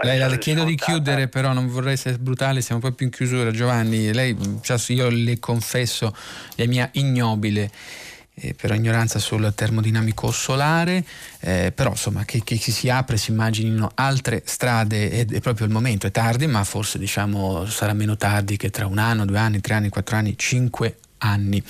lei 0.02 0.30
le 0.30 0.38
chiedo 0.38 0.64
di 0.64 0.76
chiudere, 0.76 1.28
però 1.28 1.54
non 1.54 1.68
vorrei 1.68 1.94
essere 1.94 2.18
brutale, 2.18 2.62
siamo 2.62 2.82
proprio 2.82 3.08
in 3.08 3.14
chiusura. 3.14 3.52
Giovanni, 3.52 4.12
lei, 4.14 4.36
cioè, 4.62 4.78
io 4.88 5.10
le 5.10 5.40
confesso 5.40 6.16
la 6.56 6.66
mia 6.66 6.90
ignobile 6.94 7.72
eh, 8.36 8.54
per 8.54 8.74
ignoranza 8.74 9.20
sul 9.20 9.52
termodinamico 9.56 10.32
solare, 10.32 11.04
eh, 11.40 11.72
però 11.74 11.92
insomma 11.92 12.26
che, 12.26 12.42
che, 12.44 12.58
si 12.58 12.90
apre, 12.90 13.18
si 13.18 13.32
immaginino 13.32 13.92
altre 13.96 14.42
strade, 14.46 15.10
è, 15.10 15.26
è, 15.26 15.40
proprio 15.40 15.68
il 15.68 15.72
momento, 15.72 16.08
è 16.08 16.12
tardi, 16.12 16.48
ma 16.48 16.64
forse 16.64 16.98
diciamo 16.98 17.66
sarà 17.66 17.94
meno 17.94 18.18
tardi 18.18 18.58
che 18.58 18.70
tra 18.70 18.88
un 18.88 18.98
anno, 18.98 19.26
due 19.26 19.38
anni, 19.38 19.62
tre 19.62 19.76
anni, 19.76 19.90
quattro 19.90 20.16
anni, 20.16 20.38
cinque 20.38 20.98
anni. 21.20 21.64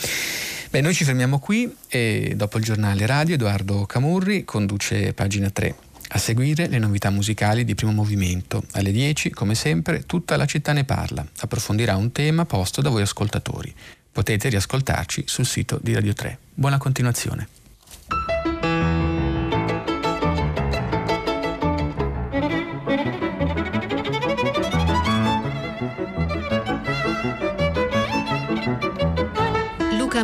Beh, 0.69 0.81
noi 0.81 0.93
ci 0.93 1.03
fermiamo 1.03 1.39
qui 1.39 1.71
e 1.87 2.33
dopo 2.35 2.57
il 2.57 2.63
giornale 2.63 3.05
radio 3.05 3.35
Edoardo 3.35 3.85
Camurri 3.85 4.43
conduce 4.43 5.13
pagina 5.13 5.49
3. 5.49 5.92
A 6.15 6.19
seguire 6.19 6.67
le 6.67 6.77
novità 6.77 7.09
musicali 7.09 7.65
di 7.65 7.73
primo 7.73 7.91
movimento. 7.91 8.63
Alle 8.73 8.91
10, 8.91 9.31
come 9.31 9.55
sempre, 9.55 10.05
tutta 10.05 10.37
la 10.37 10.45
città 10.45 10.71
ne 10.71 10.83
parla. 10.83 11.25
Approfondirà 11.39 11.95
un 11.95 12.11
tema 12.11 12.45
posto 12.45 12.81
da 12.81 12.89
voi 12.89 13.01
ascoltatori. 13.01 13.73
Potete 14.11 14.49
riascoltarci 14.49 15.23
sul 15.25 15.47
sito 15.47 15.79
di 15.81 15.91
Radio 15.91 16.13
3. 16.13 16.37
Buona 16.53 16.77
continuazione. 16.77 17.47